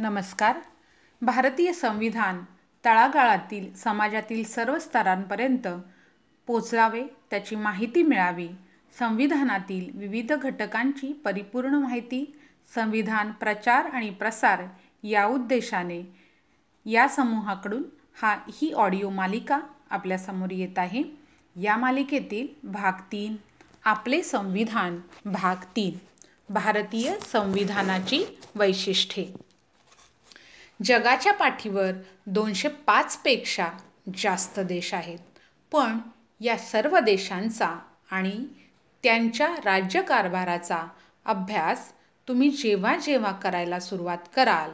नमस्कार. 0.00 0.58
भारतीय 1.22 1.72
संविधान 1.72 2.40
तळागाळातील 2.84 3.74
समाजातील 3.74 4.44
सर्व 4.44 4.78
स्तरांपर्यंत 4.78 5.68
पोचावे 6.46 7.02
त्याची 7.30 7.56
माहिती 7.56 8.02
मिळावी 8.02 8.48
संविधानातील 8.98 9.98
विविध 9.98 10.32
घटकांची 10.32 11.12
परिपूर्ण 11.12 11.74
माहिती 11.74 12.40
संविधान 12.74 13.32
प्रचार 13.32 13.84
आणि 13.84 14.10
प्रसार 14.10 14.62
या 15.02 15.26
उद्देशाने 15.26 16.16
या 16.86 17.08
समूहाकडून 17.08 17.82
हा 18.22 18.34
ही 18.34 18.72
ऑडिओ 18.72 19.08
मालिका 19.08 19.60
आपल्यासमोर 19.90 20.50
येत 20.50 20.78
आहे. 20.78 21.02
या 21.56 21.76
मालिकेतील 21.76 22.46
भाग 22.64 22.92
तीन 22.92 23.36
आपले 23.84 24.22
संविधान. 24.22 25.00
भाग 25.24 25.56
तीन 25.76 25.98
भारतीय 26.52 27.18
संविधानाची 27.18 28.24
वैशिष्ट्ये. 28.54 29.49
जगाच्या 30.84 31.32
पाठीवर 31.32 31.92
दोनशे 32.26 32.68
पाचपेक्षा 32.68 33.68
जास्त 34.18 34.60
देश 34.60 34.94
आहेत. 34.94 35.18
पण 35.72 35.98
या 36.40 36.58
सर्व 36.58 36.98
देशांचा 36.98 37.78
आणि 38.10 38.46
त्यांच्या 39.02 39.54
राज्यकारभाराचा 39.64 40.86
अभ्यास 41.24 41.92
तुम्ही 42.28 42.50
जेव्हा 42.50 42.96
जेव्हा 42.96 43.32
करायला 43.32 43.80
सुरुवात 43.80 44.18
कराल 44.34 44.70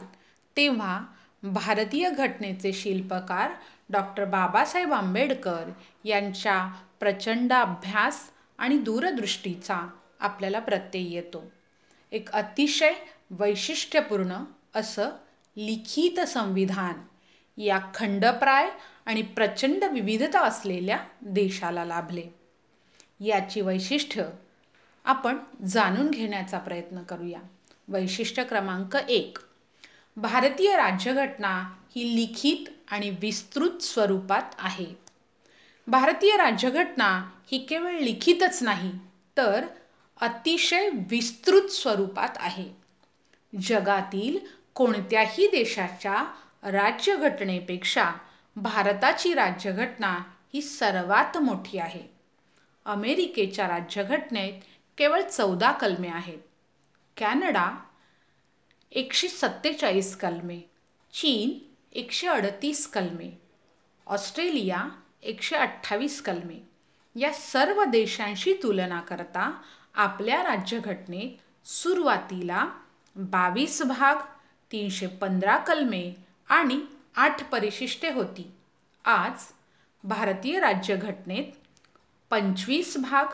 तेव्हा 0.57 1.01
भारतीय 1.43 2.11
घटनेचे 2.11 2.73
शिल्पकार 2.73 3.51
डॉक्टर 3.91 4.25
बाबासाहेब 4.25 4.93
आंबेडकर 4.93 5.71
यांच्या 6.05 6.73
प्रचंड 7.01 7.53
अभ्यास 7.53 8.31
आणि 8.59 8.79
दूरदृष्टीचा 8.79 9.89
आपल्याला 10.21 10.59
प्रत्यय 10.59 11.15
येतो. 11.15 11.45
एक 12.13 12.31
अतिशय 12.31 12.93
वैशिष्ट्यपूर्ण 13.31 14.37
असं 14.75 15.11
लिखित 15.57 16.21
संविधान 16.21 16.95
या 17.61 17.81
खंडप्राय 17.95 18.71
आणि 19.07 19.23
प्रचंड 19.23 19.85
विविधता 19.85 20.41
असलेल्या 20.41 20.99
देशाला 21.21 21.85
लाभले. 21.85 22.25
याची 23.21 23.61
वैशिष्ट्य 23.61 24.25
आपण 25.05 25.37
जाणून 25.67 26.11
घेण्याचा 26.11 26.59
प्रयत्न 26.59 27.03
करूया. 27.03 27.41
वैशिष्ट्य 27.89 28.45
क्रमांक 28.45 28.97
एक. 28.97 29.39
भारतीय 30.17 30.77
राज्यघटना 30.77 31.75
ही 31.97 32.17
लिखित 32.17 32.71
आणि 32.89 33.11
विस्तृत 33.11 33.83
स्वरूपात 33.83 34.43
आहे. 34.59 34.87
भारतीय 35.87 36.37
राज्यघटना 36.37 37.31
ही 37.53 37.59
केवळ 37.59 37.93
लिखितच 37.93 38.63
नाही 38.63 38.93
तर 39.37 39.67
अतिशय 40.21 40.89
विस्तृत 40.89 41.69
स्वरूपात 41.69 42.31
आहे. 42.37 42.87
जगातील 43.63 44.39
कोणत्याही 44.77 45.47
देशाच्या 45.47 46.25
राज्यघटनेपेक्षा 46.63 48.13
भारताची 48.57 49.35
राज्यघटना 49.35 50.19
ही 50.55 50.63
सर्वात 50.63 51.39
मोठी 51.39 51.79
आहे. 51.79 52.03
अमेरिकेच्या 52.85 53.69
राज्यघटनेत 53.69 54.61
केवळ 54.99 55.23
चौदा 55.23 55.73
कलमे 55.73 56.09
आहेत. 56.09 56.39
कॅनडा 57.17 57.71
एकशे 58.93 59.29
सत्तेचाळीस 59.29 60.17
कलमे 60.17 60.61
चीन 61.13 61.59
एकशे 61.93 62.27
अडतीस 62.27 62.87
कलमे 62.87 63.31
ऑस्ट्रेलिया 64.07 64.85
एकशे 65.23 65.57
अठ्ठावीस 65.57 66.23
कलमे. 66.23 66.61
या 67.17 67.33
सर्व 67.33 67.85
देशांशी 67.85 68.55
तुलना 68.63 69.01
करता 69.01 69.51
आपल्या 69.95 70.43
राज्यघटनेत 70.43 71.69
सुरुवातीला 71.69 72.67
बावीस 73.17 73.83
भाग 73.83 74.17
तीनशे 74.73 75.07
पंधरा 75.07 75.57
कलमे 75.57 76.15
आणि 76.49 76.81
आठ 77.17 77.51
परिशिष्टे 77.51 78.11
होती. 78.11 78.53
आज 79.05 79.33
भारतीय 80.05 80.61
राज्यघटनेत 80.61 81.53
पंचवीस 82.31 82.97
भाग 82.97 83.25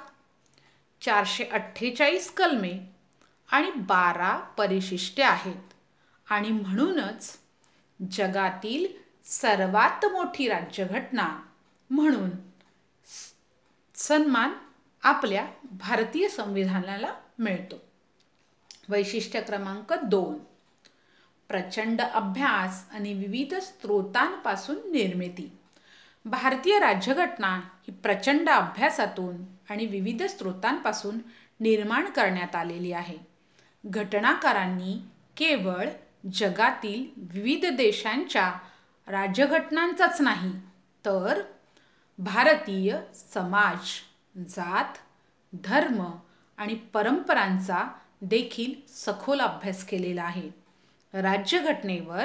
चारशे 1.03 1.44
अठ्ठेचाळीस 1.44 2.31
कलमे 2.31 2.78
आणि 3.50 3.70
बारा 3.70 4.38
परिशिष्टे 4.38 5.22
आहेत. 5.22 5.72
आणि 6.31 6.48
म्हणूनच 6.48 7.38
जगातील 8.10 8.87
सर्वात 9.25 10.06
मोठी 10.06 10.49
राज्यघटना 10.49 11.43
म्हणून 11.91 12.31
सन्मान 13.94 14.53
आपल्या 15.03 15.47
भारतीय 15.62 16.28
संविधानाला 16.28 17.14
मिळतो. 17.38 17.76
वैशिष्ट्य 18.88 19.41
क्रमांक 19.41 19.93
दोन. 19.93 20.51
प्रचंड 21.52 22.00
अभ्यास 22.00 22.84
आणि 22.92 23.12
विविध 23.12 23.54
स्रोतांपासून 23.54 24.76
निर्मिती. 24.76 25.52
भारतीय 26.24 26.78
राज्यघटना 26.78 27.56
ही 27.56 27.92
प्रचंड 27.92 28.48
अभ्यासातून 28.48 29.36
आणि 29.70 29.86
विविध 29.86 30.22
स्रोतांपासून 30.22 31.18
निर्माण 31.60 32.04
करण्यात 32.04 32.56
आलेली 32.56 32.92
आहे. 32.92 33.18
घटनाकारांनी 33.86 35.02
केवळ 35.36 35.88
जगातील 36.32 37.06
विविध 37.16 37.66
देशांच्या 37.66 38.52
राज्यघटनांचाच 39.08 40.20
नाही 40.20 40.52
तर 41.04 41.42
भारतीय 42.19 42.96
समाज 43.14 43.78
जात 44.48 44.98
धर्म 45.52 46.10
आणि 46.56 46.74
परंपरांचा 46.74 47.92
देखील 48.22 48.74
सखोल 48.88 49.40
अभ्यास 49.40 49.84
केलेला 49.84 50.22
आहे. 50.22 50.62
राज्यघटनेवर 51.15 52.25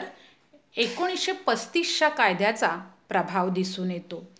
एकोणीसशे 0.75 1.31
पस्तीसच्या 1.31 2.09
कायद्याचा 2.09 2.77
प्रभाव 3.09 3.49
दिसून 3.49 3.91
येतो. 3.91 4.31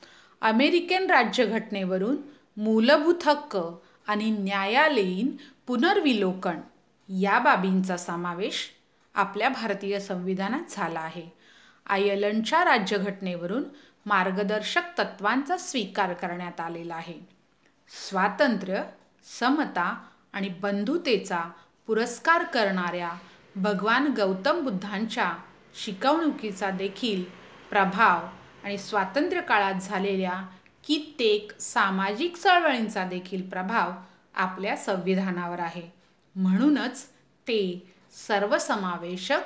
अमेरिकन 0.42 1.10
राज्यघटनेवरून 1.10 2.18
मूलभूत 2.58 3.28
हक्क 3.28 3.58
आणि 4.08 4.30
न्यायालयीन 4.32 5.36
पुनर्विलोकन 5.68 6.58
या 7.10 7.40
बाबींचा 7.40 7.98
समावेश 7.98 8.72
आपल्या 9.16 9.50
भारतीय 9.50 10.00
संविधानात 10.00 10.62
झाला 10.70 11.00
आहे. 11.00 11.30
आयर्लंडच्या 11.86 12.66
राज्यघटनेवरून 12.66 13.64
मार्गदर्शक 14.06 14.82
तत्वांचा 15.00 15.58
स्वीकार 15.58 16.14
करण्यात 16.14 16.60
आलेला 16.60 16.96
आहे. 16.96 17.20
स्वातंत्र्य 18.10 18.84
समता 19.40 20.04
आणि 20.34 20.50
बंधुतेचा 20.50 21.44
पुरस्कार 21.88 22.44
करणाऱ्या 22.44 23.12
भगवान 23.58 24.14
गौतम 24.18 24.64
बुद्धांच्या 24.64 25.34
शिकवणुकीचा 25.76 26.70
देखील 26.70 27.24
प्रभाव 27.70 28.28
आणि 28.64 28.78
स्वातंत्र्य 28.78 29.42
काळात 29.42 29.74
झालेल्या 29.74 30.48
कित्येक 30.88 31.62
सामाजिक 31.62 32.38
चळवळींचा 32.38 33.04
देखील 33.04 33.50
प्रभाव 33.50 33.92
आपल्या 34.36 34.78
संविधानावर 34.78 35.60
आहे. 35.60 35.94
म्हणूनच 36.36 37.06
ते 37.48 37.94
सर्वसमावेशक 38.28 39.40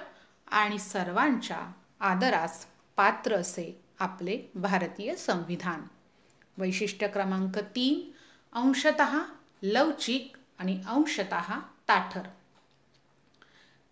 आणि 0.47 0.79
सर्वांच्या 0.79 1.71
आदरास 1.99 2.65
पात्र 2.95 3.35
असे 3.35 3.81
आपले 3.99 4.51
भारतीय 4.55 5.15
संविधान. 5.15 5.81
वैशिष्ट्य 6.57 7.07
क्रमांक 7.07 7.59
तीन 7.59 8.11
अंशत 8.53 9.01
लवचिक 9.63 10.37
आणि 10.59 10.81
अंशत 10.87 11.33
ताठर. 11.89 12.21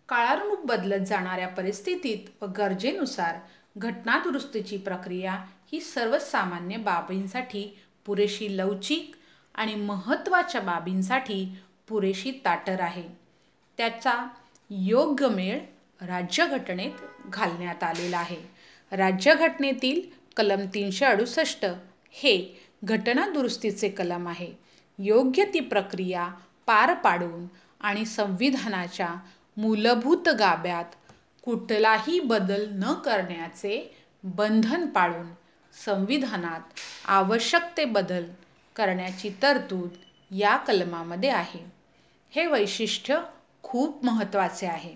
काळानुरूप 0.10 0.66
बदलत 0.66 1.06
जाणाऱ्या 1.06 1.48
परिस्थितीत 1.48 2.44
व 2.44 2.46
गरजेनुसार 2.46 3.36
घटनादुरुस्तीची 3.78 4.78
प्रक्रिया 4.78 5.34
ही 5.72 5.80
सर्वसामान्य 5.82 6.78
बाबींसाठी 6.78 7.80
पुरेशी 8.06 8.58
लवचिक 8.58 9.16
आणि 9.56 9.76
महत्त्वाच्या 9.76 10.62
बाबींसाठी 10.62 11.58
पुरेशी 11.88 12.32
ताटर 12.32 12.82
आहे. 12.82 13.04
त्याचा 13.78 14.28
योग्य 14.70 15.28
मेळ 15.28 15.60
राज्यघटनेत 16.02 16.92
घालण्यात 17.26 17.84
आलेला 17.84 18.18
आहे. 18.18 18.42
राज्यघटनेतील 18.92 20.02
कलम 20.38 20.66
तीनशे 20.74 21.06
अडुसष्ट 21.06 21.66
हे 22.12 22.62
घटनादुरुस्तीचे 22.84 23.90
कलम 23.90 24.28
आहे. 24.28 24.54
योग्य 25.00 25.44
ती 25.54 25.60
प्रक्रिया 25.60 26.28
पार 26.66 26.94
पाडून 26.94 27.48
आणि 27.80 28.06
संविधानाच्या 28.06 29.16
मूलभूत 29.58 30.30
गाभ्यात 30.30 30.86
कुठलाही 31.44 32.20
बदल 32.20 32.66
न 32.70 32.94
करण्याचे 32.94 33.96
बंधन 34.24 34.86
पाळून 34.86 35.28
संविधानात 35.86 36.60
आवश्यक 37.06 37.78
ते 37.78 37.86
बदल 37.86 38.26
करण्याची 38.76 39.30
तरतूद 39.42 39.90
या 40.32 40.58
कलमामध्ये 40.58 41.30
आहे. 41.30 41.66
हे 42.30 42.48
वैशिष्ट्य 42.48 43.20
खूप 43.64 44.06
महत्त्वाचे 44.06 44.68
आहे. 44.68 44.96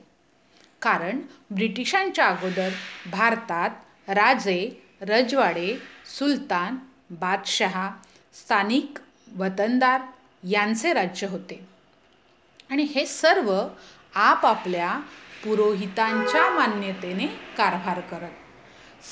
कारण 0.81 1.19
ब्रिटिशांच्या 1.51 2.27
अगोदर 2.27 2.69
भारतात 3.11 3.69
राजे 4.07 4.89
रजवाडे 5.01 5.77
सुलतान 6.19 6.77
बादशहा 7.09 7.91
स्थानिक 8.33 8.99
वतनदार 9.38 10.01
यांचे 10.44 10.94
राज्य 10.94 11.27
होते. 11.27 11.67
आणि 12.71 12.83
हे 12.83 13.06
सर्व 13.06 13.67
आपापल्या 14.15 15.00
पुरोहितांच्या 15.44 16.50
मान्यतेने 16.50 17.27
कारभार 17.27 18.00
करत. 18.00 18.31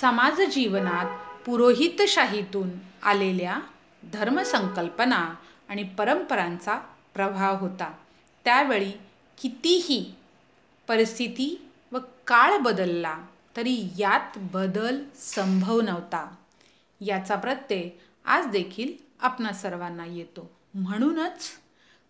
समाज 0.01 0.41
जीवनात 0.41 1.39
पुरोहितशाहीतून 1.45 2.69
आलेल्या 3.03 3.59
धर्मसंकल्पना 4.13 5.35
आणि 5.69 5.83
परंपरांचा 5.83 6.75
प्रभाव 7.13 7.57
होता. 7.59 7.93
त्यावेळी 8.45 8.91
कितीही 9.41 10.15
परिस्थिती 10.87 11.69
व 11.91 11.97
काळ 12.27 12.57
बदलला 12.57 13.17
तरी 13.57 13.87
यात 13.97 14.37
बदल 14.37 15.03
संभव 15.15 15.81
नव्हता. 15.81 16.35
याचा 17.01 17.35
प्रत्यय 17.35 17.89
आज 18.25 18.45
देखील 18.45 18.93
आपणा 19.19 19.53
सर्वांना 19.53 20.05
येतो. 20.05 20.51
म्हणूनच 20.73 21.49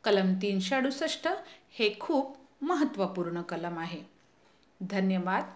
कलम 0.04 0.34
तीनशे 0.34 0.76
अडुसष्ट 0.76 1.28
हे 1.72 1.96
खूप 2.00 2.41
महत्त्वपूर्ण 2.62 3.42
कलम 3.42 3.80
आहे. 3.80 4.04
धन्यवाद. 4.82 5.54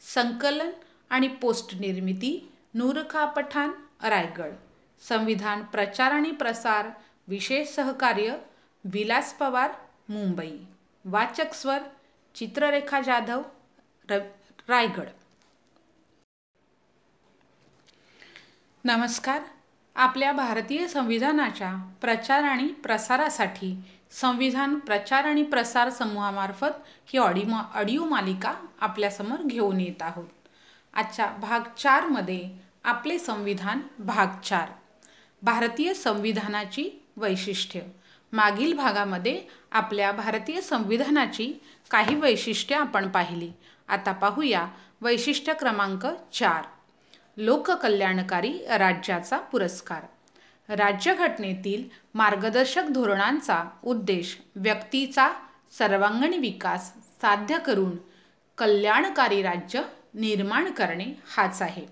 संकलन 0.00 0.70
आणि 1.10 1.28
पोस्ट 1.28 1.74
निर्मिती 1.74 2.52
नूरखा 2.74 3.24
पठाण 3.24 3.70
रायगड. 4.02 4.52
संविधान 5.00 5.64
प्रचार 5.64 6.12
आणि 6.12 6.30
प्रसार 6.30 6.88
विशेष 7.28 7.68
सहकार्य 7.68 8.36
विलास 8.84 9.38
पवार 9.38 9.70
मुंबई. 10.08 10.58
वाचक 11.04 11.54
स्वर 11.54 11.78
चित्ररेखा 12.34 13.00
जाधव 13.00 13.42
र 14.10 14.18
रायगड. 14.68 15.08
नमस्कार. 18.84 19.57
आपल्या 19.98 20.32
भारतीय 20.32 20.88
संविधानाच्या 20.88 21.92
प्रचार 22.00 22.42
आणि 22.42 22.66
प्रसारासाठी 22.66 23.76
संविधान 24.10 24.78
प्रचार 24.78 25.24
आणि 25.24 25.42
प्रसार 25.42 25.90
समूहामार्फत 25.90 26.78
ही 27.06 27.18
ऑडिओ 27.18 27.54
ऑडिओ 27.74 28.04
मालिका 28.04 28.54
आपल्यासमोर 28.80 29.42
घेऊन 29.42 29.80
येत 29.80 30.02
आहोत. 30.02 30.26
आजच्या 30.94 31.26
भाग 31.26 31.60
चारमध्ये 31.78 32.50
आपले 32.84 33.18
संविधान 33.18 33.80
भाग 33.98 34.40
चार. 34.40 34.68
भारतीय 35.42 35.94
संविधानाची 35.94 37.04
वैशिष्ट्य. 37.16 37.80
मागील 38.32 38.72
भागामध्ये 38.72 39.42
आपल्या 39.72 40.12
भारतीय 40.12 40.60
संविधानाची 40.60 41.52
काही 41.90 42.14
वैशिष्ट्ये 42.14 42.76
आपण 42.76 43.08
पाहिली. 43.08 43.52
आता 43.88 44.12
पाहूया 44.12 44.68
वैशिष्ट्य 45.00 45.54
क्रमांक 45.54 46.06
चार. 46.32 46.64
लोककल्याणकारी 47.40 48.58
राज्याचा 48.78 49.38
पुरस्कार. 49.38 50.04
राज्यघटनेतील 50.68 51.88
मार्गदर्शक 52.14 52.82
धोरणांचा 52.90 53.62
उद्देश 53.84 54.38
व्यक्तीचा 54.56 55.28
सर्वांगीण 55.78 56.40
विकास 56.40 56.92
साध्य 57.22 57.58
करून 57.58 57.96
कल्याणकारी 58.58 59.42
राज्य 59.42 59.82
निर्माण 60.14 60.70
करणे 60.70 61.06
हाच 61.36 61.62
आहे. 61.62 61.86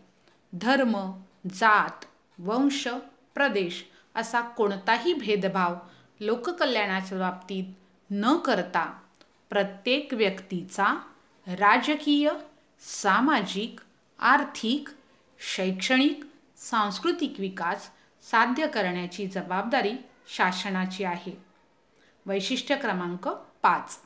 धर्म 0.52 1.22
जात 1.54 2.04
वंश 2.38 2.88
प्रदेश 3.34 3.84
असा 4.14 4.40
कोणताही 4.40 5.14
भेदभाव 5.14 5.74
लोककल्याणाच्या 6.20 7.18
बाबतीत 7.18 7.64
न 8.10 8.36
करता 8.36 8.98
प्रत्येक 9.50 10.14
व्यक्तीचा 10.14 10.98
राजकीय 11.46 12.30
सामाजिक 12.80 13.80
आर्थिक 14.18 14.88
शैक्षणिक 15.38 16.24
सांस्कृतिक 16.56 17.34
विकास 17.38 17.90
साध्य 18.30 18.66
करण्याची 18.66 19.26
जबाबदारी 19.26 19.92
शासनाची 20.28 21.04
आहे. 21.04 21.42
वैशिष्ट्य 22.26 22.76
क्रमांक 22.76 23.28
पाच. 23.62 23.98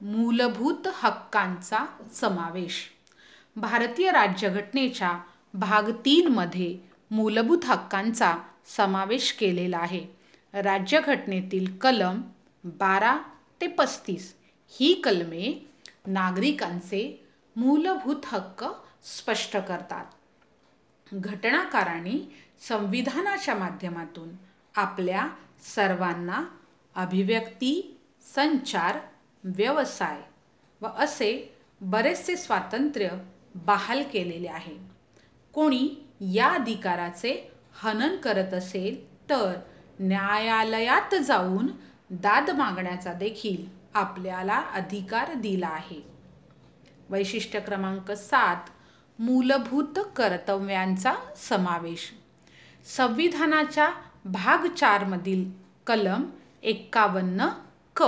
मूलभूत 0.00 0.88
हक्कांचा 0.94 1.86
समावेश. 2.12 2.84
भारतीय 3.56 4.10
राज्यघटनेच्या 4.10 5.20
भाग 5.54 5.90
तीनमध्ये 5.90 6.78
मूलभूत 7.10 7.64
हक्कांचा 7.64 8.38
समावेश 8.66 9.32
केलेला 9.32 9.78
आहे. 9.78 10.06
राज्यघटनेतील 10.54 11.76
कलम 11.76 12.20
बारा 12.64 13.18
ते 13.60 13.66
पस्तीस 13.66 14.36
ही 14.68 14.94
कलमे 14.94 15.70
नागरिकांचे 16.06 17.28
मूलभूत 17.56 18.16
हक्क 18.24 18.64
स्पष्ट 19.06 19.56
करतात. 19.56 20.04
घटनाकारांनी 21.14 22.36
संविधानाच्या 22.68 23.54
माध्यमातून 23.54 24.28
आपल्या 24.76 25.28
सर्वांना 25.74 26.44
अभिव्यक्ती 26.94 27.98
संचार 28.34 28.98
व्यवसाय 29.44 30.20
व 30.80 30.86
असे 30.86 31.56
बरेचसे 31.80 32.36
स्वातंत्र्य 32.36 33.08
बहाल 33.54 34.02
केलेले 34.12 34.48
आहे. 34.48 34.76
कोणी 35.52 36.06
या 36.20 36.48
अधिकाराचे 36.48 37.52
हनन 37.74 38.16
करत 38.16 38.54
असेल 38.54 39.22
तर 39.30 39.54
न्यायालयात 40.00 41.14
जाऊन 41.14 41.68
दाद 42.10 42.50
मागण्याचा 42.50 43.12
देखील 43.12 43.66
आपल्याला 43.94 44.56
अधिकार 44.56 45.34
दिला 45.34 45.68
आहे. 45.68 46.00
वैशिष्ट्य 47.10 47.60
क्रमांक 47.60 48.12
सात 48.12 48.56
मूलभूत 49.18 49.98
कर्तव्यांचा 50.16 51.14
समावेश. 51.36 52.12
संविधानाच्या 52.96 53.90
भाग 54.24 54.66
चारमधील 54.66 55.50
कलम 55.86 56.24
एक्कावन्न 56.62 57.48
क. 57.96 58.02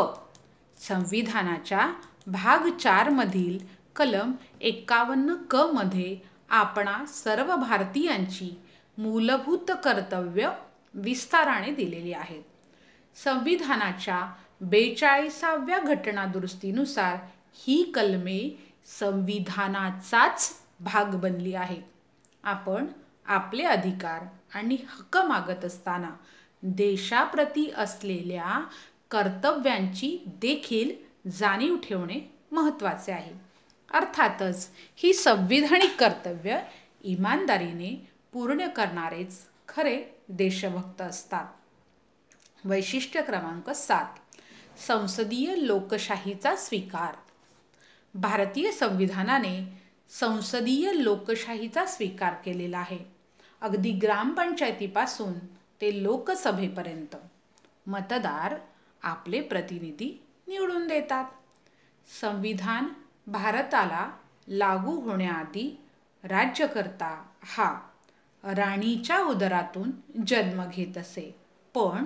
संविधानाच्या 0.77 1.93
भाग 2.27 2.69
चारमधील 2.79 3.59
कलम 3.97 4.33
एक्कावन्न 4.61 5.35
क 5.51 5.57
मध्ये 5.57 6.17
आपणा 6.49 7.05
सर्व 7.07 7.57
भारतीयांची 7.57 8.59
मूलभूत 8.99 9.71
कर्तव्य 9.85 10.51
विस्ताराने 10.95 11.71
दिलेली 11.71 12.13
आहेत. 12.13 12.43
संविधानाच्या 13.25 14.33
बेचाळीसाव्या 14.61 15.79
घटनादुरुस्तीनुसार 15.79 17.17
ही 17.55 17.83
कलमे 17.83 18.71
संविधानाचाच 19.01 20.60
भाग 20.81 21.05
बनली 21.05 21.55
आहे. 21.55 21.83
आपण 22.43 22.87
आपले 23.27 23.63
अधिकार 23.63 24.23
आणि 24.55 24.75
हक्क 24.75 25.19
मागत 25.19 25.65
असताना 25.65 26.11
देशाप्रती 26.63 27.73
असलेल्या 27.77 28.67
कर्तव्यांची 29.11 30.25
देखील 30.27 30.91
जाणीव 31.31 31.77
ठेवणे 31.77 32.39
महत्त्वाचे 32.53 33.13
आहे. 33.13 33.35
अर्थातच 33.95 34.69
ही 34.97 35.13
संविधानिक 35.13 35.97
कर्तव्य 36.01 36.61
इमानदारीने 37.05 38.11
पूर्ण 38.33 38.67
करणारेच 38.67 39.39
खरे 39.69 40.05
देशभक्त 40.29 41.03
असतात. 41.03 41.45
वैशिष्ट्य 42.65 43.23
क्रमांक 43.23 43.71
सात. 43.71 44.07
संसदीय 44.87 45.55
लोकशाहीचा 45.57 46.57
स्वीकार. 46.57 47.15
भारतीय 48.15 48.71
संविधानाने 48.71 49.80
संसदीय 50.11 50.93
लोकशाहीचा 50.95 51.87
स्वीकार 51.87 52.35
केलेला 52.45 52.79
आहे. 52.79 52.99
अगदी 53.61 53.93
ग्रामपंचायतीपासून 53.93 55.39
ते 55.81 56.03
लोकसभेपर्यंत. 56.03 57.17
मतदार 57.87 58.55
आपले 59.03 59.41
प्रतिनिधी 59.41 60.23
निवडून 60.47 60.89
देतात. 60.89 61.25
संविधान 62.21 62.85
भारताला 63.27 64.11
लागू 64.49 65.01
होण्याआधी 65.01 65.81
राज्यकर्ता 66.25 67.27
हा 67.43 67.81
राणीच्या 68.45 69.19
उदरातून 69.19 69.91
जन्म 70.27 70.65
घेत 70.71 70.99
असे. 70.99 71.35
पण 71.75 72.05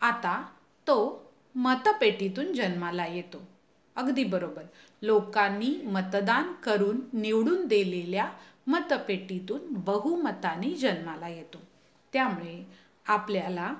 आता 0.00 0.42
तो 0.86 1.30
मतपेटीतून 1.54 2.52
जन्माला 2.52 3.06
येतो. 3.06 3.48
अगदी 3.96 4.24
बरोबर. 4.24 4.62
लोकांनी 5.02 5.82
मतदान 5.84 6.52
करून 6.52 7.00
निवडून 7.12 7.66
दिलेल्या 7.66 8.30
मतपेटीतून 8.66 9.60
बहुमताने 9.68 10.70
जन्माला 10.70 11.28
येतो. 11.28 11.58
त्यामुळे 12.12 12.66
आपल्याला 13.06 13.74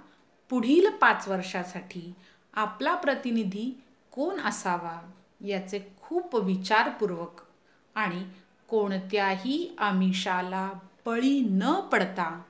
पुढील 0.50 0.90
पाच 0.90 1.28
वर्षासाठी 1.28 2.14
आपला 2.54 2.94
प्रतिनिधी 2.94 3.80
कोण 4.10 4.40
असावा 4.40 5.10
याचे 5.46 5.92
खूप 6.02 6.36
विचारपूर्वक 6.36 7.40
आणि 7.94 8.24
कोणत्याही 8.68 9.76
आमिषाला 9.78 10.72
बळी 11.06 11.40
न 11.40 11.80
पडता 11.80 12.42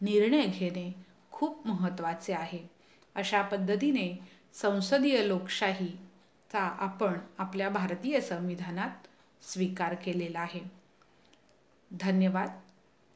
निर्णय 0.00 0.46
घेणे 0.46 0.94
खूप 1.32 1.66
महत्त्वाचे 1.66 2.32
आहे. 2.32 2.70
अशा 3.14 3.42
पद्धतीने 3.42 4.18
संसदीय 4.54 5.28
लोकशाही 5.28 5.96
चा 6.54 6.62
आपण 6.62 7.12
आपल्या 7.38 7.68
भारतीय 7.68 8.20
संविधानात 8.20 8.90
स्वीकार 9.42 9.94
केलेला 9.94 10.40
आहे. 10.40 10.60
धन्यवाद. 11.90 12.60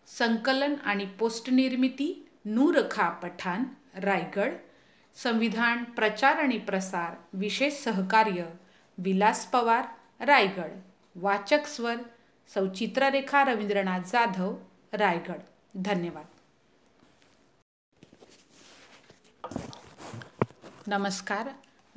संकलन 0.07 0.75
आणि 0.85 1.07
पोस्ट 1.07 1.51
निर्मिती 1.51 2.29
नूरखा 2.45 3.09
पठाण 3.09 3.65
रायगड. 3.95 4.53
संविधान 5.17 5.85
प्रचार 5.85 6.37
आणि 6.37 6.59
प्रसार 6.59 7.15
विशेष 7.33 7.75
सहकार्य 7.75 8.45
विलास 8.99 9.47
पवार 9.47 9.85
रायगड. 10.25 10.71
वाचक 11.15 11.67
स्वर 11.67 11.97
सौ 12.55 12.67
चित्ररेखा 12.67 13.45
रवींद्रनाथ 13.45 14.01
जाधव 14.01 14.57
रायगड. 14.93 15.39
धन्यवाद. 15.75 16.27
नमस्कार. 20.87 21.49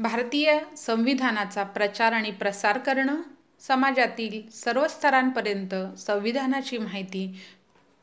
भारतीय 0.01 0.60
संविधानाचा 0.77 1.63
प्रचार 1.63 2.12
आणि 2.12 2.31
प्रसार 2.31 2.77
करणं 2.77 3.22
समाजातील 3.60 4.50
सर्व 4.50 4.88
स्तरांपर्यंत 4.88 5.75
संविधानाची 6.00 6.77
माहिती 6.77 7.41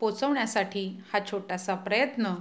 पोचवण्यासाठी 0.01 1.01
हा 1.13 1.19
छोटासा 1.31 1.75
प्रयत्न 1.75 2.35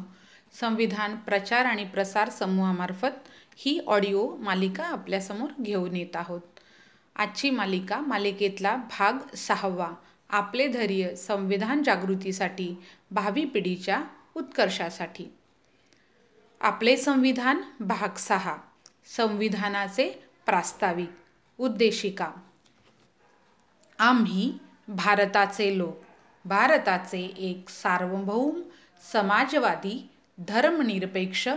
संविधान 0.59 1.15
प्रचार 1.15 1.65
आणि 1.65 1.85
प्रसार 1.85 2.29
समूहामार्फत 2.29 3.29
ही 3.55 3.79
ऑडिओ 3.87 4.35
मालिका 4.35 4.83
आपल्यासमोर 4.83 5.49
घेऊन 5.61 5.95
येत 5.95 6.15
आहोत. 6.15 6.41
आजची 7.15 7.49
मालिका 7.49 7.99
मालिकेतला 7.99 8.75
भाग 8.75 9.35
सहावा 9.35 9.91
आपले 10.29 10.67
धैर्य 10.67 11.15
संविधान 11.15 11.83
जागृतीसाठी 11.83 12.75
भावी 13.11 13.45
पिढीच्या 13.45 14.03
उत्कर्षासाठी. 14.35 15.25
आपले 16.61 16.97
संविधान 16.97 17.61
भाग 17.79 18.15
सहा 18.17 18.57
संविधानाचे 19.15 20.09
प्रास्ताविक 20.45 21.09
उद्देशिका. 21.59 22.31
आम्ही 23.99 24.51
भारताचे 24.87 25.77
लोक 25.77 26.01
भारताचे 26.45 27.21
एक 27.37 27.69
सार्वभौम 27.69 28.61
समाजवादी 29.11 30.09
धर्मनिरपेक्ष 30.37 31.47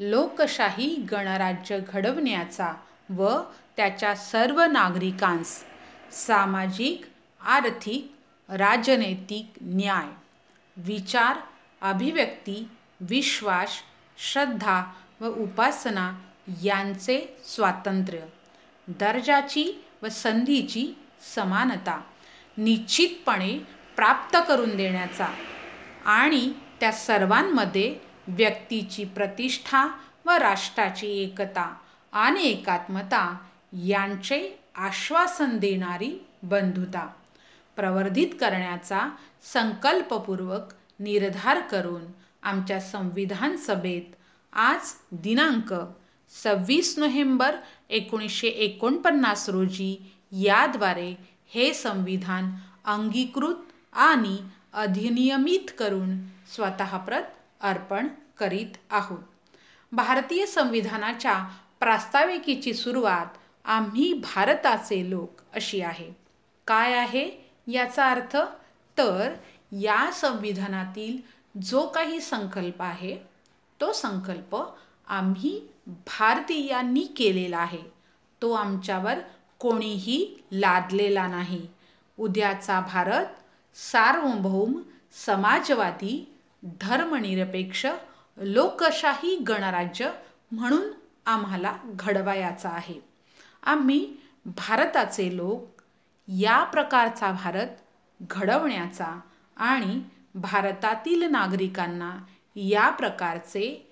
लोकशाही 0.00 0.94
गणराज्य 1.10 1.78
घडवण्याचा 1.78 2.72
व 3.10 3.38
त्याच्या 3.76 4.14
सर्व 4.16 4.62
नागरिकांस 4.62 5.62
सामाजिक 6.26 7.04
आर्थिक 7.40 8.14
राजनैतिक 8.48 9.58
न्याय 9.62 10.08
विचार 10.76 11.38
अभिव्यक्ती 11.80 12.68
विश्वास 13.00 13.70
श्रद्धा 14.18 14.82
व 15.20 15.26
उपासना 15.26 16.12
यांचे 16.62 17.38
स्वातंत्र्य. 17.44 18.20
दर्जाची 18.88 19.84
व 20.02 20.08
संधीची 20.08 20.86
समानता 21.34 22.00
निश्चितपणे 22.56 23.58
प्राप्त 23.96 24.36
करून 24.48 24.76
देण्याचा 24.76 25.26
आणि 26.04 26.52
त्या 26.80 26.92
सर्वांमध्ये 26.92 27.96
व्यक्तीची 28.26 29.04
प्रतिष्ठा 29.04 29.86
व 30.26 30.30
राष्ट्राची 30.30 31.06
एकता 31.22 31.74
आणि 32.12 32.42
एकात्मता 32.42 33.36
यांचे 33.72 34.58
आश्वासन 34.74 35.58
देणारी 35.58 36.26
बंधुता 36.42 37.06
प्रवर्धित 37.76 38.28
करण्याचा 38.40 39.08
संकल्पपूर्वक 39.52 40.72
निर्धार 40.98 41.60
करून 41.60 42.02
आमच्या 42.42 42.80
संविधान 42.80 43.56
सभेत 43.56 44.14
आज 44.52 44.92
दिनांक 45.12 45.74
सव्वीस 46.30 46.98
नोव्हेंबर 46.98 47.56
एकोणीसशे 47.88 48.48
एकोणपन्नास 48.48 49.48
रोजी 49.48 50.12
याद्वारे 50.32 51.14
हे 51.48 51.74
संविधान 51.74 52.52
अंगीकृत 52.84 53.54
आणि 53.92 54.38
अधिनियमित 54.72 55.70
करून 55.78 56.26
स्वतःप्रत 56.54 57.22
अर्पण 57.60 58.08
करीत 58.38 58.76
आहोत. 58.90 59.18
भारतीय 59.92 60.46
संविधानाच्या 60.46 61.48
प्रास्ताविकेची 61.80 62.74
सुरुवात 62.74 63.26
आम्ही 63.64 64.12
भारताचे 64.12 65.10
लोक 65.10 65.40
अशी 65.54 65.80
आहे. 65.80 66.10
काय 66.66 66.92
आहे 66.92 67.50
याचा 67.66 68.10
अर्थ? 68.10 68.36
तर 68.98 69.34
या 69.72 70.10
संविधानातील 70.12 71.18
जो 71.62 71.86
काही 71.86 72.20
संकल्प 72.20 72.82
आहे 72.82 73.16
तो 73.80 73.92
संकल्प 73.92 74.56
आम्ही 75.08 75.69
भारतीयांनी 75.86 77.00
केलेला 77.00 77.58
आहे. 77.58 77.82
तो 78.42 78.52
आमच्यावर 78.52 79.18
कोणीही 79.58 80.44
लादलेला 80.52 81.26
नाही. 81.26 81.66
उद्याचा 82.18 82.80
भारत 82.80 83.26
सार्वभौम 83.74 84.80
समाजवादी 85.26 86.32
धर्मनिरपेक्ष 86.80 87.86
लोकशाही 88.36 89.36
गणराज्य 89.36 90.10
म्हणून 90.52 90.90
आम्हाला 91.26 91.76
घडवायचा 91.84 92.68
आहे. 92.68 93.00
आम्ही 93.62 94.16
भारताचे 94.46 95.36
लोक 95.36 95.82
या 96.28 96.64
प्रकारचा 96.64 97.32
भारत 97.32 97.66
घडवण्याचा 98.22 99.20
आणि 99.56 100.00
भारतातील 100.34 101.22
नागरिकांना 101.22 102.18
या 102.56 102.90
प्रकारचे 102.90 103.89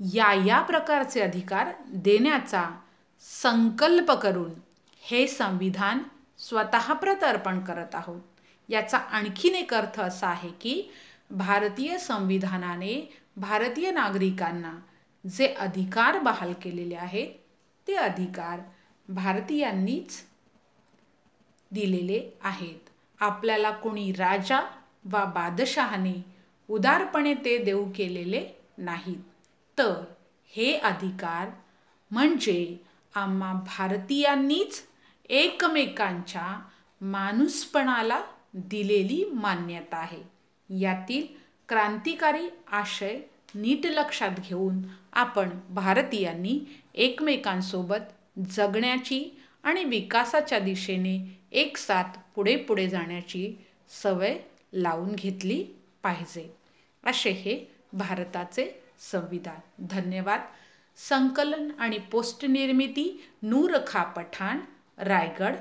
या 0.00 0.32
या 0.46 0.60
प्रकारचे 0.62 1.20
अधिकार 1.20 1.72
देण्याचा 1.94 2.70
संकल्प 3.20 4.10
करून 4.12 4.50
हे 5.02 5.26
संविधान 5.26 6.02
स्वतःप्रत 6.38 7.24
अर्पण 7.24 7.60
करत 7.60 7.94
आहोत. 7.94 8.20
याचा 8.68 8.98
आणखीन 8.98 9.54
एक 9.54 9.74
अर्थ 9.74 10.00
असा 10.00 10.28
आहे 10.28 10.48
की 10.60 10.92
भारतीय 11.30 11.98
संविधानाने 11.98 13.14
भारतीय 13.36 13.90
नागरिकांना 13.90 14.72
जे 15.24 15.46
अधिकार 15.46 16.18
बहाल 16.18 16.52
केलेले 16.52 16.94
आहेत 16.94 17.34
ते 17.88 17.94
अधिकार 17.94 18.60
भारतीयांनीच 19.08 20.24
दिलेले 21.70 22.38
आहेत. 22.42 22.90
आपल्याला 23.20 23.70
कोणी 23.70 24.12
राजा 24.12 24.60
वा 25.04 25.24
बादशहाने 25.24 26.24
उदारपणे 26.68 27.34
ते 27.34 27.58
देऊ 27.58 27.90
केलेले 27.96 28.46
नाहीत. 28.78 29.18
तर 29.78 30.04
हे 30.52 30.72
अधिकार 30.72 31.48
म्हणजे 32.10 32.76
आम्हा 33.14 33.52
भारतीयांनीच 33.66 34.82
एकमेकांच्या 35.24 36.60
माणूसपणाला 37.00 38.20
दिलेली 38.54 39.24
मान्यता 39.32 39.96
आहे. 39.96 40.22
यातील 40.70 41.26
क्रांतिकारी 41.68 42.48
आशय 42.72 43.20
नीट 43.54 43.86
लक्षात 43.86 44.30
घेऊन 44.48 44.82
आपण 45.12 45.50
भारतीयांनी 45.70 46.58
एकमेकांसोबत 46.94 48.38
जगण्याची 48.50 49.38
आणि 49.62 49.84
विकासाच्या 49.84 50.58
दिशेने 50.58 51.38
एक 51.52 51.76
साथ 51.76 52.18
पुढे 52.34 52.56
पुढे 52.56 52.88
जाण्याची 52.88 53.54
सवय 54.02 54.38
लावून 54.72 55.14
घेतली 55.14 55.64
पाहिजे. 56.02 56.54
असे 57.04 57.30
हे 57.30 57.58
भारताचे 57.92 58.87
संविधान. 58.98 59.86
धन्यवाद. 59.86 60.40
संकलन 60.96 61.70
आणि 61.78 61.98
पोस्ट 61.98 62.44
निर्मिती 62.44 63.30
नूर 63.42 63.76
खा 63.86 64.02
पठाण 64.02 64.60
रायगड. 64.98 65.54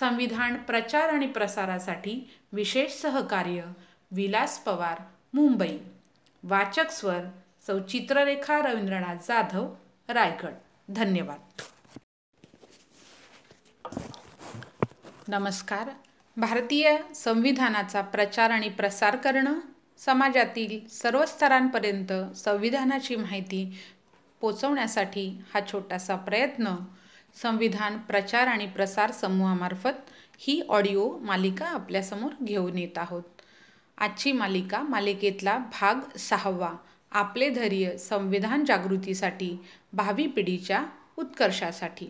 संविधान 0.00 0.56
प्रचार 0.56 1.08
आणि 1.08 1.26
प्रसारासाठी 1.26 2.30
विशेष 2.52 2.92
सहकार्य 2.92 3.62
विलास 4.10 4.58
पवार 4.64 4.98
मुंबई. 5.34 5.78
वाचक 6.42 6.90
स्वर 6.90 7.20
सौ 7.66 7.78
चित्ररेखा 7.78 8.58
रवींद्रनाथ 8.58 9.16
जाधव 9.16 9.74
रायगड. 10.08 10.52
धन्यवाद. 10.88 11.62
नमस्कार. 15.28 15.90
भारतीय 16.36 16.98
संविधानाचा 17.14 18.00
प्रचार 18.00 18.50
आणि 18.50 18.68
प्रसार 18.68 19.16
करणं 19.16 19.54
समाजातील 19.98 20.88
सर्व 20.88 21.24
स्तरांपर्यंत 21.26 22.36
संविधानाची 22.36 23.16
माहिती 23.16 23.78
पोचवण्यासाठी 24.40 25.42
हा 25.54 25.60
छोटासा 25.72 26.16
प्रयत्न 26.16 26.76
संविधान 27.42 27.98
प्रचार 27.98 28.46
आणि 28.46 28.66
प्रसार 28.66 29.10
समूहामार्फत 29.10 30.10
ही 30.38 30.60
ऑडिओ 30.68 31.18
मालिका 31.18 31.66
आपल्यासमोर 31.66 32.30
घेऊन 32.42 32.78
येत 32.78 32.98
आहोत. 32.98 33.22
आजची 33.98 34.32
मालिका 34.32 34.82
मालिकेतला 34.82 35.58
भाग 35.58 36.16
सहावा 36.18 36.72
आपले 37.10 37.48
धैर्य 37.50 37.96
संविधान 37.96 38.64
जागृतीसाठी 38.64 39.56
भावी 39.92 40.26
पिढीच्या 40.26 40.86
उत्कर्षासाठी. 41.16 42.08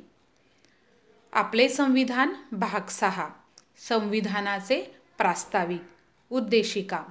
आपले 1.33 1.69
संविधान 1.69 2.33
भाग 2.53 2.89
सहा 2.89 3.29
संविधानाचे 3.89 4.83
प्रास्ताविक 5.19 5.83
उद्देशिका. 6.31 7.03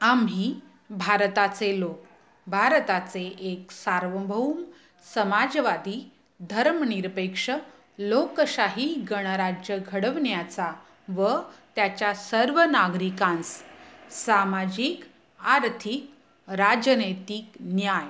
आम्ही 0.00 0.54
भारताचे 0.90 1.80
लोक. 1.80 2.02
भारताचे 2.46 3.22
एक 3.40 3.70
सार्वभौम 3.70 4.62
समाजवादी 5.14 6.10
धर्मनिरपेक्ष 6.40 7.50
लोकशाही 7.98 8.94
गणराज्य 9.10 9.78
घडवण्याचा 9.78 10.72
व 11.08 11.38
त्याच्या 11.76 12.14
सर्व 12.14 12.60
नागरिकांस 12.60 13.62
सामाजिक 14.10 15.04
आर्थिक 15.40 16.10
राजनैतिक 16.48 17.50
न्याय 17.60 18.06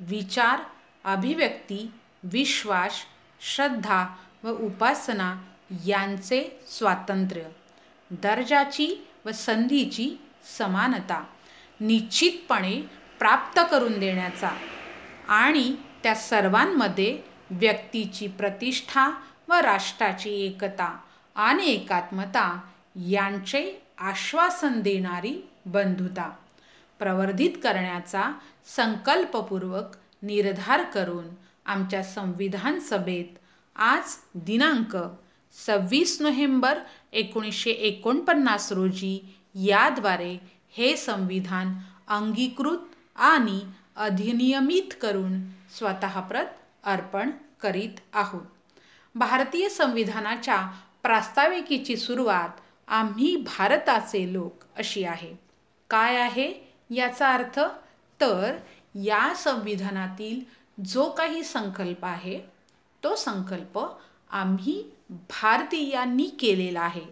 विचार 0.00 0.60
अभिव्यक्ती 1.04 1.92
विश्वास 2.22 2.92
श्रद्धा 3.40 4.06
व 4.44 4.48
उपासना 4.48 5.34
यांचे 5.86 6.60
स्वातंत्र्य. 6.68 7.42
दर्जाची 8.10 9.06
व 9.24 9.30
संधीची 9.30 10.16
समानता 10.44 11.22
निश्चितपणे 11.80 12.80
प्राप्त 13.20 13.60
करून 13.70 13.98
देण्याचा 13.98 14.50
आणि 15.28 15.74
त्या 16.02 16.14
सर्वांमध्ये 16.14 17.16
व्यक्तीची 17.50 18.26
प्रतिष्ठा 18.28 19.10
व 19.48 19.54
राष्ट्राची 19.54 20.30
एकता 20.46 20.96
आणि 21.36 21.66
एकात्मता 21.66 22.48
यांचे 23.10 23.62
आश्वासन 23.98 24.80
देणारी 24.80 25.34
बंधुता 25.66 26.30
प्रवर्धित 27.00 27.52
करण्याचा 27.64 28.30
संकल्पपूर्वक 28.76 29.96
निर्धार 30.22 30.82
करून 30.84 31.26
आमच्या 31.66 32.02
संविधान 32.02 32.78
सभेत 32.80 33.38
आज 33.76 34.16
दिनांक 34.34 34.96
सव्वीस 35.56 36.20
नोव्हेंबर 36.20 36.78
एकोणीसशे 37.12 37.70
एकोणपन्नास 37.70 38.70
रोजी 38.72 39.18
याद्वारे 39.54 40.38
हे 40.70 40.96
संविधान 40.96 41.74
अंगीकृत 42.08 42.78
आणि 43.16 43.60
अधिनियमित 43.96 44.94
करून 45.02 45.50
स्वतःप्रत 45.50 46.46
अर्पण 46.84 47.30
करीत 47.60 48.00
आहोत. 48.12 48.42
भारतीय 49.14 49.68
संविधानाच्या 49.68 50.70
प्रास्ताविकेची 51.02 51.96
सुरुवात 51.96 52.60
आम्ही 52.88 53.36
भारताचे 53.36 54.32
लोक 54.32 54.64
अशी 54.76 55.04
आहे. 55.04 55.34
काय 55.90 56.16
आहे 56.16 56.74
याचा 56.90 57.34
अर्थ? 57.34 57.60
तर 58.20 58.56
या 58.94 59.34
संविधानातील 59.34 60.40
जो 60.84 61.10
काही 61.10 61.42
संकल्प 61.42 62.04
आहे 62.04 62.40
तो 63.04 63.16
संकल्प 63.16 63.80
आम्ही 64.30 64.84
भारतीयांनी 65.10 66.24
केलेला 66.24 66.80
आहे. 66.80 67.04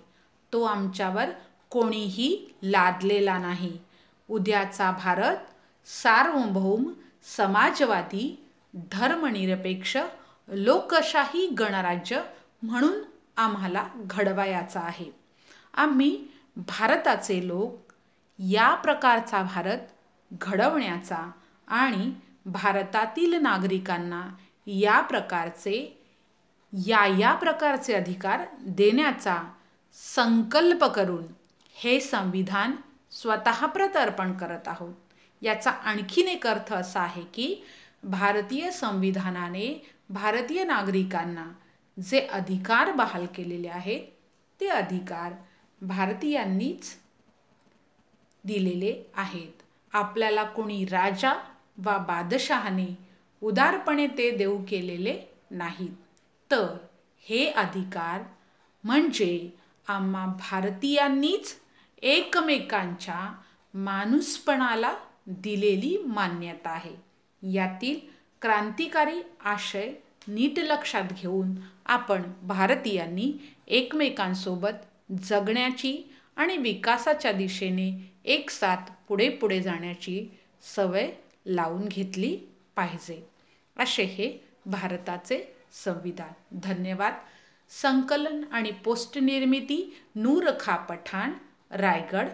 तो 0.52 0.62
आमच्यावर 0.62 1.30
कोणीही 1.70 2.56
लादलेला 2.62 3.38
नाही. 3.38 3.78
उद्याचा 4.28 4.90
भारत 4.90 5.36
सार्वभौम 5.86 6.92
समाजवादी 7.36 8.44
धर्मनिरपेक्ष 8.92 9.96
लोकशाही 10.48 11.46
गणराज्य 11.48 12.20
म्हणून 12.62 13.02
आम्हाला 13.36 13.84
घडवायचा 13.96 14.80
आहे. 14.80 15.10
आम्ही 15.74 16.26
भारताचे 16.56 17.46
लोक 17.46 17.92
या 18.38 18.74
प्रकारचा 18.74 19.42
भारत 19.42 19.78
घडवण्याचा 20.32 21.30
आणि 21.68 22.12
भारतातील 22.46 23.34
नागरिकांना 23.34 24.28
या 24.66 25.00
प्रकारचे 25.00 26.00
या 26.72 27.06
या 27.06 27.34
प्रकारचे 27.34 27.94
अधिकार 27.94 28.44
देण्याचा 28.60 29.42
संकल्प 29.94 30.84
करून 30.84 31.24
हे 31.80 32.00
संविधान 32.00 32.72
स्वतःप्रत 33.12 33.96
अर्पण 33.96 34.32
करत 34.32 34.68
आहोत. 34.68 34.94
याचा 35.42 35.70
आणखीन 35.70 36.28
एक 36.28 36.46
अर्थ 36.46 36.72
असा 36.72 37.00
आहे 37.00 37.22
की 37.22 37.64
भारतीय 38.02 38.70
संविधानाने 38.70 39.66
भारतीय 40.10 40.64
नागरिकांना 40.64 41.46
जे 41.96 42.20
अधिकार 42.20 42.90
बहाल 42.92 43.26
केलेले 43.26 43.68
आहेत 43.68 44.00
ते 44.60 44.68
अधिकार 44.68 45.32
भारतीयांनीच 45.82 46.94
दिलेले 48.44 49.02
आहेत. 49.16 49.62
आपल्याला 49.92 50.44
कोणी 50.44 50.84
राजा 50.84 51.32
वा 51.78 51.96
बादशहाने 51.98 52.98
उदारपणे 53.42 54.06
ते 54.06 54.30
देऊ 54.30 54.58
केलेले 54.68 55.20
नाहीत. 55.50 55.92
तर 56.50 56.76
हे 57.26 57.46
अधिकार 57.50 58.22
म्हणजे 58.84 59.50
आम्हा 59.88 60.26
भारतीयांनीच 60.26 61.54
एकमेकांच्या 62.02 63.34
माणूसपणाला 63.74 64.96
दिलेली 65.26 66.02
मान्यता 66.06 66.70
आहे. 66.70 66.96
यातील 67.52 67.98
क्रांतिकारी 68.42 69.22
आशय 69.44 69.92
नीट 70.28 70.58
लक्षात 70.58 71.04
घेऊन 71.20 71.50
आपण 71.86 72.22
भारतीयांनी 72.42 73.32
एकमेकांसोबत 73.66 75.12
जगण्याची 75.22 76.14
आणि 76.36 76.56
विकासाच्या 76.56 77.32
दिशेने 77.32 78.14
एक 78.24 78.50
साथ 78.50 78.76
पुढे 79.08 79.28
पुढे 79.28 79.60
जाण्याची 79.60 80.38
सवय 80.76 81.12
लावून 81.46 81.84
घेतली 81.84 82.38
पाहिजे. 82.76 83.28
असे 83.78 84.02
हे 84.02 84.38
भारताचे 84.66 85.56
संविधान. 85.84 86.30
धन्यवाद. 86.52 87.14
संकलन 87.82 88.44
आणि 88.52 88.70
पोस्ट 88.70 89.18
निर्मिती 89.18 89.96
नूरखा 90.14 90.76
पठाण 90.76 91.32
रायगड 91.70 92.28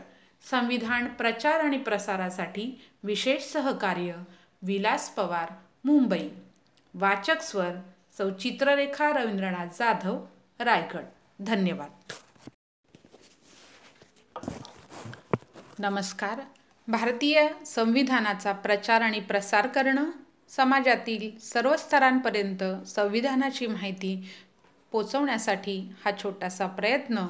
संविधान 0.51 1.07
प्रचार 1.07 1.61
आणि 1.61 1.79
प्रसारासाठी 1.79 2.81
विशेष 3.03 3.43
सहकार्य 3.43 4.13
विलास 4.63 5.11
पवार 5.11 5.53
मुंबई. 5.85 6.29
वाचक 6.95 7.41
स्वर 7.41 7.71
सौ 8.19 8.31
चित्ररेखा 8.31 9.13
रवींद्रनाथ 9.13 9.67
जाधव 9.67 10.25
रायगड. 10.61 11.05
धन्यवाद. 11.41 12.13
नमस्कार. 15.79 16.41
भारतीय 16.89 17.49
संविधानाचा 17.67 18.53
प्रचार 18.53 19.01
आणि 19.01 19.21
प्रसार 19.21 19.67
करणं 19.67 20.11
समाजातील 20.49 21.39
सर्व 21.39 21.77
स्तरांपर्यंत 21.77 22.87
संविधानाची 22.87 23.67
माहिती 23.67 24.31
पोचवण्यासाठी 24.93 25.93
हा 26.05 26.11
छोटासा 26.23 26.67
प्रयत्न 26.67 27.27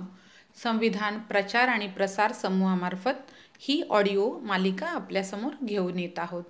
संविधान 0.54 1.18
प्रचार 1.18 1.68
आणि 1.68 1.86
प्रसार 1.86 2.32
समूहामार्फत 2.32 3.32
ही 3.58 3.82
ऑडिओ 3.90 4.38
मालिका 4.38 4.86
आपल्यासमोर 4.86 5.52
घेऊन 5.64 5.98
येत 5.98 6.18
आहोत. 6.18 6.44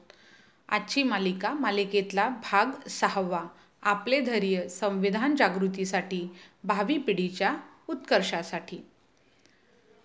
आजची 0.68 1.02
मालिका 1.02 1.52
मालिकेतला 1.52 2.28
भाग 2.28 2.88
सहावा 2.88 3.44
आपले 3.82 4.20
धैर्य 4.20 4.68
संविधान 4.68 5.36
जागृतीसाठी 5.36 6.28
भावी 6.64 6.98
पिढीच्या 6.98 7.56
उत्कर्षासाठी. 7.88 8.78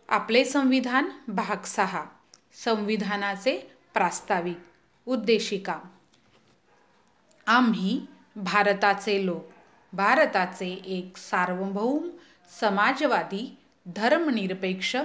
आपले 0.09 0.45
संविधान 0.45 1.09
भाग 1.27 1.63
सहा 1.63 2.05
संविधानाचे 2.65 3.57
प्रास्ताविक 3.93 4.57
उद्देशिका. 5.05 5.79
आम्ही 7.47 8.05
भारताचे 8.35 9.25
लोक 9.25 9.45
भारताचे 9.93 10.69
एक 10.69 11.17
सार्वभौम 11.17 12.09
समाजवादी 12.59 13.57
धर्मनिरपेक्ष 13.85 14.95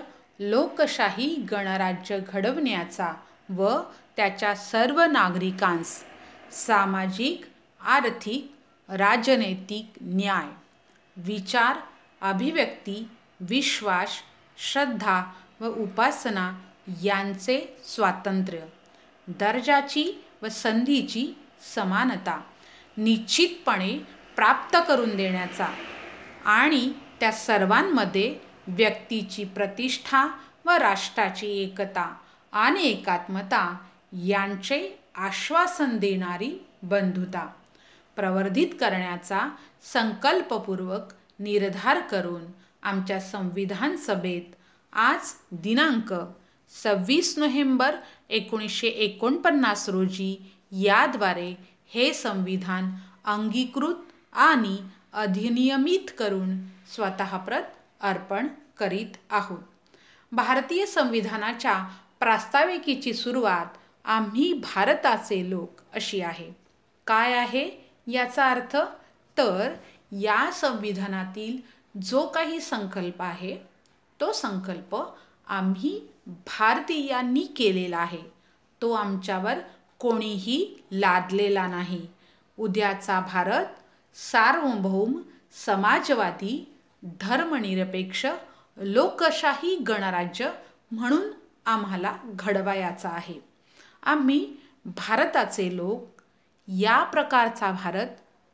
लोकशाही 0.40 1.34
गणराज्य 1.50 2.18
घडवण्याचा 2.20 3.12
व 3.48 3.68
त्याच्या 4.16 4.54
सर्व 4.54 5.00
नागरिकांस 5.02 6.02
सामाजिक 6.56 7.44
आर्थिक 7.80 8.50
राजनैतिक 8.88 9.92
न्याय 10.00 10.48
विचार 11.16 11.78
अभिव्यक्ती 12.22 13.06
विश्वास 13.40 14.20
श्रद्धा 14.58 15.22
व 15.60 15.68
उपासना 15.82 16.50
यांचे 17.02 17.60
स्वातंत्र्य 17.84 18.60
दर्जाची 19.28 20.10
व 20.42 20.48
संधीची 20.48 21.26
समानता 21.74 22.40
निश्चितपणे 22.96 23.96
प्राप्त 24.36 24.76
करून 24.88 25.16
देण्याचा 25.16 25.66
आणि 26.46 26.88
त्या 27.20 27.32
सर्वांमध्ये 27.32 28.34
व्यक्तीची 28.66 29.44
प्रतिष्ठा 29.44 30.26
व 30.64 30.70
राष्ट्राची 30.70 31.46
एकता 31.46 32.14
आणि 32.52 32.82
एकात्मता 32.82 33.76
यांचे 34.26 35.00
आश्वासन 35.14 35.96
देणारी 35.98 36.58
बंधुता. 36.82 37.46
प्रवर्धित 38.16 38.68
करण्याचा 38.80 39.48
संकल्पपूर्वक 39.92 41.12
निर्धार 41.38 42.00
करून 42.00 42.42
आमच्या 42.82 43.20
संविधान 43.20 43.96
सभेत 43.96 44.54
आज 44.92 45.32
दिनांक 45.52 46.12
सव्वीस 46.82 47.38
नोव्हेंबर 47.38 47.96
एकोणीसशे 48.28 48.88
एकोणपन्नास 48.88 49.88
रोजी 49.88 50.52
याद्वारे 50.72 51.54
हे 51.94 52.12
संविधान 52.14 52.90
अंगीकृत 53.24 54.12
आणि 54.32 54.76
अधिनियमित 55.12 56.10
करून 56.18 56.56
स्वतःप्रत 56.94 57.62
अर्पण 58.04 58.46
करीत 58.78 59.16
आहोत. 59.30 59.58
भारतीय 60.32 60.86
संविधानाच्या 60.86 61.88
प्रास्ताविकेची 62.20 63.12
सुरुवात 63.14 63.66
आम्ही 64.04 64.52
भारताचे 64.52 65.50
लोक 65.50 65.80
अशी 65.94 66.20
आहे. 66.20 66.52
काय 67.06 67.32
आहे 67.32 67.70
याचा 68.06 68.50
अर्थ? 68.50 68.76
तर 69.38 69.74
या 70.12 70.50
संविधानातील 70.52 71.56
जो 72.02 72.26
काही 72.26 72.60
संकल्प 72.60 73.22
आहे 73.22 73.56
तो 74.20 74.32
संकल्प 74.32 74.96
आम्ही 75.46 76.00
भारतीयांनी 76.26 77.42
केलेला 77.56 77.98
आहे. 77.98 78.22
तो 78.82 78.92
आमच्यावर 78.92 79.58
कोणीही 79.98 80.84
लादलेला 80.92 81.66
नाही. 81.66 82.06
उद्याचा 82.58 83.20
भारत 83.20 83.66
सार्वभौम 84.14 85.22
समाजवादी 85.66 86.73
धर्मनिरपेक्ष 87.04 88.26
लोकशाही 88.76 89.76
गणराज्य 89.76 90.50
म्हणून 90.90 91.22
आम्हाला 91.66 92.16
घडवायचा 92.24 93.08
आहे. 93.08 93.40
आम्ही 94.02 94.56
भारताचे 94.84 95.76
लोक 95.76 96.22
या 96.68 97.02
प्रकारचा 97.04 97.70
भारत 97.70 98.06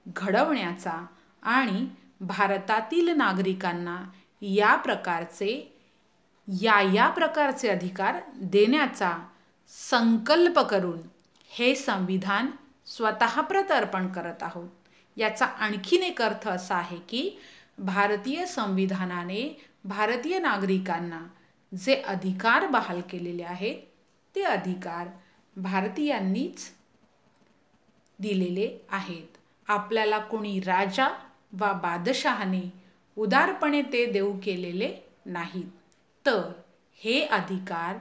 घडवण्याचा 0.06 1.06
आणि 1.42 1.88
भारतातील 2.20 3.08
नागरिकांना 3.08 4.02
या 4.40 4.76
प्रकारचे 4.76 5.78
या 6.48 6.80
या 6.80 7.08
प्रकारचे 7.10 7.68
अधिकार 7.68 8.16
देण्याचा 8.34 9.18
संकल्प 9.68 10.58
करून 10.58 10.98
हे 11.48 11.74
संविधान 11.74 12.46
स्वतः 12.86 13.40
प्रतर्पण 13.40 14.08
करत 14.08 14.42
आहोत. 14.42 14.68
याचा 15.16 15.44
आणखीन 15.44 16.02
एक 16.02 16.22
अर्थ 16.22 16.48
असा 16.48 16.74
आहे 16.74 16.96
की 16.96 17.40
भारतीय 17.80 18.46
संविधानाने 18.46 19.56
भारतीय 19.84 20.38
नागरिकांना 20.38 21.26
जे 21.84 21.94
अधिकार 21.94 22.66
बहाल 22.66 23.00
केलेले 23.00 23.42
आहेत 23.42 23.74
ते 24.34 24.42
अधिकार 24.42 25.08
भारतीयांनीच 25.56 26.72
दिलेले 28.18 28.78
आहेत. 28.90 29.38
आपल्याला 29.68 30.18
कोणी 30.18 30.60
राजा 30.60 31.08
वा 31.52 31.72
बादशहाने 31.72 32.72
उदारपणे 33.16 33.82
ते 33.82 34.06
देऊ 34.06 34.38
केलेले 34.44 34.96
नाहीत. 35.26 35.70
तर 36.26 36.52
हे 36.94 37.20
अधिकार 37.20 37.96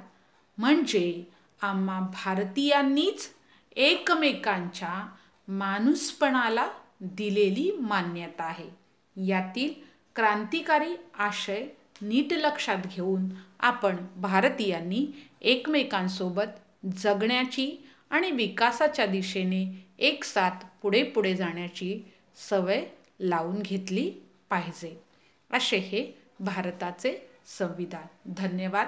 म्हणजे 0.57 1.23
आम्हा 1.61 1.99
भारतीयांनीच 1.99 3.29
एकमेकांच्या 3.75 5.07
माणूसपणाला 5.47 6.69
दिलेली 7.01 7.71
मान्यता 7.79 8.43
आहे. 8.43 8.78
यातील 9.27 9.73
क्रांतिकारी 10.15 10.95
आशय 11.17 11.65
नीट 12.01 12.33
लक्षात 12.33 12.77
घेऊन 12.95 13.29
आपण 13.59 13.95
भारतीयांनी 14.15 15.07
एकमेकांसोबत 15.41 16.85
जगण्याची 16.97 17.87
आणि 18.09 18.31
विकासाच्या 18.31 19.05
दिशेने 19.05 19.87
एक 19.99 20.23
साथ 20.23 20.51
पुढे 20.81 21.03
पुढे 21.03 21.35
जाण्याची 21.35 22.11
सवय 22.49 22.85
लावून 23.19 23.59
घेतली 23.59 24.11
पाहिजे. 24.49 25.03
असे 25.51 25.77
हे 25.77 26.17
भारताचे 26.39 27.29
संविधान. 27.45 28.33
धन्यवाद. 28.33 28.87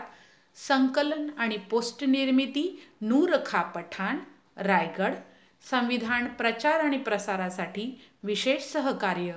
संकलन 0.67 1.29
आणि 1.37 1.57
पोस्ट 1.57 2.03
निर्मिती 2.03 2.83
नूरखा 3.01 3.61
पठाण 3.61 4.17
रायगड. 4.57 5.13
संविधान 5.71 6.27
प्रचार 6.27 6.79
आणि 6.79 6.97
प्रसारासाठी 6.97 8.01
विशेष 8.23 8.63
सहकार्य 8.63 9.33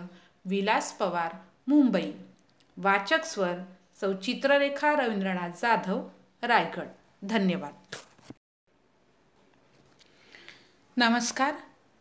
विलास 0.46 0.92
पवार 0.92 1.34
मुंबई. 1.68 2.12
वाचक 2.76 3.24
स्वर 3.24 3.54
सौचित्ररेखा 4.00 4.92
रवींद्रनाथ 4.92 5.50
जाधव 5.50 6.08
रायगड. 6.42 6.86
धन्यवाद. 7.22 7.96
नमस्कार. 10.96 11.54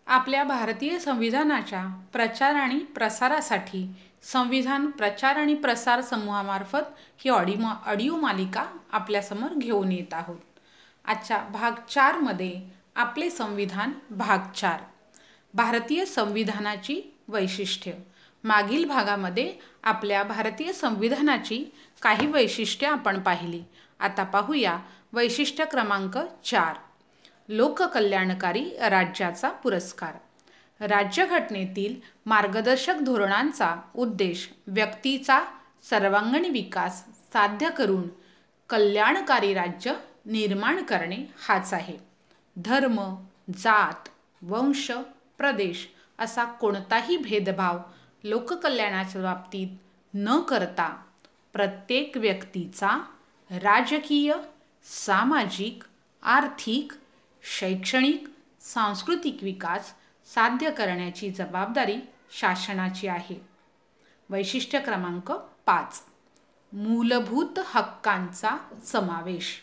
आपल्या 0.08 0.44
भारतीय 0.44 1.00
संविधानाच्या 1.00 1.86
प्रचार 2.12 2.56
आणि 2.56 2.80
प्रसारासाठी 2.80 3.96
संविधान 4.24 4.92
प्रचार 4.92 5.36
आणि 5.36 5.54
प्रसार 5.54 6.02
समूहामार्फत 6.02 6.94
ही 7.18 7.30
ऑडिओ 7.30 7.66
ऑडिओ 7.86 8.16
मालिका 8.16 8.66
आपल्यासमोर 8.92 9.54
घेऊन 9.58 9.92
येत 9.92 10.14
आहोत. 10.14 10.40
आजच्या 11.06 11.38
भाग 11.38 11.72
चारमध्ये 11.90 12.62
आपले 12.96 13.30
संविधान 13.30 13.92
भाग 14.10 14.52
चार. 14.52 14.80
भारतीय 15.54 16.06
संविधानाची 16.06 17.02
वैशिष्ट्य. 17.28 17.92
मागील 18.44 18.86
भागामध्ये 18.86 19.54
आपल्या 19.84 20.24
भारतीय 20.24 20.74
संविधानाची 20.74 21.66
काही 22.02 22.28
वैशिष्ट्ये 22.28 22.90
आपण 22.90 23.20
पाहिली. 23.20 23.64
आता 24.00 24.24
पाहूया 24.24 24.80
वैशिष्ट्य 25.14 25.66
क्रमांक 25.66 26.18
चार. 26.44 26.76
लोककल्याणकारी 27.50 28.70
राज्याचा 28.90 29.50
पुरस्कार. 29.50 30.14
राज्यघटनेतील 30.88 31.96
मार्गदर्शक 32.26 32.94
धोरणांचा 33.02 33.76
उद्देश 33.96 34.50
व्यक्तीचा 34.68 35.42
सर्वांगीण 35.90 36.52
विकास 36.52 37.06
साध्य 37.34 37.70
करून 37.70 38.04
कल्याणकारी 38.70 39.54
राज्य 39.54 39.94
निर्माण 40.26 40.84
करणे 40.84 41.18
हाच 41.48 41.74
आहे. 41.74 41.98
धर्म 42.56 43.16
जात 43.58 44.10
वंश 44.42 44.92
प्रदेश 45.38 45.88
असा 46.20 46.44
कोणताही 46.44 47.18
भेदभाव 47.18 47.80
लोककल्याणाच्या 48.24 49.22
बाबतीत 49.22 49.68
न 50.14 50.40
करता 50.40 51.04
प्रत्येक 51.54 52.18
व्यक्तीचा 52.18 53.02
राजकीय 53.52 54.34
सामाजिक 54.84 55.84
आर्थिक 56.24 56.92
शैक्षणिक 57.60 58.28
सांस्कृतिक 58.62 59.38
विकास 59.42 59.94
साध्य 60.26 60.72
करण्याची 60.72 61.30
जबाबदारी 61.30 61.96
शासनाची 62.40 63.08
आहे. 63.08 63.42
वैशिष्ट्य 64.30 64.80
क्रमांक 64.80 65.32
पाच. 65.66 66.02
मूलभूत 66.74 67.60
हक्कांचा 67.66 68.58
समावेश. 68.86 69.62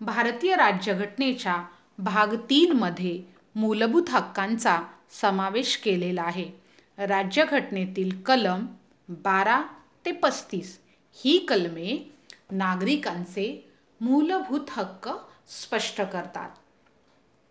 भारतीय 0.00 0.56
राज्यघटनेच्या 0.56 1.64
भाग 1.98 2.34
तीनमध्ये 2.34 3.22
मूलभूत 3.54 4.10
हक्कांचा 4.10 4.82
समावेश 5.10 5.76
केलेला 5.76 6.22
आहे. 6.22 6.65
राज्यघटनेतील 6.98 8.22
कलम 8.22 8.66
बारा 9.08 9.62
ते 10.04 10.12
पस्तीस 10.12 10.80
ही 11.12 11.38
कलमे 11.38 12.14
नागरिकांचे 12.50 13.72
मूलभूत 14.00 14.60
हक्क 14.68 15.08
स्पष्ट 15.48 16.00
करतात. 16.00 16.50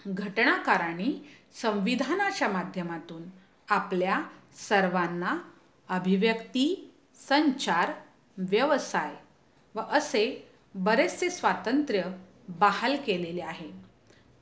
घटनाकारांनी 0.08 1.14
संविधानाच्या 1.62 2.50
माध्यमातून 2.50 3.22
आपल्या 3.70 4.22
सर्वांना 4.70 5.38
अभिव्यक्ती 5.90 6.92
संचार 7.30 7.92
व्यवसाय 8.38 9.16
व 9.76 9.80
असे 9.80 10.48
बरेचसे 10.76 11.30
स्वातंत्र्य 11.30 12.04
बहाल 12.50 12.96
केलेले 12.96 13.42
आहे. 13.42 13.70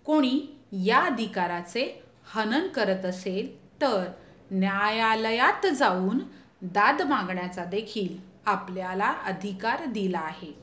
कोणी 0.05 0.59
या 0.85 0.99
अधिकाराचे 0.99 2.03
हनन 2.25 2.67
करत 2.67 3.05
असेल 3.05 3.65
तर 3.81 4.05
न्यायालयात 4.53 5.67
जाऊन 5.67 6.19
दाद 6.61 7.01
मागण्याचा 7.01 7.65
देखील 7.65 8.17
आपल्याला 8.45 9.13
अधिकार 9.25 9.85
दिला 9.85 10.19
आहे. 10.19 10.53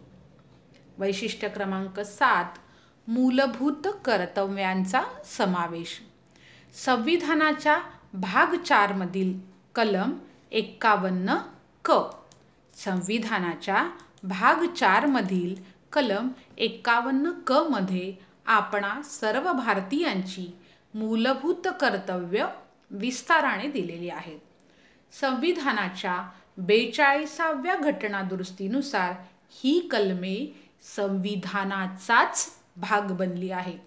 वैशिष्ट्य 0.99 1.49
क्रमांक 1.49 2.01
सात 2.01 2.59
मूलभूत 3.09 3.89
कर्तव्यांचा 4.05 5.03
समावेश. 5.25 6.01
संविधानाच्या 6.85 7.79
भाग 8.13 8.55
चारमधील 8.55 9.39
कलम 9.75 10.13
एक्कावन्न 10.53 11.35
क. 11.85 11.93
संविधानाच्या 12.75 13.91
भाग 14.23 14.67
चारमधील 14.75 15.55
कलम 15.93 16.29
एक्कावन्न 16.59 17.31
क 17.47 17.53
मध्ये 17.53 18.15
आपणा 18.47 19.03
सर्व 19.03 19.53
भारतीयांची 19.53 20.59
मूलभूत 20.95 21.69
कर्तव्य 21.81 22.47
विस्ताराने 22.91 23.69
दिलेली 23.69 24.09
आहेत. 24.09 24.39
संविधानाच्या 25.21 26.31
बेचाळीसाव्या 26.59 27.77
घटनादुरुस्तीनुसार 27.77 29.13
ही 29.51 29.89
कलमे 29.91 30.63
संविधानाचाच 30.97 32.47
भाग 32.77 33.01
बनली 33.01 33.51
आहेत. 33.51 33.79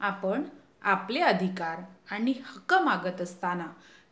आपण 0.00 0.42
आपले 0.82 1.20
अधिकार 1.20 1.78
आणि 2.10 2.30
हक्क 2.30 2.74
मागत 2.74 3.20
असताना 3.20 3.66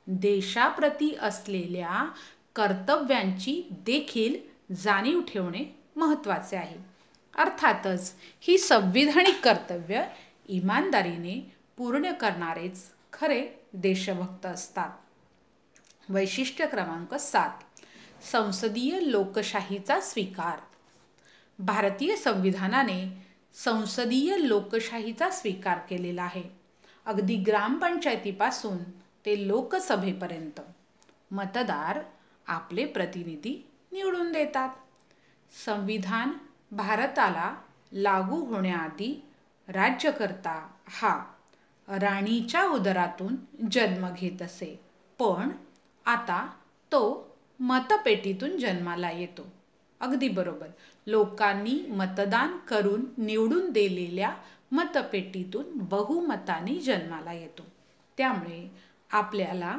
देशाप्रती 0.07 1.17
असलेल्या 1.23 2.13
कर्तव्यांची 2.57 3.69
देखील 3.71 4.37
जाणीव 4.75 5.21
ठेवणे 5.21 5.79
महत्त्वाचे 5.97 6.57
आहे. 6.57 6.77
अर्थातच 7.39 8.15
ही 8.41 8.59
संविधानिक 8.59 9.41
कर्तव्य 9.45 10.05
इमानदारीने 10.49 11.57
पूर्ण 11.77 12.13
करणारेच 12.13 12.91
खरे 13.13 13.49
देशभक्त 13.73 14.47
असतात. 14.47 14.91
वैशिष्ट्य 16.09 16.67
क्रमांक 16.67 17.15
सात. 17.15 17.51
संसदीय 18.33 18.99
लोकशाहीचा 19.03 20.01
स्वीकार. 20.01 20.59
भारतीय 21.59 22.17
संविधानाने 22.17 23.27
संसदीय 23.55 24.37
लोकशाहीचा 24.39 25.31
स्वीकार 25.31 25.79
केलेला 25.79 26.23
आहे. 26.23 26.43
अगदी 27.07 27.37
ग्रामपंचायतीपासून 27.37 28.79
ते 29.27 29.49
लोकसभेपर्यंत. 29.49 30.61
मतदार 31.31 32.01
आपले 32.47 32.85
प्रतिनिधी 32.87 33.69
निवडून 33.93 34.33
देतात. 34.33 34.69
संविधान 35.65 36.33
भारताला 36.71 37.57
लागू 37.93 38.45
होण्याआधी 38.45 39.27
राज्यकर्ता 39.69 40.71
हा 40.89 41.35
राणीच्या 41.89 42.65
उदरातून 42.65 43.37
जन्म 43.73 44.09
घेत 44.17 44.43
असे. 44.43 44.81
पण 45.19 45.49
आता 46.07 46.51
तो 46.93 47.37
मतपेटीतून 47.61 48.59
जन्माला 48.59 49.11
येतो. 49.11 49.47
अगदी 50.01 50.29
बरोबर. 50.29 50.69
लोकांनी 51.07 51.87
मतदान 51.89 52.59
करून 52.59 53.05
निवडून 53.19 53.71
दिलेल्या 53.71 54.35
मतपेटीतून 54.73 55.65
बहुमताने 55.75 56.75
जन्माला 56.75 57.33
येतो. 57.33 57.63
त्यामुळे 58.19 58.71
आपल्याला 59.13 59.79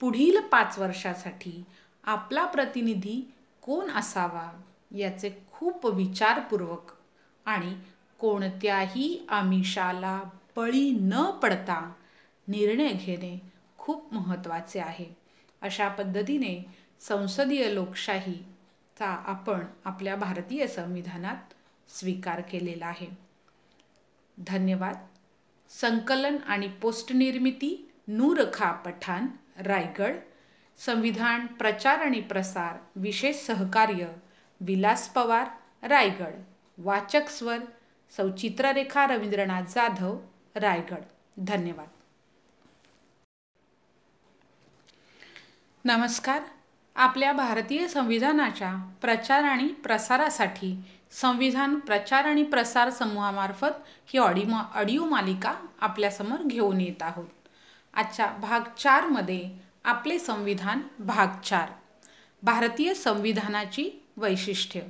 पुढील 0.00 0.40
पाच 0.40 0.78
वर्षासाठी 0.78 1.64
आपला 2.04 2.44
प्रतिनिधी 2.44 3.32
कोण 3.62 3.90
असावा 3.90 4.60
याचे 4.96 5.46
खूप 5.52 5.86
विचारपूर्वक 5.86 6.92
आणि 7.44 7.76
कोणत्याही 8.18 9.26
आमिषाला 9.28 10.22
बळी 10.56 10.90
न 10.90 11.30
पडता 11.30 11.92
निर्णय 12.48 12.88
घेणे 12.88 13.42
खूप 13.78 14.14
महत्त्वाचे 14.14 14.80
आहे. 14.80 15.16
अशा 15.62 15.88
पद्धतीने 15.88 16.66
संसदीय 17.00 17.74
लोकशाहीचा 17.74 19.06
आपण 19.06 19.60
आपल्या 19.84 20.16
भारतीय 20.16 20.66
संविधानात 20.66 21.36
स्वीकार 21.88 22.40
केलेला 22.40 22.86
आहे. 22.86 23.06
धन्यवाद. 24.38 25.06
संकलन 25.70 26.36
आणि 26.46 26.68
पोस्टनिर्मिती 26.68 27.92
नूरखा 28.08 28.72
पठाण 28.72 29.26
रायगड. 29.58 30.16
संविधान 30.78 31.46
प्रचार 31.46 31.98
आणि 31.98 32.20
प्रसार 32.20 32.76
विशेष 32.96 33.36
सहकार्य 33.36 34.06
विलास 34.60 35.08
पवार 35.08 35.48
रायगड. 35.88 36.34
वाचक 36.78 37.28
स्वर 37.28 37.58
सौचित्ररेखा 38.16 39.06
रवींद्रनाथ 39.06 39.62
जाधव. 39.62 40.18
रायगड. 40.56 41.02
धन्यवाद. 41.38 41.86
नमस्कार. 45.84 46.42
आपल्या 46.96 47.32
भारतीय 47.32 47.88
संविधानाच्या 47.88 48.90
प्रचार 49.00 49.42
आणि 49.42 49.68
प्रसारासाठी 49.68 50.76
संविधान 51.10 51.78
प्रचार 51.78 52.24
आणि 52.24 52.42
प्रसार 52.42 52.90
समूहामार्फत 52.90 53.82
ही 54.06 54.18
ऑडिओ 54.18 54.54
ऑडिओ 54.74 55.04
मालिका 55.04 55.54
आपल्यासमोर 55.80 56.42
घेऊन 56.42 56.80
येत 56.80 57.02
आहोत. 57.02 57.28
आजच्या 57.94 58.26
भाग 58.26 58.60
चारमध्ये 58.78 59.58
आपले 59.84 60.18
संविधान 60.18 60.80
भाग 60.98 61.40
चार. 61.44 61.68
भारतीय 62.42 62.94
संविधानाची 62.94 63.90
वैशिष्ट्य. 64.16 64.80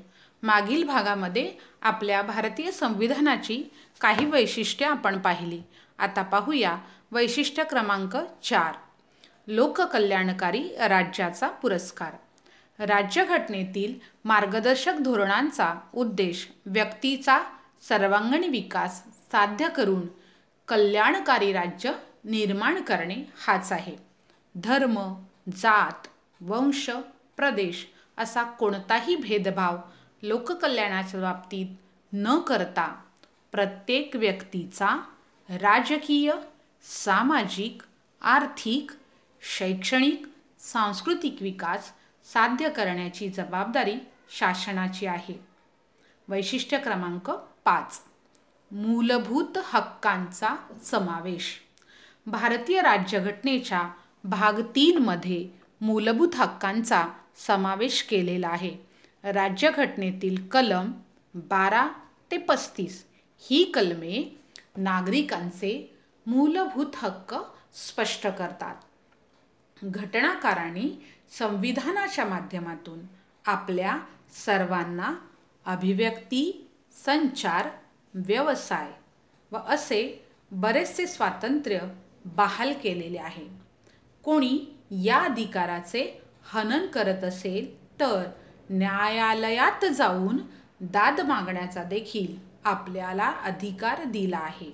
मागील 0.42 0.86
भागामध्ये 0.86 1.52
आपल्या 1.82 2.22
भारतीय 2.22 2.70
संविधानाची 2.70 3.64
काही 4.04 4.26
वैशिष्ट्ये 4.26 4.88
आपण 4.88 5.18
पाहिली. 5.18 5.62
आता 5.98 6.22
पाहूया 6.22 6.78
वैशिष्ट्य 7.12 7.64
क्रमांक 7.64 8.16
चार. 8.42 8.74
लोककल्याणकारी 9.46 10.68
राज्याचा 10.76 11.48
पुरस्कार. 11.48 12.12
राज्यघटनेतील 12.84 13.94
मार्गदर्शक 14.24 14.92
धोरणांचा 15.00 15.74
उद्देश 15.94 16.48
व्यक्तीचा 16.66 17.40
सर्वांगीण 17.88 18.50
विकास 18.50 19.04
साध्य 19.06 19.68
करून 19.68 20.06
कल्याणकारी 20.68 21.52
राज्य 21.52 21.92
निर्माण 22.24 22.82
करणे 22.82 23.16
हाच 23.46 23.72
आहे. 23.72 23.96
धर्म 24.54 25.24
जात 25.56 26.06
वंश 26.40 26.90
प्रदेश 27.36 27.86
असा 28.18 28.42
कोणताही 28.42 29.16
भेदभाव 29.16 29.76
लोककल्याणाच्या 30.22 31.20
बाबतीत 31.20 31.66
न 32.12 32.38
करता 32.38 33.03
प्रत्येक 33.54 34.16
व्यक्तीचा 34.16 34.88
राजकीय 35.48 36.32
सामाजिक 36.82 37.82
आर्थिक 38.22 38.90
शैक्षणिक 39.58 40.26
सांस्कृतिक 40.58 41.36
विकास 41.40 41.92
साध्य 42.32 42.68
करण्याची 42.68 43.28
जबाबदारी 43.28 43.94
शासनाची 44.38 45.06
आहे. 45.06 45.44
वैशिष्ट्य 46.28 46.78
क्रमांक 46.78 47.30
पाच. 47.64 48.00
मूलभूत 48.70 49.58
हक्कांचा 49.58 50.48
समावेश. 50.82 51.60
भारतीय 52.26 52.80
राज्यघटनेच्या 52.80 53.90
भाग 54.24 54.60
तीनमध्ये 54.60 55.48
मूलभूत 55.80 56.34
हक्कांचा 56.34 57.06
समावेश 57.36 58.02
केलेला 58.02 58.48
आहे. 58.48 58.76
राज्यघटनेतील 59.24 60.48
कलम 60.48 60.92
बारा 61.34 61.88
ते 62.30 62.36
पस्तीस. 62.36 63.13
ही 63.50 63.64
कलमे 63.64 64.38
नागरिकांचे 64.76 65.94
मूलभूत 66.26 66.86
हक्क 66.96 67.34
स्पष्ट 67.74 68.26
करतात. 68.26 68.74
घटनाकारांनी 69.84 70.90
संविधानाच्या 71.38 72.24
माध्यमातून 72.24 72.98
आपल्या 73.46 73.98
सर्वांना 74.44 75.14
अभिव्यक्ती 75.64 76.68
संचार 77.04 77.68
व्यवसाय 78.14 78.90
व 79.52 79.56
असे 79.56 80.24
बरेचसे 80.50 81.06
स्वातंत्र्य 81.06 81.78
बहाल 82.24 82.72
केलेले 82.72 83.18
आहे. 83.18 83.46
कोणी 84.24 84.58
या 84.90 85.18
अधिकाराचे 85.18 86.22
हनन 86.44 86.86
करत 86.86 87.24
असेल 87.24 87.90
तर 88.00 88.30
न्यायालयात 88.70 89.84
जाऊन 89.84 90.36
दाद 90.80 91.20
मागण्याचा 91.20 91.82
देखील 91.82 92.53
आपल्याला 92.64 93.32
अधिकार 93.44 94.04
दिला 94.04 94.38
आहे. 94.38 94.72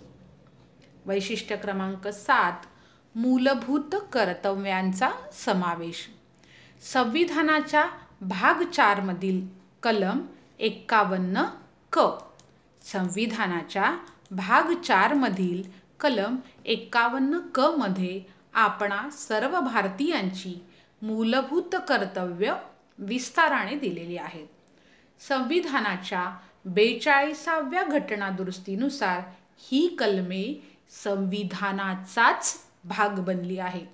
वैशिष्ट्य 1.06 1.56
क्रमांक 1.56 2.08
सात 2.08 2.66
मूलभूत 3.14 3.94
कर्तव्यांचा 4.12 5.10
समावेश. 5.32 6.08
संविधानाच्या 6.92 7.86
भाग 8.20 8.62
चारमधील 8.62 9.46
कलम 9.82 10.20
एक्कावन्न 10.58 11.42
क. 11.92 12.00
संविधानाच्या 12.82 13.96
भाग 14.30 14.74
चारमधील 14.82 15.62
कलम 16.00 16.36
एक्कावन्न 16.64 17.38
क 17.54 17.60
मध्ये 17.60 18.22
आपणा 18.54 19.10
सर्व 19.10 19.60
भारतीयांची 19.60 20.62
मूलभूत 21.02 21.76
कर्तव्य 21.88 22.54
विस्ताराने 22.98 23.76
दिलेली 23.76 24.16
आहेत. 24.16 24.46
संविधानाच्या 25.28 26.36
बेचाळीसाव्या 26.64 27.82
घटनादुरुस्तीनुसार 27.82 29.20
ही 29.58 29.96
कलमे 29.98 30.68
संविधानाचाच 30.90 32.60
भाग 32.84 33.08
बनली 33.08 33.58
आहेत 33.58 33.86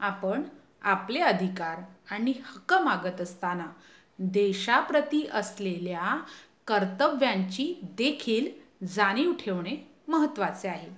आपण 0.00 0.42
आपले 0.82 1.20
अधिकार 1.20 1.78
आणि 2.10 2.34
हक्क 2.46 2.74
मागत 2.74 3.20
असताना 3.20 3.66
देशाप्रती 4.18 5.28
असलेल्या 5.32 6.22
कर्तव्यांची 6.66 7.80
देखील 7.82 8.50
जाणीव 8.86 9.32
ठेवणे 9.32 9.88
महत्त्वाचे 10.08 10.68
आहे. 10.68 10.88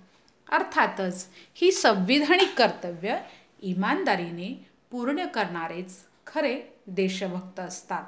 अर्थातच 0.53 1.27
ही 1.55 1.73
संविधानिक 1.73 2.55
कर्तव्य 2.59 3.19
इमानदारीने 3.63 4.69
पूर्ण 4.91 5.27
करणारेच 5.27 5.97
खरे 6.27 6.61
देशभक्त 6.87 7.61
असतात. 7.61 8.05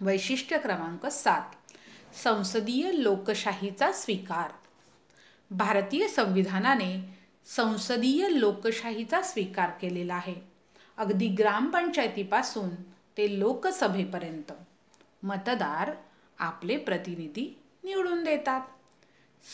वैशिष्ट्य 0.00 0.58
क्रमांक 0.58 1.06
सात. 1.06 1.61
संसदीय 2.14 2.90
लोकशाहीचा 2.92 3.92
स्वीकार. 3.92 4.50
भारतीय 5.50 6.08
संविधानाने 6.08 7.18
संसदीय 7.46 8.28
लोकशाहीचा 8.30 9.22
स्वीकार 9.22 9.70
केलेला 9.70 10.14
आहे. 10.14 10.34
अगदी 10.96 11.28
ग्रामपंचायतीपासून 11.28 12.70
ते 13.16 13.38
लोकसभेपर्यंत. 13.38 14.52
मतदार 15.22 15.92
आपले 16.38 16.76
प्रतिनिधी 16.76 17.58
निवडून 17.84 18.24
देतात. 18.24 18.60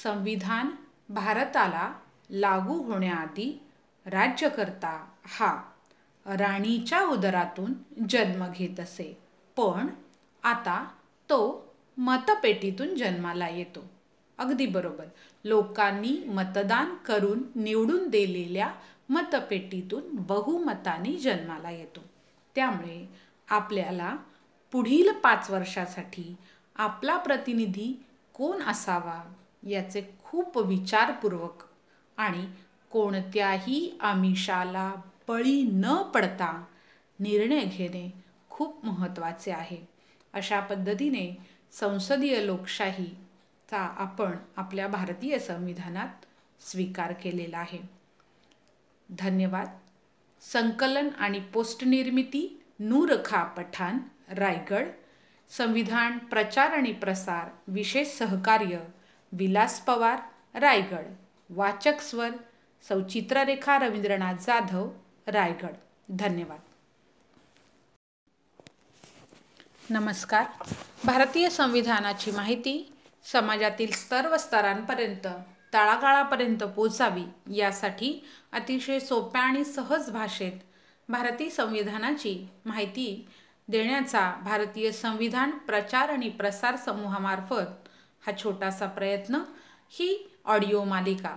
संविधान 0.03 0.71
भारताला 1.09 1.95
लागू 2.31 2.83
होण्याआधी 2.83 3.61
राज्यकर्ता 4.07 5.09
हा 5.27 5.63
राणीच्या 6.27 7.03
उदरातून 7.03 7.73
जन्म 8.09 8.47
घेत 8.53 8.81
असे. 8.81 9.19
पण 9.57 9.87
आता 10.43 10.89
तो 11.25 11.68
मतपेटीतून 11.99 12.95
जन्माला 12.95 13.49
येतो. 13.49 13.91
अगदी 14.39 14.67
बरोबर. 14.67 15.05
लोकांनी 15.45 16.25
मतदान 16.27 16.95
करून 16.95 17.43
निवडून 17.55 18.09
दिलेल्या 18.09 18.75
मतपेटीतून 19.09 20.03
बहुमताने 20.13 21.17
जन्माला 21.17 21.71
येतो. 21.71 22.01
त्यामुळे 22.55 23.09
आपल्याला 23.49 24.17
पुढील 24.73 25.13
पाच 25.13 25.51
वर्षासाठी 25.51 26.37
आपला 26.77 27.17
प्रतिनिधी 27.17 28.05
कोण 28.33 28.63
असावा 28.63 29.33
याचे 29.69 30.15
खूप 30.25 30.59
विचारपूर्वक 30.59 31.63
आणि 32.17 32.47
कोणत्याही 32.91 33.99
आमिषाला 34.01 34.95
बळी 35.29 35.63
न 35.63 35.97
पडता 36.03 36.65
निर्णय 37.21 37.61
घेणे 37.61 38.13
खूप 38.51 38.87
महत्त्वाचे 38.87 39.51
आहे. 39.51 39.89
अशा 40.33 40.61
पद्धतीने 40.61 41.58
संसदीय 41.73 42.47
लोकशाहीचा 42.47 43.79
आपण 43.79 44.37
आपल्या 44.57 44.89
भारतीय 44.89 45.39
संविधानात 45.39 46.25
स्वीकार 46.61 47.13
केलेला 47.13 47.59
आहे. 47.59 47.79
धन्यवाद. 49.19 49.79
संकलन 50.41 51.09
आणि 51.19 51.41
पोस्टनिर्मिती 51.41 52.65
नूरखा 52.79 53.45
पठाण 53.45 53.99
रायगड. 54.29 54.87
संविधान 55.51 56.19
प्रचार 56.19 56.71
आणि 56.71 56.93
प्रसार 56.93 57.49
विशेष 57.67 58.09
सहकार्य 58.09 58.79
विलास 59.33 59.81
पवार 59.81 60.19
रायगड. 60.59 61.05
वाचक 61.51 62.01
स्वर 62.01 62.31
सौचित्ररेखा 62.89 63.79
रवींद्रनाथ 63.79 64.35
जाधव 64.35 64.91
रायगड. 65.27 65.73
धन्यवाद. 66.11 66.59
नमस्कार. 69.91 70.45
भारतीय 71.05 71.49
संविधानाची 71.51 72.31
माहिती 72.31 72.93
समाजातील 73.33 73.93
सर्व 73.93 74.37
स्तरांपर्यंत 74.37 75.27
तळागाळापर्यंत 75.75 76.63
पोचावी 76.65 77.23
यासाठी 77.57 78.13
अतिशय 78.53 78.99
सोप्या 79.01 79.43
आणि 79.43 79.65
सहज 79.65 80.11
भाषेत 80.11 80.53
भारतीय 81.09 81.49
संविधानाची 81.49 82.49
माहिती 82.65 83.29
देण्याचा 83.69 84.31
भारतीय 84.45 84.93
संविधान 84.93 85.51
प्रचार 85.51 86.09
आणि 86.09 86.29
प्रसार 86.29 86.77
समूहामार्फत 86.77 87.89
हा 88.27 88.33
छोटासा 88.43 88.87
प्रयत्न 88.87 89.39
ही 89.91 90.37
ऑडिओ 90.45 90.85
मालिका 90.85 91.37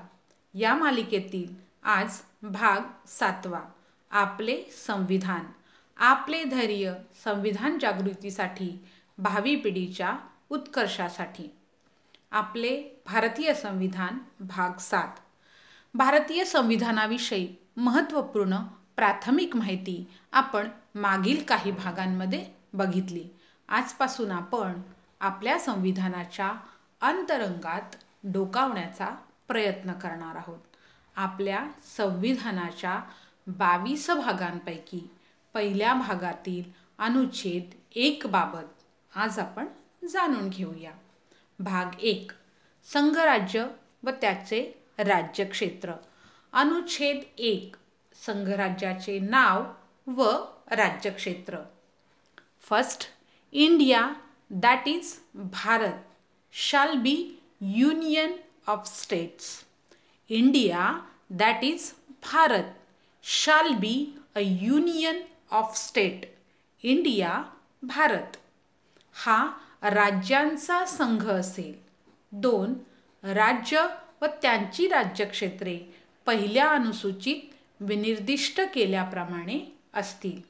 या 0.53 0.75
मालिकेतील 0.75 1.53
आज 1.83 2.19
भाग 2.41 2.81
सातवा 3.07 3.61
आपले 4.11 4.61
संविधान. 4.87 5.43
आपले 6.03 6.43
धैर्य 6.43 6.93
संविधान 7.23 7.77
जागृतीसाठी 7.81 8.85
भावी 9.17 9.55
पिढीच्या 9.55 10.17
उत्कर्षासाठी. 10.49 11.55
आपले 12.31 13.01
भारतीय 13.05 13.53
संविधान 13.53 14.17
भाग 14.39 14.77
सात. 14.77 15.07
भारतीय 15.93 16.45
संविधानाविषयी 16.45 17.55
महत्त्वपूर्ण 17.77 18.57
प्राथमिक 18.95 19.55
माहिती 19.55 20.07
आपण 20.31 20.67
मागील 20.95 21.43
काही 21.43 21.71
भागांमध्ये 21.71 22.45
बघितली. 22.73 23.23
आजपासून 23.69 24.31
आपण 24.31 24.81
आपल्या 25.19 25.59
संविधानाच्या 25.59 26.53
अंतरंगात 27.01 27.95
डोकावण्याचा 28.23 29.15
प्रयत्न 29.47 29.93
करणार 29.93 30.35
आहोत. 30.35 30.59
आपल्या 31.15 31.67
संविधानाच्या 31.97 33.01
बावीस 33.47 34.09
भागांपैकी 34.09 35.09
पहिल्या 35.53 35.93
भागातील 35.93 36.63
अनुच्छेद 36.97 37.73
एक 37.95 38.27
बाबत 38.27 39.17
आज 39.17 39.39
आपण 39.39 39.67
जाणून 40.07 40.49
घेऊया. 40.49 40.91
भाग 41.59 41.99
एक 41.99 42.31
संघराज्य 42.83 43.65
व 44.03 44.09
त्याचे 44.09 44.61
राज्यक्षेत्र. 44.97 45.93
अनुच्छेद 46.53 47.19
एक 47.37 47.75
संघराज्याचे 48.25 49.19
नाव 49.19 49.63
व 50.07 50.31
राज्यक्षेत्र. 50.71 51.57
First 52.59 53.03
India 53.51 54.13
that 54.49 54.87
is 54.87 55.13
Bharat 55.35 55.99
shall 56.53 56.95
be 56.95 57.39
union 57.61 58.35
of 58.67 58.87
states 59.01 59.63
India 60.29 60.91
that 61.29 61.63
is 61.63 61.91
Bharat 62.23 62.73
shall 63.23 63.73
be 63.73 64.19
a 64.35 64.39
union 64.39 65.21
of 65.51 65.77
state 65.77 66.21
India 66.83 67.43
Bharat 67.83 68.37
हा 69.13 69.51
राज्यांचा 69.81 70.85
संघ 70.85 71.29
असेल. 71.29 71.73
दोन 72.31 72.73
राज्य 73.23 73.87
व 74.21 74.25
त्यांची 74.25 74.87
राज्यक्षेत्रे 74.87 75.79
पहिल्या 76.25 76.69
अनुसूचित 76.69 77.53
विनिर्दिष्ट 77.79 78.61
केल्याप्रमाणे 78.73 79.77
असतील. 79.93 80.41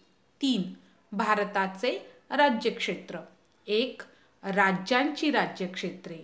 तीन 0.41 0.73
भारताचे 1.11 2.11
राज्यक्षेत्र. 2.29 3.19
एक 3.67 4.01
राज्यांची 4.43 5.31
राज्यक्षेत्रे. 5.31 6.19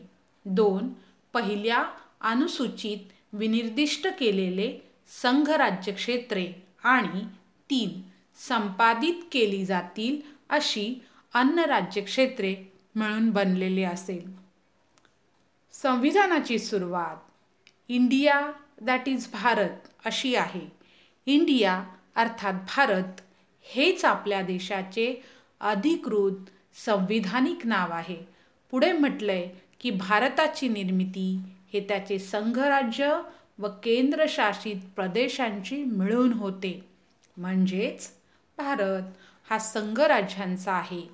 दोन 0.46 0.90
पहिल्या 1.34 1.86
अनुसूचित 2.22 2.98
विनिर्दिष्ट 3.34 4.08
केलेले 4.20 4.80
संघ 5.08 5.50
राज्यक्षेत्रे. 5.50 6.54
आणि 6.84 7.24
तीन 7.70 8.02
संपादित 8.38 9.14
केली 9.32 9.66
जातील 9.66 10.22
अशी 10.50 11.04
अन्न 11.34 11.60
राज्यक्षेत्रे 11.60 12.56
मिळून 12.96 13.30
बनलेले 13.30 13.84
असेल. 13.84 14.32
संविधानाची 15.72 16.60
सुरुवात. 16.60 17.16
इंडिया 17.90 18.52
दॅट 18.82 19.02
इज 19.08 19.32
भारत 19.32 19.88
अशी 20.06 20.36
आहे. 20.36 20.72
इंडिया 21.26 21.84
अर्थात 22.16 22.54
भारत 22.54 23.22
हेच 23.62 24.06
आपल्या 24.06 24.42
देशाचे 24.42 25.24
अधिकृत 25.60 26.50
संविधानिक 26.86 27.68
नाव 27.68 27.92
आहे. 27.92 28.18
पुढे 28.72 28.92
म्हटलंय 28.92 29.50
की 29.80 29.92
भारताची 29.92 30.68
निर्मिती 30.68 31.40
हे 31.74 31.80
त्याचे 31.80 32.20
संघराज्य 32.20 33.22
व 33.60 33.68
केंद्रशासित 33.68 34.76
प्रदेशांची 34.96 35.84
मिळून 35.84 36.34
होते. 36.34 36.86
म्हणजेच 37.38 38.17
भारत 38.58 39.04
हा 39.50 39.60
संघराज्यांचा 39.60 40.74
आहे. 40.74 41.10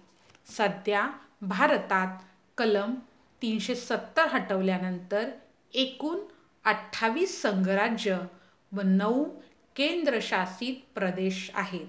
सध्या 0.47 1.09
भारतात 1.41 2.17
कलम 2.57 2.95
तीनशे 3.41 3.75
सत्तर 3.75 4.27
हटवल्यानंतर 4.27 5.29
एकूण 5.73 6.19
अठ्ठावीस 6.65 7.41
संघराज्य 7.41 8.19
व 8.71 8.81
नऊ 8.81 9.23
केंद्रशासित 9.75 10.75
प्रदेश 10.95 11.51
आहेत. 11.53 11.87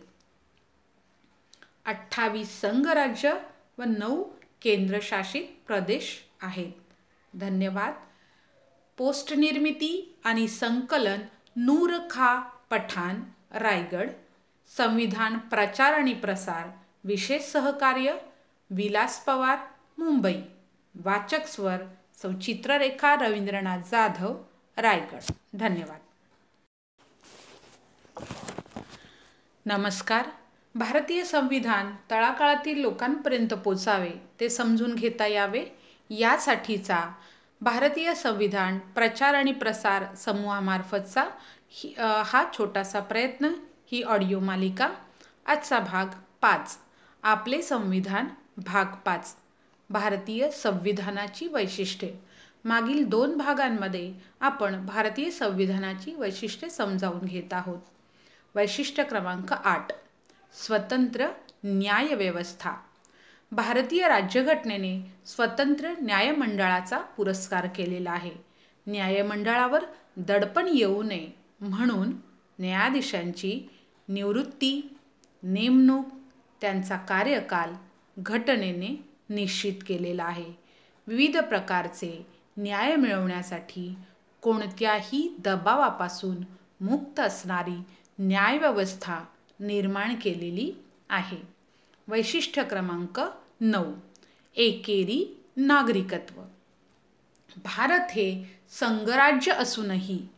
अठ्ठावीस 1.85 2.61
संघराज्य 2.61 3.35
व 3.79 3.83
नऊ 3.83 4.23
केंद्रशासित 4.63 5.45
प्रदेश 5.67 6.25
आहेत. 6.43 6.73
धन्यवाद. 7.35 7.95
पोस्ट 8.97 9.33
निर्मिती 9.33 10.19
आणि 10.25 10.49
संकलन 10.49 11.21
नूर 11.57 11.93
खा 12.11 12.41
पठाण 12.71 13.21
रायगड. 13.51 14.11
संविधान 14.71 15.39
प्रचार 15.39 15.93
आणि 15.93 16.13
प्रसार 16.15 16.69
विशेष 17.05 17.43
सहकार्य 17.43 18.15
विलास 18.71 19.25
पवार 19.25 19.59
मुंबई. 19.99 20.35
वाचक 20.95 21.47
स्वर 21.47 21.83
सौचित्ररेखा 22.23 23.15
रवींद्रनाथ 23.15 23.79
जाधव 23.91 24.35
रायगड. 24.77 25.31
धन्यवाद. 25.55 26.01
नमस्कार. 29.67 30.29
भारतीय 30.75 31.25
संविधान 31.25 31.95
तळाकाळातील 32.11 32.81
लोकांपर्यंत 32.81 33.55
पोचावे 33.55 34.11
ते 34.41 34.49
समजून 34.49 34.95
घेता 34.95 35.27
यावे 35.27 35.65
यासाठीचा 36.11 37.01
भारतीय 37.61 38.15
संविधान 38.15 38.79
प्रचार 38.95 39.35
आणि 39.35 39.53
प्रसार 39.53 40.15
समूहामार्फतचा 40.15 41.25
हा 42.27 42.45
छोटासा 42.59 43.01
प्रयत्न 43.01 43.53
ही 43.95 44.03
ऑडिओ 44.03 44.41
मालिका 44.41 44.89
आजचा 45.47 45.79
भाग 45.79 46.07
पाच. 46.41 46.79
आपले 47.23 47.63
संविधान 47.63 48.27
भाग 48.57 48.85
पाच. 49.05 49.37
भारतीय 49.91 50.51
संविधानाची 50.51 51.49
वैशिष्ट्ये. 51.49 52.15
मागील 52.65 53.05
दोन 53.05 53.37
भागांमध्ये 53.37 54.15
आपण 54.41 54.87
भारतीय 54.87 55.31
संविधानाची 55.31 56.15
वैशिष्ट्ये 56.15 56.71
समजावून 56.71 57.25
घेत 57.25 57.53
आहोत. 57.53 57.79
वैशिष्ट्य 58.55 59.03
क्रमांक 59.03 59.53
आठ. 59.53 59.87
स्वतंत्र 60.53 61.27
न्यायव्यवस्था 61.65 62.73
भारतीय 63.53 64.09
राज्यघटनेने 64.09 65.15
स्वतंत्र 65.27 65.93
न्यायमंडळाचा 66.01 66.99
पुरस्कार 66.99 67.67
केलेला 67.67 68.11
आहे. 68.11 68.33
न्यायमंडळावर 68.87 69.85
दडपण 70.17 70.69
येऊ 70.75 71.03
नये 71.03 71.29
म्हणून 71.61 72.13
न्यायाधीशांची 72.59 73.71
निवृत्ती 74.09 74.97
नेमणूक 75.43 76.07
त्यांचा 76.61 76.97
कार्यकाल 76.97 77.75
घटनेने 78.19 79.05
निश्चित 79.29 79.73
केलेला 79.87 80.25
आहे. 80.25 80.53
विविध 81.07 81.37
प्रकारचे 81.39 82.27
न्याय 82.57 82.97
मिळवण्यासाठी 82.97 83.95
कोणत्याही 84.43 85.37
दबावापासून 85.39 86.37
मुक्त 86.85 87.21
असणारी 87.21 87.83
न्यायव्यवस्था 88.19 89.21
निर्माण 89.61 90.15
केलेली 90.23 90.73
आहे. 91.09 91.39
वैशिष्ट्य 92.09 92.63
क्रमांक 92.63 93.21
नऊ 93.61 93.95
एकेरी 94.57 95.41
नागरिकत्व. 95.57 96.41
भारत 97.65 98.11
हे 98.11 98.45
संघराज्य 98.81 99.53
असूनही 99.53 100.29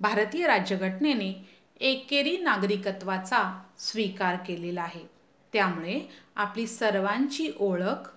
भारतीय 0.00 0.46
राज्यघटनेने 0.46 1.53
एकेरी 1.80 2.36
नागरिकत्वाचा 2.36 3.62
स्वीकार 3.78 4.36
केलेला 4.36 4.82
आहे. 4.82 5.04
त्यामुळे 5.52 6.00
आपली 6.36 6.66
सर्वांची 6.66 7.52
ओळख 7.58 8.10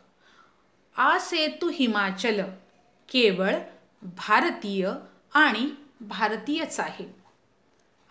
आसेतू 0.98 1.70
हिमाचल 1.74 2.42
केवळ 3.10 3.56
भारतीय 4.02 4.92
आणि 5.34 5.70
भारतीयच 6.02 6.80
आहे. 6.80 7.16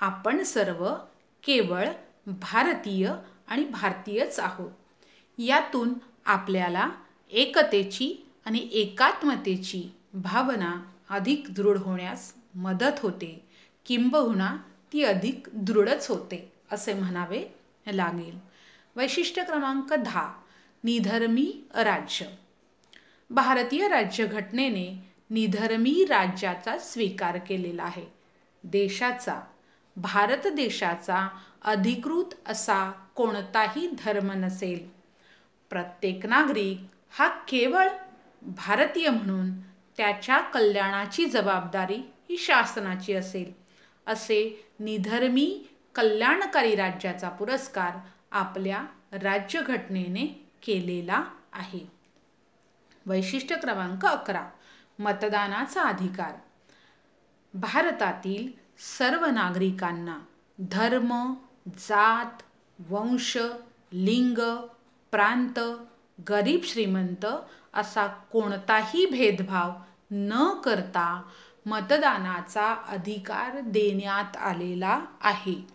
आपण 0.01 0.43
सर्व 0.43 0.95
केवळ 1.43 1.89
भारतीय 2.27 3.13
आणि 3.49 3.65
भारतीयच 3.65 4.41
आहोत. 4.41 4.71
यातून 5.39 5.95
आपल्याला 6.27 6.91
एकतेची 7.31 8.27
आणि 8.45 8.69
एकात्मतेची 8.73 9.91
भावना 10.15 10.83
अधिक 11.09 11.45
दृढ 11.51 11.79
होण्यास 11.79 12.35
मदत 12.55 13.01
होते. 13.01 13.49
किंबहुना 13.87 14.57
ती 14.97 15.05
अधिक 15.05 15.47
दृढच 15.53 16.09
होते 16.09 16.53
असे 16.73 16.95
म्हणावे 16.95 17.45
लागेल. 17.87 18.39
वैशिष्ट्य 18.97 19.45
क्रमांक 19.45 19.93
दहा 19.93 20.35
निधर्मी 20.85 21.65
राज्य. 21.75 22.27
भारतीय 23.31 23.89
राज्यघटनेने 23.89 25.13
निधर्मी 25.31 26.05
राज्याचा 26.09 26.79
स्वीकार 26.79 27.39
केलेला 27.39 27.83
आहे. 27.83 28.07
देशाचा 28.65 29.41
भारत 29.97 30.47
देशाचा 30.47 31.29
अधिकृत 31.65 32.35
असा 32.47 32.91
कोणताही 32.91 33.91
धर्म 34.05 34.33
नसेल. 34.33 34.89
प्रत्येक 35.71 36.27
नागरिक 36.27 36.81
हा 37.11 37.29
केवळ 37.29 37.89
भारतीय 38.43 39.09
म्हणून 39.09 39.61
त्याच्या 39.97 40.39
कल्याणाची 40.39 41.27
जबाबदारी 41.27 42.13
ही 42.31 42.39
शासनाची 42.39 43.13
असेल. 43.13 43.66
असे 44.07 44.69
निधर्मी 44.81 45.67
कल्याणकारी 45.95 46.75
राज्याचा 46.77 47.29
पुरस्कार 47.29 47.93
आपल्या 48.31 48.85
राज्यघटनेने 49.13 50.27
केलेला 50.67 51.25
आहे. 51.53 51.91
वैशिष्ट्य 53.07 53.57
क्रमांक 53.57 54.07
अकरा 54.07 54.49
मतदानाचा 54.99 55.83
अधिकार. 55.83 56.33
भारतातील 57.55 58.49
सर्व 58.79 59.27
नागरिकांना 59.27 60.19
धर्म 60.59 61.35
जात 61.69 62.43
वंश 62.91 63.39
लिंग 63.93 64.39
प्रांत 65.11 65.61
गरीब 66.29 66.61
श्रीमंत 66.65 67.27
असा 67.75 68.07
कोणताही 68.07 69.07
भेदभाव 69.07 69.73
न 70.11 70.61
करता 70.65 71.23
मतदानाचा 71.67 72.85
अधिकार 72.89 73.61
देण्यात 73.61 74.37
आलेला 74.37 75.01
आहे. 75.21 75.67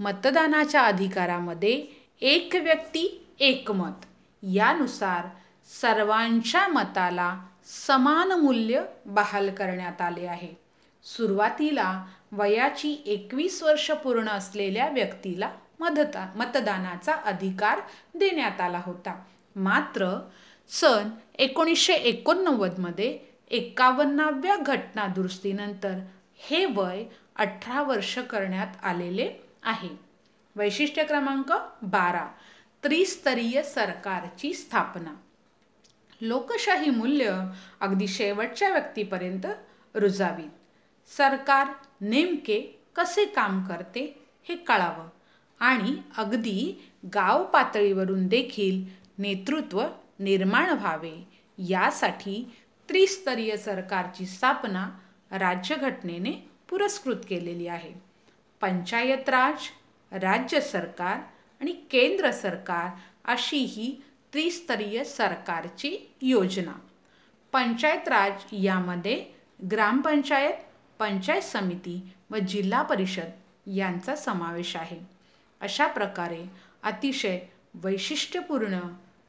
मतदानाच्या 0.00 0.82
अधिकारामध्ये 0.82 1.86
एक 2.20 2.56
व्यक्ती 2.62 3.26
एक 3.40 3.70
मत 3.70 4.04
यानुसार 4.42 5.26
सर्वांच्या 5.80 6.68
मताला 6.68 7.38
समान 7.86 8.32
मूल्य 8.32 8.82
बहाल 9.06 9.54
करण्यात 9.54 10.00
आले 10.00 10.26
आहे. 10.26 10.58
सुरुवातीला 11.02 12.04
वयाची 12.32 13.02
एकवीस 13.06 13.62
वर्ष 13.62 13.90
पूर्ण 13.90 14.28
असलेल्या 14.28 14.88
व्यक्तीला 14.88 15.50
मदता 15.80 16.32
मतदानाचा 16.36 17.12
अधिकार 17.12 17.80
देण्यात 18.14 18.60
आला 18.60 18.80
होता. 18.84 19.22
मात्र 19.56 20.20
सन 20.68 21.08
एकोणीसशे 21.34 21.94
एकोणनव्वदमध्ये 21.94 23.18
एकावन्नाव्या 23.50 24.56
घटना 24.56 25.06
दुरुस्तीनंतर 25.06 25.98
हे 26.38 26.64
वय 26.64 27.04
अठरा 27.36 27.82
वर्ष 27.82 28.18
करण्यात 28.18 28.84
आलेले 28.84 29.30
आहे. 29.62 29.88
वैशिष्ट्य 30.56 31.04
क्रमांक 31.04 31.52
बारा 31.82 32.26
त्रिस्तरीय 32.82 33.62
सरकारची 33.62 34.52
स्थापना. 34.54 35.14
लोकशाही 36.20 36.90
मूल्य 36.90 37.38
अगदी 37.80 38.08
शेवटच्या 38.08 38.68
व्यक्तीपर्यंत 38.68 39.46
रुजावीत 39.94 40.50
सरकार 41.16 41.66
नेमके 42.00 42.60
कसे 42.96 43.24
काम 43.24 43.62
करते 43.64 44.22
हे 44.48 44.56
कळावं 44.56 45.08
आणि 45.60 45.96
अगदी 46.16 46.88
गाव 47.14 47.44
पातळीवरून 47.44 48.26
देखील 48.26 48.84
नेतृत्व 49.18 49.82
निर्माण 50.18 50.70
व्हावे 50.70 51.28
यासाठी 51.58 52.52
त्रिस्तरीय 52.88 53.56
सरकारची 53.56 54.26
स्थापना 54.26 54.88
राज्यघटनेने 55.30 56.30
पुरस्कृत 56.68 57.16
केलेली 57.28 57.66
आहे. 57.66 57.92
पंचायत 58.60 59.28
राज 59.28 59.54
राज्य 60.12 60.60
सरकार 60.60 61.18
आणि 61.60 61.72
केंद्र 61.72 62.30
सरकार 62.30 62.88
अशी 63.24 63.56
ही 63.56 64.02
त्रिस्तरीय 64.32 65.04
सरकारची 65.04 66.14
योजना. 66.22 66.72
पंचायत 67.52 68.08
राज 68.08 68.32
यामध्ये 68.52 69.24
ग्रामपंचायत 69.70 70.54
पंचायत 70.98 71.42
समिती 71.42 72.12
व 72.30 72.36
जिल्हा 72.36 72.82
परिषद 72.82 73.30
यांचा 73.66 74.16
समावेश 74.16 74.76
आहे. 74.76 75.00
अशा 75.60 75.86
प्रकारे 75.86 76.44
अतिशय 76.82 77.38
वैशिष्ट्यपूर्ण 77.74 78.78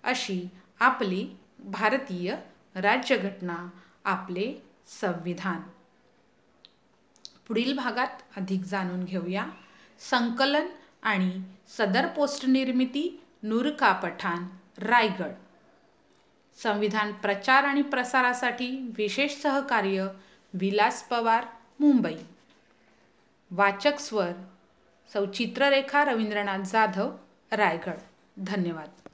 अशी 0.03 0.47
आपली 0.79 1.27
भारतीय 1.59 2.35
राज्यघटना 2.77 3.69
आपले 4.05 4.53
संविधान. 4.87 5.61
पुढील 7.47 7.75
भागात 7.75 8.07
अधिक 8.37 8.61
जाणून 8.61 9.03
घेऊया. 9.03 9.45
संकलन 9.99 10.67
आणि 11.01 11.41
सदर 11.67 12.07
पोस्ट 12.07 12.45
निर्मिती 12.45 13.23
नूरका 13.43 13.93
पठाण 13.93 14.43
रायगड. 14.77 15.31
संविधान 16.63 17.13
प्रचार 17.13 17.63
आणि 17.63 17.81
प्रसारासाठी 17.81 18.91
विशेष 18.97 19.41
सहकार्य 19.41 20.07
विलास 20.53 21.07
पवार 21.07 21.45
मुंबई. 21.79 22.15
वाचक 23.51 23.99
स्वर 23.99 24.31
सौचित्ररेखा 25.13 26.05
रवींद्रनाथ 26.05 26.59
जाधव 26.59 27.17
रायगड. 27.51 27.97
धन्यवाद. 28.37 29.06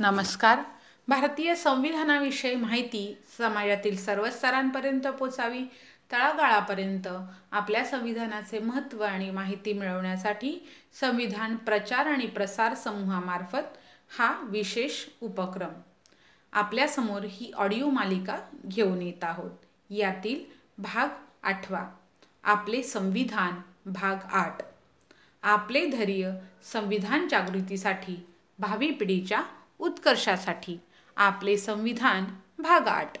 नमस्कार. 0.00 0.58
भारतीय 1.08 1.54
संविधानाविषयी 1.54 2.54
माहिती 2.56 3.16
समाजातील 3.38 3.96
सर्व 3.96 4.30
स्तरांपर्यंत 4.30 5.06
पोचावी 5.06 5.60
तळागाळापर्यंत 6.12 7.08
आपल्या 7.52 7.84
संविधानाचे 7.84 8.58
महत्त्व 8.58 9.02
आणि 9.02 9.30
माहिती 9.30 9.72
मिळवण्यासाठी 9.72 10.68
संविधान 11.00 11.56
प्रचार 11.56 12.06
आणि 12.06 12.26
प्रसार 12.26 12.74
समूहामार्फत 12.74 13.78
हा 14.18 14.40
विशेष 14.42 15.04
उपक्रम. 15.20 15.72
आपल्यासमोर 16.52 17.24
ही 17.24 17.50
ऑडिओ 17.56 17.90
मालिका 17.90 18.38
घेऊन 18.66 19.02
येत 19.02 19.24
आहोत. 19.24 19.50
यातील 19.90 20.44
भाग 20.78 21.08
आठवा 21.42 21.88
आपले 22.44 22.82
संविधान 22.82 23.60
भाग 23.92 24.16
आठ. 24.32 24.62
आपले 25.42 25.86
धैर्य 25.86 26.32
संविधान 26.72 27.28
जागृतीसाठी 27.28 28.26
भावी 28.58 28.90
पिढीच्या 28.90 29.42
उत्कर्षासाठी 29.78 30.78
आपले 31.16 31.56
संविधान 31.56 32.24
भाग 32.58 32.86
आठ. 32.86 33.18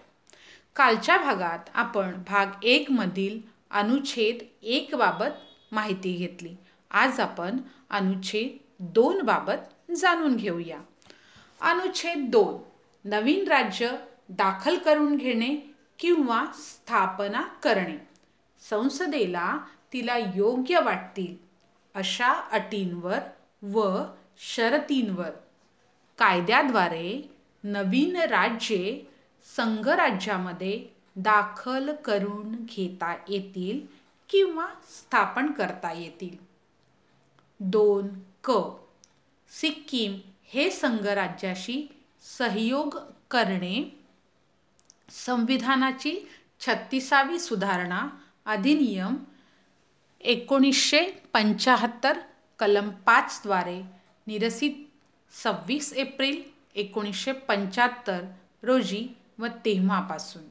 कालच्या 0.76 1.18
भागात 1.18 1.58
आपण 1.74 2.22
भाग 2.28 2.46
एकमधील 2.64 3.40
अनुच्छेद 3.70 4.46
एक 4.62 4.94
बाबत 4.94 5.34
माहिती 5.72 6.12
घेतली. 6.12 6.56
आज 6.90 7.20
आपण 7.20 7.56
अनुच्छेद 7.90 8.56
दोन 8.78 9.22
बाबत 9.22 9.90
जाणून 9.90 10.36
घेऊया. 10.36 10.78
अनुच्छेद 11.60 12.30
दोन 12.30 12.62
नवीन 13.08 13.48
राज्य 13.48 13.96
दाखल 14.28 14.78
करून 14.78 15.16
घेणे 15.16 15.74
किंवा 15.98 16.44
स्थापना 16.54 17.40
करणे. 17.40 18.08
संसदेला 18.70 19.58
तिला 19.92 20.18
योग्य 20.18 20.80
वाटतील 20.80 21.36
अशा 21.94 22.32
अटींवर 22.32 23.18
व 23.62 24.02
शरतींवर. 24.38 25.30
कायद्याद्वारे 26.18 27.30
नवीन 27.64 28.16
राज्ये 28.16 29.02
संघराज्यामध्ये 29.56 30.86
दाखल 31.16 31.94
करून 31.94 32.56
घेता 32.64 33.16
येतील 33.28 33.86
किंवा 34.28 34.66
स्थापन 34.88 35.52
करता 35.52 35.92
येतील. 35.92 36.36
दोन 37.60 38.08
क. 38.44 38.52
सिक्कीम 39.48 40.18
हे 40.44 40.70
संघराज्याशी 40.70 41.86
सहयोग 42.38 42.98
करणे. 43.30 44.00
संविधानाची 45.10 46.28
छत्तीसावी 46.60 47.38
सुधारणा 47.38 48.08
अधिनियम 48.46 49.16
एकोणीसशे 50.20 51.06
पंच्याहत्तर 51.32 52.18
कलम 52.58 52.88
पाचद्वारे 52.88 53.82
निरसित 54.26 54.70
सव्वीस 55.30 55.92
एप्रिल 55.92 56.42
एकोणीसशे 56.74 57.32
पंच्याहत्तर 57.32 58.24
रोजी 58.62 59.08
व 59.38 59.46
तेव्हापासून. 59.46 60.42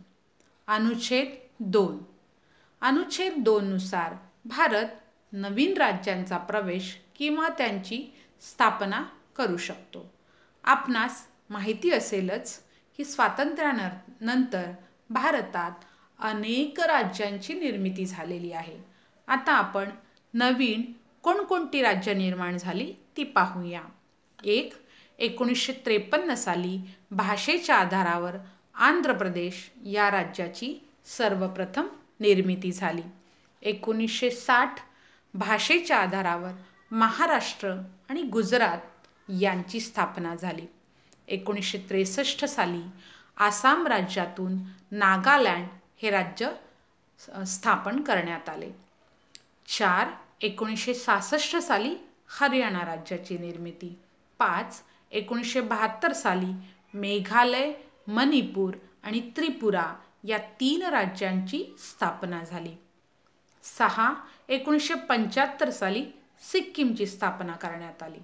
अनुच्छेद 0.68 1.36
दोन. 1.60 1.98
अनुच्छेद 2.82 3.34
दोननुसार 3.38 4.14
भारत 4.46 4.86
नवीन 5.32 5.78
राज्यांचा 5.78 6.38
प्रवेश 6.38 7.02
किंवा 7.16 7.50
त्यांची 7.50 8.16
स्थापना 8.42 9.04
करू 9.36 9.58
शकतो. 9.58 10.14
आपणास 10.64 11.28
माहिती 11.50 11.92
असेलच 11.92 12.60
की 12.98 13.06
स्वातंत्र्यानंतर 13.06 14.72
भारतात 15.10 15.72
अनेक 16.20 16.80
राज्यांची 16.80 17.54
निर्मिती 17.54 18.06
झालेली 18.06 18.52
आहे. 18.52 18.78
आता 19.28 19.52
आपण 19.52 19.90
नवीन 20.34 20.94
कोणकोणती 21.24 21.82
राज्य 21.82 22.14
निर्माण 22.14 22.58
झाली 22.58 22.94
ती 23.18 23.24
पाहूया. 23.24 23.82
एक 24.44 24.74
एकोणीसशे 25.20 25.74
त्रेपन्न 25.74 26.34
साली 26.34 26.80
भाषेच्या 27.12 27.76
आधारावर 27.76 28.36
आंध्र 28.76 29.14
प्रदेश 29.14 29.72
या 29.86 30.12
राज्याची 30.12 30.88
सर्वप्रथम 31.06 31.88
निर्मिती 32.20 32.72
झाली. 32.72 33.02
एकोणीसशे 33.62 34.32
साठ 34.32 34.76
भाषेच्या 35.34 35.98
आधारावर 35.98 36.52
महाराष्ट्र 36.92 37.74
आणि 38.10 38.22
गुजरात 38.24 39.08
यांची 39.42 39.80
स्थापना 39.80 40.36
झाली. 40.36 40.66
एकोणीसशे 41.28 41.78
त्रेसष्ट 41.78 42.46
साली 42.46 42.82
आसाम 43.38 43.88
राज्यातून 43.88 44.58
नागालँड 44.92 45.68
हे 46.02 46.10
राज्य 46.10 46.52
स्थापन 47.46 48.02
करण्यात 48.02 48.50
आले. 48.50 48.72
चार 49.68 50.08
एकोणीसशे 50.42 50.94
सहासष्ट 50.94 51.56
साली 51.56 51.96
हरियाणा 52.28 52.80
राज्याची 52.80 53.38
निर्मिती. 53.38 54.00
पाच 54.38 54.82
एकोणीसशे 55.12 55.62
बहात्तर 55.62 56.14
साली 56.14 56.52
मेघालय 56.94 57.74
मणिपूर 58.08 58.74
आणि 59.04 59.32
त्रिपुरा 59.36 59.94
या 60.24 60.38
तीन 60.38 60.82
राज्यांची 60.82 61.76
स्थापना 61.80 62.44
झाली. 62.44 62.76
सहा 63.64 64.14
एकोणीसशे 64.48 64.94
पंच्याहत्तर 64.94 65.70
साली 65.70 66.06
सिक्कीमची 66.52 67.06
स्थापना 67.06 67.54
करण्यात 67.54 68.04
आली. 68.04 68.20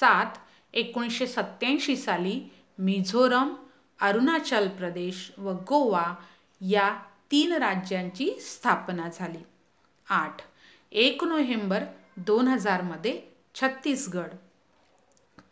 सात 0.00 0.38
एकोणीसशे 0.72 1.26
सत्याऐंशी 1.26 1.96
साली 1.96 2.40
मिझोरम 2.78 3.54
अरुणाचल 4.00 4.68
प्रदेश 4.68 5.32
व 5.38 5.50
गोवा 5.50 6.14
या 6.60 7.02
तीन 7.30 7.52
राज्यांची 7.52 8.40
स्थापना 8.40 9.08
झाली. 9.14 9.38
आठ 10.10 10.36
एक 10.92 11.24
नोव्हेंबर 11.24 11.84
दोन 12.16 12.48
हजारमध्ये 12.48 13.22
छत्तीसगड 13.54 14.34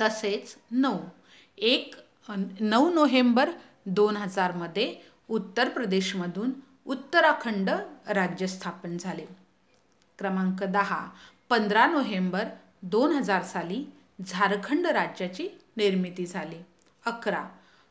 तसेच 0.01 0.57
नऊ. 0.70 0.99
एक 1.59 1.95
नऊ 2.61 2.92
नोव्हेंबर 2.95 3.51
दोन 3.86 4.16
हजारमध्ये 4.16 4.95
उत्तर 5.28 5.68
प्रदेशमधून 5.68 6.51
उत्तराखंड 6.86 7.70
राज्य 8.09 8.47
स्थापन 8.47 8.97
झाले. 8.97 9.24
क्रमांक 10.18 10.64
दहा 10.64 11.09
पंधरा 11.49 11.86
नोव्हेंबर 11.86 12.45
दोन 12.82 13.12
हजार 13.12 13.42
साली 13.42 13.84
झारखंड 14.26 14.86
राज्याची 14.86 15.49
निर्मिती 15.76 16.26
झाली. 16.26 16.59
अकरा 17.07 17.49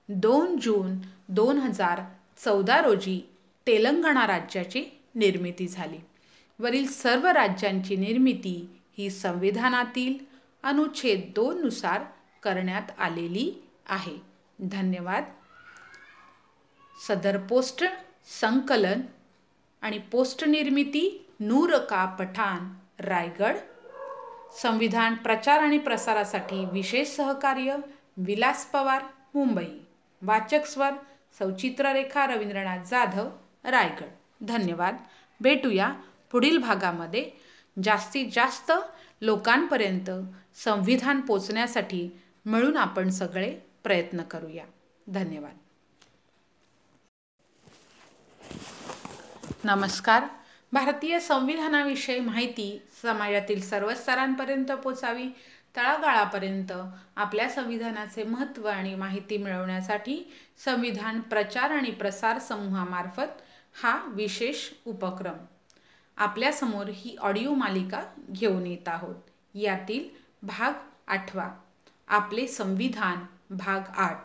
दोन 0.10 0.58
जून 0.58 0.98
दोन 1.30 1.58
हजार 1.58 2.02
चौदा 2.46 2.82
रोजी 2.82 3.30
तेलंगणा 3.68 4.28
राज्याची 4.28 4.84
निर्मिती 5.16 5.68
झाली. 5.68 5.98
वरील 6.60 6.88
सर्व 6.88 7.28
राज्यांची 7.28 7.96
निर्मिती 7.96 8.80
ही 8.98 9.10
संविधानातील 9.10 10.33
अनुच्छेद 10.64 11.32
दोननुसार 11.36 12.04
करण्यात 12.44 13.00
आलेली 13.00 13.68
आहे. 13.90 14.18
धन्यवाद. 14.60 15.24
सदर 17.08 17.38
पोस्ट 17.38 17.84
संकलन 18.42 19.02
आणि 19.82 19.98
पोस्ट 19.98 20.44
निर्मिती 20.44 21.30
नूर 21.40 21.78
का 21.78 22.06
पठाण 22.06 22.60
रायगड. 23.00 23.56
संविधान 24.62 25.16
प्रचार 25.16 25.60
आणि 25.60 25.78
प्रसारासाठी 25.78 26.66
विशेष 26.66 27.08
सहकार्य 27.08 27.76
विलास 28.18 28.66
पवार 28.66 29.04
मुंबई. 29.36 29.80
वाचक 30.22 30.66
स्वर 30.66 30.92
सौचित्ररेखा 31.40 32.28
रवींद्रनाथ 32.28 32.78
जाधव 32.78 33.30
रायगड. 33.64 34.08
धन्यवाद. 34.48 34.98
भेटूया 35.42 35.94
पुढील 36.32 36.58
भागामध्ये. 36.58 37.32
जास्तीत 37.84 38.26
जास्त 38.34 38.72
लोकांपर्यंत 39.22 40.10
संविधान 40.56 41.22
पोचण्यासाठी 41.22 42.10
मिळून 42.46 42.78
आपण 42.78 43.10
सगळे 43.10 43.60
प्रयत्न 43.84 44.22
करूया. 44.22 44.66
धन्यवाद. 45.08 45.58
नमस्कार. 49.64 50.24
भारतीय 50.72 51.20
संविधानाविषयी 51.20 52.20
माहिती 52.20 52.82
समाजातील 53.02 53.62
सर्व 53.62 53.94
स्तरांपर्यंत 53.94 54.72
पोचावी 54.72 55.28
तळागाळापर्यंत 55.78 56.72
आपल्या 57.16 57.50
संविधानाचे 57.50 58.24
महत्त्व 58.24 58.68
आणि 58.68 58.96
माहिती 58.96 59.38
मिळवण्यासाठी 59.38 60.34
संविधान 60.66 61.20
प्रचार 61.20 61.72
आणि 61.72 61.92
प्रसार 61.92 62.40
समूहामार्फत 62.40 63.42
हा 63.84 64.04
विशेष 64.08 64.70
उपक्रम 64.86 65.38
आपल्यासमोर 66.18 66.86
ही 66.90 67.16
ऑडिओ 67.16 67.54
मालिका 67.54 68.04
घेऊन 68.32 68.68
येत 68.68 68.88
आहोत. 68.88 69.16
यातील 69.54 70.23
भाग 70.44 70.74
आठवा. 71.08 71.50
आपले 72.08 72.48
संविधान 72.48 73.16
भाग 73.50 73.82
आठ. 73.98 74.22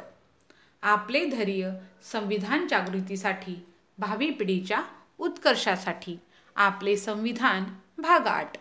आपले 0.82 1.24
धैर्य 1.24 1.70
संविधान 2.02 2.66
जागृतीसाठी 2.66 3.66
भावी 3.98 4.30
पिढीच्या 4.30 4.82
उत्कर्षासाठी. 5.18 6.16
आपले 6.56 6.96
संविधान 6.96 7.64
भाग 7.98 8.26
आठ. 8.26 8.52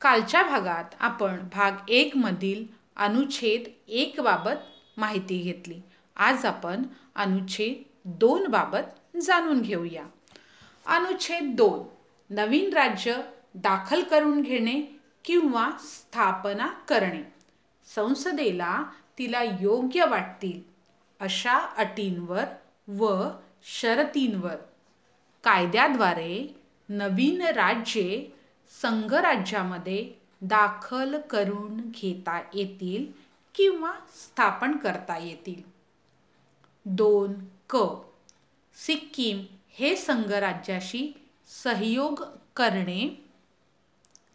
कालच्या 0.00 0.42
भागात 0.42 0.84
आपण 1.00 1.48
भाग 1.52 1.90
एकमधील 1.90 2.64
अनुच्छेद 2.96 3.70
एक 3.88 4.20
बाबत 4.24 4.56
माहिती 4.96 5.38
घेतली. 5.38 5.80
आज 6.16 6.46
आपण 6.46 6.82
अनुच्छेद 7.14 7.82
दोन 8.04 8.46
बाबत 8.46 9.16
जाणून 9.16 9.62
घेऊया. 9.62 10.04
अनुच्छेद 10.86 11.54
दोन. 11.56 11.94
नवीन 12.34 12.72
राज्य 12.72 13.20
दाखल 13.54 14.02
करून 14.02 14.42
घेणे 14.42 14.93
किंवा 15.24 15.70
स्थापना 15.80 16.66
करणे. 16.66 17.32
संसदेला 17.94 18.84
तिला 19.18 19.42
योग्य 19.42 20.04
वाटतील 20.04 20.62
अशा 21.20 21.58
अटींवर 21.58 22.44
व 22.88 23.28
शरतींवर. 23.64 24.56
कायद्याद्वारे 25.44 26.60
नवीन 26.88 27.42
राज्ये 27.42 28.26
संघराज्यामध्ये 28.82 30.12
दाखल 30.40 31.20
करून 31.20 31.80
घेता 31.90 32.42
येतील 32.54 33.06
किंवा 33.54 33.92
स्थापन 34.14 34.76
करता 34.76 35.18
येतील. 35.18 35.62
दोन 36.84 37.34
क. 37.70 37.76
सिक्कीम 38.86 39.44
हे 39.70 39.96
संघराज्याशी 39.96 41.12
सहयोग 41.64 42.24
करणे 42.56 43.23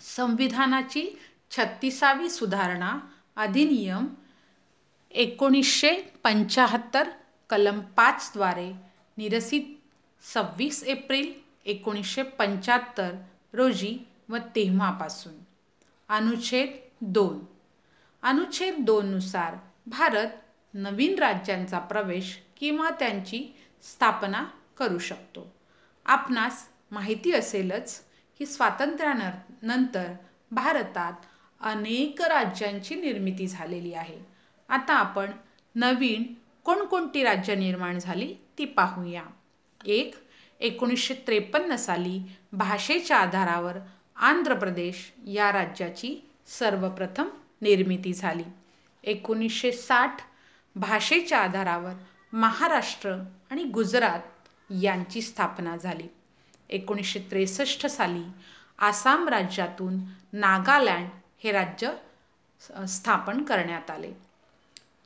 संविधानाची 0.02 1.20
छत्तीसावी 1.52 2.30
सुधारणा 2.30 3.00
अधिनियम 3.36 4.08
एकोणीसशे 5.12 5.92
पंच्याहत्तर 6.24 7.10
कलम 7.50 7.80
पाचद्वारे 7.80 8.74
निरसित 9.18 9.62
सव्वीस 10.34 10.84
एप्रिल 10.84 11.34
एकोणीसशे 11.66 12.24
पंच्याहत्तर 12.24 13.16
रोजी 13.54 13.98
व 14.30 14.38
तेव्हापासून. 14.38 15.34
अनुच्छेद 16.10 16.70
दोन. 17.02 17.40
अनुच्छेद 18.22 18.76
दोननुसार 18.80 19.56
भारत 19.88 20.28
नवीन 20.74 21.20
राज्यांचा 21.20 21.80
प्रवेश 21.80 22.40
किंवा 22.60 22.90
त्यांची 22.90 23.58
स्थापना 23.84 24.46
करू 24.78 25.00
शकतो. 25.00 25.56
आपणास 26.06 26.68
माहिती 26.92 27.32
असेलच 27.32 28.02
की 28.38 28.46
स्वातंत्र्यानंतर 28.46 29.49
नंतर 29.62 30.14
भारतात 30.52 31.14
अनेक 31.62 32.22
राज्यांची 32.22 32.96
निर्मिती 32.96 33.48
झालेली 33.48 33.94
आहे. 33.94 34.20
आता 34.70 34.94
आपण 34.94 35.32
नवीन 35.76 36.34
कोणकोणती 36.64 37.24
राज्य 37.24 37.56
निर्माण 37.56 38.00
झाली 38.00 38.36
ती 38.58 38.66
पाहूया. 38.66 39.24
एक 39.86 40.16
एकोणीसशे 40.60 41.14
त्रेपन्न 41.14 41.76
साली 41.76 42.22
भाषेच्या 42.52 43.18
आधारावर 43.18 43.78
आंध्र 44.16 44.54
प्रदेश 44.54 45.14
या 45.28 45.52
राज्याची 45.52 46.30
सर्वप्रथम 46.48 47.28
निर्मिती 47.62 48.14
झाली. 48.14 48.44
एकोणीसशे 49.04 49.72
साठ 49.72 50.18
भाषेच्या 50.76 51.40
आधारावर 51.40 51.94
महाराष्ट्र 52.34 53.16
आणि 53.52 53.64
गुजरात 53.64 54.20
यांची 54.82 55.22
स्थापना 55.22 55.78
झाली. 55.78 56.08
एकोणीसशे 56.70 57.20
त्रेसष्ट 57.20 57.86
साली 57.86 58.24
आसाम 58.80 59.28
राज्यातून 59.28 60.00
नागालँड 60.34 61.08
हे 61.44 61.52
राज्य 61.52 61.92
स्थापन 62.88 63.44
करण्यात 63.44 63.90
आले. 63.92 64.12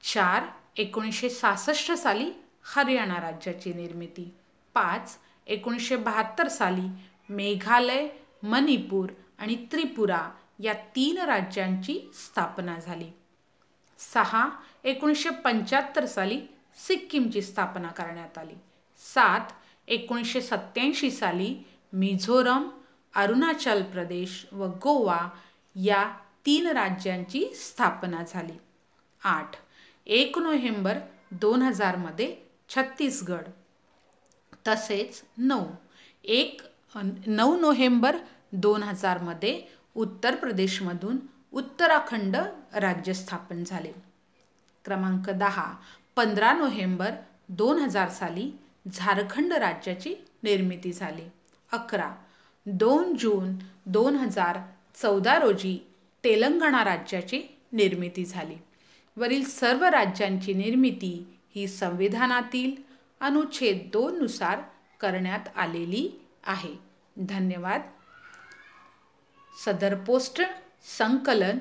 चार 0.04 0.44
एकोणीसशे 0.78 1.30
सहासष्ट 1.30 1.92
साली 1.92 2.32
हरियाणा 2.76 3.16
राज्याची 3.16 3.74
निर्मिती. 3.74 4.34
पाच 4.74 5.18
एकोणीसशे 5.48 5.96
बहात्तर 5.96 6.48
साली 6.48 6.88
मेघालय 7.30 8.08
मणिपूर 8.44 9.10
आणि 9.38 9.56
त्रिपुरा 9.72 10.30
या 10.60 10.74
तीन 10.74 11.18
राज्यांची 11.18 12.12
स्थापना 12.14 12.80
झाली. 12.80 13.10
सहा 14.00 14.50
एकोणीसशे 14.84 15.30
पंच्याहत्तर 15.30 16.06
साली 16.06 16.42
सिक्कीमची 16.88 17.42
स्थापना 17.42 17.88
करण्यात 17.88 18.38
आली. 18.38 18.56
सात 18.98 19.52
एकोणीसशे 19.88 20.42
सत्याऐंशी 20.42 21.12
साली 21.12 21.56
मिझोरम 21.94 22.70
अरुणाचल 23.16 23.84
प्रदेश 23.84 24.46
व 24.52 24.66
गोवा 24.84 25.30
या 25.76 26.04
तीन 26.46 26.68
राज्यांची 26.68 27.46
स्थापना 27.56 28.24
झाली. 28.28 28.58
आठ 29.24 29.56
एक 30.06 30.38
नोव्हेंबर 30.38 30.98
दोन 31.32 31.62
हजारमध्ये 31.62 32.36
छत्तीसगड. 32.70 33.44
तसेच 34.68 35.22
नऊ 35.38 35.66
एक 36.24 36.62
नऊ 37.28 37.60
नोव्हेंबर 37.60 38.18
दोन 38.52 38.84
हजारमध्ये 38.84 39.62
उत्तर 39.96 40.36
प्रदेशमधून 40.36 41.18
उत्तराखंड 41.52 42.36
राज्य 42.74 43.14
स्थापन 43.14 43.64
झाले. 43.64 43.92
क्रमांक 44.86 45.30
दहा 45.30 45.74
पंधरा 46.16 46.54
नोव्हेंबर 46.54 47.12
दोन 47.50 47.80
हजार 47.80 48.10
साली 48.10 48.52
झारखंड 48.94 49.54
राज्याची 49.54 50.16
निर्मिती 50.44 50.92
झाली. 50.94 51.26
अकरा 51.72 52.14
दोन 52.66 53.16
जून 53.16 53.56
दोन 53.86 54.16
हजार 54.16 54.58
चौदा 55.02 55.40
रोजी 55.40 55.88
तेलंगणा 56.24 56.84
राज्याची 56.84 57.42
निर्मिती 57.72 58.26
झाली. 58.26 58.56
वरील 59.18 59.46
सर्व 59.46 59.86
राज्यांची 59.86 60.54
निर्मिती 60.54 61.40
ही 61.56 61.68
संविधानातील 61.68 62.82
अनुच्छेद 63.20 63.90
दोननुसार 63.94 64.60
करण्यात 65.00 65.58
आलेली 65.58 66.22
आहे. 66.44 66.80
धन्यवाद. 67.18 67.82
सदर 69.66 69.96
पोस्ट 69.96 70.42
संकलन 70.98 71.58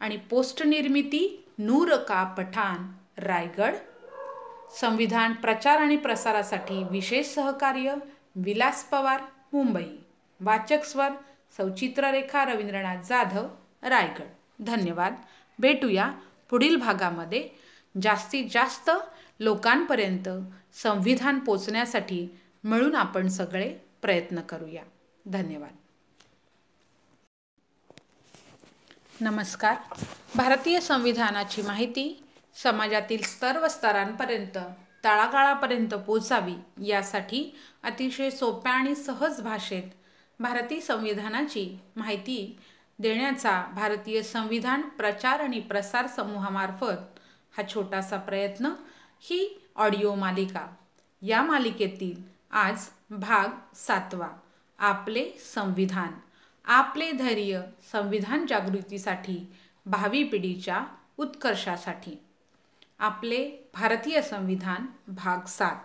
आणि 0.00 0.16
पोस्ट 0.16 0.62
निर्मिती 0.62 1.48
नूर 1.58 1.96
का 1.96 2.24
पठाण 2.24 2.76
रायगड. 3.18 3.74
संविधान 4.80 5.32
प्रचार 5.32 5.78
आणि 5.78 5.96
प्रसारासाठी 5.96 6.84
विशेष 6.90 7.26
सहकार्य 7.26 7.94
विलास 8.36 8.84
पवार 8.84 9.20
मुंबई. 9.52 10.03
वाचक 10.40 10.84
स्वर 10.84 11.08
सौचित्ररेखा 11.56 12.44
रवींद्रनाथ 12.44 12.96
जाधव 12.96 13.48
रायगड. 13.82 14.26
धन्यवाद. 14.60 15.14
भेटूया 15.58 16.12
पुढील 16.50 16.76
भागामध्ये. 16.76 17.48
जास्तीत 18.02 18.44
जास्त 18.50 18.90
लोकांपर्यंत 19.40 20.28
संविधान 20.72 21.38
पोचण्यासाठी 21.38 22.28
मिळून 22.64 22.94
आपण 22.96 23.28
सगळे 23.28 23.78
प्रयत्न 24.02 24.40
करूया. 24.40 24.82
धन्यवाद. 25.26 25.76
नमस्कार. 29.20 29.76
भारतीय 30.36 30.80
संविधानाची 30.80 31.62
माहिती 31.62 32.24
समाजातील 32.54 33.22
सर्व 33.22 33.68
स्तरांपर्यंत 33.68 34.58
तळागाळापर्यंत 35.04 35.94
पोचावी 35.94 36.86
यासाठी 36.86 37.58
अतिशय 37.82 38.30
सोप्या 38.30 38.72
आणि 38.72 38.94
सहज 38.94 39.40
भाषेत 39.40 39.82
भारतीय 40.40 40.80
संविधानाची 40.80 41.78
माहिती 41.96 42.58
देण्याचा 42.98 43.64
भारतीय 43.74 44.22
संविधान 44.22 44.82
प्रचार 44.82 45.40
आणि 45.40 45.60
प्रसार 45.60 46.06
समूहामार्फत 46.06 47.18
हा 47.58 47.62
छोटासा 47.74 48.16
प्रयत्न 48.16 48.66
ही 49.20 49.62
ऑडिओ 49.76 50.14
मालिका. 50.14 50.66
या 51.22 51.42
मालिकेतील 51.42 52.22
आज 52.50 52.86
भाग 53.10 53.48
सातवा 53.74 54.28
आपले 54.78 55.30
संविधान. 55.54 56.10
आपले 56.64 57.12
धैर्य 57.12 57.60
संविधान 57.92 58.46
जागृतीसाठी 58.46 59.52
भावी 59.86 60.24
पिढीच्या 60.24 60.84
उत्कर्षासाठी. 61.16 62.22
आपले 62.98 63.70
भारतीय 63.74 64.22
संविधान 64.22 64.86
भाग 65.08 65.46
सात. 65.46 65.76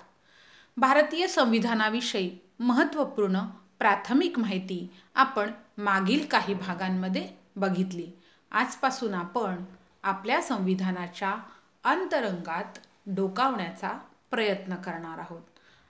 भारतीय 0.77 1.27
संविधानाविषयी 1.27 2.37
महत्त्वपूर्ण 2.59 3.39
प्राथमिक 3.79 4.39
माहिती 4.39 4.91
आपण 5.15 5.51
मागील 5.77 6.25
काही 6.25 6.53
भागांमध्ये 6.53 7.29
बघितली. 7.55 8.11
आजपासून 8.51 9.13
आपण 9.13 9.63
आपल्या 10.03 10.41
संविधानाच्या 10.41 11.35
अंतरंगात 11.83 12.79
डोकावण्याचा 13.05 13.99
प्रयत्न 14.31 14.75
करणार 14.75 15.17
आहोत. 15.17 15.41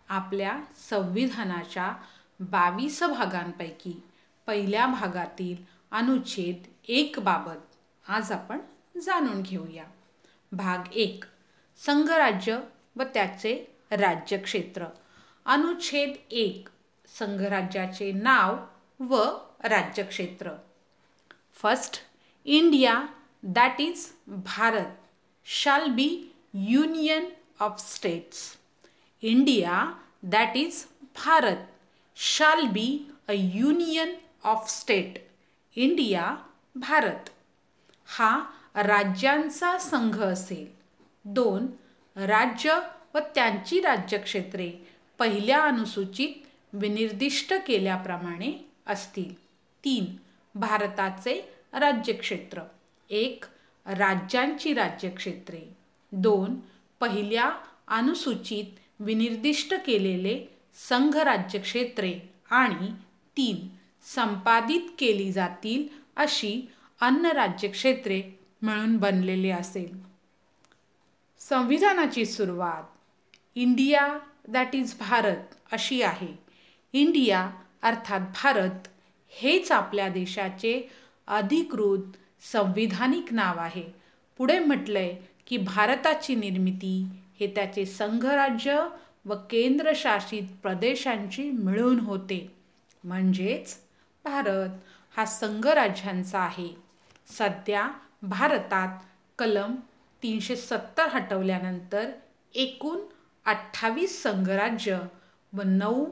आपल्या 0.10 0.60
संविधानाच्या 0.90 1.94
बावीस 2.40 3.04
भागांपैकी 3.04 4.04
पहिल्या 4.48 4.86
भागातील 4.86 5.56
अनुच्छेद 5.92 6.72
एक 6.88 7.16
बाबत 7.24 8.10
आज 8.10 8.32
आपण 8.32 8.60
जाणून 9.00 9.42
घेऊया. 9.42 9.84
भाग 10.52 10.94
एक 10.94 11.24
संघराज्य 11.78 12.60
व 12.96 13.04
त्याचे 13.04 13.78
राज्यक्षेत्र. 13.92 14.86
अनुच्छेद 15.46 16.14
एक 16.32 16.68
संघराज्याचे 17.20 18.12
नाव 18.12 18.56
व 19.00 19.16
राज्यक्षेत्र. 19.64 20.52
First 21.54 21.98
India 22.46 23.06
that 23.44 23.82
is 23.82 24.06
Bharat 24.28 24.92
shall 25.46 25.88
be 25.88 26.10
union 26.54 27.26
of 27.60 27.82
states 27.96 28.58
India 29.22 29.94
that 30.24 30.58
is 30.58 30.84
Bharat 31.16 31.66
shall 32.16 32.68
be 32.68 32.88
a 33.28 33.32
union 33.32 34.14
of 34.44 34.70
state 34.70 35.18
India 35.76 36.36
Bharat 36.76 37.30
हा 38.08 38.32
राज्यांचा 38.76 39.78
संघ 39.78 40.22
असेल. 40.24 40.68
दोन 41.26 41.66
राज्य 42.16 42.80
व 43.14 43.20
त्यांची 43.36 43.80
राज्यक्षेत्रे. 43.82 44.72
पहिल्या 45.18 45.62
अनुसूचित 45.64 46.34
विनिर्दिष्ट 46.74 47.54
केल्याप्रमाणे 47.68 48.70
असतील. 48.88 49.34
तीन 49.84 50.06
भारताचे 50.56 51.54
राज्यक्षेत्र. 51.74 52.62
एक 53.10 53.46
राज्यांची 53.86 54.74
राज्यक्षेत्रे. 54.74 55.62
दोन 56.12 56.56
पहिल्या 57.00 57.52
अनुसूचित 57.88 58.80
विनिर्दिष्ट 59.00 59.74
केलेले 59.86 60.46
संघ 60.90 61.18
राज्यक्षेत्रे. 61.18 62.20
आणि 62.52 62.88
तीन 63.38 63.68
संपादित 64.16 64.82
केली 65.00 65.32
जातील 65.32 65.88
अशी 66.16 66.62
अन्य 67.02 67.32
राज्यक्षेत्रे 67.32 68.24
मिळून 68.62 68.98
बनलेले 68.98 69.50
असेल. 69.50 70.00
संविधानाची 71.40 72.26
सुरुवात. 72.26 72.84
इंडिया 73.56 74.20
दॅट 74.48 74.76
इज 74.76 75.00
भारत 75.00 75.38
अशी 75.72 76.02
आहे. 76.02 76.49
इंडिया 76.94 77.52
अर्थात 77.82 78.20
भारत 78.20 78.88
हेच 79.30 79.72
आपल्या 79.72 80.10
देशाचे 80.10 80.90
अधिकृत 81.28 82.18
संविधानिक 82.52 83.34
नाव 83.34 83.60
आहे. 83.60 83.84
पुढे 84.38 84.60
म्हटलंय 84.60 85.16
की 85.48 85.58
भारताची 85.58 86.36
निर्मिती 86.36 87.06
हे 87.40 87.48
त्याचे 87.48 87.86
संघराज्य 87.86 88.88
व 89.26 89.36
केंद्रशासित 89.36 90.44
प्रदेशांची 90.64 91.50
मिळून 91.52 92.00
होते. 92.00 92.56
म्हणजेच 93.04 93.76
भारत 94.26 94.70
हा 95.18 95.26
संघराज्यांचा 95.26 96.40
आहे. 96.40 96.70
सध्या 97.28 97.88
भारतात 98.22 99.00
कलम 99.40 99.76
तीनशे 100.24 100.56
सत्तर 100.56 101.08
हटवल्यानंतर 101.08 102.10
एकूण 102.56 103.00
अठ्ठावीस 103.46 104.24
संघराज्य 104.24 105.00
व 105.54 105.62
नऊ 105.66 106.06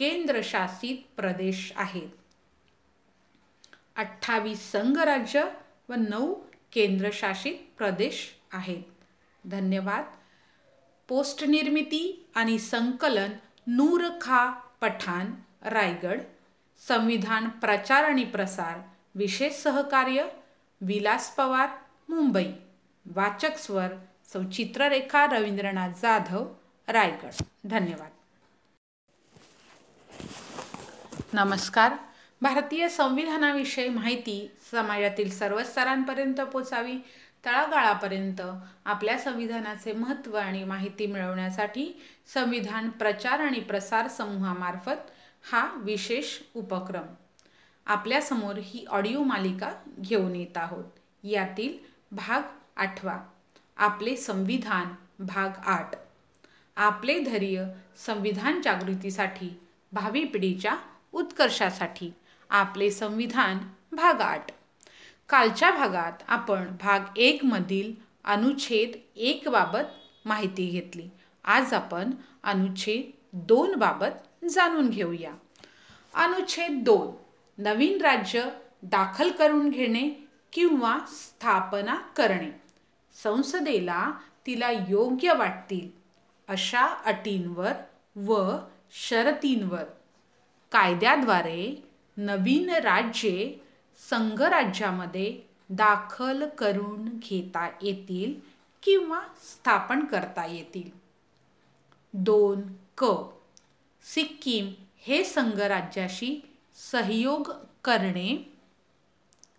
केंद्रशासित 0.00 0.96
प्रदेश 1.16 1.72
आहेत. 1.76 2.08
अठ्ठावीस 3.96 4.72
संघराज्य 4.72 5.44
व 5.88 5.94
नऊ 5.94 6.34
केंद्रशासित 6.72 7.54
प्रदेश 7.78 8.34
आहेत. 8.52 8.82
धन्यवाद. 9.44 10.04
पोस्ट 11.08 11.44
निर्मिती 11.44 12.28
आणि 12.34 12.58
संकलन 12.58 13.30
नूर 13.66 14.08
खा 14.20 14.50
पठाण 14.50 15.26
रायगड. 15.62 16.20
संविधान 16.88 17.48
प्रचार 17.48 18.04
आणि 18.04 18.24
प्रसार 18.24 18.78
विशेष 19.14 19.54
सहकार्य 19.54 20.26
विलास 20.80 21.36
पवार 21.36 21.68
मुंबई. 22.08 22.52
वाचक 23.06 23.56
स्वर 23.56 23.88
सौचित्ररेखा 24.32 25.26
रवींद्रनाथ 25.26 25.88
जाधव 25.88 26.54
रायगड. 26.88 27.42
धन्यवाद. 27.64 28.10
नमस्कार. 31.32 31.92
भारतीय 32.42 32.88
संविधानाविषयी 32.88 33.88
माहिती 33.88 34.50
समाजातील 34.70 35.30
सर्व 35.30 35.62
स्तरांपर्यंत 35.62 36.40
पोचावी 36.40 36.94
तळागाळापर्यंत 37.46 38.40
आपल्या 38.84 39.18
संविधानाचे 39.18 39.92
महत्त्व 39.92 40.36
आणि 40.36 40.64
माहिती 40.64 41.06
मिळवण्यासाठी 41.06 42.00
संविधान 42.34 42.88
प्रचार 42.88 43.40
आणि 43.40 43.60
प्रसार 43.60 44.08
समूहामार्फत 44.08 45.10
हा 45.52 45.70
विशेष 45.76 46.38
उपक्रम. 46.54 47.06
आपल्यासमोर 47.86 48.58
ही 48.58 48.84
ऑडिओ 48.88 49.22
मालिका 49.22 49.72
घेऊन 50.00 50.36
येत 50.36 50.56
आहोत. 50.56 50.84
यातील 51.22 51.78
भाग 52.12 52.42
आठवा 52.76 53.18
आपले 53.76 54.16
संविधान 54.16 54.94
भाग 55.24 55.50
आठ. 55.66 55.94
आपले 56.76 57.18
धैर्य 57.20 57.64
संविधान 58.06 58.60
जागृतीसाठी 58.62 59.60
भावी 59.92 60.24
पिढीच्या 60.24 60.76
उत्कर्षासाठी 61.12 62.12
आपले 62.50 62.90
संविधान 62.90 63.58
भाग 63.92 64.20
आठ. 64.20 64.46
कालच्या 65.28 65.70
भागात 65.70 66.12
आपण 66.28 66.76
भाग 66.80 67.00
एकमधील 67.16 67.92
अनुच्छेद 68.24 68.98
एक 69.16 69.48
बाबत 69.48 69.82
माहिती 70.24 70.66
घेतली. 70.66 71.08
आज 71.44 71.74
आपण 71.74 72.10
अनुच्छेद 72.42 73.10
दोन 73.32 73.74
बाबत 73.74 74.44
जाणून 74.44 74.90
घेऊया. 74.90 75.32
अनुच्छेद 76.14 76.82
दोन 76.84 77.16
नवीन 77.62 78.00
राज्य 78.00 78.44
दाखल 78.82 79.30
करून 79.30 79.68
घेणे 79.70 80.28
किंवा 80.52 80.98
स्थापना 81.08 81.94
करणे. 81.94 82.62
संसदेला 83.22 84.12
तिला 84.46 84.70
योग्य 84.70 85.32
वाटतील 85.32 85.88
अशा 86.48 86.86
अटींवर 86.86 87.72
व 88.16 88.56
शर्तींवर. 89.08 89.84
कायद्याद्वारे 90.72 91.82
नवीन 92.16 92.70
राज्ये 92.70 93.54
संघराज्यामध्ये 94.10 95.40
दाखल 95.70 96.48
करून 96.48 97.18
घेता 97.18 97.70
येतील 97.82 98.34
किंवा 98.82 99.20
स्थापन 99.42 100.04
करता 100.04 100.46
येतील. 100.46 100.90
दोन 102.12 102.62
क. 102.96 103.04
सिक्कीम 104.02 104.72
हे 104.98 105.24
संघराज्याशी 105.24 106.40
सहयोग 106.92 107.52
करणे 107.84 108.52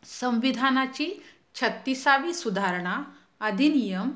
संविधानाची 0.05 1.23
छत्तीसावी 1.55 2.33
सुधारणा 2.33 3.03
अधिनियम 3.39 4.11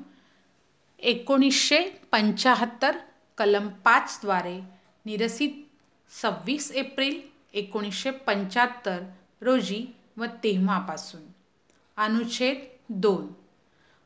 एकोणीसशे 1.00 1.82
पंच्याहत्तर 2.12 2.98
कलम 3.38 3.68
पाचद्वारे 3.68 4.62
निरसित 5.06 5.50
सव्वीस 6.10 6.72
एप्रिल 6.72 7.22
एकोणीसशे 7.54 8.12
पंच्याहत्तर 8.12 9.04
रोजी 9.42 9.88
व 10.18 10.26
तेव्हापासून. 10.26 11.22
अनुच्छेद 11.98 12.58
दोन. 12.90 13.28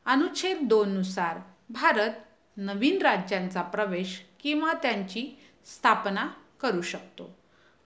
अनुच्छेद 0.04 0.58
दोननुसार 0.62 1.38
भारत 1.70 2.10
नवीन 2.56 3.02
राज्यांचा 3.02 3.62
प्रवेश 3.62 4.22
किंवा 4.40 4.72
त्यांची 4.72 5.38
स्थापना 5.66 6.28
करू 6.60 6.82
शकतो. 6.82 7.38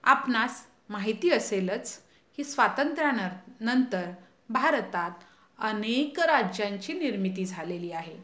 आपणास 0.03 0.65
माहिती 0.89 1.29
असेलच 1.29 1.99
की 2.37 2.43
स्वातंत्र्यानंतर 2.43 4.11
भारतात 4.49 5.11
अनेक 5.59 6.19
राज्यांची 6.19 6.93
निर्मिती 6.93 7.45
झालेली 7.45 7.91
आहे. 7.91 8.17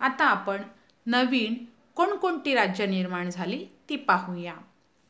आता 0.00 0.24
आपण 0.24 0.62
नवीन 1.06 1.64
कोणकोणती 1.94 2.54
राज्य 2.54 2.86
निर्माण 2.86 3.30
झाली 3.30 3.66
ती 3.88 3.96
पाहूया. 3.96 4.54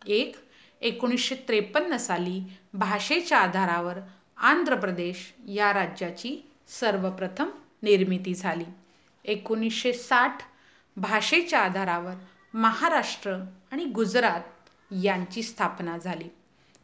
एक 0.06 0.36
एकोणीसशे 0.80 1.34
त्रेपन्न 1.34 1.96
साली 1.96 2.40
भाषेच्या 2.72 3.38
आधारावर 3.38 3.94
आंध्र 4.36 4.74
प्रदेश 4.74 5.34
या 5.48 5.72
राज्याची 5.72 6.50
सर्वप्रथम 6.68 7.48
निर्मिती 7.82 8.34
झाली. 8.34 8.64
एकोणीसशे 9.24 9.92
साठ 9.92 10.38
भाषेच्या 10.96 11.60
आधारावर 11.60 12.14
महाराष्ट्र 12.54 13.36
आणि 13.72 13.84
गुजरात 13.84 14.40
यांची 15.02 15.42
स्थापना 15.42 15.98
झाली. 15.98 16.28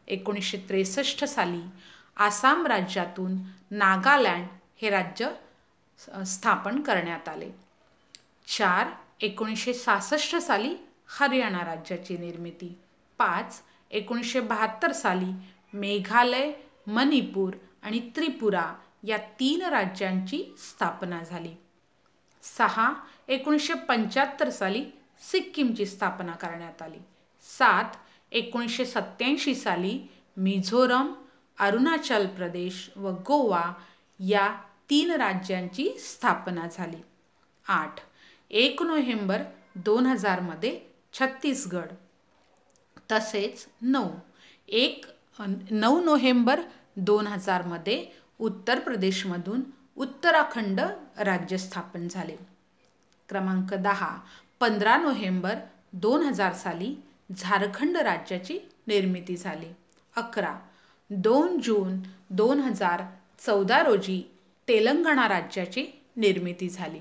एकोणीसशे 0.07 0.57
त्रेसष्ट 0.57 1.23
साली 1.23 1.61
आसाम 2.17 2.67
राज्यातून 2.67 3.37
नागालँड 3.71 4.45
हे 4.81 4.89
राज्य 4.89 5.29
स्थापन 6.25 6.81
करण्यात 6.81 7.29
आले. 7.29 7.49
चार 8.47 8.87
एकोणीसशे 9.21 9.73
सहासष्ट 9.73 10.35
साली 10.35 10.75
हरियाणा 11.07 11.59
राज्याची 11.59 12.17
निर्मिती. 12.17 12.77
पाच 13.17 13.61
एकोणीसशे 13.91 14.39
बहात्तर 14.39 14.91
साली 14.91 15.31
मेघालय 15.73 16.51
मणिपूर 16.87 17.53
आणि 17.83 17.99
त्रिपुरा 18.15 18.73
या 19.03 19.17
तीन 19.17 19.61
राज्यांची 19.61 20.55
स्थापना 20.57 21.23
झाली. 21.23 21.53
सहा 22.43 22.93
एकोणीसशे 23.27 23.73
पंच्याहत्तर 23.73 24.49
साली 24.49 24.85
सिक्कीमची 25.31 25.85
स्थापना 25.85 26.31
करण्यात 26.31 26.81
आली. 26.81 26.99
सात 27.41 27.95
एकोणीसशे 28.31 28.85
सत्याऐंशी 28.85 29.55
साली 29.55 29.99
मिझोरम 30.37 31.13
अरुणाचल 31.59 32.27
प्रदेश 32.27 32.89
व 32.95 33.09
गोवा 33.09 33.73
या 34.19 34.61
तीन 34.89 35.11
राज्यांची 35.11 35.97
स्थापना 35.99 36.67
झाली. 36.71 36.97
आठ 37.67 37.95
एक 38.49 38.81
नोव्हेंबर 38.81 39.41
दोन 39.75 40.05
हजारमध्ये 40.05 40.79
छत्तीसगड 41.13 41.91
तसेच 43.11 43.65
नऊ. 43.81 44.09
एक 44.67 45.05
नऊ 45.71 46.03
नोव्हेंबर 46.03 46.61
दोन 46.97 47.27
हजारमध्ये 47.27 48.05
उत्तर 48.39 48.79
प्रदेशमधून 48.79 49.61
उत्तराखंड 49.95 50.79
राज्य 51.17 51.57
स्थापन 51.57 52.07
झाले. 52.07 52.35
क्रमांक 53.29 53.73
दहा 53.73 54.17
पंधरा 54.59 54.97
नोव्हेंबर 54.97 55.55
दोन 55.93 56.23
हजार 56.23 56.53
साली 56.53 56.95
झारखंड 57.37 57.97
राज्याची 57.97 58.59
निर्मिती 58.87 59.37
झाली. 59.37 59.67
अकरा 60.15 60.59
दोन 61.09 61.59
जून 61.59 61.99
दोन 62.29 62.59
हजार 62.59 63.01
चौदा 63.39 63.83
रोजी 63.83 64.31
तेलंगणा 64.67 65.27
राज्याची 65.27 65.85
निर्मिती 66.17 66.69
झाली. 66.69 66.99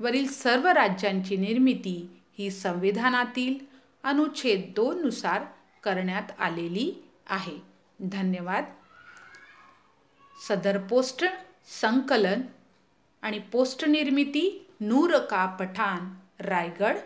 वरील 0.00 0.28
सर्व 0.28 0.68
राज्यांची 0.68 1.36
निर्मिती 1.36 2.20
ही 2.38 2.50
संविधानातील 2.50 3.73
अनुच्छेद 4.04 4.72
दोननुसार 4.76 5.42
करण्यात 5.82 6.40
आलेली 6.40 7.08
आहे. 7.26 7.62
धन्यवाद. 8.00 8.64
सदर 10.48 10.78
पोस्ट 10.78 11.24
संकलन 11.80 12.40
आणि 13.22 13.38
पोस्ट 13.38 13.84
निर्मिती 13.84 14.70
नूर 14.80 15.18
का 15.18 15.46
पठाण 15.46 15.98
रायगड. 16.40 16.96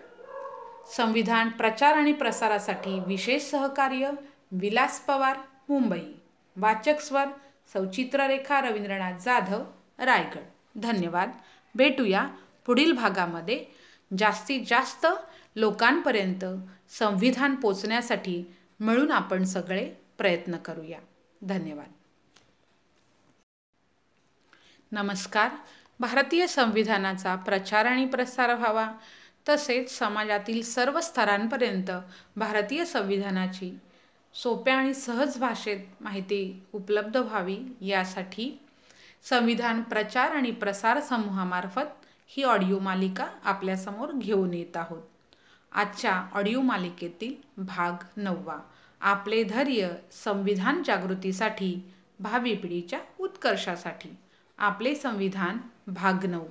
संविधान 0.96 1.48
प्रचार 1.48 1.94
आणि 1.94 2.12
प्रसारासाठी 2.12 3.00
विशेष 3.06 3.42
सहकार्य 3.42 4.10
विलास 4.52 5.00
पवार 5.00 5.36
मुंबई. 5.68 6.12
वाचक 6.56 7.00
स्वर 7.00 7.24
सौचित्ररेखा 7.72 8.60
रवींद्रनाथ 8.60 9.12
जाधव 9.12 9.64
रायगड. 9.98 10.42
धन्यवाद. 10.82 11.30
भेटूया 11.74 12.28
पुढील 12.66 12.92
भागामध्ये. 12.92 13.64
जास्तीत 14.18 14.60
जास्त 14.66 15.06
लोकांपर्यंत 15.56 16.44
संविधान 16.88 17.54
पोचण्यासाठी 17.54 18.44
मिळून 18.80 19.12
आपण 19.12 19.44
सगळे 19.44 19.94
प्रयत्न 20.18 20.56
करूया. 20.56 20.98
धन्यवाद. 21.42 21.92
नमस्कार. 24.92 25.50
भारतीय 26.00 26.46
संविधानाचा 26.46 27.34
प्रचार 27.36 27.84
आणि 27.84 28.06
प्रसार 28.06 28.54
व्हावा. 28.54 28.92
तसेच 29.48 29.98
समाजातील 29.98 30.62
सर्व 30.62 31.00
स्तरांपर्यंत 31.00 31.90
भारतीय 32.36 32.84
संविधानाची 32.84 33.78
सोप्या 34.34 34.76
आणि 34.76 34.94
सहज 34.94 35.38
भाषेत 35.38 36.02
माहिती 36.02 36.62
उपलब्ध 36.72 37.16
व्हावी 37.16 37.58
यासाठी 37.80 38.60
संविधान 39.24 39.82
प्रचार 39.82 40.30
आणि 40.30 40.50
प्रसार 40.50 41.00
समूहामार्फत 41.00 42.06
ही 42.26 42.42
ऑडिओ 42.42 42.78
मालिका 42.78 43.28
आपल्यासमोर 43.44 44.12
घेऊन 44.12 44.54
येत 44.54 44.76
आहोत. 44.76 45.02
आजच्या 45.72 46.22
ऑडिओ 46.32 46.60
मालिकेतील 46.60 47.34
भाग 47.56 48.04
नववा. 48.16 48.58
आपले 49.00 49.42
धैर्य 49.44 49.88
संविधान 50.24 50.82
जागृतीसाठी 50.82 51.74
भावी 52.20 52.54
पिढीच्या 52.54 52.98
उत्कर्षासाठी. 53.18 54.08
आपले 54.58 54.94
संविधान 54.94 55.58
भाग 55.86 56.26
नऊ. 56.26 56.46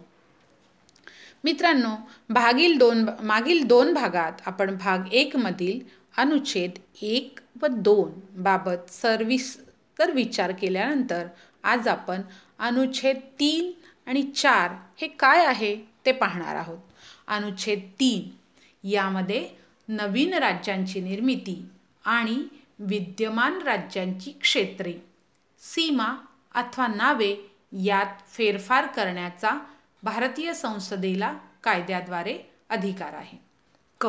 मित्रांनो 1.44 1.96
भागील 2.30 2.78
दोन 2.78 3.06
मागील 3.24 3.64
दोन 3.68 3.94
भागात 3.94 4.32
आपण 4.46 4.78
भाग 4.78 5.14
एकमधील 5.14 5.80
अनुच्छेद 6.18 6.72
एक 7.02 7.40
व 7.62 7.68
दोन 7.68 8.42
बाबत 8.44 8.90
सर्विस 8.90 9.58
तर 10.00 10.12
विचार 10.12 10.52
केल्यानंतर 10.52 11.28
आज 11.64 11.88
आपण 11.88 12.22
अनुच्छेद 12.60 13.20
तीन 13.40 13.72
आणि 14.08 14.24
चार 14.24 14.72
हे 14.98 15.08
काय 15.08 15.46
आहे 15.46 15.76
ते 16.06 16.12
पाहणार 16.12 16.56
आहोत. 16.56 16.80
अनुच्छेद 17.28 17.80
तीन 18.00 18.30
यामध्ये 18.84 19.50
नवीन 19.88 20.34
राज्यांची 20.34 21.02
निर्मिती 21.02 21.66
आणि 22.06 22.44
विद्यमान 22.80 23.62
राज्यांची 23.62 24.32
क्षेत्रे. 24.32 24.94
सीमा 25.60 26.16
अथवा 26.56 26.88
नावे 26.88 27.52
यात 27.72 28.30
फेरफार 28.30 28.86
करण्याचा 28.86 29.52
भारतीय 30.04 30.54
संसदेला 30.54 31.38
कायद्याद्वारे 31.64 32.38
अधिकार 32.70 33.14
आहे. 33.14 33.38
क. 34.02 34.08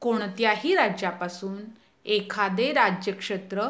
कोणत्याही 0.00 0.74
राज्यापासून 0.74 1.56
एखादे 2.04 2.72
राज्यक्षेत्र 2.72 3.62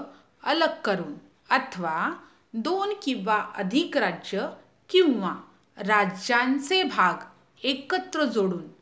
अलग 0.43 0.81
करून 0.85 1.15
अथवा 1.51 2.15
दोन 2.53 2.95
किंवा 3.03 3.47
अधिक 3.55 3.97
राज्य 3.97 4.49
किंवा 4.89 5.35
राज्यांचे 5.77 6.83
भाग 6.83 7.15
एकत्र 7.63 8.25
जोडून 8.25 8.74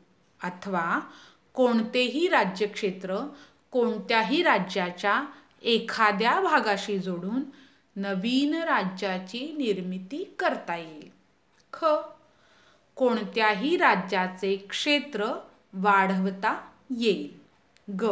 अथवा 0.43 0.99
कोणतेही 1.53 2.27
राज्यक्षेत्र 2.27 3.17
कोणत्याही 3.71 4.43
राज्याच्या 4.43 5.23
एखाद्या 5.61 6.41
भागाशी 6.41 6.99
जोडून 6.99 7.43
नवीन 7.95 8.53
राज्याची 8.53 9.53
निर्मिती 9.57 10.23
करता 10.39 10.75
येईल. 10.75 11.09
ख. 11.73 11.85
कोणत्याही 12.95 13.77
राज्याचे 13.77 14.55
क्षेत्र 14.55 15.25
वाढवता 15.73 16.69
येईल. 16.97 17.31
ग. 18.01 18.05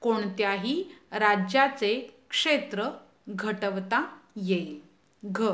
कोणत्याही 0.00 0.84
राज्याचे 1.12 2.16
क्षेत्र 2.30 2.88
घटवता 3.28 4.18
येईल. 4.36 4.80
घ. 5.24 5.48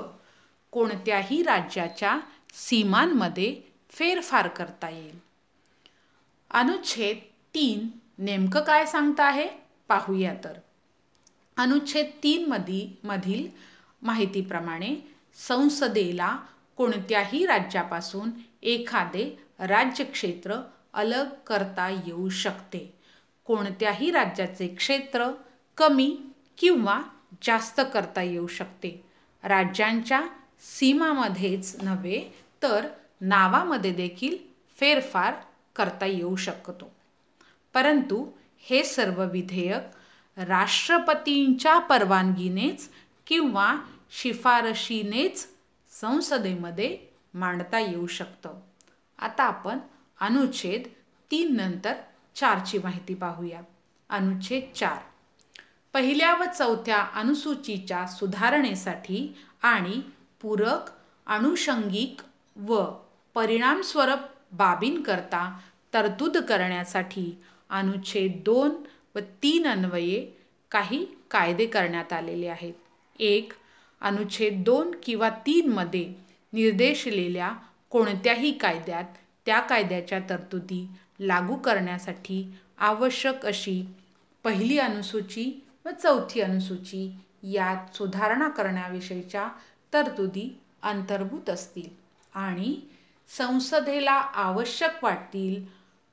कोणत्याही 0.71 1.43
राज्याच्या 1.43 2.19
सीमांमध्ये 2.55 3.61
फेरफार 3.91 4.49
करता 4.49 4.91
येईल. 4.91 5.26
अनुच्छेद 6.51 7.17
तीन 7.55 7.89
नेमकं 8.19 8.61
काय 8.61 8.87
सांगता 8.87 9.25
आहे? 9.25 9.49
पाहूया 9.89 10.35
तर. 10.45 10.53
अनुच्छेद 11.57 12.07
तीन 12.23 12.47
मधी 12.49 12.99
मधील 13.05 13.49
माहितीप्रमाणे 14.03 15.15
संसदेला 15.35 16.39
कोणत्याही 16.77 17.47
राज्यापासून 17.47 18.31
एखादे 18.63 19.47
राज्यक्षेत्र 19.59 20.57
अलग 20.93 21.29
करता 21.47 21.89
येऊ 21.89 22.29
शकते. 22.29 22.99
कोणत्याही 23.45 24.11
राज्याचे 24.11 24.69
क्षेत्र 24.69 25.31
कमी 25.77 26.19
किंवा 26.59 27.03
जास्त 27.43 27.81
करता 27.95 28.23
येऊ 28.23 28.47
शकते. 28.47 29.05
राज्यांच्या 29.45 30.23
सीमामध्येच 30.61 31.77
नव्हे 31.83 32.45
तर 32.63 32.89
नावामध्ये 33.21 33.93
देखील 33.93 34.37
फेरफार 34.77 35.35
करता 35.77 36.07
येऊ 36.07 36.37
शकतो. 36.37 36.95
परंतु 37.75 38.31
हे 38.59 38.85
सर्व 38.85 39.25
विधेयक 39.25 39.83
राष्ट्रपतींच्या 40.39 41.79
परवानगीनेच 41.79 42.89
किंवा 43.27 43.75
शिफारशीनेच 44.11 45.49
संसदेमध्ये 45.91 46.99
मांडता 47.35 47.79
येऊ 47.79 48.07
शकतं. 48.07 48.61
आता 49.19 49.45
आपण 49.45 49.79
अनुच्छेद 50.21 50.83
तीन 51.31 51.57
नंतर 51.57 51.95
चारची 52.35 52.79
माहिती 52.79 53.15
पाहूया. 53.15 53.61
अनुच्छेद 54.09 54.77
चार. 54.77 54.99
पहिल्या 55.93 56.35
व 56.35 56.45
चौथ्या 56.59 57.03
अनुसूचीच्या 57.03 58.07
सुधारणेसाठी 58.07 59.37
आणि 59.63 60.01
पूरक 60.43 60.91
अनुषंगिक 61.27 62.21
व 62.59 62.85
परिणामस्वरूप 63.35 64.19
बाबींकरता 64.53 65.59
तरतूद 65.95 66.37
करण्यासाठी 66.37 67.39
अनुच्छेद 67.71 68.33
दोन 68.45 68.71
व 69.15 69.19
तीन 69.19 69.67
अन्वये 69.67 70.39
काही 70.71 71.07
कायदे 71.31 71.67
करण्यात 71.67 72.13
आलेले 72.13 72.47
आहेत. 72.47 72.75
एक 73.19 73.53
अनुच्छेद 74.01 74.63
दोन 74.65 74.95
किंवा 75.03 75.29
तीनमध्ये 75.29 76.15
निर्देशलेल्या 76.53 77.53
कोणत्याही 77.91 78.59
कायद्यात 78.59 79.05
त्या 79.47 79.61
कायद्याच्या 79.61 80.21
तरतुदी 80.31 80.89
लागू 81.21 81.57
करण्यासाठी 81.57 82.55
आवश्यक 82.79 83.47
अशी 83.47 83.85
पहिली 84.45 84.79
अनुसूची 84.79 85.65
व 85.85 85.89
चौथी 86.03 86.41
अनुसूची 86.41 87.13
यात 87.43 87.95
सुधारणा 87.95 88.49
करण्याविषयीच्या 88.49 89.49
तरतुदी 89.93 90.59
अंतर्भूत 90.83 91.51
असतील. 91.51 91.89
आणि 92.35 92.81
संसदेला 93.29 94.13
आवश्यक 94.13 95.05
वाटतील 95.05 95.65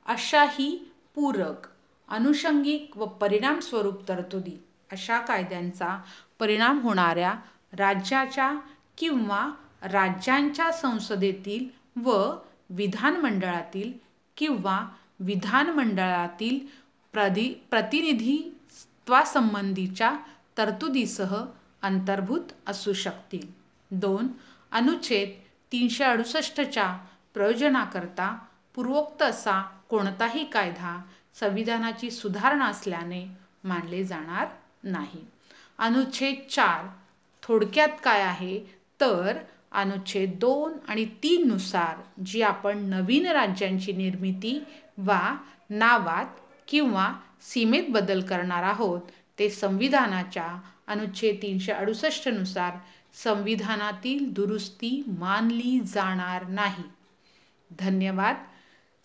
अशाही 0.06 0.92
पूरक 1.16 1.68
अनुषंगिक 2.10 2.98
व 2.98 3.06
परिणामस्वरूप 3.06 4.08
तरतुदी 4.08 4.64
अशा 4.92 5.20
कायद्यांचा 5.20 6.02
परिणाम 6.40 6.80
होणाऱ्या 6.80 7.36
राज्याच्या 7.74 8.56
किंवा 8.98 9.52
राज्यांच्या 9.82 10.72
संसदेतील 10.72 11.66
व 12.04 12.34
विधानमंडळातील 12.70 13.94
किंवा 14.38 14.88
विधानमंडळातील 15.20 16.60
प्रदि 17.14 17.54
प्रतिनिधित्वासंबंधीच्या 17.70 20.16
तरतुदीसह 20.58 21.46
अंतर्भूत 21.82 22.42
असू 22.68 22.94
शकतील. 22.94 23.48
दोन 23.92 24.28
अनुच्छेद 24.72 25.30
तीनशे 25.74 26.04
अडुसष्टच्या 26.04 26.98
प्रयोजनाकरता 27.34 28.38
पूर्वोक्त 28.76 29.22
असा 29.24 29.62
कोणताही 29.90 30.44
कायदा 30.44 30.98
संविधानाची 31.40 32.12
सुधारणा 32.12 32.66
असल्याने 32.66 33.26
मानले 33.64 34.04
जाणार 34.04 34.48
नाही. 34.84 35.24
अनुच्छेद 35.78 36.36
चार 36.52 36.86
थोडक्यात 37.44 37.90
काय 38.04 38.22
आहे? 38.22 38.60
तर 39.02 39.38
अनुच्छेद 39.72 40.38
दोन 40.40 40.74
आणि 40.88 41.06
तीननुसार 41.06 42.22
जी 42.26 42.42
आपण 42.42 42.78
नवीन 42.78 43.28
राज्यांची 43.28 43.94
निर्मिती 43.94 44.64
वा 44.98 45.36
नावात 45.70 46.40
किंवा 46.68 47.14
सीमेत 47.42 47.84
बदल 47.90 48.22
करणार 48.22 48.64
आहोत 48.64 49.02
ते 49.40 49.50
संविधानाच्या 49.50 50.48
अनुच्छेद 50.88 51.36
तीनशे 51.42 51.72
अडुसष्टनुसार 51.72 52.78
संविधानातील 53.14 54.32
दुरुस्ती 54.32 55.04
मानली 55.08 55.80
जाणार 55.80 56.48
नाही. 56.48 56.84
धन्यवाद. 57.80 58.36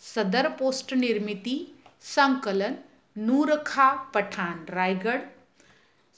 सदर 0.01 0.49
पोस्ट 0.49 0.95
निर्मिती 0.95 1.83
संकलन 2.01 2.75
नूरखा 3.17 3.95
पठाण 3.95 4.65
रायगड. 4.69 5.21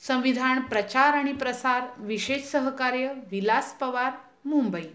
संविधान 0.00 0.60
प्रचार 0.60 1.14
आणि 1.14 1.32
प्रसार 1.32 1.82
विशेष 1.98 2.50
सहकार्य 2.50 3.12
विलास 3.30 3.78
पवार 3.78 4.12
मुंबई. 4.44 4.88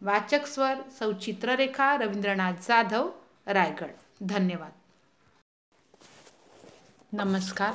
वाचक 0.00 0.46
स्वर 0.46 0.74
सौ 0.98 1.12
चित्ररेखा 1.12 1.96
रवींद्रनाथ 1.96 2.52
जाधव 2.52 3.10
रायगड. 3.46 3.90
धन्यवाद. 4.22 4.72
नमस्कार. 7.12 7.72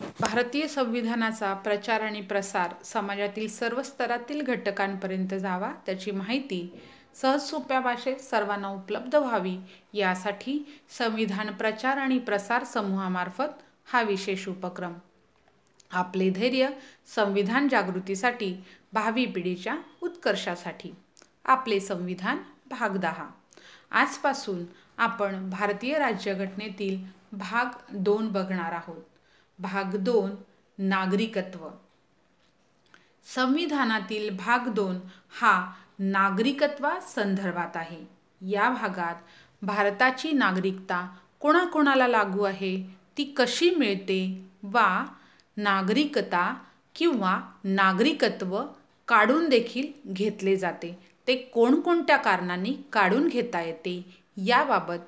भारतीय 0.00 0.66
संविधानाचा 0.68 1.54
प्रचार 1.54 2.00
आणि 2.00 2.20
प्रसार 2.20 2.74
समाजातील 2.84 3.48
सर्व 3.48 3.82
स्तरातील 3.82 4.42
घटकांपर्यंत 4.42 5.34
जावा 5.34 5.72
त्याची 5.86 6.10
माहिती 6.10 6.80
सहज 7.14 7.40
सोप्या 7.40 7.80
भाषेत 7.80 8.16
सर्वांना 8.16 8.68
उपलब्ध 8.68 9.14
व्हावी. 9.14 9.56
यासाठी 9.92 10.80
संविधान 10.98 11.50
प्रचार 11.50 11.96
आणि 11.96 12.18
प्रसार 12.18 12.64
समूहामार्फत 12.64 13.62
हा 13.84 14.02
विशेष 14.02 14.48
उपक्रम. 14.48 14.92
आपले 15.92 16.30
धैर्य 16.30 16.68
संविधान 17.14 17.68
जागृतीसाठी 17.68 18.64
भावी 18.92 19.26
पिढीच्या 19.26 19.76
उत्कर्षासाठी. 20.02 20.94
आपले 21.44 21.80
संविधान 21.80 22.38
भाग 22.70 22.96
दहा. 22.96 23.28
आजपासून 23.90 24.64
आपण 24.98 25.50
भारतीय 25.50 25.98
राज्यघटनेतील 25.98 27.04
भाग 27.32 27.66
दोन 27.92 28.28
बघणार 28.28 28.72
आहोत. 28.72 29.02
भाग 29.58 29.96
दोन 29.96 30.30
नागरिकत्व. 30.78 31.68
संविधानातील 33.34 34.36
भाग 34.36 34.68
दोन 34.68 34.98
हा 35.40 35.72
नागरिकत्वा 35.98 37.00
संदर्भात 37.00 37.76
आहे. 37.76 38.00
या 38.40 38.68
भागात 38.70 39.14
भारताची 39.62 40.32
नागरिकता 40.32 41.06
कोणाकोणाला 41.40 42.08
लागू 42.08 42.42
आहे 42.42 42.76
ती 43.18 43.24
कशी 43.24 43.70
मिळते 43.70 44.20
वा 44.62 45.04
नागरिकता 45.56 46.54
किंवा 46.94 47.40
नागरिकत्व 47.64 48.62
काढून 49.08 49.48
देखील 49.48 49.90
घेतले 50.06 50.56
जाते. 50.56 50.98
ते 51.28 51.36
कोणकोणत्या 51.36 52.16
कारणांनी 52.16 52.76
काढून 52.92 53.28
घेता 53.28 53.60
येते 53.60 54.02
याबाबत 54.36 54.98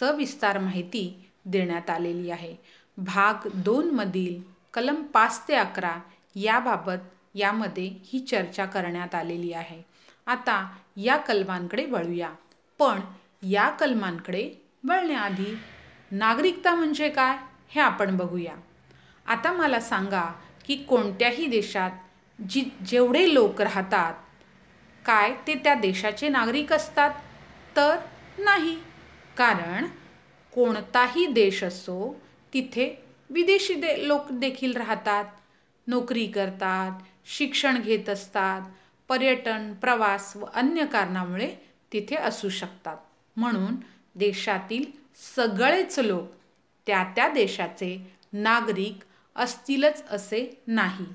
सविस्तार 0.00 0.58
माहिती 0.58 1.24
देण्यात 1.44 1.90
आलेली 1.90 2.30
आहे. 2.30 2.54
भाग 2.98 3.48
दोनमधील 3.54 4.40
कलम 4.74 5.02
पाच 5.02 5.48
ते 5.48 5.54
अकरा 5.54 5.98
याबाबत 6.34 6.98
यामध्ये 7.34 7.84
ही 8.04 8.18
चर्चा 8.18 8.64
करण्यात 8.64 9.14
आलेली 9.14 9.52
आहे. 9.52 9.82
आता 10.26 10.68
या 10.96 11.16
कलमांकडे 11.16 11.86
वळूया. 11.86 12.30
पण 12.78 13.00
या 13.42 13.68
कलमांकडे 13.70 14.50
वळण्याआधी 14.84 15.56
नागरिकता 16.10 16.74
म्हणजे 16.74 17.08
काय 17.08 17.36
हे 17.68 17.80
आपण 17.80 18.16
बघूया. 18.16 18.54
आता 19.26 19.52
मला 19.52 19.80
सांगा 19.80 20.32
की 20.64 20.76
कोणत्याही 20.76 21.46
देशात 21.46 21.90
जी 22.50 22.64
जेवढे 22.86 23.34
लोक 23.34 23.60
राहतात 23.60 24.14
काय 25.06 25.34
ते 25.46 25.54
त्या 25.54 25.74
देशाचे 25.74 26.28
नागरिक 26.28 26.72
असतात? 26.72 27.10
तर 27.76 27.96
नाही. 28.38 28.78
कारण 29.36 29.86
कोणताही 30.52 31.26
देश 31.26 31.64
असो 31.64 32.20
तिथे 32.52 32.94
विदेशी 33.30 33.74
दे 33.74 34.08
लोक 34.08 34.30
देखील 34.32 34.76
राहतात. 34.76 35.24
नोकरी 35.86 36.26
करतात 36.26 37.02
शिक्षण 37.26 37.80
घेत 37.80 38.08
असतात 38.08 38.70
पर्यटन 39.08 39.72
प्रवास 39.74 40.36
व 40.36 40.44
अन्य 40.54 40.84
कारणामुळे 40.86 41.54
तिथे 41.92 42.16
असू 42.16 42.48
शकतात. 42.48 42.96
म्हणून 43.36 43.74
देशातील 44.14 44.84
सगळेच 45.36 45.98
लोक 45.98 46.30
त्या 46.86 47.04
त्या 47.16 47.28
देशाचे 47.28 47.96
नागरिक 48.32 49.04
असतीलच 49.36 50.04
असे 50.10 50.62
नाही. 50.66 51.06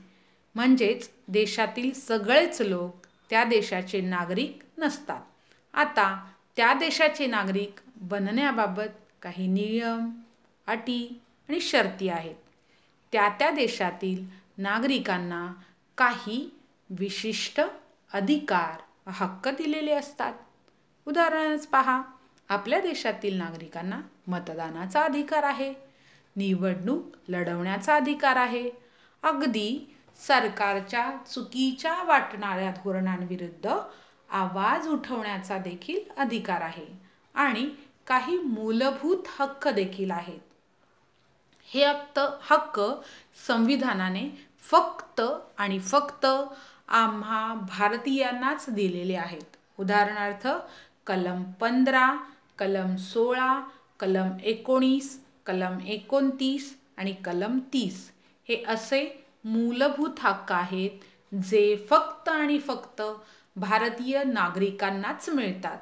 म्हणजेच 0.56 1.10
देशातील 1.28 1.92
सगळेच 1.94 2.62
लोक 2.62 3.06
त्या 3.30 3.44
देशाचे 3.44 4.02
नागरिक 4.02 4.60
नसतात. 4.78 5.22
आता 5.74 6.26
त्या 6.56 6.74
देशाचे 6.74 7.26
नागरिक 7.28 7.80
बनण्याबाबत 7.96 9.00
काही 9.22 9.48
नियम 9.48 10.10
अटी 10.72 11.22
आणि 11.50 11.60
शर्ती 11.62 12.10
आहेत. 12.10 12.36
त्या 13.12 13.28
त्या 13.30 13.50
देशातील 13.52 14.26
नागरिकांना 14.58 15.52
काही 15.98 16.40
विशिष्ट 16.90 17.62
अधिकार 18.14 18.82
हक्क 19.10 19.48
दिलेले 19.48 19.92
असतात. 19.92 20.34
उदाहरणच 21.06 21.68
पहा 21.68 22.02
आपल्या 22.50 22.80
देशातील 22.82 23.38
नागरिकांना 23.38 24.00
मतदानाचा 24.28 25.02
अधिकार 25.02 25.44
आहे 25.44 25.74
निवडणूक 26.36 27.16
लढवण्याचा 27.28 27.96
अधिकार 27.96 28.36
आहे. 28.36 28.70
अगदी 29.24 29.96
सरकारच्या 30.20 31.10
चुकीच्या 31.34 32.04
वाटणाऱ्या 32.04 32.72
धोरणांविरुद्ध 32.72 33.70
आवाज 34.30 34.88
उठवण्याचा 34.88 35.58
देखील 35.58 36.00
अधिकार 36.18 36.62
आहे 36.62 36.86
आणि 37.36 37.70
काही 38.08 38.38
मूलभूत 38.38 39.28
हक्क 39.40 39.68
देखील 39.68 40.12
आहेत. 40.12 40.40
हे 41.74 41.84
हक्क 41.86 42.20
हक्क 42.50 42.80
संविधानाने 43.48 44.24
फक्त 44.62 45.22
आणि 45.58 45.80
फक्त 45.80 46.26
आम्हा 46.88 47.54
भारतीयांनाच 47.54 48.66
दिलेले 48.70 49.16
आहेत. 49.16 49.56
उदाहरणार्थ 49.80 50.48
कलम 51.08 51.44
पंधरा 51.44 52.08
कलम 52.60 52.96
सोळा 52.96 53.60
कलम 54.00 54.40
एकोणीस 54.44 55.20
कलम 55.46 55.80
एकोणतीस 55.80 56.78
आणि 56.98 57.14
कलम 57.14 57.60
तीस 57.74 58.12
हे 58.50 58.64
असे 58.68 59.26
मूलभूत 59.46 60.20
हक्क 60.20 60.52
आहेत 60.52 61.36
जे 61.36 61.86
फक्त 61.90 62.30
आणि 62.30 62.60
फक्त 62.60 63.02
भारतीय 63.56 64.24
नागरिकांनाच 64.24 65.30
मिळतात. 65.30 65.78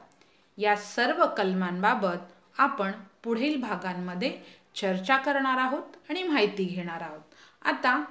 या 0.58 0.76
सर्व 0.76 1.26
कलमांबाबत 1.38 2.32
आपण 2.58 2.92
पुढील 3.24 3.62
भागांमध्ये 3.62 4.38
चर्चा 4.82 5.18
करणार 5.18 5.58
आहोत 5.58 5.96
आणि 6.10 6.24
माहिती 6.24 6.64
घेणार 6.64 7.02
आहोत. 7.02 7.22
आता 7.62 8.04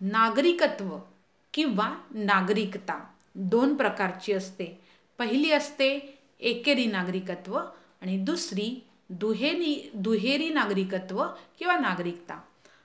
नागरिकत्व 0.00 0.96
किंवा 1.54 1.90
नागरिकता 2.10 3.04
दोन 3.34 3.74
प्रकारची 3.74 4.32
असते. 4.32 4.80
पहिली 5.18 5.50
असते 5.52 6.18
एकेरी 6.40 6.86
नागरिकत्व 6.86 7.58
आणि 8.02 8.16
दुसरी 8.18 8.84
दुहेरी 9.10 9.90
दुहेरी 9.94 10.48
नागरिकत्व 10.48 11.24
किंवा 11.58 11.76
नागरिकता. 11.78 12.40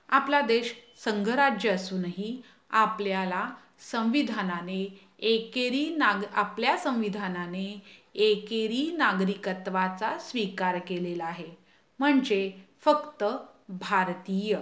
आपला 0.08 0.40
देश 0.40 0.74
संघराज्य 1.04 1.70
असूनही 1.70 2.42
आपल्याला 2.70 3.50
संविधानाने 3.92 4.82
एकेरी 5.18 5.94
नाग 5.96 6.24
आपल्या 6.34 6.76
संविधानाने 6.76 7.82
एकेरी 8.14 8.90
नागरिकत्वाचा 8.96 10.18
स्वीकार 10.18 10.78
केलेला 10.78 11.24
आहे. 11.24 11.50
म्हणजे 11.98 12.52
फक्त 12.82 13.24
भारतीय. 13.68 14.56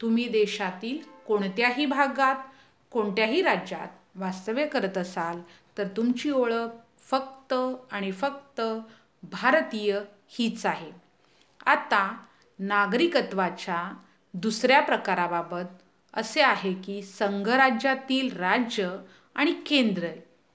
तुम्ही 0.00 0.28
देशातील 0.28 0.98
कोणत्याही 1.26 1.86
भागात 1.86 2.36
कोणत्याही 2.90 3.42
राज्यात 3.42 3.88
वास्तव्य 4.14 4.66
करत 4.66 4.98
असाल 4.98 5.40
तर 5.78 5.86
तुमची 5.86 6.30
ओळख 6.30 6.68
फक्त 6.98 7.54
आणि 7.92 8.12
फक्त 8.12 8.60
भारतीय 9.22 10.00
हीच 10.28 10.66
आहे. 10.66 10.90
आता 11.66 12.18
नागरिकत्वाच्या 12.58 13.92
दुसऱ्या 14.34 14.80
प्रकाराबाबत 14.80 15.82
असे 16.14 16.40
आहे 16.40 16.72
की 16.74 17.02
संघराज्यातील 17.02 18.36
राज्य 18.36 18.96
आणि 19.34 19.52
केंद्र 19.52 20.08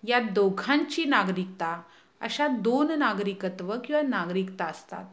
या 0.08 0.20
दोघांची 0.20 1.06
नागरिकता 1.06 1.82
अशा 2.22 2.48
दोन 2.48 2.92
नागरिकत्व 2.92 3.76
किंवा 3.86 4.02
नागरिकता 4.02 4.66
असतात. 4.66 5.06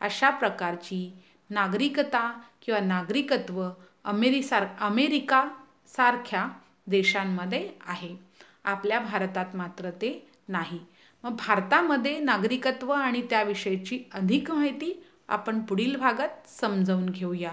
अशा 0.00 0.30
प्रकारची 0.30 1.12
नागरिकता 1.50 2.40
किंवा 2.64 2.80
नागरिकत्व 2.80 3.68
अमेरिसार 4.04 4.66
अमेरिका 4.80 5.48
सारख्या 5.86 6.48
देशांमध्ये 6.86 7.70
आहे. 7.86 8.16
आपल्या 8.64 8.98
भारतात 9.00 9.56
मात्र 9.56 9.90
ते 9.90 10.28
नाही. 10.48 10.80
मग 11.22 11.36
भारतामध्ये 11.36 12.18
नागरिकत्व 12.18 12.92
आणि 12.92 13.22
त्याविषयीची 13.30 14.00
अधिक 14.14 14.50
माहिती 14.50 15.04
आपण 15.28 15.60
पुढील 15.60 15.96
भागात 15.96 16.48
समजावून 16.48 17.08
घेऊया. 17.10 17.52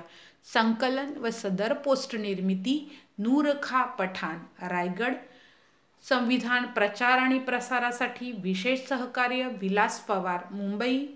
संकलन 0.53 1.17
व 1.17 1.29
सदर 1.29 1.73
पोस्ट 1.73 2.15
निर्मिती 2.15 2.99
नूरखा 3.17 3.83
पठाण 3.83 4.67
रायगड. 4.67 5.13
संविधान 6.09 6.65
प्रचार 6.65 7.17
आणि 7.17 7.39
प्रसारासाठी 7.39 8.31
विशेष 8.31 8.87
सहकार्य 8.87 9.47
विलास 9.61 9.99
पवार 9.99 10.39
मुंबई. 10.51 11.07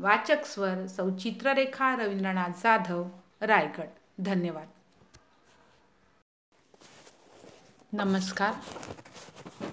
वाचक 0.00 0.44
स्वर 0.44 0.86
सौचित्ररेखा 0.86 1.96
रवींद्रनाथ 1.96 2.48
जाधव 2.48 3.08
रायगड. 3.40 3.88
धन्यवाद. 4.18 4.66
नमस्कार. 7.92 8.52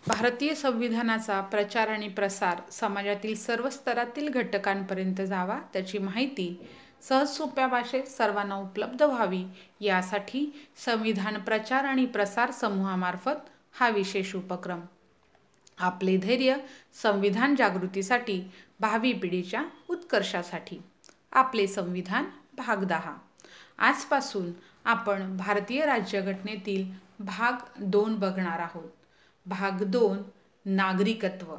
भारतीय 0.08 0.56
संविधानाचा 0.56 1.42
प्रचार 1.42 1.88
आणि 1.88 2.08
प्रसार 2.08 2.62
समाजातील 2.72 3.36
सर्व 3.36 3.70
स्तरातील 3.70 4.30
घटकांपर्यंत 4.30 5.22
जावा 5.22 5.60
त्याची 5.74 5.98
माहिती 5.98 6.68
सहज 7.02 7.30
सोप्या 7.30 7.68
भाषेत 7.68 8.04
सर्वांना 8.04 8.56
उपलब्ध 8.56 9.02
व्हावी 9.02 9.46
यासाठी 9.80 10.68
संविधान 10.86 11.38
प्रचार 11.38 11.86
आणि 11.86 12.06
प्रसार 12.06 12.52
समूहामार्फत 12.52 13.50
हा 13.72 13.90
विशेष 13.90 14.36
उपक्रम. 14.36 14.82
आपले 15.80 16.18
धैर्य 16.18 16.56
संविधान 17.02 17.56
जागृतीसाठी 17.56 18.52
भावी 18.80 19.14
पिढीच्या 19.14 19.64
उत्कर्षासाठी. 19.90 20.82
आपले 21.32 21.68
संविधान 21.68 22.26
भाग 22.58 22.84
दहा. 22.84 23.16
आजपासून 23.78 24.52
आपण 24.86 25.38
भारतीय 25.38 25.86
राज्यघटनेतील 25.86 26.92
भाग 27.20 27.54
दोन 27.80 28.16
बघणार 28.16 28.60
आहोत. 28.60 28.90
भाग 29.46 29.84
दोन 29.84 30.18
नागरिकत्व. 30.66 31.56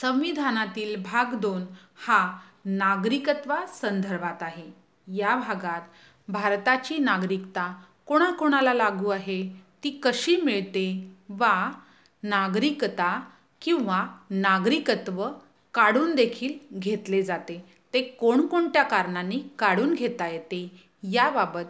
संविधानातील 0.00 1.02
भाग 1.02 1.34
दोन 1.34 1.64
हा 2.06 2.38
नागरिकत्वा 2.64 3.66
संदर्भात 3.66 4.42
आहे. 4.42 4.70
या 5.06 5.36
भागात 5.36 5.82
भारताची 6.28 6.98
नागरिकता 6.98 7.82
कोणाकोणाला 8.06 8.74
लागू 8.74 9.08
आहे 9.08 9.52
ती 9.84 9.90
कशी 9.90 10.36
मिळते 10.36 11.16
वा 11.28 11.70
नागरिकता 12.22 13.20
किंवा 13.60 14.06
नागरिकत्व 14.30 15.28
काढून 15.74 16.14
देखील 16.14 16.78
घेतले 16.78 17.22
जाते. 17.22 17.64
ते 17.94 18.02
कोणकोणत्या 18.02 18.82
कारणांनी 18.82 19.42
काढून 19.58 19.94
घेता 19.94 20.28
येते 20.28 20.80
याबाबत 21.02 21.64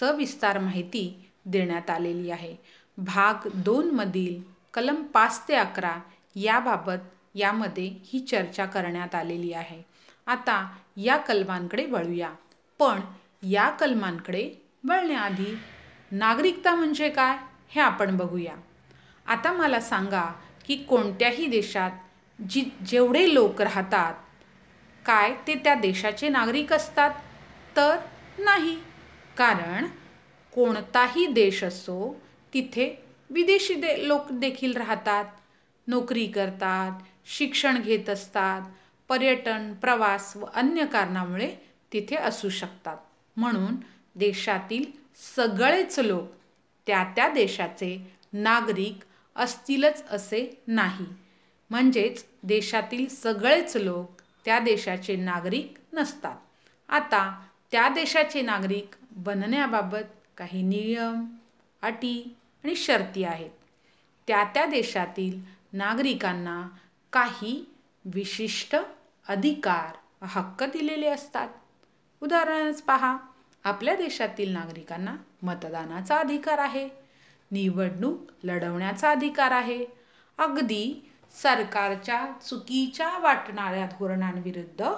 सविस्तार 0.00 0.58
माहिती 0.58 1.26
देण्यात 1.44 1.90
आलेली 1.90 2.30
आहे. 2.30 2.56
भाग 2.98 3.48
दोनमधील 3.54 4.40
कलम 4.74 5.02
पाच 5.02 5.48
ते 5.48 5.54
अकरा 5.54 5.98
याबाबत 6.34 7.04
यामध्ये 7.34 7.90
ही 8.04 8.20
चर्चा 8.20 8.64
करण्यात 8.64 9.14
आलेली 9.14 9.52
आहे. 9.52 9.82
आता 10.26 10.76
या 10.96 11.16
कलमांकडे 11.16 11.86
वळूया. 11.86 12.30
पण 12.78 13.00
या 13.42 13.68
कलमांकडे 13.70 14.50
वळण्याआधी 14.84 15.58
नागरिकता 16.12 16.74
म्हणजे 16.74 17.08
काय 17.08 17.36
हे 17.68 17.80
आपण 17.80 18.16
बघूया. 18.16 18.54
आता 19.26 19.52
मला 19.52 19.80
सांगा 19.80 20.24
की 20.66 20.76
कोणत्याही 20.76 21.46
देशात 21.46 21.90
जी 22.38 22.60
जेवढे 22.82 23.26
लोक 23.26 23.60
राहतात 23.60 24.14
काय 25.04 25.32
ते 25.46 25.54
त्या 25.54 25.74
देशाचे 25.74 26.28
नागरिक 26.28 26.72
असतात? 26.72 27.10
तर 27.76 27.96
नाही. 28.38 28.76
कारण 29.36 29.86
कोणताही 30.52 31.26
देश 31.26 31.62
असो 31.64 32.12
तिथे 32.52 32.94
विदेशी 33.30 33.74
दे 33.74 33.96
लोक 34.08 34.30
देखील 34.34 34.76
राहतात. 34.76 35.24
नोकरी 35.86 36.26
करतात 36.26 37.00
शिक्षण 37.28 37.80
घेत 37.82 38.08
असतात 38.10 38.62
पर्यटन 39.10 39.72
प्रवास 39.74 40.32
व 40.36 40.44
अन्य 40.54 40.84
कारणामुळे 40.86 41.50
तिथे 41.92 42.16
असू 42.16 42.48
शकतात. 42.50 42.96
म्हणून 43.36 43.76
देशातील 44.16 44.84
सगळेच 45.36 45.98
लोक 45.98 46.30
त्या 46.86 47.02
त्या 47.16 47.28
देशाचे 47.28 47.96
नागरिक 48.34 49.04
असतीलच 49.36 50.02
असे 50.10 50.50
नाही. 50.66 51.06
म्हणजेच 51.70 52.24
देशातील 52.42 53.08
सगळेच 53.08 53.76
लोक 53.76 54.22
त्या 54.44 54.58
देशाचे 54.58 55.16
नागरिक 55.16 55.74
नसतात. 55.92 56.36
आता 56.88 57.42
त्या 57.72 57.88
देशाचे 57.88 58.42
नागरिक 58.42 58.90
बनण्याबाबत 59.10 60.10
काही 60.36 60.62
नियम 60.62 61.24
अटी 61.82 62.36
आणि 62.64 62.76
शर्ती 62.76 63.24
आहेत. 63.24 63.50
त्या 64.26 64.44
त्या 64.44 64.66
देशातील 64.66 65.40
नागरिकांना 65.72 66.68
काही 67.12 67.74
विशिष्ट 68.04 68.76
अधिकार 69.28 69.96
हक्क 70.26 70.64
दिलेले 70.64 71.06
असतात. 71.06 71.48
उदाहरणच 72.20 72.82
पहा 72.82 73.16
आपल्या 73.64 73.94
देशातील 73.96 74.52
नागरिकांना 74.52 75.16
मतदानाचा 75.42 76.16
अधिकार 76.16 76.58
आहे 76.58 76.88
निवडणूक 77.50 78.30
लढवण्याचा 78.44 79.10
अधिकार 79.10 79.50
आहे. 79.50 79.86
अगदी 80.38 81.07
सरकारच्या 81.34 82.26
चुकीच्या 82.48 83.18
वाटणाऱ्या 83.18 83.86
धोरणांविरुद्ध 83.86 84.88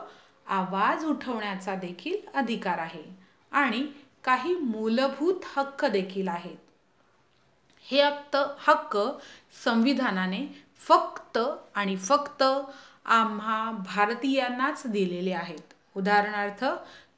आवाज 0.47 1.05
उठवण्याचा 1.05 1.75
देखील 1.75 2.17
अधिकार 2.35 2.79
आहे 2.79 3.05
आणि 3.53 3.87
काही 4.25 4.55
मूलभूत 4.55 5.35
हक्क 5.57 5.85
देखील 5.85 6.29
आहेत. 6.29 6.57
हे 7.87 8.03
हक्त 8.03 8.37
हक्क 8.67 8.97
संविधानाने 9.65 10.47
फक्त 10.79 11.39
आणि 11.75 11.97
फक्त 11.97 12.43
आम्हा 13.05 13.71
भारतीयांनाच 13.71 14.83
दिलेले 14.87 15.33
आहेत. 15.33 15.75
उदाहरणार्थ 15.97 16.65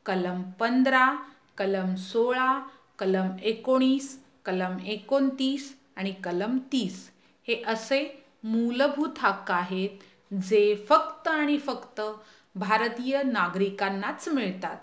कलम 0.06 0.42
पंधरा 0.42 1.14
कलम 1.58 1.94
सोळा 1.94 2.58
कलम 2.98 3.28
एकोणीस 3.42 4.18
कलम 4.44 4.78
एकोणतीस 4.86 5.76
आणि 5.96 6.12
कलम 6.12 6.58
तीस 6.72 7.10
हे 7.48 7.62
असे 7.66 8.21
मूलभूत 8.44 9.18
हक्क 9.18 9.50
आहेत 9.50 9.90
जे 10.34 10.86
फक्त 10.88 11.28
आणि 11.28 11.58
फक्त 11.58 12.00
भारतीय 12.54 13.22
नागरिकांनाच 13.22 14.28
मिळतात. 14.28 14.76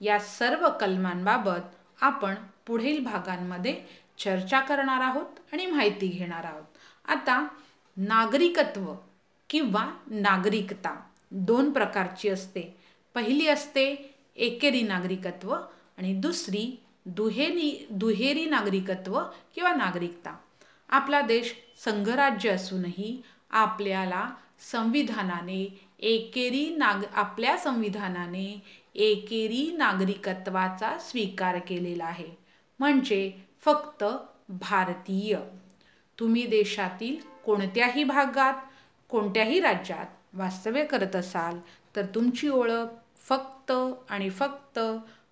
या 0.00 0.18
सर्व 0.18 0.68
कलमांबाबत 0.80 1.76
आपण 2.00 2.34
पुढील 2.66 3.04
भागांमध्ये 3.04 3.82
चर्चा 4.18 4.60
करणार 4.60 5.00
आहोत 5.00 5.26
आणि 5.52 5.66
माहिती 5.66 6.06
घेणार 6.06 6.44
आहोत. 6.44 6.64
आता 7.04 7.48
नागरिकत्व 7.96 8.94
किंवा 9.50 9.90
नागरिकता 10.06 11.00
दोन 11.30 11.70
प्रकारची 11.70 12.28
असते. 12.28 12.76
पहिली 13.14 13.48
असते 13.48 14.14
एकेरी 14.36 14.82
नागरिकत्व 14.82 15.54
आणि 15.98 16.14
दुसरी 16.14 16.82
दुहेरी 17.06 17.86
दुहेरी 17.90 18.44
नागरिकत्व 18.44 19.20
किंवा 19.54 19.74
नागरिकता. 19.74 20.36
आपला 20.88 21.20
देश 21.20 21.54
संघराज्य 21.76 22.50
असूनही 22.50 23.22
आपल्याला 23.50 24.30
संविधानाने 24.72 25.80
एकेरी 25.98 26.76
नाग 26.76 27.04
आपल्या 27.14 27.56
संविधानाने 27.56 28.62
एकेरी 28.94 29.72
नागरिकत्वाचा 29.76 30.98
स्वीकार 30.98 31.58
केलेला 31.58 32.04
आहे. 32.04 32.28
म्हणजे 32.78 33.32
फक्त 33.64 34.04
भारतीय. 34.48 35.38
तुम्ही 36.18 36.46
देशातील 36.46 37.16
कोणत्याही 37.44 38.04
भागात 38.04 38.54
कोणत्याही 39.08 39.60
राज्यात 39.60 40.06
वास्तव्य 40.32 40.84
करत 40.84 41.16
असाल 41.16 41.58
तर 41.96 42.06
तुमची 42.14 42.48
ओळख 42.48 42.86
फक्त 43.16 43.72
आणि 44.10 44.30
फक्त 44.30 44.78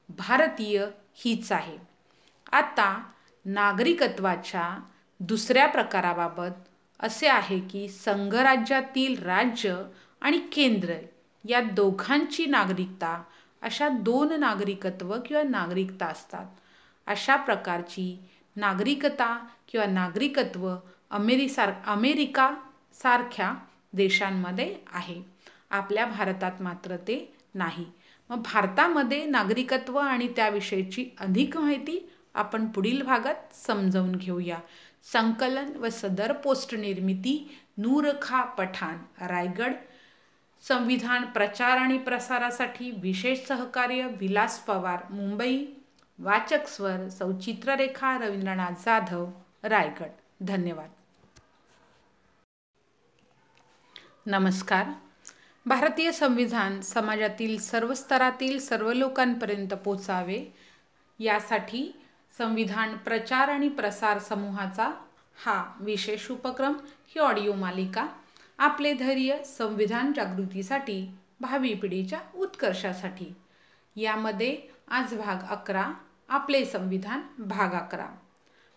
भारतीय 0.09 0.87
हीच 1.15 1.53
आहे. 1.53 1.79
आता 2.53 3.03
नागरिकत्वाच्या 3.45 4.79
दुसऱ्या 5.23 5.67
प्रकाराबाबत 5.67 6.69
असे 7.01 7.27
आहे 7.27 7.61
की 7.61 7.89
संघराज्यातील 7.89 9.23
राज्य 9.23 9.83
आणि 10.21 10.39
केंद्र 10.39 10.95
या 11.45 11.61
दोघांची 11.61 12.47
नागरिकता 12.47 13.23
अशा 13.63 13.89
दोन 13.89 14.33
नागरिकत्व 14.33 15.17
किंवा 15.27 15.43
नागरिकता 15.43 16.07
असतात. 16.07 16.47
अशा 17.07 17.37
प्रकारची 17.37 18.19
नागरिकता 18.57 19.47
किंवा 19.69 19.87
नागरिकत्व 19.87 20.75
अमेरिसार 21.11 21.73
अमेरिका 21.87 22.55
सारख्या 22.95 23.55
देशांमध्ये 23.93 24.77
आहे. 24.93 25.23
आपल्या 25.71 26.07
भारतात 26.07 26.63
मात्र 26.63 26.97
ते 26.97 27.37
नाही. 27.55 27.87
मग 28.31 28.43
भारतामध्ये 28.43 29.25
नागरिकत्व 29.25 29.99
आणि 29.99 30.29
त्याविषयीची 30.29 31.07
अधिक 31.21 31.57
माहिती 31.57 32.11
आपण 32.35 32.67
पुढील 32.67 33.03
भागात 33.03 33.55
समजावून 33.55 34.13
घेऊया. 34.13 34.59
संकलन 35.03 35.77
व 35.77 35.89
सदर 35.89 36.33
पोस्ट 36.33 36.75
निर्मिती 36.75 37.59
नूरखा 37.79 38.43
पठाण 38.43 38.99
रायगड. 39.27 39.73
संविधान 40.69 41.25
प्रचार 41.25 41.77
आणि 41.77 41.99
प्रसारासाठी 41.99 42.91
विशेष 42.91 43.47
सहकार्य 43.47 44.07
विलास 44.07 44.61
पवार 44.61 44.99
मुंबई. 45.11 45.67
वाचक 46.19 46.69
स्वर 46.69 47.09
सौचित्ररेखा 47.09 48.19
रवींद्रनाथ 48.19 48.71
जाधव 48.71 49.31
रायगड. 49.63 50.11
धन्यवाद. 50.41 50.91
नमस्कार. 54.27 54.87
भारतीय 55.67 56.13
संविधान 56.13 56.81
समाजातील 56.81 57.59
सर्व 57.59 57.95
स्तरातील 57.95 58.59
सर्व 58.59 58.93
लोकांपर्यंत 58.93 59.75
पोचावे 59.75 60.55
यासाठी 61.19 62.02
संविधान 62.39 62.97
प्रचार 62.97 63.49
आणि 63.49 63.69
प्रसार 63.69 64.19
समूहाचा 64.19 64.91
हा 65.45 65.73
विशेष 65.81 66.31
उपक्रम 66.31 66.73
ही 66.85 67.19
ऑडिओ 67.19 67.53
मालिका 67.53 68.07
आपले 68.59 68.95
धैर्य 68.95 69.43
संविधान 69.45 70.13
जागृतीसाठी 70.13 71.11
भावी 71.41 71.75
पिढीच्या 71.75 72.21
उत्कर्षासाठी. 72.35 73.35
यामध्ये 73.97 74.59
आज 74.89 75.15
भाग 75.15 75.37
अकरा 75.51 75.93
आपले 76.29 76.65
संविधान 76.65 77.21
भाग 77.39 77.75
अकरा. 77.75 78.07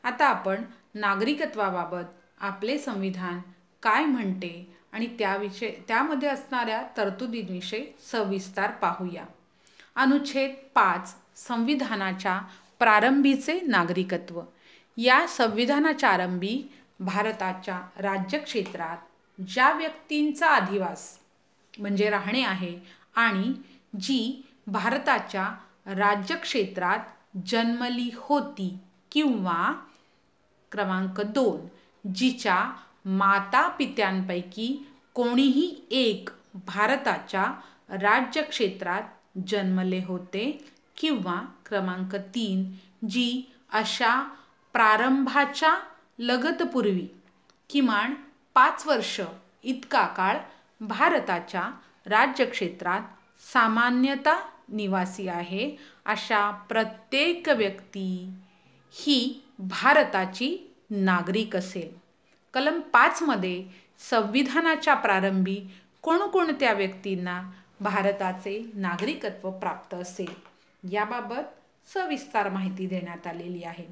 आता 0.03 0.26
आपण 0.26 0.62
नागरिकत्वाबाबत 0.95 2.14
आपले 2.39 2.78
संविधान 2.78 3.39
काय 3.84 4.06
म्हणते 4.06 4.78
आणि 4.91 5.08
त्याविषयी 5.20 5.72
त्यामध्ये 5.88 6.30
असणाऱ्या 6.30 6.84
तरतुदींविषयी 6.97 7.86
सविस्तर 8.12 8.72
पाहूया. 8.72 9.26
अनुच्छेद 9.95 10.56
पाच 10.76 11.16
संविधानाच्या 11.36 12.41
प्रारंभीचे 12.80 13.60
नागरिकत्व. 13.62 14.42
या 14.98 15.28
संविधानाच्या 15.28 16.10
आरंभी 16.10 16.64
भारताच्या 17.00 17.82
राज्यक्षेत्रात 17.98 18.98
ज्या 19.42 19.72
व्यक्तींचा 19.72 20.48
अधिवास 20.48 21.20
म्हणजे 21.80 22.10
राहणे 22.10 22.42
आहे 22.42 22.80
आणि 23.16 23.54
जी 24.00 24.46
भारताच्या 24.68 25.50
राज्यक्षेत्रात 25.86 27.00
जन्मली 27.48 28.10
होती 28.16 28.78
किंवा 29.12 29.74
क्रमांक 30.72 31.22
दोन 31.22 31.68
जिच्या 32.10 32.74
माता 33.06 33.68
पित्यांपैकी 33.68 34.88
कोणीही 35.14 35.88
एक 35.92 36.30
भारताच्या 36.54 37.44
राज्यक्षेत्रात 37.90 39.04
जन्मले 39.47 40.02
होते 40.08 40.66
किंवा 40.97 41.42
क्रमांक 41.66 42.16
तीन 42.16 42.72
जी 43.09 43.51
अशा 43.74 44.30
प्रारंभाच्या 44.74 45.76
लगतपूर्वी 46.20 47.08
किमान 47.70 48.13
पाच 48.54 48.88
वर्ष 48.88 49.22
इतका 49.63 50.05
काळ 50.05 50.38
भारताच्या 50.82 51.72
राज्यक्षेत्रात 52.05 53.01
सामान्यता 53.54 54.50
निवासी 54.70 55.28
आहे 55.28 55.76
अशा 56.05 56.51
प्रत्येक 56.51 57.50
व्यक्ती 57.50 58.34
ही 58.92 59.42
भारताची 59.59 60.74
नागरिक 60.89 61.55
असेल. 61.55 61.96
कलम 62.54 62.80
पाचमध्ये 62.80 63.66
संविधानाच्या 64.09 64.93
प्रारंभी 64.93 65.67
कोणकोणत्या 66.01 66.74
व्यक्तींना 66.74 67.51
भारताचे 67.80 68.72
नागरिकत्व 68.74 69.51
प्राप्त 69.51 69.93
असेल? 69.93 70.45
याबाबत 70.91 71.89
सविस्तर 71.93 72.49
माहिती 72.49 72.87
देण्यात 72.87 73.28
आलेली 73.28 73.63
आहे. 73.63 73.87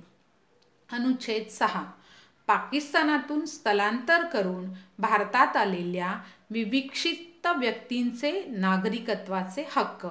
अनुच्छेद 0.92 1.48
सहा 1.48 1.84
पाकिस्तानातून 2.48 3.46
स्थलांतर 3.46 4.26
करून 4.26 4.70
भारतात 5.00 5.58
आलेल्या 5.58 6.20
विविक्षित 6.50 7.48
व्यक्तींचे 7.48 8.46
नागरिकत्वाचे 8.46 9.68
हक्क. 9.72 10.08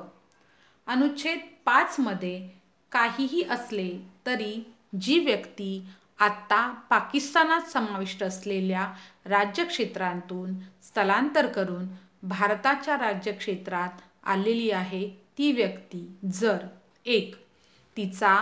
अनुच्छेद 0.87 1.39
पाचमध्ये 1.65 2.49
काहीही 2.93 3.43
असले 3.43 3.91
तरी 4.27 4.73
जी 5.01 5.19
व्यक्ती 5.19 5.89
आत्ता 6.19 6.73
पाकिस्तानात 6.91 7.61
समाविष्ट 7.61 8.23
असलेल्या 8.23 8.93
राज्यक्षेत्रांतून 9.25 10.55
स्थलांतर 10.83 11.47
करून 11.47 11.87
भारताच्या 12.23 12.97
राज्यक्षेत्रात 12.97 14.01
आलेली 14.25 14.71
आहे 14.71 15.22
ती 15.39 15.53
व्यक्ती 15.53 16.07
जर 16.33 16.59
एक 17.07 17.35
तिचा 17.97 18.35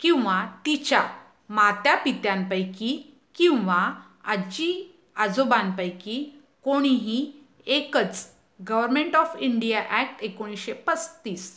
किंवा 0.00 0.44
तिच्या 0.66 1.02
मात्या 1.50 1.94
पित्यांपैकी 1.94 2.96
किंवा 3.34 3.82
आजी 4.24 4.72
आजोबांपैकी 5.16 6.22
कोणीही 6.62 7.26
एकच 7.66 8.26
गव्हर्मेंट 8.60 9.16
ऑफ 9.16 9.36
इंडिया 9.40 9.82
ॲक्ट 9.90 10.22
एकोणीसशे 10.22 10.72
पस्तीस 10.86 11.50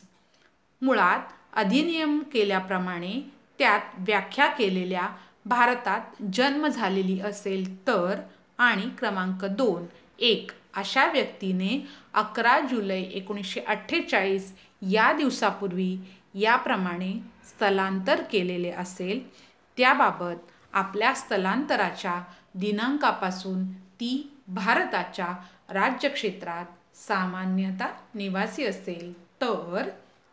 मुळात 0.81 1.33
अधिनियम 1.53 2.19
केल्याप्रमाणे 2.33 3.13
त्यात 3.59 3.99
व्याख्या 3.99 4.47
केलेल्या 4.47 5.07
भारतात 5.45 6.21
जन्म 6.33 6.67
झालेली 6.67 7.19
असेल 7.19 7.87
तर 7.87 8.19
आणि 8.57 8.89
क्रमांक 8.99 9.45
दोन 9.45 9.85
एक 10.19 10.51
अशा 10.75 11.05
व्यक्तीने 11.05 11.87
अकरा 12.13 12.59
जुलै 12.59 13.01
एकोणीसशे 13.01 13.59
अठ्ठेचाळीस 13.59 14.53
या 14.81 15.13
दिवसापूर्वी 15.13 15.97
याप्रमाणे 16.35 17.13
स्थलांतर 17.45 18.21
केलेले 18.31 18.71
असेल 18.71 19.29
त्याबाबत 19.77 20.51
आपल्या 20.73 21.13
स्थलांतराच्या 21.13 22.23
दिनांकापासून 22.55 23.65
ती 23.71 24.31
भारताच्या 24.47 25.27
राज्यक्षेत्रात 25.69 26.97
सामान्यतः 26.97 27.85
निवासी 28.15 28.65
असेल. 28.65 29.13
तर 29.41 29.89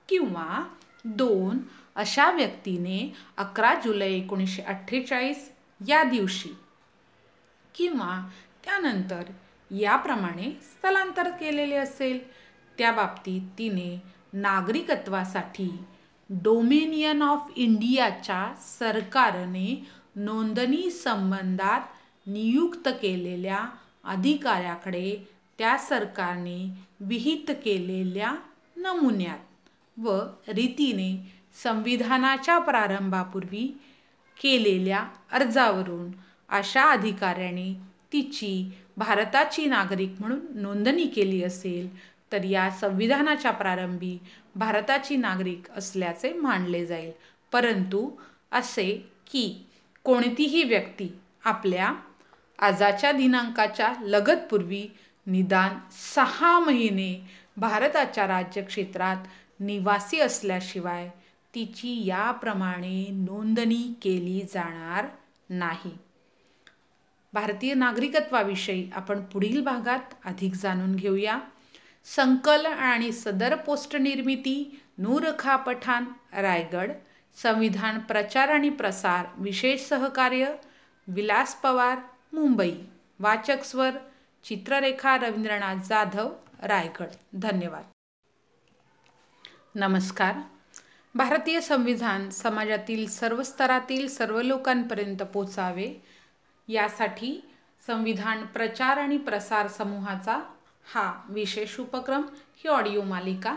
किंवा 0.08 0.74
दोन 1.04 1.58
अशा 1.96 2.30
व्यक्तीने 2.30 3.14
अकरा 3.36 3.74
जुलै 3.84 4.12
एकोणीसशे 4.12 4.62
अठ्ठेचाळीस 4.62 5.52
या 5.88 6.02
दिवशी 6.02 6.56
किंवा 7.74 8.28
त्यानंतर 8.64 9.22
याप्रमाणे 9.80 10.50
स्थलांतर 10.62 11.30
केलेले 11.30 11.76
असेल. 11.76 12.18
त्या 12.78 12.92
बाबतीत 12.92 13.42
तिने 13.58 14.00
नागरिकत्वासाठी 14.32 15.68
डोमेनियन 16.30 17.22
ऑफ 17.22 17.50
इंडियाच्या 17.56 18.54
सरकारने 18.60 19.84
नोंदणी 20.16 20.90
संबंधात 20.90 21.80
नियुक्त 22.26 22.88
केलेल्या 23.02 23.58
अधिकाऱ्याकडे 24.04 25.16
त्या 25.58 25.76
सरकारने 25.78 26.58
विहित 27.00 27.50
केलेल्या 27.64 28.34
नमुन्यात 28.76 30.00
व 30.00 30.18
रीतीने 30.48 31.12
संविधानाच्या 31.62 32.58
प्रारंभापूर्वी 32.58 33.66
केलेल्या 34.36 35.04
अर्जावरून 35.32 36.10
अशा 36.48 36.90
अधिकाऱ्याने 36.90 37.72
तिची 38.12 38.70
भारताची 38.96 39.66
नागरिक 39.66 40.12
म्हणून 40.20 40.40
नोंदणी 40.54 41.06
केली 41.06 41.42
असेल 41.42 41.96
तर 42.32 42.44
या 42.44 42.70
संविधानाच्या 42.70 43.50
प्रारंभी 43.50 44.18
भारताची 44.54 45.16
नागरिक 45.16 45.70
असल्याचे 45.70 46.32
मानले 46.32 46.86
जाईल. 46.86 47.12
परंतु 47.52 48.10
असे 48.52 49.08
की 49.26 49.66
कोणतीही 50.04 50.64
व्यक्ती 50.64 51.08
आपल्या 51.44 51.94
आजाच्या 52.58 53.12
दिनांकाच्या 53.12 53.94
लगतपूर्वी 54.02 54.88
निदान 55.26 55.78
सहा 56.14 56.58
महिने 56.58 57.28
भारताच्या 57.56 58.26
राज्यक्षेत्रात 58.26 59.16
निवासी 59.60 60.20
असल्याशिवाय 60.20 61.10
तिची 61.54 62.06
याप्रमाणे 62.06 63.06
नोंदणी 63.10 63.94
केली 64.02 64.42
जाणार 64.54 65.06
नाही. 65.50 65.98
भारतीय 67.32 67.74
नागरिकत्वाविषयी 67.74 68.90
आपण 68.94 69.24
पुढील 69.24 69.64
भागात 69.64 69.98
अधिक 70.24 70.54
जाणून 70.54 70.96
घेऊया. 70.96 71.38
संकल 72.04 72.66
आणि 72.66 73.12
सदर 73.12 73.54
पोस्ट 73.54 73.96
निर्मिती 73.96 74.80
नूरखा 74.98 75.56
पठाण 75.56 76.04
रायगड. 76.32 76.92
संविधान 77.42 77.98
प्रचार 77.98 78.48
आणि 78.48 78.70
प्रसार 78.70 79.26
विशेष 79.36 79.80
सहकार्य 79.80 80.46
विलास 81.08 81.54
पवार 81.54 81.98
मुंबई. 82.32 82.72
वाचक 83.20 83.64
स्वर 83.64 83.90
चित्ररेखा 84.44 85.16
रवींद्रनाथ 85.16 85.76
जाधव 85.76 86.32
रायगड. 86.62 87.06
धन्यवाद. 87.32 87.82
नमस्कार. 89.74 90.36
भारतीय 91.14 91.60
संविधान 91.60 92.30
समाजातील 92.30 93.08
सर्व 93.08 93.42
स्तरातील 93.42 94.08
सर्व 94.08 94.42
लोकांपर्यंत 94.42 95.22
पोचावे 95.22 96.02
यासाठी 96.68 97.52
संविधान 97.86 98.46
प्रचार 98.46 98.96
आणि 98.96 99.16
प्रसार 99.16 99.68
समूहाचा 99.68 100.40
हा 100.94 101.22
विशेष 101.28 101.80
उपक्रम 101.80 102.22
ही 102.56 102.68
ऑडिओ 102.68 103.02
मालिका 103.02 103.56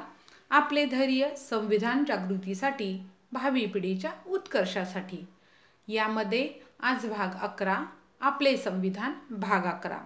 आपले 0.49 0.85
धैर्य 0.85 1.35
संविधान 1.35 2.03
जागृतीसाठी 2.07 3.03
भावी 3.31 3.65
पिढीच्या 3.65 4.11
उत्कर्षासाठी. 4.27 5.25
यामध्ये 5.87 6.49
आज 6.79 7.05
भाग 7.05 7.35
अकरा 7.41 7.85
आपले 8.19 8.57
संविधान 8.57 9.13
भाग 9.29 9.65
अकरा. 9.65 9.97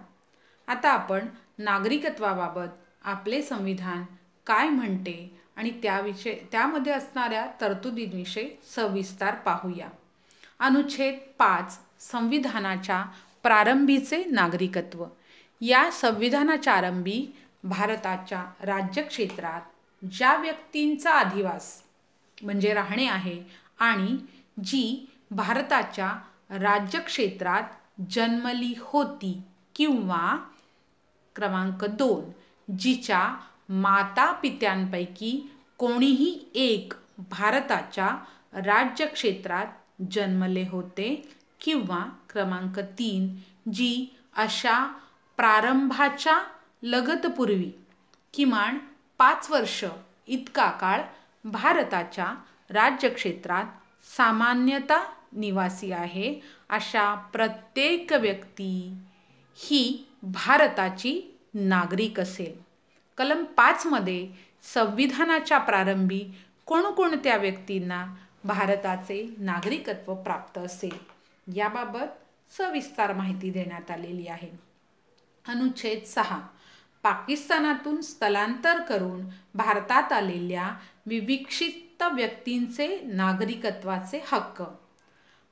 आता 0.66 0.90
आपण 0.90 1.26
नागरिकत्वाबाबत 1.58 2.68
आपले 3.04 3.42
संविधान 3.42 4.04
काय 4.46 4.68
म्हणते 4.68 5.40
आणि 5.56 5.70
त्याविषयी 5.70 6.34
त्यामध्ये 6.52 6.92
असणाऱ्या 6.92 7.50
तरतुदींविषयी 7.60 8.50
सविस्तर 8.76 9.34
पाहूया. 9.34 9.88
अनुच्छेद 10.58 11.18
पाच 11.38 11.78
संविधानाच्या 12.00 13.04
प्रारंभीचे 13.42 14.24
नागरिकत्व. 14.24 15.04
या 15.60 15.90
संविधानाच्या 15.90 16.72
आरंभी 16.72 17.26
भारताच्या 17.64 18.44
राज्यक्षेत्रात 18.62 19.60
ज्या 20.04 20.36
व्यक्तींचा 20.36 21.10
अधिवास 21.12 21.82
म्हणजे 22.42 22.74
राहणे 22.74 23.06
आहे 23.06 23.42
आणि 23.78 24.16
जी 24.64 25.06
भारताच्या 25.30 26.12
राज्यक्षेत्रात 26.50 27.62
जन्मली 28.10 28.74
होती 28.78 29.42
किंवा 29.76 30.36
क्रमांक 31.36 31.84
दोन 31.84 32.30
जिच्या 32.78 33.34
माता 33.68 34.32
पित्यांपैकी 34.32 35.50
कोणीही 35.78 36.50
एक 36.54 36.92
भारताच्या 37.30 38.08
राज्यक्षेत्रात 38.52 39.66
जन्मले 40.12 40.64
होते 40.70 41.39
किंवा 41.60 42.04
क्रमांक 42.30 42.78
तीन 42.78 43.34
जी 43.72 44.16
अशा 44.36 44.92
प्रारंभाच्या 45.36 46.40
लगतपूर्वी 46.82 47.70
किमान 48.34 48.78
पाच 49.18 49.50
वर्ष 49.50 49.84
इतका 50.26 50.70
काळ 50.70 51.00
भारताच्या 51.44 52.34
राज्यक्षेत्रात 52.70 53.64
सामान्यता 54.16 55.12
निवासी 55.32 55.92
आहे 55.92 56.40
अशा 56.68 57.14
प्रत्येक 57.14 58.12
व्यक्ती 58.12 58.92
ही 59.56 60.04
भारताची 60.22 61.38
नागरिक 61.54 62.20
असेल. 62.20 62.60
कलम 63.18 63.44
पाचमध्ये 63.44 64.28
संविधानाच्या 64.74 65.58
प्रारंभी 65.58 66.24
कोणकोणत्या 66.66 67.36
व्यक्तींना 67.36 68.14
भारताचे 68.44 69.34
नागरिकत्व 69.38 70.14
प्राप्त 70.14 70.58
असेल? 70.58 71.19
याबाबत 71.46 72.18
सविस्तर 72.58 73.12
माहिती 73.12 73.50
देण्यात 73.50 73.90
आलेली 73.90 74.26
आहे. 74.26 74.50
अनुच्छेद 75.48 76.04
सहा 76.04 76.40
पाकिस्तानातून 77.02 78.00
स्थलांतर 78.00 78.80
करून 78.80 79.26
भारतात 79.54 80.12
आलेल्या 80.12 80.70
विविक्षित 81.06 82.02
व्यक्तींचे 82.02 83.00
नागरिकत्वाचे 83.00 84.20
हक्क. 84.26 84.62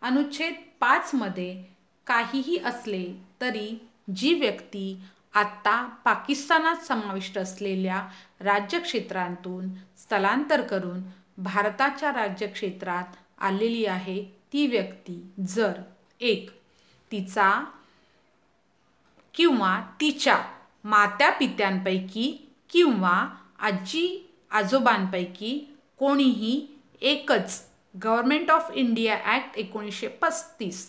अनुच्छेद 0.03 0.55
पाचमध्ये 0.81 1.65
काहीही 2.07 2.59
असले 2.59 3.05
तरी 3.41 3.89
जी 4.17 4.35
व्यक्ती 4.35 5.03
आत्ता 5.35 5.87
पाकिस्तानात 6.05 6.77
समाविष्ट 6.77 7.39
असलेल्या 7.39 8.09
राज्यक्षेत्रांतून 8.41 9.69
स्थलांतर 9.99 10.61
करून 10.61 11.03
भारताच्या 11.39 12.13
राज्यक्षेत्रात 12.13 13.17
आलेली 13.39 13.87
आहे 13.87 14.38
ती 14.53 14.67
व्यक्ती 14.67 15.21
जर 15.47 15.81
एक 16.21 16.51
तिचा 17.13 17.51
किंवा 19.35 19.81
तिच्या 20.01 20.37
मात्या 20.85 21.31
पित्यांपैकी 21.31 22.31
किंवा 22.71 23.15
आजी 23.59 24.07
आजोबांपैकी 24.51 25.59
कोणीही 25.99 26.61
एकच 27.03 27.61
गव्हर्मेंट 27.95 28.51
ऑफ 28.51 28.71
इंडिया 28.75 29.17
ॲक्ट 29.25 29.59
एकोणीसशे 29.59 30.09
पस्तीस 30.23 30.87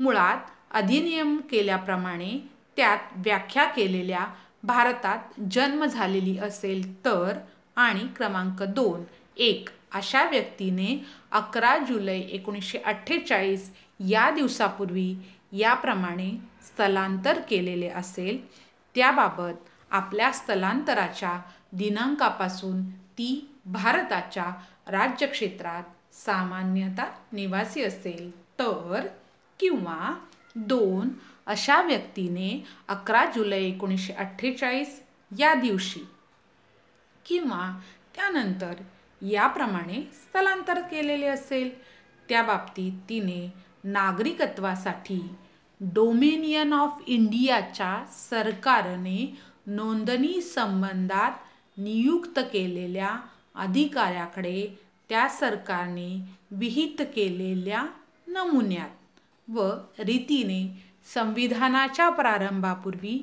मुळात 0.00 0.50
अधिनियम 0.70 1.36
केल्याप्रमाणे 1.50 2.38
त्यात 2.76 2.98
व्याख्या 3.16 3.64
केलेल्या 3.64 4.26
भारतात 4.64 5.40
जन्म 5.52 5.84
झालेली 5.84 6.36
असेल 6.38 7.04
तर 7.04 7.38
आणि 7.76 8.06
क्रमांक 8.16 8.62
दोन 8.62 9.02
एक 9.36 9.68
अशा 9.94 10.24
व्यक्तीने 10.24 11.04
अकरा 11.32 11.76
जुलै 11.78 12.18
एकोणीसशे 12.20 12.78
अठ्ठेचाळीस 12.78 13.70
या 14.00 14.30
दिवसापूर्वी 14.30 15.14
याप्रमाणे 15.52 16.30
स्थलांतर 16.62 17.40
केलेले 17.50 17.88
असेल 17.88 18.46
त्याबाबत 18.94 19.68
आपल्या 19.90 20.32
स्थलांतराच्या 20.32 21.40
दिनांकापासून 21.72 22.84
ती 22.90 23.50
भारताच्या 23.66 24.46
राज्यक्षेत्रात 24.86 26.14
सामान्यतः 26.14 27.04
निवासी 27.32 27.82
असेल. 27.82 28.30
तर 28.58 29.06
किंवा 29.60 30.14
दोन 30.56 31.08
अशा 31.46 31.82
व्यक्तीने 31.82 32.64
अकरा 32.88 33.24
जुलै 33.36 33.62
एकोणीसशे 33.62 34.12
अठ्ठेचाळीस 34.12 35.02
या 35.38 35.54
दिवशी 35.54 36.00
किंवा 37.26 37.80
त्यानंतर 38.14 38.74
याप्रमाणे 39.30 40.02
स्थलांतर 40.12 40.80
केलेले 40.80 41.26
असेल. 41.26 41.70
त्या 42.28 42.42
बाबतीत 42.42 42.92
तिने 43.08 43.52
नागरिकत्वासाठी 43.84 45.20
डोमेनियन 45.80 46.72
ऑफ 46.72 47.02
इंडियाच्या 47.06 48.04
सरकारने 48.12 49.34
नोंदणी 49.66 50.40
संबंधात 50.40 51.32
नियुक्त 51.78 52.38
केलेल्या 52.52 53.10
अधिकाऱ्याकडे 53.54 54.66
त्या 55.08 55.28
सरकारने 55.28 56.08
विहित 56.50 57.02
केलेल्या 57.14 57.84
नमुन्यात 58.26 59.50
व 59.50 59.70
रीतीने 59.98 60.62
संविधानाच्या 61.14 62.08
प्रारंभापूर्वी 62.08 63.16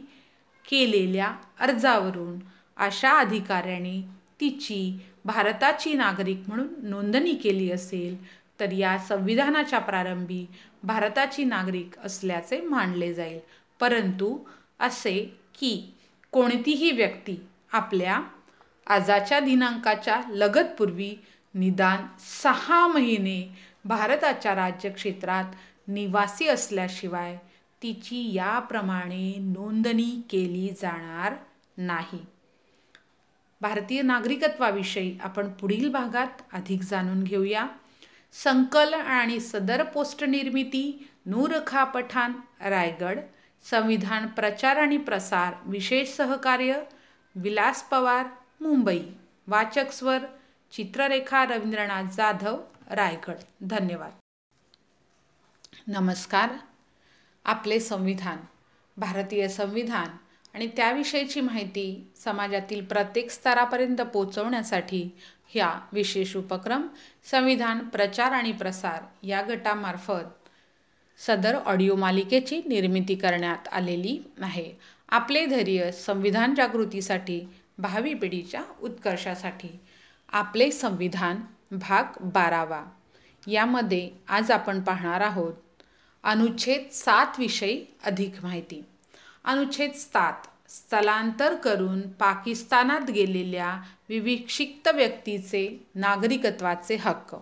केलेल्या 0.66 1.32
अर्जावरून 1.60 2.40
अशा 2.78 3.12
अधिकाऱ्याने 3.20 4.02
तिची 4.40 5.11
भारताची 5.26 5.94
नागरिक 5.94 6.42
म्हणून 6.48 6.68
नोंदणी 6.84 7.34
केली 7.34 7.72
असेल 7.72 8.18
तर 8.60 8.72
या 8.72 8.98
संविधानाच्या 8.98 9.80
प्रारंभी 9.80 10.46
भारताची 10.84 11.44
नागरिक 11.44 12.00
असल्याचे 12.00 12.62
मानले 12.62 13.14
जाईल. 13.14 13.40
परंतु 13.80 14.38
असे 14.80 15.38
की 15.60 15.94
कोणतीही 16.32 16.92
व्यक्ती 16.92 17.38
आपल्या 17.72 18.22
आजाच्या 18.88 19.40
दिनांकाच्या 19.40 20.22
लगतपूर्वी 20.30 21.16
निदान 21.54 22.06
सहा 22.44 22.88
महिने 22.88 23.58
भारताच्या 23.86 24.56
राज्यक्षेत्रात 24.56 25.46
निवासी 25.88 26.48
असल्याशिवाय 26.48 27.38
तिची 27.84 28.34
याप्रमाणे 28.34 29.36
नोंदणी 29.40 30.22
केली 30.30 30.70
जाणार 30.82 31.34
नाही. 31.78 32.20
भारतीय 33.62 34.02
नागरिकत्वाविषयी 34.02 35.18
आपण 35.22 35.50
पुढील 35.50 35.92
भागात 35.92 36.28
अधिक 36.54 36.82
जाणून 36.82 37.24
घेऊया. 37.24 37.68
संकलन 38.32 39.00
आणि 39.00 39.40
सदर 39.40 39.84
पोस्ट 39.84 40.24
निर्मिती 40.24 41.10
नूरखा 41.26 41.84
पठाण 41.84 42.32
रायगड. 42.62 43.20
संविधान 43.64 44.28
प्रचार 44.28 44.76
आणि 44.76 44.98
प्रसार 44.98 45.54
विशेष 45.66 46.10
सहकार्य 46.10 46.84
विलास 47.36 47.84
पवार 47.84 48.26
मुंबई. 48.62 49.00
वाचक 49.48 49.92
स्वर 49.92 50.18
चित्ररेखा 50.72 51.46
रवींद्रनाथ 51.46 52.04
जाधव 52.04 52.62
रायगड. 52.90 53.36
धन्यवाद. 53.62 54.12
नमस्कार. 55.88 56.50
आपले 57.46 57.80
संविधान 57.80 58.38
भारतीय 58.98 59.48
संविधान 59.48 60.08
आणि 60.54 60.68
त्याविषयीची 60.68 61.42
माहिती 61.42 62.12
समाजातील 62.16 62.86
प्रत्येक 62.86 63.32
स्तरापर्यंत 63.32 64.02
पोचवण्यासाठी 64.02 65.10
ह्या 65.48 65.80
विशेष 65.94 66.36
उपक्रम 66.36 66.88
संविधान 67.32 67.80
प्रचार 67.80 68.32
आणि 68.32 68.52
प्रसार 68.52 69.04
या 69.24 69.42
गटामार्फत 69.42 70.50
सदर 71.18 71.56
ऑडिओ 71.56 71.96
मालिकेची 71.96 72.62
निर्मिती 72.66 73.16
करण्यात 73.16 73.68
आलेली 73.68 74.20
आहे. 74.42 74.74
आपले 75.10 75.46
धैर्य 75.46 75.92
संविधान 75.92 76.54
जागृतीसाठी 76.56 77.48
भावी 77.78 78.14
पिढीच्या 78.14 78.62
उत्कर्षासाठी. 78.82 79.80
आपले 80.32 80.72
संविधान 80.72 81.42
भाग 81.72 82.04
बारावा. 82.22 82.84
यामध्ये 83.48 84.10
आज 84.28 84.52
आपण 84.52 84.82
पाहणार 84.82 85.22
आहोत 85.22 85.54
अनुच्छेद 86.24 86.90
सात 86.92 87.40
विषयी 87.40 87.86
अधिक 88.04 88.34
माहिती. 88.44 88.82
अनुच्छेद 89.46 89.92
सात 89.92 90.48
स्थलांतर 90.70 91.56
करून 91.56 92.02
पाकिस्तानात 92.10 93.10
गेलेल्या 93.12 93.76
विविक्षिक्त 94.10 94.88
व्यक्तीचे 94.88 95.68
नागरिकत्वाचे 95.96 96.96
हक्क. 96.96 97.36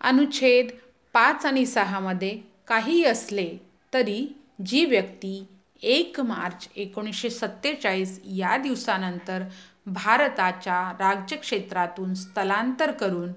अनुच्छेद 0.00 0.70
पाच 1.14 1.46
आणि 1.46 1.66
सहामध्ये 1.66 2.38
काही 2.66 3.04
असले 3.04 3.48
तरी 3.94 4.26
जी 4.66 4.84
व्यक्ती 4.84 5.46
एक 5.82 6.20
मार्च 6.20 6.68
एकोणीसशे 6.76 7.30
सत्तेचाळीस 7.30 8.20
या 8.26 8.56
दिवसानंतर 8.56 9.42
भारताच्या 9.86 10.80
राज्यक्षेत्रातून 10.98 12.14
स्थलांतर 12.14 12.90
करून 12.90 13.32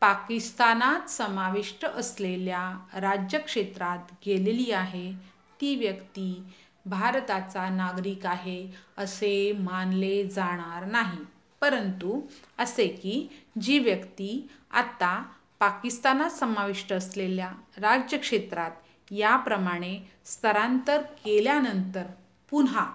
पाकिस्तानात 0.00 1.10
समाविष्ट 1.10 1.84
असलेल्या 1.84 2.62
राज्यक्षेत्रात 3.00 4.12
गेलेली 4.26 4.70
आहे 4.72 5.12
ती 5.60 5.74
व्यक्ती 5.76 6.42
भारताचा 6.88 7.68
नागरिक 7.68 8.26
आहे 8.26 8.72
असे 8.98 9.52
मानले 9.52 10.28
जाणार 10.28 10.84
नाही. 10.84 11.24
परंतु 11.60 12.20
असे 12.58 12.86
की 12.86 13.28
जी 13.60 13.78
व्यक्ती 13.78 14.48
आत्ता 14.70 15.24
पाकिस्तानात 15.60 16.30
समाविष्ट 16.30 16.92
असलेल्या 16.92 17.52
राज्यक्षेत्रात 17.78 18.70
याप्रमाणे 19.10 19.98
स्थलांतर 20.24 21.02
केल्यानंतर 21.02 22.02
पुन्हा 22.50 22.86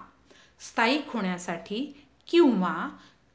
स्थायिक 0.60 1.08
होण्यासाठी 1.08 2.04
किंवा 2.26 2.88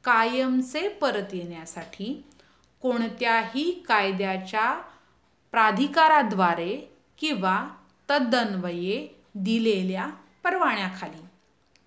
कायमचे 0.04 0.88
परत 0.88 1.34
येण्यासाठी 1.34 2.24
कोणत्याही 2.82 3.70
कायद्याच्या 3.88 4.82
प्राधिकाराद्वारे 5.52 6.76
किंवा 7.18 7.68
तद्दन्वये 8.10 9.08
दिलेल्या 9.34 10.06
परवान्याखाली 10.44 11.26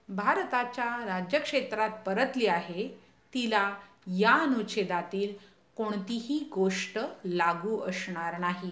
भारताच्या 0.10 1.06
राज्यक्षेत्रात 1.06 1.90
परतली 1.90 2.48
आहे 2.48 2.88
तिला 3.34 3.76
या 4.08 4.34
अनुच्छेदातील 4.34 5.34
कोणतीही 5.76 6.50
गोष्ट 6.56 7.00
लागू 7.26 7.80
असणार 7.80 8.38
नाही 8.38 8.72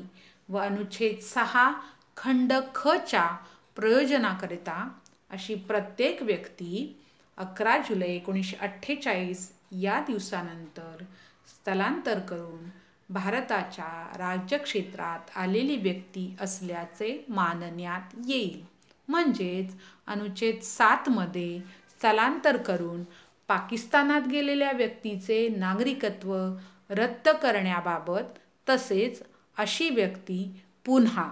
व 0.49 0.57
अनुच्छेद 0.57 1.19
सहा 1.19 1.71
खंड 2.17 2.53
खच्या 2.75 3.37
प्रयोजनाकरिता 3.75 4.87
अशी 5.29 5.55
प्रत्येक 5.55 6.21
व्यक्ती 6.21 7.01
अकरा 7.37 7.77
जुलै 7.77 8.07
एकोणीसशे 8.07 8.57
अठ्ठेचाळीस 8.57 9.51
या 9.71 9.99
दिवसानंतर 10.07 11.03
स्थलांतर 11.47 12.19
करून 12.19 12.69
भारताच्या 13.09 14.11
राज्यक्षेत्रात 14.17 15.37
आलेली 15.37 15.77
व्यक्ती 15.77 16.35
असल्याचे 16.41 17.25
मानण्यात 17.29 18.15
येईल. 18.27 18.70
म्हणजेच 19.11 19.73
अनुच्छेद 20.07 20.61
सातमध्ये 20.61 21.59
स्थलांतर 21.89 22.57
करून 22.57 23.03
पाकिस्तानात 23.47 24.27
गेलेल्या 24.27 24.71
व्यक्तीचे 24.71 25.47
नागरिकत्व 25.49 26.35
रद्द 26.89 27.29
करण्याबाबत 27.29 28.37
तसेच 28.69 29.23
अशी 29.57 29.89
व्यक्ती 29.89 30.61
पुन्हा 30.85 31.31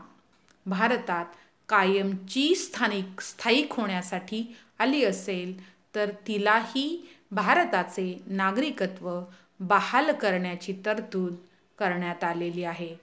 भारतात 0.66 1.26
कायमची 1.70 2.56
स्थानिक 2.56 3.22
स्थायिक 3.22 3.74
होण्यासाठी 3.74 4.44
आली 4.80 5.04
असेल 5.04 5.60
तर 5.96 6.12
तिलाही 6.28 7.10
भारताचे 7.32 8.22
नागरिकत्व 8.28 9.20
बहाल 9.60 10.12
करण्याची 10.12 10.74
तरतूद 10.86 11.36
करण्यात 11.80 12.24
आलेली 12.24 12.64
आहे. 12.64 12.96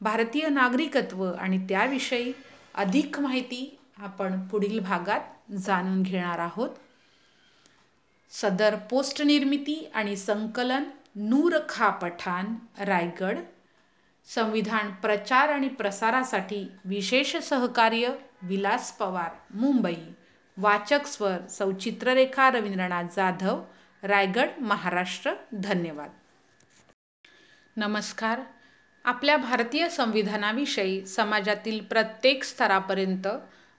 भारतीय 0.00 0.48
नागरिकत्व 0.48 1.32
आणि 1.32 1.58
त्याविषयी 1.58 2.32
अधिक 2.74 3.20
माहिती 3.20 3.78
आपण 3.98 4.46
पुढील 4.48 4.80
भागात 4.80 5.52
जाणून 5.52 6.02
घेणार 6.02 6.38
आहोत. 6.38 6.70
सदर 8.30 8.76
पोस्ट 8.76 9.22
निर्मिती 9.22 9.90
आणि 9.94 10.16
संकलन 10.16 10.84
नूर 11.16 11.52
खा 11.68 11.90
पठाण 11.90 12.46
रायगड. 12.80 13.38
संविधान 14.24 14.90
प्रचार 14.90 15.48
आणि 15.48 15.68
प्रसारासाठी 15.68 16.72
विशेष 16.84 17.36
सहकार्य 17.36 18.08
विलास 18.42 18.92
पवार 18.92 19.54
मुंबई. 19.54 19.96
वाचक 20.56 21.06
स्वर 21.06 21.46
सौचित्ररेखा 21.46 22.50
रवींद्रनाथ 22.50 23.04
जाधव 23.16 23.64
रायगड 24.02 24.48
महाराष्ट्र. 24.60 25.32
धन्यवाद. 25.54 26.10
नमस्कार. 27.76 28.40
आपल्या 29.04 29.36
भारतीय 29.36 29.88
संविधानाविषयी 29.88 31.06
समाजातील 31.06 31.84
प्रत्येक 31.84 32.44
स्तरापर्यंत 32.44 33.28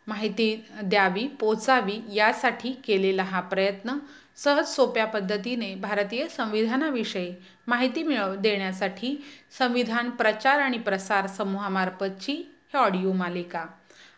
माहिती 0.07 0.65
द्यावी 0.83 1.27
पोचावी 1.27 2.01
यासाठी 2.13 2.71
केलेला 2.71 3.23
हा 3.23 3.39
प्रयत्न 3.41 3.91
सहज 4.35 4.67
सोप्या 4.67 5.05
पद्धतीने 5.05 5.75
भारतीय 5.75 6.27
संविधानाविषयी 6.27 7.33
माहिती 7.67 8.03
मिळव 8.03 8.35
देण्यासाठी 8.35 9.25
संविधान 9.59 10.09
प्रचार 10.09 10.59
आणि 10.59 10.77
प्रसार 10.77 11.27
समूहामार्फतची 11.27 12.33
ही 12.33 12.77
ऑडिओ 12.77 13.11
मालिका. 13.11 13.65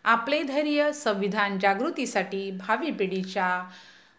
आपले 0.04 0.42
धैर्य 0.42 0.92
संविधान 0.92 1.58
जागृतीसाठी 1.58 2.50
भावी 2.50 2.90
पिढीच्या 2.90 3.70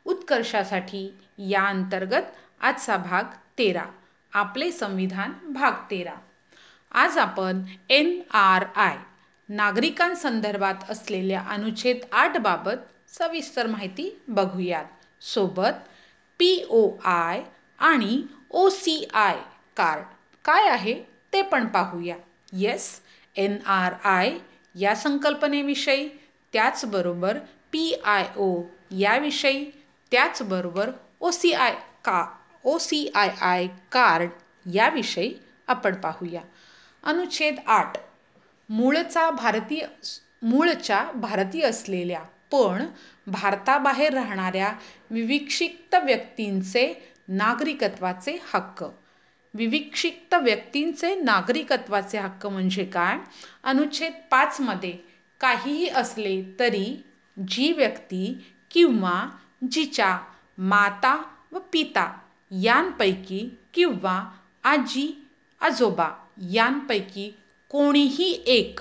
उत्कर्षासाठी 0.05 1.13
या 1.37 1.65
अंतर्गत 1.65 2.21
आजचा 2.61 2.97
भाग 2.97 3.23
तेरा. 3.57 3.85
आपले 4.33 4.71
संविधान 4.71 5.53
भाग 5.53 5.71
तेरा. 5.91 6.13
आज 6.91 7.17
आपण 7.17 7.61
एन 7.89 8.19
आर 8.33 8.65
आय 8.75 8.97
नागरिकांसंदर्भात 9.49 10.89
असलेल्या 10.89 11.41
अनुच्छेद 11.49 11.97
आठ 12.11 12.37
बाबत 12.37 12.87
सविस्तर 13.17 13.67
माहिती 13.67 14.09
बघूयात. 14.27 14.85
सोबत 15.21 15.87
पी 16.39 16.65
ओ 16.69 16.89
आय 17.03 17.41
आणि 17.79 18.21
ओ 18.49 18.67
सी 18.69 19.03
आय 19.13 19.37
कार्ड 19.77 20.03
काय 20.45 20.67
आहे 20.69 20.93
ते 21.33 21.41
पण 21.41 21.67
पाहूया. 21.67 22.15
येस 22.53 22.89
एन 23.35 23.57
आर 23.65 23.93
आय 24.07 24.37
या 24.75 24.95
संकल्पनेविषयी 24.95 26.07
त्याचबरोबर 26.53 27.37
पी 27.71 27.93
आय 28.05 28.25
ओ 28.37 28.61
याविषयी 28.91 29.65
त्याचबरोबर 30.11 30.91
ओ 31.19 31.31
सी 31.31 31.51
आय 31.53 31.75
का 32.05 32.25
O 32.63 32.77
C 32.77 33.11
I 33.15 33.29
I 33.41 33.67
card 33.91 34.29
याविषयी 34.73 35.33
आपण 35.67 35.95
पाहूया. 35.95 36.41
अनुच्छेद 37.03 37.59
आठ 37.67 37.97
मूळचा 38.69 39.29
भारतीय 39.29 39.85
मूळच्या 40.41 41.11
भारतीय 41.15 41.61
असलेल्या 41.61 42.19
पण 42.51 42.85
भारताबाहेर 43.27 44.13
राहणाऱ्या 44.13 44.73
विविक्षिक्त 45.11 45.95
व्यक्तींचे 45.95 46.93
नागरिकत्वाचे 47.27 48.37
हक्क. 48.53 48.83
विविक्षिक्त 49.53 50.33
व्यक्तींचे 50.33 51.15
नागरिकत्वाचे 51.15 52.17
हक्क 52.17 52.45
म्हणजे 52.47 52.85
काय? 52.85 53.17
अनुच्छेद 53.63 54.13
पाचमध्ये 54.31 54.93
काहीही 55.39 55.87
असले 55.87 56.41
तरी 56.59 57.03
जी 57.47 57.71
व्यक्ती 57.71 58.37
किंवा 58.71 59.29
जिच्या 59.71 60.17
माता 60.57 61.15
व 61.51 61.59
पिता 61.59 62.11
यांपैकी 62.51 63.57
किंवा 63.73 64.31
आजी 64.63 65.27
आजोबा 65.61 66.09
यांपैकी 66.51 67.31
कोणीही 67.69 68.31
एक. 68.47 68.79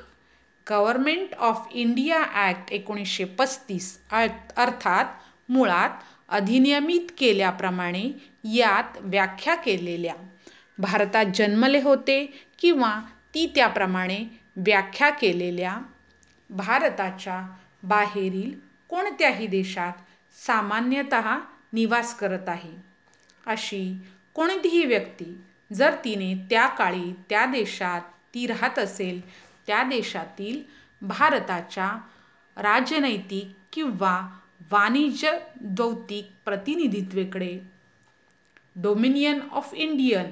गव्हर्मेंट 0.70 1.34
ऑफ 1.34 1.68
इंडिया 1.72 2.22
ॲक्ट 2.34 2.72
एकोणीसशे 2.72 3.24
पस्तीस 3.24 3.98
अर्थात 4.10 5.04
मुळात 5.48 5.90
अधिनियमित 6.28 7.10
केल्याप्रमाणे 7.18 8.04
यात 8.44 8.96
व्याख्या 9.00 9.54
केलेल्या. 9.54 10.14
भारतात 10.78 11.26
जन्मले 11.34 11.80
होते 11.82 12.24
किंवा 12.58 12.94
ती 13.34 13.46
त्याप्रमाणे 13.54 14.18
व्याख्या 14.56 15.10
केलेल्या. 15.10 15.76
भारताच्या 16.50 17.40
बाहेरील 17.82 18.52
कोणत्याही 18.88 19.46
देशात 19.46 19.92
सामान्यतः 20.46 21.36
निवास 21.72 22.14
करत 22.14 22.48
आहे. 22.48 22.72
अशी 23.46 23.94
कोणतीही 24.34 24.84
व्यक्ती 24.84 25.36
जर 25.72 25.94
तिने 26.04 26.34
त्या 26.50 26.66
काळी 26.68 27.12
त्या 27.30 27.44
देशात 27.46 28.00
ती 28.34 28.46
राहत 28.46 28.78
असेल 28.78 29.20
त्या 29.66 29.82
देशातील 29.82 30.62
भारताच्या 31.02 31.90
राजनैतिक 32.56 33.52
किंवा 33.72 34.20
वाणिज्य 34.70 35.38
दौतिक 35.60 36.30
प्रतिनिधित्वेकडे 36.44 37.58
डोमिनियन 38.76 39.40
ऑफ 39.52 39.74
इंडियन 39.74 40.30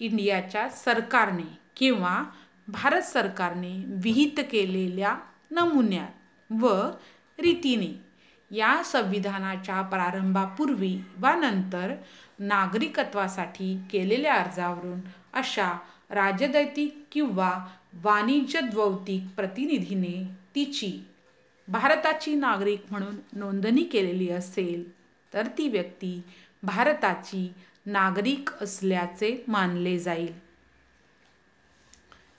इंडियाच्या 0.00 0.68
सरकारने 0.68 1.56
किंवा 1.76 2.22
भारत 2.68 3.02
सरकारने 3.02 3.72
विहित 4.02 4.40
केलेल्या 4.50 5.14
नमुन्यात 5.50 6.52
व 6.52 6.68
रीतीने 7.38 7.92
या 8.50 8.82
संविधानाच्या 8.84 9.80
प्रारंभापूर्वी 9.82 10.96
वा 11.18 11.34
नंतर 11.34 11.94
नागरिकत्वासाठी 12.38 13.76
केलेल्या 13.90 14.34
अर्जावरून 14.34 15.00
अशा 15.32 15.72
राजदैतिक 16.10 17.04
किंवा 17.12 17.66
वाणिज्य 17.94 18.60
द्वौतिक 18.60 19.22
प्रतिनिधीने 19.36 20.30
तिची 20.54 20.92
भारताची 21.68 22.34
नागरिक 22.34 22.82
म्हणून 22.90 23.16
नोंदणी 23.32 23.82
केलेली 23.82 24.30
असेल 24.30 24.90
तर 25.34 25.46
ती 25.46 25.68
व्यक्ती 25.68 26.22
भारताची 26.62 27.52
नागरिक 27.86 28.50
असल्याचे 28.60 29.44
मानले 29.48 29.98
जाईल. 29.98 30.32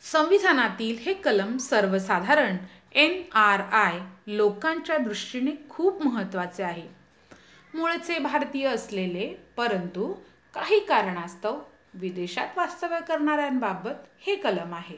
संविधानातील 0.01 0.97
हे 0.97 1.13
कलम 1.13 1.57
सर्वसाधारण 1.57 2.57
एन 2.91 3.21
आर 3.33 3.59
आय 3.59 3.99
लोकांच्या 4.27 4.97
दृष्टीने 4.97 5.51
खूप 5.69 6.01
महत्त्वाचे 6.03 6.63
आहे. 6.63 6.87
मूळचे 7.73 8.19
भारतीय 8.19 8.67
असलेले 8.67 9.33
परंतु 9.57 10.13
काही 10.53 10.79
कारणास्तव 10.79 11.59
विदेशात 11.93 12.47
वास्तव्य 12.57 12.99
करणाऱ्यांबाबत 13.07 14.05
हे 14.19 14.35
कलम 14.35 14.73
आहे. 14.73 14.97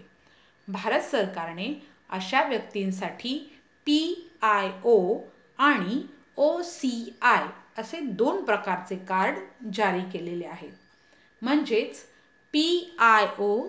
भारत 0.68 1.02
सरकारने 1.02 1.88
अशा 2.10 2.48
व्यक्तींसाठी 2.48 3.60
पी 3.86 4.32
आय 4.42 4.70
ओ 4.84 5.18
आणि 5.58 6.02
ओ 6.38 6.62
सी 6.62 7.14
आय 7.22 7.46
असे 7.78 8.00
दोन 8.00 8.44
प्रकारचे 8.44 8.96
कार्ड 8.96 9.38
जारी 9.74 10.02
केलेले 10.02 10.46
आहेत. 10.46 10.72
म्हणजेच 11.42 12.02
P 12.52 12.96
I 13.00 13.28
O 13.40 13.68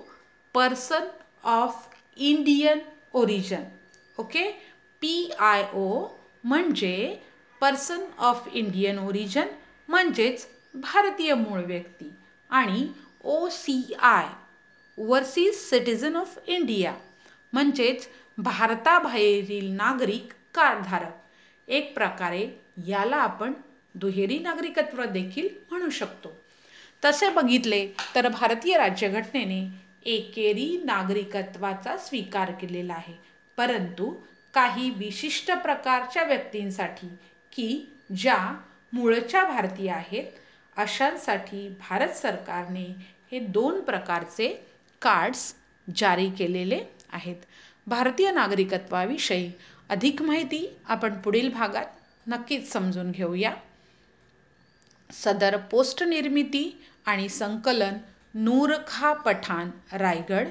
person 0.54 1.08
of 1.44 1.88
Indian 2.16 2.78
origin. 3.12 3.62
Okay? 4.18 4.50
P 5.00 5.30
I 5.38 5.66
O 5.74 6.08
म्हणजे 6.44 7.18
पर्सन 7.60 8.00
ऑफ 8.18 8.48
इंडियन 8.52 8.98
ओरिजन 8.98 9.46
म्हणजेच 9.88 10.46
भारतीय 10.74 11.34
मूळ 11.34 11.60
व्यक्ती 11.60 12.12
आणि 12.50 12.88
O 13.24 13.48
C 13.48 13.94
I 13.98 14.26
overseas 14.98 15.54
citizen 15.54 16.16
of 16.16 16.38
India 16.46 16.94
म्हणजेच 17.52 18.08
भारताबाहेरील 18.38 19.70
नागरिक 19.70 20.32
कार्डधारक. 20.54 21.12
एक 21.68 21.94
प्रकारे 21.94 22.46
याला 22.86 23.16
आपण 23.16 23.52
दुहेरी 23.94 24.38
नागरिकत्व 24.38 25.04
देखील 25.04 25.48
म्हणू 25.70 25.90
शकतो. 25.90 26.32
तसे 27.04 27.28
बघितले 27.28 27.86
तर 28.14 28.28
भारतीय 28.28 28.76
राज्यघटनेने 28.78 29.66
एकेरी 30.04 30.80
नागरिकत्वाचा 30.84 31.96
स्वीकार 31.96 32.50
केलेला 32.50 32.94
आहे. 32.94 33.14
परंतु 33.56 34.14
काही 34.54 34.90
विशिष्ट 34.90 35.52
प्रकारच्या 35.52 36.22
व्यक्तींसाठी 36.22 37.08
की 37.52 37.92
ज्या 38.16 38.60
मूळच्या 38.92 39.44
भारतीय 39.44 39.90
आहेत 39.90 40.24
अशांसाठी 40.76 41.68
भारत 41.88 42.08
सरकारने 42.08 43.11
हे 43.32 43.38
दोन 43.38 43.80
प्रकारचे 43.80 44.48
कार्ड्स 45.02 45.54
जारी 45.96 46.28
केलेले 46.30 46.80
आहेत. 47.12 47.36
भारतीय 47.86 48.30
नागरिकत्वाविषयी 48.30 49.50
अधिक 49.90 50.20
माहिती 50.22 50.66
आपण 50.88 51.14
पुढील 51.20 51.48
भागात 51.52 51.84
नक्कीच 52.26 52.72
समजून 52.72 53.10
घेऊया. 53.10 53.52
सदर 55.10 55.56
पोस्ट 55.70 56.02
निर्मिती 56.02 56.64
आणि 57.06 57.28
संकलन 57.28 57.96
नूरखा 58.34 59.12
पठाण 59.12 59.70
रायगड 59.92 60.48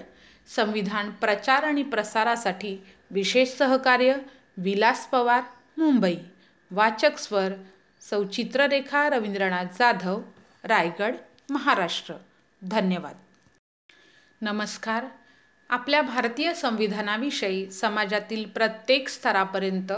संविधान 0.56 1.12
प्रचार 1.22 1.64
आणि 1.64 1.84
प्रसारासाठी 1.84 2.76
विशेष 3.12 3.58
सहकार्य 3.58 4.16
विलास 4.58 5.06
पवार 5.10 5.41
मुंबई 5.78 6.16
वाचक 6.72 7.18
स्वर 7.20 7.53
सौचित्ररेखा 8.10 9.08
रवींद्रनाथ 9.10 9.78
जाधव 9.80 10.22
रायगड 10.64 11.16
महाराष्ट्र. 11.49 12.14
धन्यवाद. 12.63 13.15
नमस्कार. 14.41 15.05
आपल्या 15.69 16.01
भारतीय 16.01 16.53
संविधानाविषयी 16.53 17.71
समाजातील 17.71 18.45
प्रत्येक 18.49 19.09
स्तरापर्यंत 19.09 19.93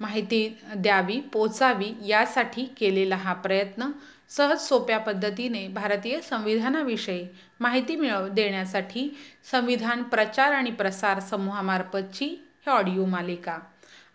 माहिती 0.00 0.58
द्यावी 0.76 1.20
पोचावी 1.20 1.92
यासाठी 2.06 2.64
केलेला 2.64 3.16
हा 3.16 3.32
प्रयत्न 3.32 3.90
सहज 4.28 4.60
सोप्या 4.60 4.98
पद्धतीने 4.98 5.68
भारतीय 5.68 6.20
संविधानाविषयी 6.20 7.26
माहिती 7.60 7.96
मिळव 7.96 8.28
देण्यासाठी 8.28 9.18
संविधान 9.50 10.02
प्रचार 10.02 10.52
आणि 10.52 10.70
प्रसार 10.70 11.20
समूहामार्फतची 11.20 12.26
हे 12.66 12.70
ऑडिओ 12.70 13.04
मालिका. 13.04 13.58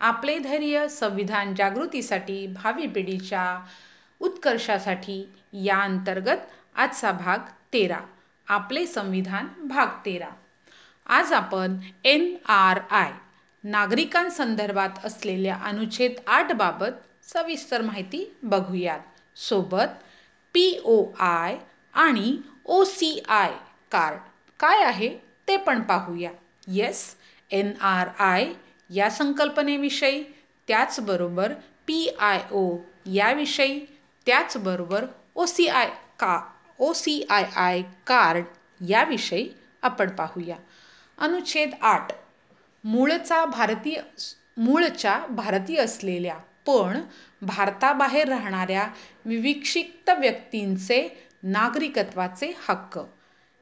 आपले 0.00 0.38
धैर्य 0.38 0.88
संविधान 0.88 1.54
जागृतीसाठी 1.54 2.46
भावी 2.46 2.86
पिढीच्या 2.86 3.64
उत्कर्षासाठी 4.20 5.28
या 5.52 5.78
अंतर्गत 5.78 6.50
आजचा 6.74 7.12
भाग 7.12 7.38
तेरा. 7.72 8.00
आपले 8.46 8.86
संविधान 8.86 9.46
भाग 9.68 9.88
तेरा. 10.04 10.28
आज 11.06 11.32
आपण 11.32 11.76
एन 12.04 12.34
आर 12.48 12.80
आय 12.90 13.12
नागरिकांसंदर्भात 13.64 15.04
असलेल्या 15.04 15.56
अनुच्छेद 15.64 16.12
आठ 16.26 16.52
बाबत 16.52 17.02
सविस्तर 17.32 17.82
माहिती 17.82 18.24
बघूयात. 18.42 19.00
सोबत 19.36 20.02
पी 20.54 20.80
ओ 20.84 21.04
आय 21.20 21.56
आणि 21.94 22.36
ओ 22.64 22.84
सी 22.84 23.22
आय 23.28 23.52
कार्ड 23.92 24.18
काय 24.60 24.82
आहे 24.84 25.08
ते 25.48 25.56
पण 25.56 25.82
पाहूया. 25.82 26.30
येस 26.68 27.04
एन 27.50 27.72
आर 27.80 28.08
आय 28.18 28.52
या 28.90 29.10
संकल्पनेविषयी 29.10 30.22
त्याचबरोबर 30.68 31.52
पी 31.86 32.08
आय 32.20 32.42
ओ 32.52 32.76
याविषयी 33.06 33.78
त्याचबरोबर 34.26 35.06
ओ 35.34 35.44
सी 35.46 35.66
आय 35.66 35.90
का 36.18 36.38
O 36.78 36.92
C 36.92 37.26
I 37.30 37.44
I 37.56 37.82
card 38.06 38.44
याविषयी 38.88 39.48
आपण 39.82 40.10
पाहूया. 40.10 40.56
अनुच्छेद 41.18 41.70
आठ. 41.80 42.12
मूळचा 42.84 43.44
भारतीय 43.44 44.00
मूळच्या 44.56 45.26
भारतीय 45.26 45.76
असलेल्या 45.76 46.36
पण 46.66 47.00
भारताबाहेर 47.42 48.28
राहणाऱ्या 48.28 48.86
विविक्षिक्त 49.24 50.10
व्यक्तींचे 50.10 51.08
नागरिकत्वाचे 51.42 52.52
हक्क. 52.68 52.98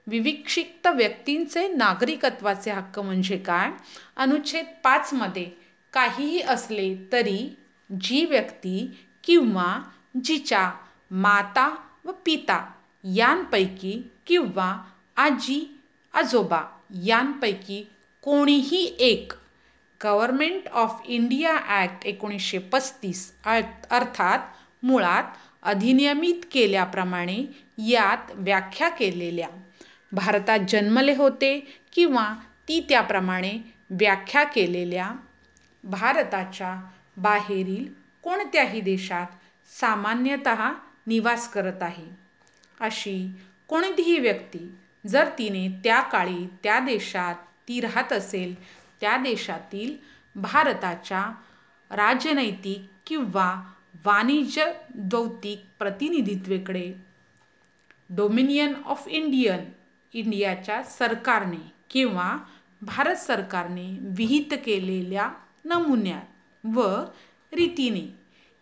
विविक्षिक्त 0.06 0.86
व्यक्तींचे 0.86 1.68
नागरिकत्वाचे 1.68 2.70
हक्क 2.70 2.98
म्हणजे 2.98 3.38
काय? 3.38 3.70
अनुच्छेद 4.16 4.66
पाचमध्ये 4.84 5.50
काहीही 5.92 6.40
असले 6.40 6.94
तरी 7.12 7.56
जी 8.00 8.24
व्यक्ती 8.24 8.98
किंवा 9.24 9.82
जिच्या 10.24 10.70
माता 11.10 11.74
व 12.04 12.12
पिता 12.12 12.70
यांपैकी 13.04 14.10
किंवा 14.26 14.76
आजी 15.16 15.80
आजोबा 16.14 16.62
यांपैकी 17.04 17.88
कोणीही 18.22 18.96
एक 18.98 19.32
गव्हर्मेंट 20.04 20.68
ऑफ 20.68 21.02
इंडिया 21.04 21.56
ॲक्ट 21.68 22.06
एकोणीसशे 22.06 22.58
पस्तीस 22.58 23.32
अर्थात 23.44 24.38
मुळात 24.82 25.24
अधिनियमित 25.62 26.46
केल्याप्रमाणे 26.52 27.38
यात 27.78 28.30
व्याख्या 28.34 28.88
केलेल्या. 28.88 29.48
भारतात 30.12 30.58
जन्मले 30.68 31.14
होते 31.14 31.58
किंवा 31.92 32.34
ती 32.68 32.86
त्याप्रमाणे 32.88 33.52
व्याख्या 33.90 34.44
केलेल्या. 34.44 35.10
भारताच्या 35.84 36.74
बाहेरील 37.16 37.92
कोणत्याही 38.22 38.80
देशात 38.80 39.26
सामान्यतः 39.80 40.70
निवास 41.06 41.48
करत 41.48 41.82
आहे. 41.82 42.23
अशी 42.84 43.16
कोणतीही 43.68 44.18
व्यक्ती 44.18 44.66
जर 45.06 45.28
तिने 45.38 45.66
त्या 45.84 46.00
काळी 46.00 46.46
त्या 46.62 46.78
देशात 46.80 47.34
ती 47.68 47.80
राहत 47.80 48.12
असेल 48.12 48.54
त्या 49.00 49.16
देशातील 49.16 49.96
भारताच्या 50.34 51.22
राजनैतिक 51.90 52.86
किंवा 53.06 53.54
वाणिज्य 54.04 54.72
दौतिक 54.94 55.64
प्रतिनिधित्वेकडे 55.78 56.92
डोमिनियन 58.10 58.74
ऑफ 58.86 59.08
इंडियन 59.08 59.64
इंडियाच्या 60.14 60.82
सरकारने 60.82 61.62
किंवा 61.90 62.36
भारत 62.82 63.16
सरकारने 63.16 63.86
विहित 64.16 64.54
केलेल्या 64.64 65.28
नमुन्यात 65.64 66.66
व 66.66 66.82
रीतीने 67.52 68.06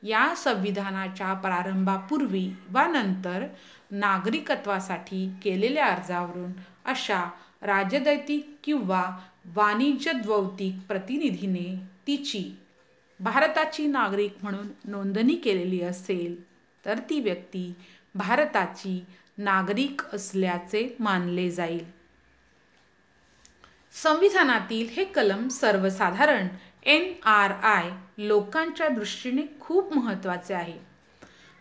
या 0.03 0.35
संविधानाच्या 0.37 1.33
प्रारंभापूर्वी 1.35 2.49
वा 2.71 2.87
नंतर 2.87 3.47
नागरिकत्वासाठी 3.93 5.31
केलेल्या 5.43 5.87
अर्जावरून 5.87 6.53
अशा 6.85 7.25
राजदैतिक 7.63 8.57
किंवा 8.65 9.19
वाणिज्य 9.55 10.13
द्वौतिक 10.13 10.75
प्रतिनिधीने 10.89 11.77
तिची 12.07 12.45
भारताची 13.21 13.87
नागरिक 13.87 14.35
म्हणून 14.43 14.69
नोंदणी 14.85 15.35
केलेली 15.35 15.81
असेल 15.81 16.43
तर 16.87 16.99
ती 16.99 17.21
व्यक्ती 17.21 17.75
भारताची 18.15 19.05
नागरिक 19.39 20.03
असल्याचे 20.13 20.97
मानले 21.01 21.51
जाईल. 21.51 21.85
संविधानातील 23.93 24.89
हे 24.89 25.05
कलम 25.05 25.49
सर्वसाधारण 25.49 26.49
एन 26.83 27.13
आर 27.25 27.51
आय 27.51 27.91
लोकांच्या 28.19 28.89
दृष्टीने 28.89 29.43
खूप 29.61 29.93
महत्त्वाचे 29.93 30.55
आहे. 30.55 30.79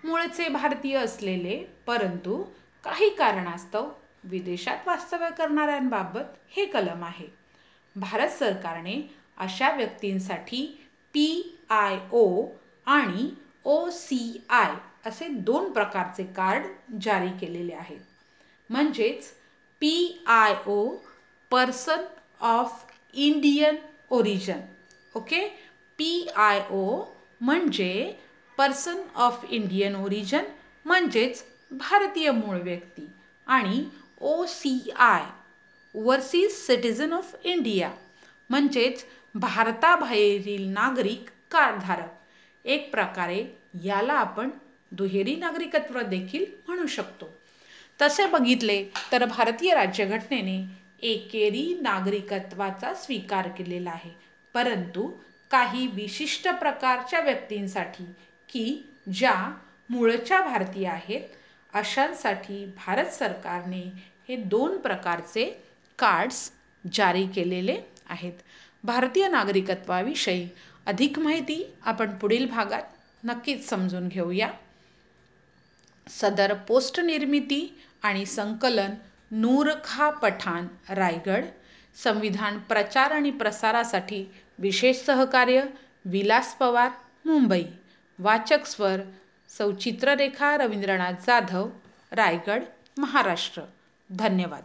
मूळचे 0.03 0.49
भारतीय 0.49 0.97
असलेले 0.97 1.70
परंतु 1.87 2.43
काही 2.83 3.09
कारणास्तव 3.09 3.89
विदेशात 4.23 4.87
वास्तव्य 4.87 5.29
करणाऱ्यांबाबत 5.37 6.33
हे 6.49 6.65
कलम 6.65 7.03
आहे. 7.03 7.27
भारत 7.95 8.29
सरकारने 8.29 9.15
अशा 9.37 9.69
व्यक्तींसाठी 9.71 10.65
पी 11.13 11.57
आय 11.69 11.97
ओ 12.11 12.45
आणि 12.85 13.29
ओ 13.65 13.89
सी 13.89 14.41
आय 14.49 14.73
असे 15.05 15.27
दोन 15.27 15.71
प्रकारचे 15.71 16.23
कार्ड 16.23 16.65
जारी 17.01 17.29
केलेले 17.41 17.73
आहेत. 17.73 17.99
म्हणजेच 18.69 19.29
P 19.79 20.23
I 20.27 20.55
O 20.67 20.95
person 21.51 22.05
of 22.39 22.85
Indian 23.13 23.75
origin 24.09 24.59
okay? 25.15 25.47
P 25.97 26.27
I 26.35 26.61
O 26.71 27.03
म्हणजे 27.41 28.13
पर्सन 28.57 29.01
ऑफ 29.15 29.45
इंडियन 29.49 29.95
ओरिजन 29.95 30.43
म्हणजेच 30.85 31.43
भारतीय 31.71 32.31
मूळ 32.31 32.57
व्यक्ती 32.57 33.07
आणि 33.47 33.83
O 34.21 34.45
C 34.45 34.91
I 34.95 35.23
overseas 35.95 36.51
citizen 36.51 37.13
of 37.13 37.35
India 37.43 37.91
म्हणजेच 38.49 39.05
भारताबाहेरील 39.35 40.67
नागरिक 40.67 41.29
कार्डधारक. 41.51 42.09
एक 42.65 42.91
प्रकारे 42.91 43.57
याला 43.83 44.13
आपण 44.13 44.49
दुहेरी 44.91 45.35
नागरिकत्व 45.35 46.01
देखील 46.01 46.45
म्हणू 46.67 46.87
शकतो. 46.87 47.29
तसे 48.01 48.25
बघितले 48.25 48.83
तर 49.11 49.25
भारतीय 49.25 49.73
राज्यघटनेने 49.73 50.63
एकेरी 51.01 51.77
नागरिकत्वाचा 51.81 52.93
स्वीकार 52.93 53.47
केलेला 53.47 53.89
आहे. 53.89 54.11
परंतु 54.53 55.11
काही 55.51 55.87
विशिष्ट 55.87 56.47
प्रकारच्या 56.49 57.19
व्यक्तींसाठी 57.19 58.03
की 58.49 58.89
ज्या 59.13 59.57
मूळच्या 59.89 60.41
भारतीय 60.41 60.87
आहेत 60.87 61.21
अशांसाठी 61.73 62.65
भारत 62.65 63.05
सरकारने 63.05 63.81
हे 64.29 64.35
दोन 64.35 64.77
प्रकारचे 64.77 65.45
कार्ड्स 65.99 66.51
जारी 66.93 67.27
केलेले 67.27 67.77
आहेत. 68.09 68.33
भारतीय 68.83 69.27
नागरिकत्वाविषयी 69.27 70.47
अधिक 70.85 71.19
माहिती 71.19 71.73
आपण 71.85 72.15
पुढील 72.15 72.45
भागात 72.45 72.83
नक्कीच 73.23 73.69
समजून 73.69 74.07
घेऊया. 74.07 74.49
सदर 76.09 76.53
पोस्ट 76.53 76.99
निर्मिती 76.99 77.81
आणि 78.03 78.25
संकलन 78.25 78.93
नूरखा 79.31 80.09
पठाण 80.09 80.67
रायगड 80.89 81.45
संविधान 82.03 82.59
प्रचार 82.59 83.11
आणि 83.11 83.31
प्रसारासाठी 83.31 84.25
विशेष 84.59 84.97
सहकार्य 84.97 85.63
विलास 86.05 86.55
पवार 86.55 86.89
मुंबई. 87.25 87.63
वाचक 88.19 88.65
स्वर 88.65 88.99
सौचित्ररेखा 89.57 90.57
रवींद्रनाथ 90.57 91.13
जाधव 91.27 91.69
रायगड 92.11 92.63
महाराष्ट्र. 92.97 93.61
धन्यवाद. 94.11 94.63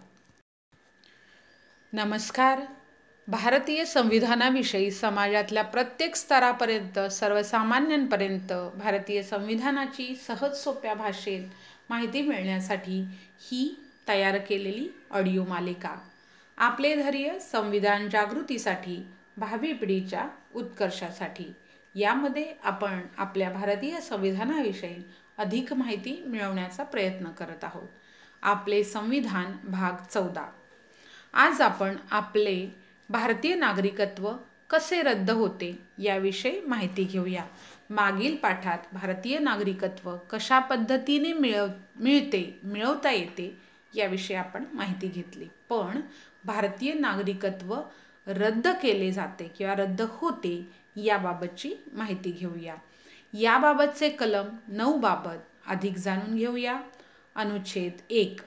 नमस्कार. 1.93 2.61
भारतीय 3.29 3.85
संविधानाविषयी 3.85 4.91
समाजातल्या 4.91 5.65
प्रत्येक 5.65 6.17
स्तरापर्यंत 6.17 6.99
सर्वसामान्यांपर्यंत 6.99 8.53
भारतीय 8.79 9.23
संविधानाची 9.23 10.15
सहज 10.27 10.57
सोप्या 10.57 10.95
भाषेत 10.95 11.49
माहिती 11.91 12.23
मिळण्यासाठी 12.23 13.05
ही 13.41 13.81
तयार 14.09 14.39
केलेली 14.39 14.89
ऑडिओ 15.11 15.45
मालिका. 15.45 15.97
आपले 16.57 16.95
धैर्य 16.95 17.39
संविधान 17.39 18.09
जागृतीसाठी 18.09 19.07
भावी 19.37 19.73
पिढीच्या 19.73 20.29
उत्कर्षासाठी. 20.55 21.53
यामध्ये 21.97 22.53
आपण 22.65 23.01
आपल्या 23.19 23.51
भारतीय 23.51 24.01
संविधानाविषयी 24.01 25.03
अधिक 25.39 25.73
माहिती 25.73 26.23
मिळवण्याचा 26.27 26.83
प्रयत्न 26.83 27.29
करत 27.29 27.65
आहोत. 27.65 27.89
आपले 28.43 28.85
संविधान 28.85 29.57
भाग 29.65 30.05
चौदा. 30.11 30.53
आज 31.33 31.61
आपण 31.61 31.97
आपले 32.11 32.75
भारतीय 33.09 33.55
नागरिकत्व 33.55 34.33
कसे 34.71 35.03
रद्द 35.03 35.31
होते 35.31 35.79
याविषयी 35.99 36.61
माहिती 36.61 37.05
घेऊया. 37.05 37.45
मागील 37.91 38.37
पाठात 38.37 38.79
भारतीय 38.93 39.39
नागरिकत्व 39.39 40.17
कशा 40.17 40.59
पद्धतीने 40.59 41.33
मिळव 41.33 41.67
मिळते 42.01 42.61
मिळवता 42.65 43.11
येते 43.11 43.57
याविषयी 43.95 44.37
आपण 44.37 44.65
माहिती 44.75 45.09
घेतली. 45.09 45.49
पण 45.69 46.01
भारतीय 46.45 46.93
नागरिकत्व 46.93 47.77
रद्द 48.27 48.69
केले 48.69 49.13
जाते 49.13 49.49
किंवा 49.49 49.75
रद्द 49.75 50.03
होते 50.09 50.86
याबाबतची 50.97 51.75
माहिती 51.93 52.31
घेऊया. 52.31 52.75
याबाबतचे 53.33 54.09
कलम 54.09 54.49
नऊ 54.69 54.97
बाबत 54.97 55.39
अधिक 55.67 55.97
जाणून 55.97 56.37
घेऊया. 56.37 56.83
अनुच्छेद 57.35 57.93
एक. 58.11 58.41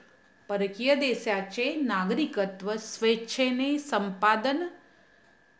परकीय 0.48 0.94
देशाचे 0.94 1.74
नागरिकत्व 1.74 2.76
स्वेच्छेने 2.76 3.78
संपादन 3.78 4.66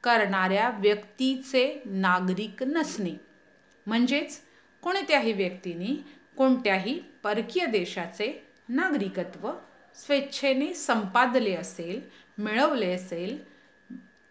करणाऱ्या 0.05 0.71
व्यक्तीचे 0.71 1.83
नागरिक 1.85 2.63
नसणे. 2.63 3.13
म्हणजेच 3.87 4.41
कोणत्याही 4.83 5.33
व्यक्तीने 5.33 6.05
कोणत्याही 6.37 7.01
परकीय 7.23 7.67
देशाचे 7.67 8.47
नागरिकत्व 8.69 9.53
स्वेच्छेने 9.95 10.75
संपादले 10.75 11.55
असेल 11.55 12.01
मिळवले 12.39 12.93
असेल 12.93 13.45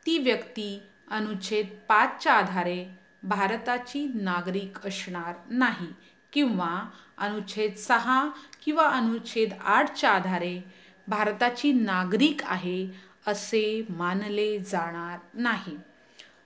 ती 0.05 0.17
व्यक्ती 0.17 0.81
अनुच्छेद 1.09 1.67
पाचच्या 1.87 2.33
आधारे 2.33 2.85
भारताची 3.23 4.11
नागरिक 4.13 4.87
असणार 4.87 5.33
नाही 5.49 5.87
किंवा 6.33 6.89
अनुच्छेद 7.17 7.75
सहा 7.75 8.29
किंवा 8.65 8.87
अनुच्छेद 8.87 9.53
आठच्या 9.53 10.11
आधारे 10.11 10.59
भारताची 11.07 11.71
नागरिक 11.73 12.41
आहे 12.43 12.89
असे 13.27 13.85
मानले 13.89 14.59
जाणार 14.59 15.19
नाही. 15.33 15.77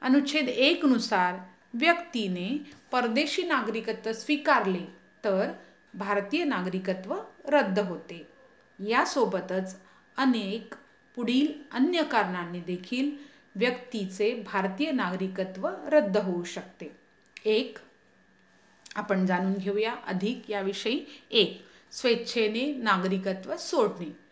अनुच्छेद 0.02 0.50
एकनुसार 0.50 1.36
व्यक्तीने 1.74 2.72
परदेशी 2.92 3.44
नागरिकत्व 3.44 4.12
स्वीकारले 4.12 4.86
तर 5.24 5.52
भारतीय 5.94 6.44
नागरिकत्व 6.44 7.16
रद्द 7.48 7.80
होते. 7.80 8.28
यासोबतच 8.80 9.76
अनेक 10.18 10.74
पुढील 11.16 11.48
अन्य 11.72 12.04
कारणांनी 12.04 12.60
देखील 12.60 13.33
व्यक्तीचे 13.56 14.34
भारतीय 14.34 14.92
नागरिकत्व 14.92 15.70
रद्द 15.88 16.18
होऊ 16.18 16.44
शकते. 16.44 16.96
एक 17.46 17.78
आपण 18.96 19.26
जाणून 19.26 19.54
घेऊया 19.54 19.94
अधिक 20.08 20.52
याविषयी. 20.52 21.06
एक 21.32 21.66
स्वेच्छेने 21.92 22.74
नागरिकत्व 22.74 23.58
सोडणे. 23.58 24.24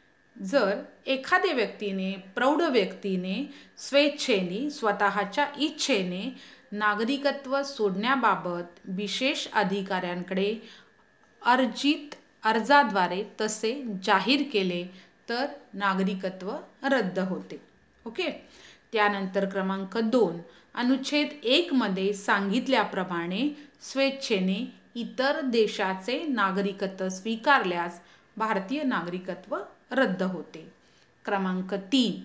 जर 0.43 0.81
एखाद्या 1.05 1.53
व्यक्तीने 1.53 2.13
प्रौढ 2.35 2.61
व्यक्तीने 2.61 3.53
स्वेच्छेने 3.77 4.69
स्वतःच्या 4.69 5.47
इच्छेने 5.59 6.35
नागरिकत्व 6.71 7.63
सोडण्याबाबत 7.63 8.79
विशेष 8.83 9.47
अधिकाऱ्यांकडे 9.53 10.55
अर्जित 11.45 12.15
अर्जाद्वारे 12.43 13.23
तसे 13.41 13.83
जाहीर 14.03 14.43
केले 14.53 14.87
तर 15.29 15.45
नागरिकत्व 15.73 16.51
रद्द 16.83 17.19
होते. 17.19 17.61
ओके? 18.05 18.50
त्यानंतर 18.93 19.45
क्रमांक 19.45 19.97
दोन 19.97 20.37
अनुच्छेद 20.75 21.29
एकमध्ये 21.43 22.13
सांगितल्याप्रमाणे 22.13 23.49
स्वेच्छेने 23.81 24.65
इतर 24.95 25.39
देशाचे 25.41 26.23
नागरिकत्व 26.27 27.07
स्वीकारल्यास 27.09 27.99
भारतीय 28.37 28.83
नागरिकत्व 28.83 29.57
रद्द 29.91 30.23
होते. 30.23 30.67
क्रमांक 31.25 31.73
तीन 31.73 32.21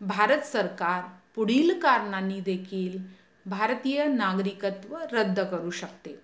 भारत 0.00 0.42
सरकार 0.42 1.02
पुढील 1.34 1.78
कारणांनी 1.80 2.40
देखील 2.40 2.98
भारतीय 3.46 4.04
नागरिकत्व 4.04 4.96
रद्द 5.12 5.40
करू 5.40 5.70
शकते. 5.70 6.18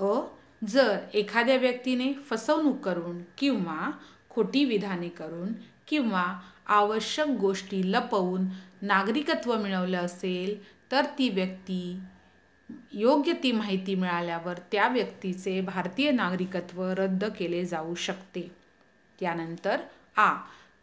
अ 0.00 0.20
जर 0.68 0.96
एखाद्या 1.14 1.56
व्यक्तीने 1.56 2.12
फसवणूक 2.30 2.80
करून 2.80 3.22
किंवा 3.38 3.90
खोटी 4.30 4.64
विधाने 4.64 5.08
करून 5.08 5.52
किंवा 5.88 6.24
आवश्यक 6.66 7.28
गोष्टी 7.28 7.80
लपवून 7.92 8.46
नागरिकत्व 8.82 9.56
मिळवलं 9.58 9.98
असेल 9.98 10.60
तर 10.92 11.04
ती 11.18 11.28
व्यक्ती 11.28 11.98
योग्य 12.92 13.32
ती 13.42 13.52
माहिती 13.52 13.94
मिळाल्यावर 13.94 14.58
त्या 14.72 14.88
व्यक्तीचे 14.88 15.60
भारतीय 15.60 16.10
नागरिकत्व 16.10 16.82
रद्द 16.84 17.24
केले 17.24 17.64
जाऊ 17.64 17.94
शकते. 17.94 18.50
त्यानंतर 19.20 19.80
आ. 20.16 20.34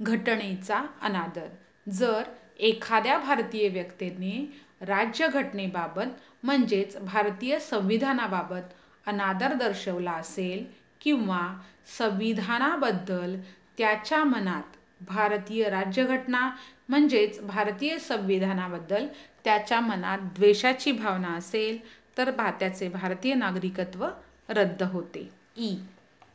घटनेचा 0.01 0.85
अनादर. 1.01 1.47
जर 1.89 2.23
एखाद्या 2.59 3.17
भारतीय 3.17 3.67
व्यक्तीने 3.69 4.59
राज्यघटनेबाबत 4.81 6.05
म्हणजेच 6.43 6.97
भारतीय 6.97 7.59
संविधानाबाबत 7.59 8.73
अनादर 9.07 9.53
दर्शवला 9.53 10.11
असेल 10.11 10.65
किंवा 11.01 11.61
संविधानाबद्दल 11.97 13.39
त्याच्या 13.77 14.23
मनात 14.23 14.76
भारतीय 15.01 15.69
राज्यघटना 15.69 16.51
म्हणजेच 16.89 17.41
भारतीय 17.41 17.99
संविधानाबद्दल 17.99 19.07
त्याच्या 19.43 19.79
मनात 19.79 20.19
द्वेषाची 20.19 20.91
भावना 20.91 21.27
असेल 21.27 21.77
तर 22.17 22.31
भा 22.31 22.51
त्याचे 22.51 22.89
भारतीय 22.89 23.33
नागरिकत्व 23.33 24.07
रद्द 24.49 24.83
होते. 24.83 25.29
ई. 25.57 25.75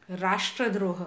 राष्ट्रद्रोह. 0.09 1.05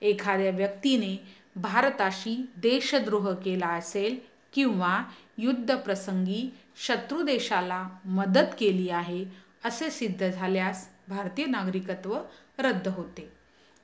एखाद्या 0.00 0.50
व्यक्तीने 0.50 1.24
भारताशी 1.56 2.48
देशद्रोह 2.56 3.32
केला 3.34 3.68
असेल 3.68 4.18
किंवा 4.52 5.04
युद्धप्रसंगी 5.38 6.54
शत्रू 6.86 7.22
देशाला 7.22 7.88
मदत 8.04 8.54
केली 8.58 8.90
आहे 8.90 9.24
असे 9.64 9.90
सिद्ध 9.90 10.30
झाल्यास 10.30 10.88
भारतीय 11.08 11.46
नागरिकत्व 11.46 12.18
रद्द 12.58 12.88
होते. 12.88 13.32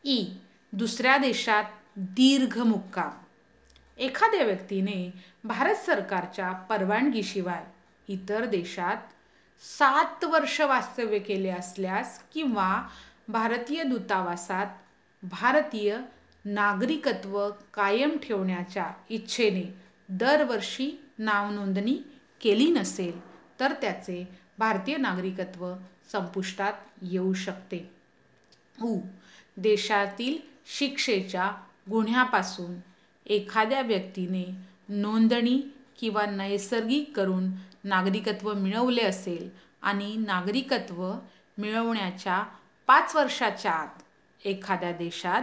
ई. 0.04 0.24
दुसऱ्या 0.72 1.16
देशात 1.16 1.64
दीर्घ 1.96 2.58
मुक्काम. 2.58 3.21
एखाद्या 3.98 4.44
व्यक्तीने 4.44 5.10
भारत 5.44 5.74
सरकारच्या 5.74 6.52
परवानगीशिवाय 6.52 7.64
इतर 8.08 8.44
देशात 8.44 8.96
सात 9.78 10.24
वर्ष 10.24 10.60
वास्तव्य 10.60 11.18
केले 11.18 11.48
असल्यास 11.48 12.22
किंवा 12.34 12.88
भारतीय 13.28 13.82
दूतावासात 13.82 14.66
भारतीय 15.22 15.98
नागरिकत्व 16.44 17.50
कायम 17.74 18.16
ठेवण्याच्या 18.22 18.92
इच्छेने 19.10 19.74
दरवर्षी 20.08 21.04
नावनोंदणी 21.18 21.98
केली 22.40 22.70
नसेल 22.70 23.20
तर 23.60 23.72
त्याचे 23.72 24.28
भारतीय 24.58 24.96
नागरिकत्व 24.96 25.72
संपुष्टात 26.12 26.72
येऊ 27.02 27.32
शकते. 27.32 27.90
उ. 28.82 28.98
देशातील 29.56 30.38
शिक्षेच्या 30.66 31.52
गुन्ह्यापासून 31.90 32.74
एखाद्या 33.32 33.80
व्यक्तीने 33.80 34.44
नोंदणी 34.88 35.60
किंवा 36.00 36.26
नैसर्गिक 36.26 37.16
करून 37.16 37.50
नागरिकत्व 37.84 38.52
मिळवले 38.54 39.02
असेल 39.02 39.48
आणि 39.82 40.16
नागरिकत्व 40.16 41.12
मिळवण्याच्या 41.58 42.42
पाच 42.86 43.16
वर्षाच्या 43.16 43.72
आत 43.72 44.02
एखाद्या 44.44 44.92
देशात 44.92 45.42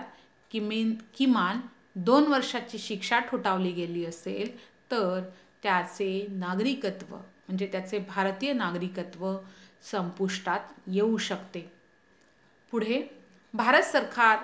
किमेन 0.52 0.95
किमान 1.18 1.60
दोन 1.95 2.24
वर्षाची 2.24 2.78
शिक्षा 2.78 3.20
ठोठावली 3.20 3.72
गेली 3.72 4.06
असेल 4.06 4.57
तर 4.91 5.22
त्याचे 5.64 6.28
नागरिकत्व 6.30 7.16
म्हणजे 7.16 7.68
त्याचे 7.72 7.99
भारतीय 7.99 8.53
नागरिकत्व 8.53 9.36
संपुष्टात 9.91 10.60
येऊ 10.88 11.18
शकते. 11.18 11.72
पुढे 12.72 13.02
भारत 13.53 13.84
सरकार 13.84 14.38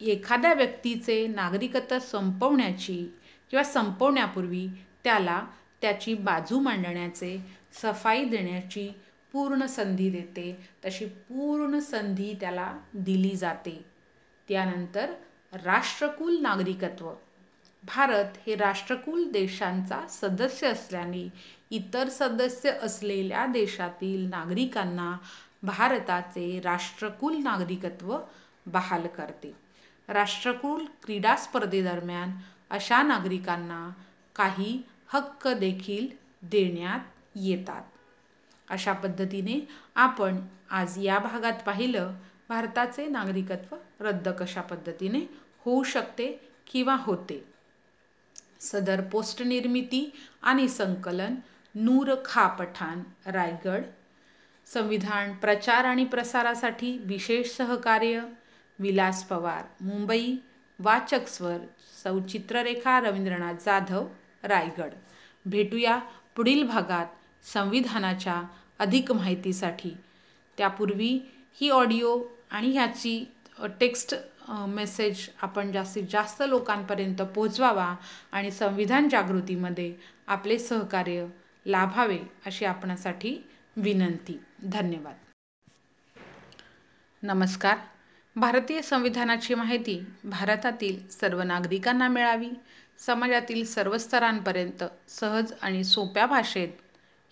एखाद्या 0.00 0.54
व्यक्तीचे 0.54 1.26
नागरिकत्व 1.26 1.98
संपवण्याची 1.98 3.14
किंवा 3.50 3.64
संपवण्यापूर्वी 3.64 4.68
त्याला 5.04 5.42
त्याची 5.80 6.14
बाजू 6.14 6.60
मांडण्याचे 6.60 7.38
सफाई 7.82 8.24
देण्याची 8.24 8.88
पूर्ण 9.32 9.66
संधी 9.66 10.10
देते. 10.10 10.68
तशी 10.84 11.06
पूर्ण 11.06 11.78
संधी 11.78 12.34
त्याला 12.40 12.78
दिली 12.94 13.36
जाते. 13.36 13.84
त्यानंतर 14.48 15.12
राष्ट्रकुल 15.52 16.38
नागरिकत्व. 16.40 17.10
भारत 17.84 18.24
हे 18.46 18.54
राष्ट्रकुल 18.54 19.30
देशांचा 19.30 20.06
सदस्य 20.08 20.66
असल्याने 20.66 21.28
इतर 21.70 22.08
सदस्य 22.08 22.70
असलेल्या 22.70 23.46
देशातील 23.46 24.28
नागरिकांना 24.30 25.16
भारताचे 25.62 26.60
राष्ट्रकुल 26.60 27.36
नागरिकत्व 27.36 28.18
बहाल 28.66 29.06
करते. 29.06 29.67
राष्ट्रकुल 30.08 30.84
क्रीडा 31.04 31.36
स्पर्धेदरम्यान 31.36 32.32
अशा 32.70 33.02
नागरिकांना 33.02 33.90
काही 34.36 34.82
हक्क 35.08 35.48
देखील 35.48 36.06
देण्यात 36.42 37.00
येतात. 37.34 37.82
अशा 38.70 38.92
पद्धतीने 38.92 39.68
आपण 39.94 40.40
आज 40.70 40.94
या 40.98 41.18
भागात 41.18 41.52
पाहिलं 41.66 42.14
भारताचे 42.48 43.06
नागरिकत्व 43.06 43.76
रद्द 44.00 44.28
कशा 44.28 44.60
पद्धतीने 44.60 45.20
होऊ 45.58 45.82
शकते 45.82 46.48
किंवा 46.72 46.96
होते? 47.00 47.44
सदर 48.60 49.00
पोस्ट 49.00 49.42
निर्मिती 49.42 50.12
आणि 50.42 50.68
संकलन 50.68 51.34
नूर 51.74 52.14
खा 52.24 52.46
पठाण 52.46 53.02
रायगड. 53.26 53.82
संविधान 54.66 55.34
प्रचार 55.34 55.84
आणि 55.84 56.04
प्रसारासाठी 56.04 56.98
विशेष 56.98 57.56
सहकार्य 57.56 58.20
विलास 58.78 59.22
पवार 59.24 59.64
मुंबई 59.80 60.36
वाचक 60.78 61.28
स्वर 61.28 61.58
सौ 62.02 62.18
चित्ररेखा 62.20 62.98
रवींद्रनाथ 63.00 63.54
जाधव 63.64 64.06
रायगड. 64.42 64.92
भेटूया 65.46 65.98
पुढील 66.36 66.66
भागात 66.66 67.06
संविधानाच्या 67.46 68.42
अधिक 68.78 69.12
माहितीसाठी. 69.12 69.90
त्यापूर्वी 70.58 71.18
ही 71.60 71.70
ऑडिओ 71.70 72.22
आणि 72.50 72.70
ह्याची 72.72 73.24
टेक्स्ट 73.80 74.14
मेसेज 74.48 75.28
आपण 75.42 75.72
जास्तीत 75.72 76.04
जास्त 76.10 76.42
लोकांपर्यंत 76.46 77.22
पोचवावा 77.22 77.94
आणि 78.32 78.50
संविधान 78.50 79.08
जागृतीमध्ये 79.08 79.94
आपले 80.26 80.58
सहकार्य 80.58 81.26
लाभावे 81.66 82.18
अशी 82.46 82.64
आपणासाठी 82.64 83.36
विनंती. 83.76 84.40
धन्यवाद. 84.62 85.14
नमस्कार. 87.22 87.76
भारतीय 88.38 88.82
संविधानाची 88.82 89.54
माहिती 89.54 90.06
भारतातील 90.24 91.08
सर्व 91.08 91.42
नागरिकांना 91.42 92.08
मिळावी 92.08 92.50
समाजातील 92.98 93.64
सर्व 93.64 93.98
स्तरांपर्यंत 93.98 94.84
सहज 95.08 95.52
आणि 95.62 95.84
सोप्या 95.84 96.26
भाषेत 96.26 96.68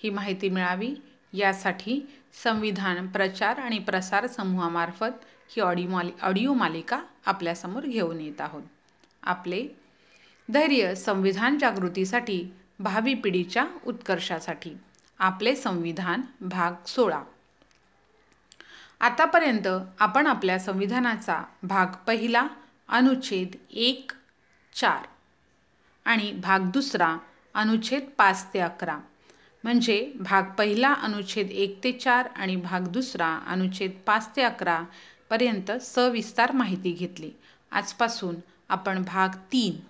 ही 0.03 0.11
माहिती 0.11 0.49
मिळावी 0.49 0.95
यासाठी 1.33 2.01
संविधान 2.45 3.07
प्रचार 3.07 3.59
आणि 3.59 3.79
प्रसार 3.79 4.27
समूहामार्फत 4.27 5.25
ही 5.49 5.61
ऑडिओ 5.61 5.89
मालि 5.89 6.11
ऑडिओ 6.23 6.53
मालिका 6.53 7.01
आपल्यासमोर 7.27 7.83
घेऊन 7.83 8.21
येत 8.21 8.41
आहोत. 8.41 8.63
आपले 9.23 9.67
धैर्य 10.53 10.95
संविधान 10.95 11.59
जागृतीसाठी 11.59 12.53
भावी 12.79 13.15
पिढीच्या 13.15 13.67
उत्कर्षासाठी. 13.87 14.71
आपले 15.19 15.57
संविधान 15.57 16.21
भाग 16.41 16.73
सोळा. 16.87 17.23
आतापर्यंत 19.01 19.67
आपण 20.01 20.27
आपल्या 20.27 20.59
संविधानाचा 20.59 21.43
भाग 21.63 21.87
पहिला 22.07 22.47
अनुच्छेद 22.89 23.57
एक 23.71 24.13
चार 24.75 25.07
आणि 26.05 26.33
भाग 26.33 26.71
दुसरा 26.71 27.17
अनुच्छेद 27.55 28.09
पाच 28.19 28.47
ते 28.55 28.61
अकरा. 28.61 28.99
म्हणजे 29.65 30.13
भाग 30.21 30.43
पहिला 30.59 30.93
अनुच्छेद 30.93 31.51
एक 31.51 31.79
ते 31.85 31.93
चार 31.93 32.29
आणि 32.37 32.57
भाग 32.57 32.87
दुसरा 32.89 33.29
अनुच्छेद 33.47 33.93
पाच 34.07 34.31
ते 34.37 34.43
अकरा 34.43 34.83
पर्यंत 35.31 35.71
सविस्तार 35.71 36.53
माहिती 36.53 36.93
घेतली. 36.93 37.31
आजपासून 37.71 38.37
आपण 38.69 39.03
भाग 39.05 39.37
तीन 39.53 39.81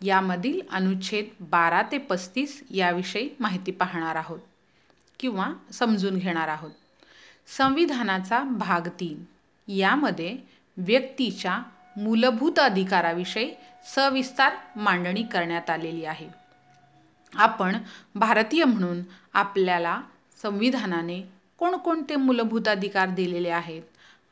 यामधील 0.00 0.60
अनुच्छेद 0.70 1.28
बारा 1.40 1.82
ते 1.92 1.98
पस्तीस 1.98 2.62
याविषयी 2.70 3.28
माहिती 3.40 3.70
पाहणार 3.70 4.16
आहोत 4.16 4.40
किंवा 5.18 5.52
समजून 5.72 6.16
घेणार 6.16 6.48
आहोत. 6.48 6.70
संविधानाचा 7.46 8.42
भाग 8.42 8.88
तीन. 8.88 9.24
यामध्ये 9.72 10.36
व्यक्तीच्या 10.76 11.62
मूलभूत 11.96 12.58
अधिकाराविषयी 12.58 13.54
सविस्तार 13.94 14.52
मांडणी 14.76 15.22
करण्यात 15.22 15.70
आलेली 15.70 16.04
आहे. 16.04 16.28
आपण 17.34 17.76
भारतीय 18.14 18.64
म्हणून 18.64 19.02
आपल्याला 19.34 20.00
संविधानाने 20.42 21.22
कोणकोणते 21.58 22.16
मूलभूत 22.16 22.68
अधिकार 22.68 23.08
दिलेले 23.08 23.50
आहेत? 23.50 23.82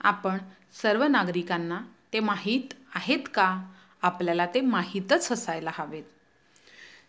आपण 0.00 0.38
सर्व 0.82 1.04
नागरिकांना 1.04 1.80
ते 2.12 2.20
माहीत 2.20 2.74
आहेत 2.94 3.28
का? 3.34 3.64
आपल्याला 4.02 4.46
ते 4.46 4.60
माहीतच 4.60 5.32
असायला 5.32 5.70
हवेत. 5.74 6.04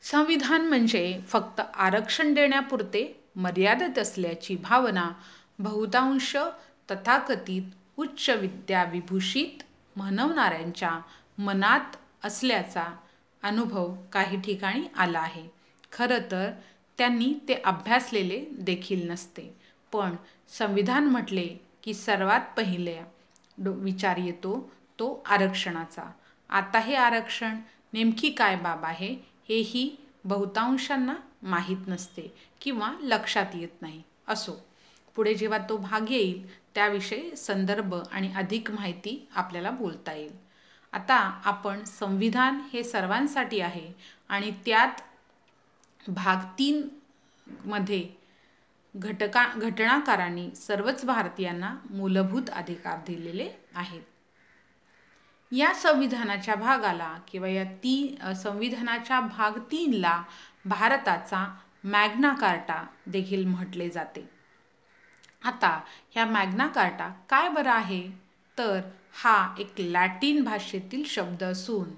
संविधान 0.02 0.62
म्हणजे 0.62 1.20
फक्त 1.28 1.62
आरक्षण 1.76 2.34
देण्यापुरते 2.34 3.24
मर्यादित 3.36 4.00
असल्याची 4.00 4.56
भावना 4.56 5.12
बहुतांश 5.64 6.36
तथाकथित 6.92 7.64
उच्च 7.98 8.30
विद्याविभूषित 8.30 9.64
म्हणवणाऱ्यांच्या 9.96 11.00
मनात 11.38 11.96
असल्याचा 12.24 12.84
अनुभव 13.44 13.96
काही 14.14 14.42
ठिकाणी 14.42 14.84
आला 14.98 15.20
आहे. 15.20 15.48
खरं 15.92 16.20
तर 16.32 16.52
त्यांनी 16.98 17.34
ते 17.48 17.54
अभ्यासलेले 17.66 18.46
देखील 18.52 19.10
नसते. 19.12 19.56
पण 19.92 20.16
संविधान 20.50 21.06
म्हटले 21.06 21.48
की 21.84 21.94
सर्वात 21.94 22.42
पहिले 22.58 23.00
डो 23.58 23.72
विचार 23.72 24.18
येतो 24.18 24.72
तो 25.00 25.24
आरक्षणाचा. 25.26 26.12
आता 26.50 26.80
हे 26.80 26.96
आरक्षण 26.96 27.60
नेमकी 27.94 28.30
काय 28.30 28.56
बाब 28.56 28.86
आहे 28.86 29.14
हेही 29.50 29.96
बहुतांशांना 30.24 31.16
माहीत 31.44 31.88
नसते 31.88 32.34
किंवा 32.62 32.92
लक्षात 33.02 33.56
येत 33.56 33.82
नाही 33.82 34.02
असो. 34.28 34.71
पुढे 35.16 35.34
जेव्हा 35.34 35.58
तो 35.70 35.78
भाग 35.78 36.12
येईल 36.12 36.46
त्याविषयी 36.76 37.36
संदर्भ 37.36 37.96
आणि 38.12 38.32
अधिक 38.34 38.72
माहिती 38.72 39.28
आपल्याला 39.36 39.70
बोलता 39.72 40.14
येईल. 40.14 40.32
आता 40.94 41.16
आपण 41.46 41.84
संविधान 41.84 42.60
हे 42.74 42.84
सर्वांसाठी 42.84 43.60
आहे 43.60 43.92
आणि 44.30 44.52
त्यात 44.66 45.02
भाग 46.08 46.46
तीन 46.60 46.88
मध्ये 47.66 48.08
घटका 48.96 49.46
घटनाकारांनी 49.56 50.50
सर्वच 50.56 51.06
भारतीयांना 51.06 51.76
मूलभूत 51.90 52.50
अधिकार 52.50 52.98
दिलेले 53.08 53.50
आहेत. 53.76 54.02
या 55.52 55.74
संविधानाच्या 55.74 56.56
भागाला 56.56 57.18
किंवा 57.28 57.48
या 57.48 57.64
ती 57.64 58.18
संविधानाच्या 58.44 59.20
भाग 59.20 59.58
तीनला 59.72 60.22
भारताचा 60.66 61.46
मॅग्ना 61.84 62.34
कार्टा 62.34 62.84
देखील 63.08 63.46
म्हटले 63.46 63.90
जाते. 63.90 64.28
आता 65.42 65.70
ह्या 66.12 66.26
मॅग्ना 66.26 66.68
कार्टा 66.68 67.08
काय 67.30 67.50
बरं 67.50 67.72
आहे? 67.72 68.02
तर 68.58 68.80
हा 69.14 69.56
एक 69.60 69.80
लॅटिन 69.80 70.44
भाषेतील 70.44 71.04
शब्द 71.06 71.44
असून 71.44 71.90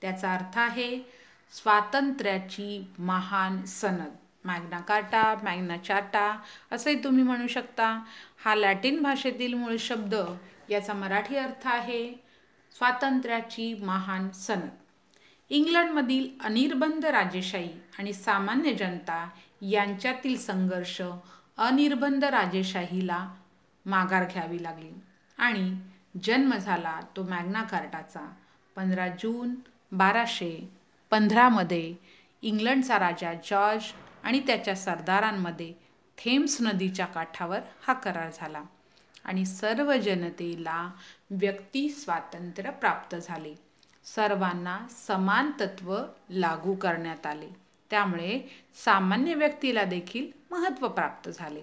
त्याचा 0.00 0.34
अर्थ 0.34 0.58
आहे 0.58 0.98
स्वातंत्र्याची 1.52 2.86
महान 2.98 3.64
सनद. 3.64 4.14
मॅग्ना 4.44 4.78
कार्टा 4.80 5.22
मॅग्ना 5.42 5.76
चार्टा 5.76 6.36
असंही 6.72 7.02
तुम्ही 7.04 7.22
म्हणू 7.24 7.46
शकता. 7.46 7.88
हा 8.44 8.54
लॅटिन 8.54 9.02
भाषेतील 9.02 9.54
मूळ 9.54 9.76
शब्द 9.78 10.14
याचा 10.70 10.92
मराठी 10.92 11.36
अर्थ 11.36 11.66
आहे 11.66 12.06
स्वातंत्र्याची 12.74 13.72
महान 13.82 14.30
सनद. 14.30 14.68
इंग्लंडमधील 15.50 16.28
अनिर्बंध 16.44 17.04
राजेशाही 17.04 17.70
आणि 17.98 18.12
सामान्य 18.12 18.72
जनता 18.74 19.28
यांच्यातील 19.62 20.36
संघर्ष 20.38 21.00
अनिर्बंध 21.58 22.24
राजेशाहीला 22.24 23.28
माघार 23.86 24.24
घ्यावी 24.24 24.62
लागली. 24.62 24.90
आणि 25.38 25.74
जन्म 26.24 26.54
झाला 26.54 27.00
तो 27.16 27.22
मॅग्ना 27.22 27.62
कार्टाचा 27.62 28.20
पंधरा 28.76 29.08
जून 29.08 29.54
बाराशे 29.92 30.68
पंधरामध्ये 31.10 31.94
इंग्लंडचा 32.42 32.98
राजा 32.98 33.32
जॉर्ज 33.34 33.84
आणि 34.22 34.40
त्याच्या 34.40 34.76
सरदारांमध्ये 34.76 35.72
थेम्स 36.18 36.60
नदीच्या 36.60 37.06
काठावर 37.06 37.60
हा 37.86 37.92
करार 37.92 38.30
झाला 38.34 38.62
आणि 39.24 39.44
सर्व 39.46 39.92
जनतेला 39.96 40.90
व्यक्ती 41.30 41.88
स्वातंत्र्य 41.88 42.70
प्राप्त 42.70 43.16
झाले. 43.16 43.54
सर्वांना 44.04 44.78
समान 44.90 45.50
तत्व 45.60 45.96
लागू 46.30 46.74
करण्यात 46.74 47.26
आले. 47.26 47.48
त्यामुळे 47.90 48.40
सामान्य 48.84 49.34
व्यक्तीला 49.34 49.84
देखील 49.84 50.30
महत्त्व 50.50 50.88
प्राप्त 50.88 51.30
झाले. 51.30 51.62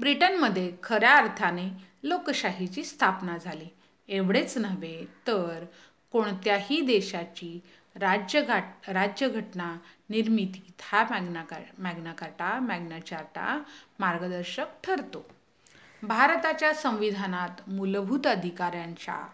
ब्रिटनमध्ये 0.00 0.72
खऱ्या 0.82 1.16
अर्थाने 1.16 1.68
लोकशाहीची 2.02 2.84
स्थापना 2.84 3.36
झाली. 3.38 3.68
एवढेच 4.08 4.58
नव्हे 4.58 5.04
तर 5.26 5.64
कोणत्याही 6.12 6.80
देशाची 6.80 7.60
राज्यघाट 7.96 8.90
राज्यघटना 8.90 9.78
निर्मितीत 10.10 10.82
हा 10.82 11.04
मॅग्ना 11.10 11.42
का 11.44 11.56
मॅग्ना 11.78 12.12
कार्टा 12.12 12.60
मॅग्ना 12.60 12.98
चार्टा 12.98 13.62
मार्गदर्शक 13.98 14.66
ठरतो. 14.84 15.26
भारताच्या 16.02 16.74
संविधानात 16.74 17.68
मूलभूत 17.68 18.26
अधिकाऱ्यांच्या 18.26 19.26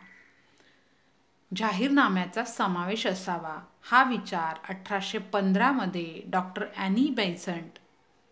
जाहीरनाम्याचा 1.53 2.45
समावेश 2.45 3.07
असावा. 3.07 3.57
हा 3.83 4.03
विचार 4.05 4.59
अठराशे 4.69 5.19
पंधरामध्ये 5.33 6.23
डॉक्टर 6.27 6.65
ॲनी 6.77 7.09
बेसंट 7.17 7.79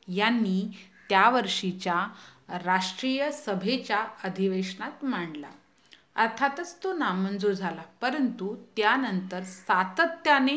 यांनी 0.09 0.63
त्या 1.09 1.29
वर्षीच्या 1.31 2.07
राष्ट्रीय 2.65 3.31
सभेच्या 3.33 4.05
अधिवेशनात 4.25 5.05
मांडला. 5.05 5.51
अर्थातच 6.17 6.83
तो 6.85 6.93
नामंजूर 6.93 7.53
झाला 7.53 7.83
परंतु 8.01 8.55
त्यानंतर 8.77 9.43
सातत्याने 9.43 10.57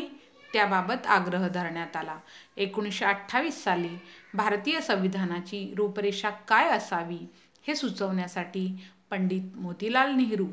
त्याबाबत 0.52 1.06
आग्रह 1.06 1.46
धरण्यात 1.48 1.96
आला. 1.96 2.16
एकोणीसशे 2.56 3.04
अठ्ठावीस 3.04 3.62
साली 3.64 3.96
भारतीय 4.34 4.80
संविधानाची 4.80 5.72
रूपरेषा 5.76 6.30
काय 6.48 6.70
असावी 6.70 7.18
हे 7.66 7.74
सुचवण्यासाठी 7.74 8.66
पंडित 9.10 9.56
मोतीलाल 9.56 10.14
नेहरू 10.16 10.46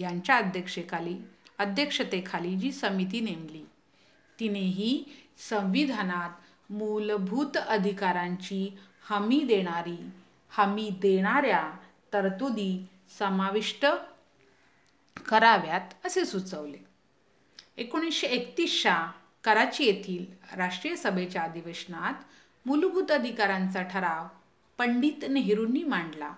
यांच्या 0.00 0.36
अध्यक्षेखाली 0.36 1.16
अध्यक्षतेखाली 1.58 2.56
जी 2.56 2.72
समिती 2.72 3.20
नेमली 3.20 3.64
तिनेही 4.40 5.04
संविधानात 5.50 6.30
मूलभूत 6.72 7.56
अधिकारांची 7.56 8.78
हमी 9.02 9.40
देणारी 9.40 10.10
हमी 10.48 10.88
देणाऱ्या 10.90 11.70
तरतुदी 12.12 12.86
समाविष्ट 13.18 13.86
कराव्यात 15.26 16.06
असे 16.06 16.24
सुचवले. 16.24 16.78
एकोणीसशे 17.76 18.26
एकतीसच्या 18.26 19.10
कराची 19.44 19.84
येथील 19.84 20.24
राष्ट्रीय 20.56 20.96
सभेच्या 20.96 21.42
अधिवेशनात 21.42 22.14
मूलभूत 22.66 23.10
अधिकारांचा 23.10 23.82
ठराव 23.82 24.26
पंडित 24.78 25.24
नेहरूंनी 25.28 25.82
मांडला. 25.82 26.32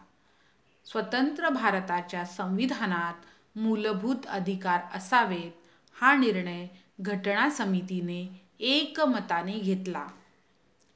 स्वतंत्र 0.87 1.49
भारताच्या 1.49 2.25
संविधानात 2.25 3.15
मूलभूत 3.59 4.27
अधिकार 4.29 4.81
असावेत 4.95 5.53
हा 5.97 6.15
निर्णय 6.15 6.67
घटना 7.01 7.49
समितीने 7.51 8.23
एकमताने 8.61 9.59
घेतला. 9.59 10.07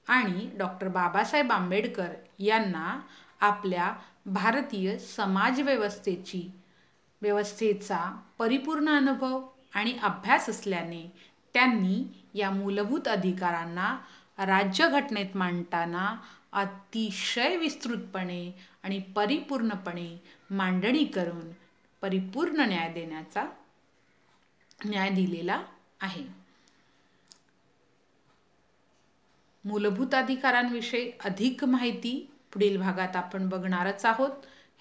आणि 0.06 0.48
डॉक्टर 0.58 0.88
बाबासाहेब 0.88 1.52
आंबेडकर 1.52 2.12
यांना 2.38 2.98
आपल्या 3.40 3.92
भारतीय 4.26 4.96
समाजव्यवस्थेची 4.98 6.42
व्यवस्थेचा 7.22 7.98
परिपूर्ण 8.38 8.88
अनुभव 8.88 9.40
आणि 9.74 9.92
अभ्यास 10.02 10.48
असल्याने 10.50 11.02
त्यांनी 11.54 12.02
या 12.34 12.50
मूलभूत 12.50 13.08
अधिकारांना 13.08 13.96
राज्यघटनेत 14.38 15.36
मांडताना 15.36 16.14
अतिशय 16.52 17.56
विस्तृतपणे 17.56 18.52
आणि 18.82 18.98
परिपूर्णपणे 19.16 20.08
मांडणी 20.50 21.04
करून 21.04 21.50
परिपूर्ण 22.02 22.60
न्याय 22.60 22.92
देण्याचा 22.92 23.44
न्याय 24.84 25.10
दिलेला 25.10 25.62
आहे. 26.00 26.24
मूलभूत 29.64 30.14
अधिकारांविषयी 30.14 31.12
अधिक 31.24 31.64
माहिती 31.64 32.30
पुढील 32.52 32.78
भागात 32.80 33.16
आपण 33.16 33.48
बघणारच 33.48 34.06
आहोत. 34.06 34.30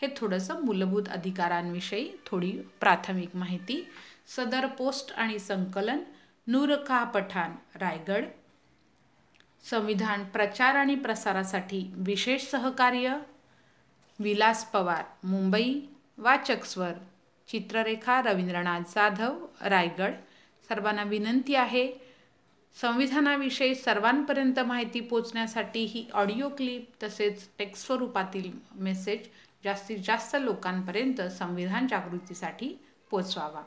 हे 0.01 0.07
थोडंसं 0.17 0.65
मूलभूत 0.65 1.03
अधिकारांविषयी 1.09 2.11
थोडी 2.25 2.51
प्राथमिक 2.79 3.35
माहिती. 3.35 3.87
सदर 4.27 4.65
पोस्ट 4.65 5.11
आणि 5.11 5.39
संकलन 5.39 5.99
नूरखा 6.47 7.03
पठाण 7.03 7.51
रायगड. 7.75 8.25
संविधान 9.69 10.23
प्रचार 10.23 10.75
आणि 10.75 10.95
प्रसारासाठी 10.95 11.93
विशेष 11.95 12.47
सहकार्य 12.47 13.17
विलास 14.19 14.71
पवार 14.71 15.03
मुंबई 15.23 15.81
वाचक 16.17 16.63
स्वर 16.63 16.93
चित्ररेखा 17.51 18.21
रवींद्रनाथ 18.21 18.79
जाधव 18.79 19.45
रायगड. 19.61 20.13
सर्वांना 20.69 21.03
विनंती 21.03 21.55
आहे 21.55 21.93
संविधानाविषयी 22.81 23.75
सर्वांपर्यंत 23.75 24.59
माहिती 24.59 24.99
पोचण्यासाठी 24.99 25.83
ही 25.83 26.09
ऑडिओ 26.13 26.49
क्लिप 26.49 26.89
तसेच 27.03 27.49
टेक्स्ट 27.57 27.85
स्वरूपातील 27.85 28.51
मेसेज 28.75 29.29
जास्तीत 29.63 29.97
जास्त 30.05 30.37
लोकांपर्यंत 30.39 31.21
संविधान 31.21 31.87
जागृतीसाठी 31.87 32.69
पोचवावा. 33.09 33.63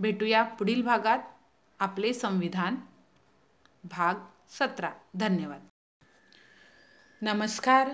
भेटूया 0.00 0.42
पुढील 0.42 0.82
भागात. 0.82 1.18
आपले 1.78 2.12
संविधान 2.12 2.76
भाग 3.84 4.14
सतरा. 4.48 4.90
धन्यवाद. 5.14 5.66
नमस्कार. 7.22 7.90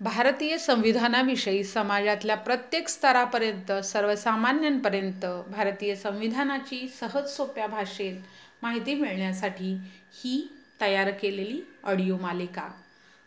भारतीय 0.00 0.58
संविधानाविषयी 0.58 1.64
समाजातल्या 1.64 2.36
प्रत्येक 2.36 2.88
स्तरापर्यंत 2.88 3.72
सर्वसामान्यांपर्यंत 3.72 5.26
भारतीय 5.50 5.94
संविधानाची 5.94 6.88
सहज 6.88 7.28
सोप्या 7.28 7.66
भाषेत 7.66 8.16
माहिती 8.62 8.94
मिळण्यासाठी 8.94 9.74
ही 10.12 10.52
तयार 10.80 11.10
केलेली 11.10 11.62
ऑडिओ 11.84 12.16
मालिका. 12.18 12.68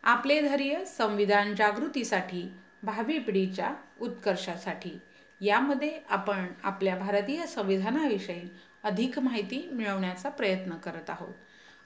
आपले 0.04 0.42
धैर्य 0.42 0.86
संविधान 0.86 1.56
जागृतीसाठी 1.56 2.52
भावी 2.84 3.20
पिढीच्या 3.20 3.74
उत्कर्षासाठी. 4.02 5.00
यामध्ये 5.42 6.00
आपण 6.10 6.46
आपल्या 6.64 6.96
भारतीय 6.96 7.46
संविधानाविषयी 7.46 8.50
अधिक 8.84 9.20
माहिती 9.20 9.70
मिळवण्याचा 9.72 10.30
प्रयत्न 10.30 10.76
करत 10.76 11.10
आहोत. 11.10 11.34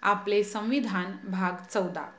आपले 0.01 0.43
संविधान 0.43 1.11
भाग 1.23 1.63
चौदा. 1.73 2.11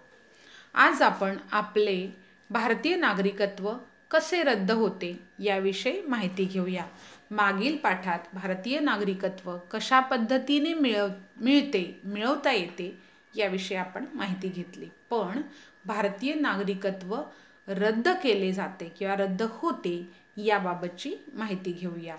आज 0.75 1.03
आपण 1.03 1.37
आपले 1.53 2.22
भारतीय 2.53 2.97
नागरिकत्व 2.97 3.73
कसे 4.11 4.43
रद्द 4.43 4.71
होते 4.71 5.21
याविषयी 5.39 6.03
माहिती 6.03 6.45
घेऊया. 6.45 6.85
मागील 7.31 7.77
पाठात 7.77 8.19
भारतीय 8.35 8.81
नागरिकत्व 8.81 9.59
कशा 9.71 10.01
पद्धतीने 10.01 10.75
मिळव 10.75 11.09
मिळते 11.41 12.01
मिळवता 12.05 12.53
येते 12.53 12.99
याविषयी 13.37 13.79
आपण 13.79 14.05
माहिती 14.15 14.49
घेतली. 14.49 14.87
पण 15.11 15.43
भारतीय 15.85 16.35
नागरिकत्व 16.35 17.17
रद्द 17.69 18.09
केले 18.09 18.53
जाते 18.53 18.89
किंवा 18.99 19.15
रद्द 19.15 19.43
होते 19.49 20.11
याबाबतची 20.37 21.15
माहिती 21.35 21.73
घेऊया. 21.73 22.17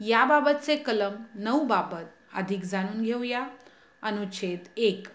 याबाबतचे 0.00 0.76
कलम 0.76 1.12
नऊ 1.34 1.64
बाबत 1.64 2.34
अधिक 2.34 2.64
जाणून 2.64 3.02
घेऊया. 3.02 3.48
अनुच्छेद 4.02 4.58
एक. 4.76 5.06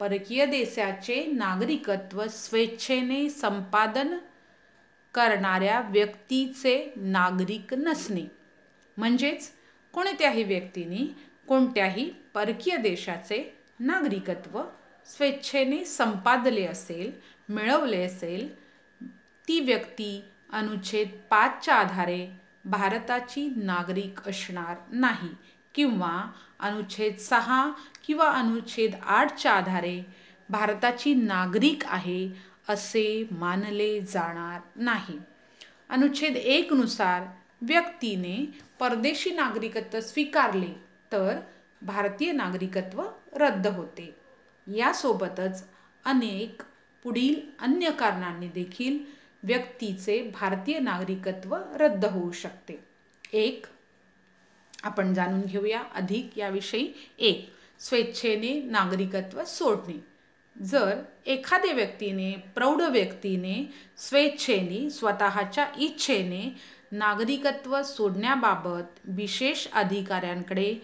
परकीय 0.00 0.46
देशाचे 0.46 1.24
नागरिकत्व 1.26 2.26
स्वेच्छेने 2.26 3.28
संपादन 3.30 4.16
करणाऱ्या 5.14 5.80
व्यक्तीचे 5.80 6.92
नागरिक 6.96 7.74
नसणे. 7.74 8.24
म्हणजेच 8.96 9.50
कोणत्याही 9.94 10.42
व्यक्तीने 10.42 11.06
कोणत्याही 11.48 12.10
परकीय 12.34 12.76
देशाचे 12.76 13.38
नागरिकत्व 13.80 14.62
स्वेच्छेने 15.06 15.84
संपादले 15.84 16.66
असेल 16.66 17.12
मिळवले 17.48 18.02
असेल 18.02 18.48
ती 19.48 19.60
व्यक्ती 19.60 20.24
अनुच्छेद 20.52 21.10
पाचच्या 21.30 21.74
आधारे 21.74 22.26
भारताची 22.64 23.48
नागरिक 23.56 24.28
असणार 24.28 24.76
नाही. 24.92 25.28
किंवा 25.76 26.32
अनुच्छेद 26.60 27.16
सहा 27.16 27.70
किंवा 28.06 28.30
अनुच्छेद 28.30 28.94
आठच्या 28.94 29.52
आधारे 29.52 30.06
भारताची 30.48 31.14
नागरिक 31.14 31.86
आहे 31.86 32.28
असे 32.68 33.28
मानले 33.30 34.00
जाणार 34.00 34.60
नाही. 34.76 35.18
अनुच्छेद 35.88 36.36
एकनुसार 36.36 37.22
व्यक्तीने 37.62 38.58
परदेशी 38.78 39.30
नागरिकत्व 39.30 40.00
स्वीकारले 40.00 40.80
तर 41.12 41.38
भारतीय 41.82 42.32
नागरिकत्व 42.32 43.04
रद्द 43.36 43.66
होते. 43.66 44.16
यासोबतच 44.66 45.68
अनेक 46.04 46.62
पुढील 47.02 47.40
अन्य 47.60 47.90
कारणांनी 47.90 48.48
देखील 48.48 48.98
व्यक्तीचे 49.42 50.30
भारतीय 50.40 50.78
नागरिकत्व 50.78 51.56
रद्द 51.74 52.04
होऊ 52.04 52.32
शकते. 52.32 52.84
एक 53.32 53.66
आपण 54.82 55.14
जाणून 55.14 55.40
घेऊया 55.40 55.82
अधिक 55.94 56.38
याविषयी 56.38 56.92
एक 57.18 57.52
स्वेच्छेने 57.78 58.62
नागरिकत्व 58.62 59.44
सोडणे. 59.44 60.04
जर 60.62 61.02
एखाद्या 61.26 61.72
व्यक्तीने 61.72 62.32
प्रौढ 62.54 62.80
व्यक्तीने 62.82 63.74
स्वेच्छेने 63.96 64.90
स्वतःच्या 64.90 65.66
इच्छेने 65.78 66.56
नागरिकत्व 66.92 67.82
सोडण्याबाबत 67.82 68.98
विशेष 69.04 69.66
अधिकाऱ्यांकडे 69.72 70.76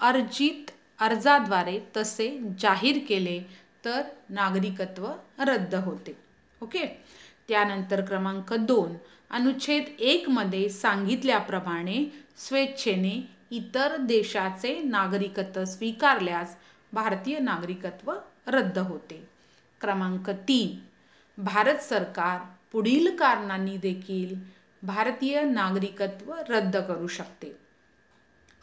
अर्जित 0.00 0.70
अर्जाद्वारे 1.00 1.80
तसे 1.96 2.40
जाहीर 2.58 2.98
केले 3.08 3.42
तर 3.84 4.02
नागरिकत्व 4.30 5.08
रद्द 5.38 5.74
होते. 5.74 6.16
ओके? 6.62 7.02
त्यानंतर 7.48 8.04
क्रमांक 8.04 8.52
दोन 8.52 8.92
अनुच्छेद 9.32 9.84
एकमध्ये 9.98 10.68
सांगितल्याप्रमाणे 10.68 12.12
स्वेच्छेने 12.36 13.28
इतर 13.50 13.96
देशाचे 13.96 14.82
नागरिकत्व 14.82 15.64
स्वीकारल्यास 15.64 16.56
भारतीय 16.92 17.38
नागरिकत्व 17.38 18.12
रद्द 18.46 18.78
होते. 18.78 19.28
क्रमांक 19.80 20.30
तीन. 20.30 20.78
भारत 21.42 21.78
सरकार 21.78 22.40
पुढील 22.72 23.16
कारणांनी 23.16 23.76
देखील 23.76 24.34
भारतीय 24.82 25.42
नागरिकत्व 25.42 26.34
रद्द 26.48 26.76
करू 26.76 27.06
शकते. 27.06 27.56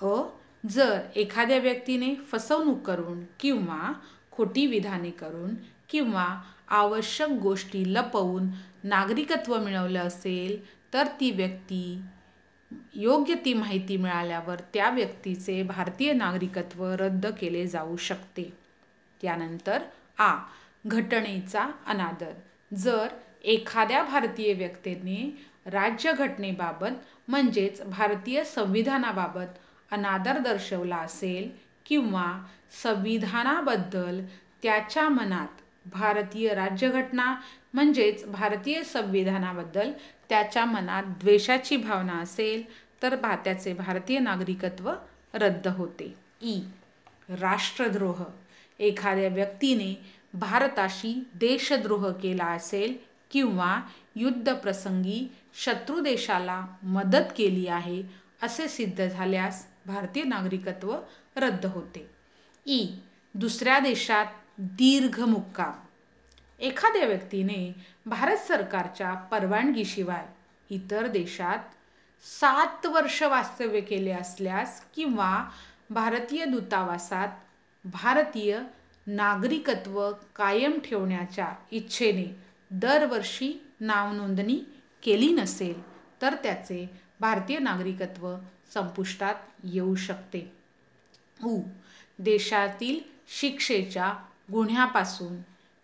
अ. 0.01 0.21
जर 0.69 0.99
एखाद्या 1.15 1.57
व्यक्तीने 1.57 2.15
फसवणूक 2.15 2.81
करून 2.81 3.23
किंवा 3.39 3.93
खोटी 4.31 4.65
विधाने 4.65 5.09
करून 5.09 5.55
किंवा 5.89 6.41
आवश्यक 6.67 7.29
गोष्टी 7.29 7.93
लपवून 7.93 8.47
नागरिकत्व 8.83 9.63
मिळवलं 9.63 9.99
असेल 9.99 10.65
तर 10.93 11.07
ती 11.19 11.31
व्यक्ती 11.31 12.01
योग्य 12.95 13.35
ती 13.45 13.53
माहिती 13.53 13.97
मिळाल्यावर 13.97 14.59
त्या 14.73 14.89
व्यक्तीचे 14.89 15.63
भारतीय 15.63 16.13
नागरिकत्व 16.13 16.85
रद्द 16.85 17.25
केले 17.25 17.67
जाऊ 17.67 17.97
शकते. 17.97 18.53
त्यानंतर 19.21 19.81
आ. 20.17 20.37
घटनेचा 20.85 21.71
अनादर. 21.87 22.31
जर 22.75 23.07
एखाद्या 23.43 24.03
भारतीय 24.03 24.53
व्यक्तीने 24.53 25.45
राज्यघटनेबाबत 25.65 26.89
म्हणजेच 27.27 27.81
भारतीय 27.81 28.43
संविधानाबाबत 28.43 29.57
अनादर 29.91 30.37
दर्शवला 30.37 30.97
असेल 30.97 31.49
किंवा 31.85 32.45
संविधानाबद्दल 32.83 34.25
त्याच्या 34.63 35.09
मनात 35.09 35.61
भारतीय 35.91 36.53
राज्यघटना 36.53 37.35
म्हणजेच 37.73 38.25
भारतीय 38.25 38.83
संविधानाबद्दल 38.83 39.91
त्याच्या 40.29 40.65
मनात 40.65 41.03
द्वेषाची 41.03 41.77
भावना 41.77 42.13
असेल 42.13 42.63
तर 43.03 43.15
त्याचे 43.15 43.73
भारतीय 43.73 44.19
नागरिकत्व 44.19 44.91
रद्द 45.33 45.67
होते. 45.67 46.13
ई. 46.41 46.59
राष्ट्रद्रोह. 47.29 48.23
एखाद्या 48.79 49.27
व्यक्तीने 49.27 50.07
भारताशी 50.33 51.27
देशद्रोह 51.35 52.11
केला 52.11 52.45
असेल 52.45 52.97
किंवा 53.31 53.81
युद्धप्रसंगी 54.15 55.31
शत्रू 55.63 55.99
देशाला 55.99 56.65
मदत 56.83 57.33
केली 57.37 57.67
आहे 57.67 58.03
असे 58.41 58.67
सिद्ध 58.67 59.07
झाल्यास 59.07 59.65
भारतीय 59.85 60.23
नागरिकत्व 60.23 60.95
रद्द 61.35 61.65
होते. 61.65 62.09
ई. 62.65 62.87
दुसऱ्या 63.35 63.79
देशात 63.79 64.25
दीर्घ 64.61 65.19
मुक्काम 65.19 65.71
एखाद्या 66.59 67.05
व्यक्तीने 67.05 67.75
भारत 68.05 68.37
सरकारच्या 68.37 69.13
परवानगीशिवाय 69.13 70.25
इतर 70.69 71.07
देशात 71.07 71.57
सात 72.39 72.85
वर्ष 72.85 73.23
वास्तव्य 73.23 73.81
केले 73.81 74.11
असल्यास 74.11 74.85
किंवा 74.95 75.49
भारतीय 75.89 76.45
दूतावासात 76.45 77.27
भारतीय 77.85 78.59
नागरिकत्व 79.07 80.11
कायम 80.35 80.79
ठेवण्याच्या 80.79 81.53
इच्छेने 81.71 82.35
दरवर्षी 82.71 83.65
नावनोंदणी 83.79 84.61
केली 85.03 85.31
नसेल 85.31 85.81
तर 86.21 86.35
त्याचे 86.43 86.89
भारतीय 87.19 87.59
नागरिकत्व 87.59 88.35
संपुष्टात 88.73 89.35
येऊ 89.63 89.95
शकते. 89.95 90.51
उ. 91.43 91.61
देशातील 92.19 92.99
शिक्षेच्या 93.27 94.13
गुन्ह्यापासून 94.51 95.37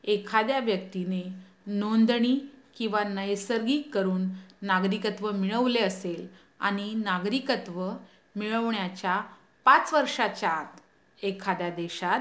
एखाद्या 0.03 0.59
व्यक्तीने 0.59 1.23
नोंदणी 1.67 2.39
किंवा 2.77 3.03
नैसर्गिक 3.03 3.93
करून 3.93 4.27
नागरिकत्व 4.61 5.31
मिळवले 5.31 5.79
असेल 5.79 6.27
आणि 6.59 6.93
नागरिकत्व 6.93 7.91
मिळवण्याच्या 8.35 9.21
पाच 9.65 9.93
वर्षाच्या 9.93 10.49
आत 10.49 11.23
एखाद्या 11.23 11.69
देशात 11.69 12.19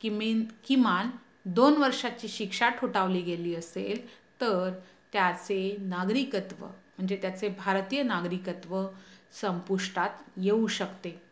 किमेन 0.00 0.44
किमान 0.66 1.10
दोन 1.44 1.76
वर्षाची 1.76 2.28
शिक्षा 2.28 2.68
ठोठावली 2.68 3.20
गेली 3.20 3.54
असेल 3.54 4.06
तर 4.40 4.70
त्याचे 5.12 5.76
नागरिकत्व 5.80 6.64
म्हणजे 6.64 7.16
त्याचे 7.16 7.48
भारतीय 7.48 8.02
नागरिकत्व 8.02 8.86
संपुष्टात 9.32 10.10
येऊ 10.36 10.66
शकते. 10.66 11.22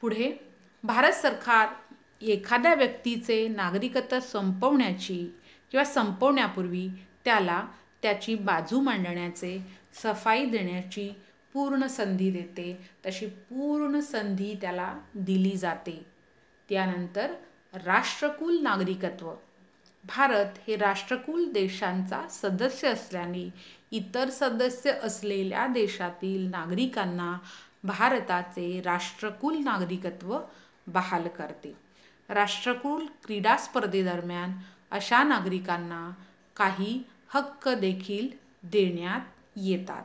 पुढे 0.00 0.32
भारत 0.84 1.12
सरकार 1.12 1.68
एखाद्या 2.24 2.74
व्यक्तीचे 2.74 3.48
नागरिकत्व 3.48 4.20
संपवण्याची 4.20 5.34
किंवा 5.70 5.84
संपवण्यापूर्वी 5.84 6.88
त्याला 7.24 7.66
त्याची 8.02 8.34
बाजू 8.34 8.80
मांडण्याचे 8.80 9.66
सफाई 10.02 10.44
देण्याची 10.44 11.10
पूर्ण 11.52 11.86
संधी 11.86 12.30
देते. 12.30 12.88
तशी 13.06 13.26
पूर्ण 13.26 14.00
संधी 14.00 14.54
त्याला 14.60 14.98
दिली 15.14 15.56
जाते. 15.56 16.06
त्यानंतर 16.68 17.34
राष्ट्रकुल 17.84 18.58
नागरिकत्व. 18.58 19.32
भारत 20.04 20.58
हे 20.68 20.76
राष्ट्रकुल 20.76 21.52
देशांचा 21.52 22.28
सदस्य 22.30 22.88
असल्याने 22.88 23.50
इतर 23.90 24.30
सदस्य 24.30 24.92
असलेल्या 24.92 25.66
देशातील 25.66 26.50
नागरिकांना 26.50 27.38
भारताचे 27.84 28.80
राष्ट्रकुल 28.80 29.56
नागरिकत्व 29.56 30.38
बहाल 30.86 31.28
करते. 31.28 31.83
राष्ट्रकुल 32.28 33.06
क्रीडा 33.24 33.56
स्पर्धेदरम्यान 33.56 34.52
अशा 34.90 35.22
नागरिकांना 35.22 36.10
काही 36.56 37.02
हक्क 37.28 37.68
देखील 37.68 38.28
देण्यात 38.62 39.20
येतात. 39.56 40.02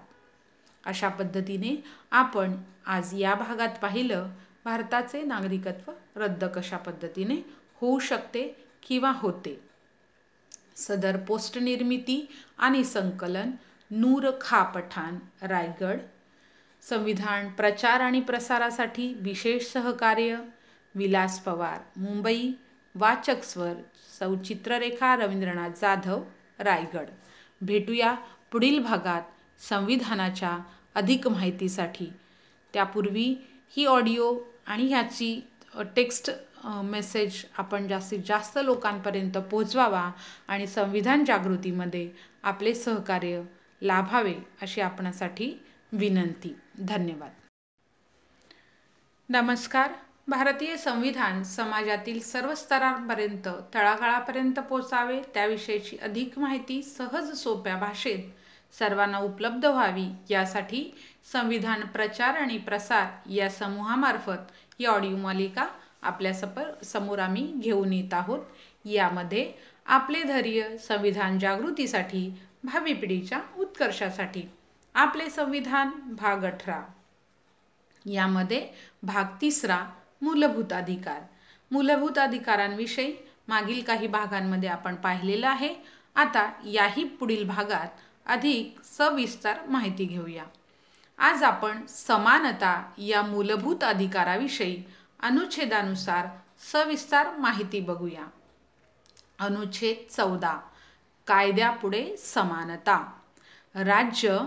अशा 0.86 1.10
पद्धतीने 1.10 1.84
आपण 2.12 2.56
आज 2.86 3.10
या 3.14 3.36
भागात 3.36 3.70
पाहिलं 3.82 4.30
भारताचे 4.66 5.24
नागरिकत्व 5.24 5.92
रद्द 6.16 6.46
कशा 6.46 6.78
पद्धतीने 6.78 7.36
होऊ 7.76 8.00
शकते 8.00 8.68
किंवा 8.88 9.12
होते? 9.16 9.60
सदर 10.76 11.18
पोस्ट 11.18 11.58
निर्मिती 11.58 12.30
आणि 12.58 12.84
संकलन 12.84 13.52
नूर 13.92 14.32
खा 14.42 14.64
पठाण 14.64 15.16
रायगड. 15.42 16.00
संविधान 16.82 17.50
प्रचार 17.50 18.00
आणि 18.00 18.22
प्रसारासाठी 18.22 19.14
विशेष 19.14 19.72
सहकार्य 19.72 20.38
विलास 20.96 21.40
पवार 21.40 21.80
मुंबई 21.98 22.52
वाचक 22.96 23.44
स्वर 23.44 23.74
सौ 24.20 24.36
चित्ररेखा 24.36 25.16
रवींद्रनाथ 25.16 25.70
जाधव 25.82 26.24
रायगड. 26.60 27.10
भेटूया 27.62 28.14
पुढील 28.52 28.82
भागात 28.84 29.22
संविधानाच्या 29.70 30.58
अधिक 30.96 31.28
माहितीसाठी. 31.28 32.10
त्यापूर्वी 32.74 33.36
ही 33.70 33.86
ऑडिओ 33.86 34.40
आणि 34.68 34.88
ह्याची 34.88 35.40
टेक्स्ट 35.96 36.32
मेसेज 36.66 37.46
आपण 37.58 37.88
जास्तीत 37.88 38.20
जास्त 38.28 38.58
लोकांपर्यंत 38.64 39.38
पोचवावा 39.52 40.12
आणि 40.48 40.68
संविधान 40.68 41.24
जागृतीमध्ये 41.26 42.10
आपले 42.44 42.74
सहकार्य 42.76 43.42
लाभावे 43.82 44.36
अशी 44.62 44.82
आपणासाठी 44.82 45.54
विनंती. 45.92 46.56
धन्यवाद. 46.80 47.32
नमस्कार. 49.30 49.92
भारतीय 50.30 50.78
संविधान 50.78 51.44
समाजातील 51.44 52.20
सर्व 52.20 52.54
स्तरांपर्यंत 52.56 53.48
तळागाळापर्यंत 53.74 54.60
पोचावे 54.60 55.22
त्याविषयीची 55.34 55.98
अधिक 55.98 56.38
माहिती 56.40 56.82
सहज 56.84 57.32
सोप्या 57.34 57.76
भाषेत 57.76 58.20
सर्वांना 58.76 59.18
उपलब्ध 59.18 59.66
व्हावी. 59.66 60.06
यासाठी 60.30 60.84
संविधान 61.34 61.82
प्रचार 61.82 62.36
आणि 62.36 62.58
प्रसार 62.58 63.30
या 63.30 63.50
समूहामार्फत 63.50 64.52
ही 64.80 64.86
ऑडिओ 64.86 65.16
मालिका 65.18 65.68
आपल्या 66.02 66.34
सपर 66.34 66.72
समोर 66.84 67.20
आम्ही 67.20 67.52
घेऊन 67.56 67.94
येत 67.94 68.14
आहोत. 68.14 68.40
यामध्ये 68.86 69.52
आपले 69.86 70.24
धैर्य 70.24 70.78
संविधान 70.78 71.40
जागृतीसाठी 71.40 72.30
भावी 72.64 72.94
पिढीच्या 72.94 73.40
उत्कर्षासाठी. 73.58 74.44
आपले 74.94 75.30
संविधान 75.30 75.90
भाग 76.06 76.46
अठरा. 76.46 76.82
यामध्ये 78.06 78.68
भाग 79.04 79.24
तिसरा 79.42 79.86
मूलभूत 80.22 80.74
अधिकार. 80.74 81.22
मूलभूत 81.72 82.18
अधिकारांविषयी 82.18 83.16
मागील 83.48 83.84
काही 83.84 84.08
भागांमध्ये 84.08 84.70
आपण 84.70 84.96
पाहिलेलं 84.96 85.48
आहे. 85.48 85.76
आता 86.16 86.52
याही 86.66 87.04
पुढील 87.04 87.48
भागात 87.48 87.88
अधिक 88.26 88.76
सविस्तर 88.84 89.54
माहिती 89.68 90.06
घेऊया. 90.06 90.44
आज 91.18 91.44
आपण 91.44 91.86
समानता 91.86 92.92
या 92.98 93.22
मूलभूत 93.22 93.84
अधिकाराविषयी 93.84 94.84
अनुच्छेदानुसार 95.20 96.26
सविस्तर 96.72 97.30
माहिती 97.38 97.80
बघूया. 97.80 98.24
अनुच्छेद 99.40 100.12
चौदा. 100.12 100.60
कायद्यापुढे 101.28 102.18
समानता. 102.18 103.14
राज्य 103.76 104.40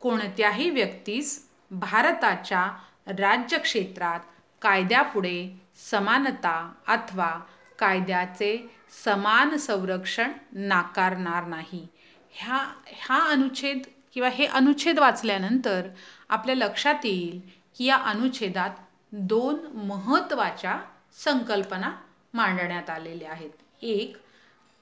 कोणत्याही 0.00 0.70
व्यक्तीस 0.70 1.48
भारताच्या 1.70 2.72
राज्यक्षेत्रात 3.06 4.20
कायद्यापुढे 4.62 5.60
समानता 5.90 6.72
अथवा 6.88 7.40
कायद्याचे 7.78 8.70
समान 9.04 9.56
संरक्षण 9.56 10.32
नाकारणार 10.52 11.44
नाही. 11.44 11.88
ह्या 12.30 12.74
ह्या 12.86 13.30
अनुच्छेद 13.32 13.78
किंवा 14.14 14.28
हे 14.28 14.46
अनुच्छेद 14.46 14.98
वाचल्यानंतर 14.98 15.88
आपल्या 16.28 16.54
लक्षात 16.54 16.94
येईल 17.04 17.40
की 17.78 17.84
या 17.84 17.96
अनुच्छेदात 17.96 18.70
दोन 19.12 19.66
महत्त्वाच्या 19.76 20.80
संकल्पना 21.24 21.92
मांडण्यात 22.34 22.90
आलेल्या 22.90 23.32
आहेत. 23.32 23.50
एक 23.82 24.16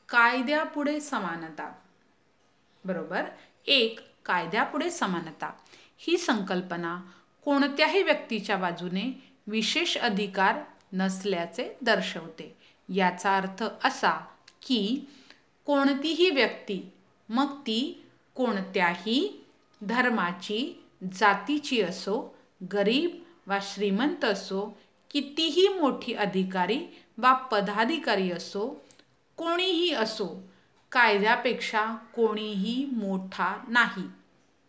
कायद्यापुढे 0.09 1.01
समानता. 1.01 1.73
बरोबर? 2.85 3.25
एक 3.67 4.01
कायद्यापुढे 4.25 4.91
समानता. 4.91 5.53
ही 5.99 6.17
संकल्पना 6.17 7.01
कोणत्याही 7.45 8.03
व्यक्तीच्या 8.03 8.57
बाजूने 8.57 9.28
विशेष 9.49 9.97
अधिकार 9.99 10.55
नसल्याचे 10.93 11.77
दर्शवते. 11.83 12.57
याचा 12.95 13.37
अर्थ 13.37 13.65
असा 13.85 14.13
की 14.63 15.09
कोणतीही 15.67 16.31
व्यक्ती 16.31 16.93
मग 17.29 17.61
ती 17.61 18.05
कोणत्याही 18.35 19.47
धर्माची 19.81 20.85
जातीची 21.13 21.83
असो 21.83 22.37
गरीब 22.73 23.23
वा 23.47 23.59
श्रीमंत 23.63 24.25
असो 24.25 24.79
कितीही 25.11 25.69
मोठी 25.69 26.15
अधिकारी 26.15 26.87
वा 27.19 27.33
पदाधिकारी 27.33 28.31
असो 28.31 28.85
कोणीही 29.37 29.95
असो 29.95 30.43
कायद्यापेक्षा 30.93 31.85
कोणीही 32.15 32.85
मोठा 32.93 33.65
नाही. 33.69 34.05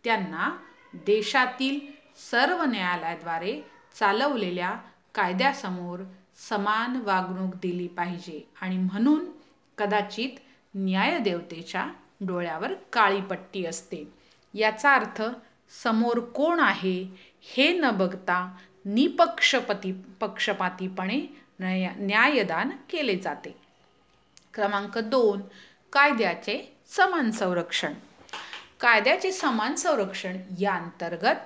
त्यांना 0.04 0.56
देशातील 0.94 1.80
सर्व 2.32 2.64
न्यायालयाद्वारे 2.64 3.60
चालवलेल्या 3.94 4.74
कायद्यासमोर 5.14 6.00
समान 6.48 6.96
वागणूक 6.96 7.54
दिली 7.54 7.86
पाहिजे 7.86 8.48
आणि 8.60 8.76
म्हणून 8.76 9.24
कदाचित 9.78 10.30
न्यायदेवतेच्या 10.74 11.86
डोळ्यावर 12.20 12.72
काळी 12.92 13.20
पट्टी 13.20 13.66
असते. 13.66 14.12
याचा 14.54 14.94
अर्थ 14.94 15.22
समोर 15.82 16.20
कोण 16.20 16.60
आहे 16.60 17.02
हे 17.40 17.72
न 17.72 17.90
बघता 17.90 18.56
निपक्षपती 18.84 19.92
पक्षपातीपणे 19.92 21.36
न्याय 21.60 21.88
न्यायदान 21.98 22.70
केले 22.90 23.16
जाते. 23.16 23.56
क्रमांक 24.54 24.98
दोन 24.98 25.40
कायद्याचे 25.92 26.76
समान 26.88 27.30
संरक्षण. 27.30 27.92
कायद्याचे 28.80 29.32
समान 29.32 29.74
संरक्षण 29.74 30.36
या 30.60 30.74
अंतर्गत 30.74 31.36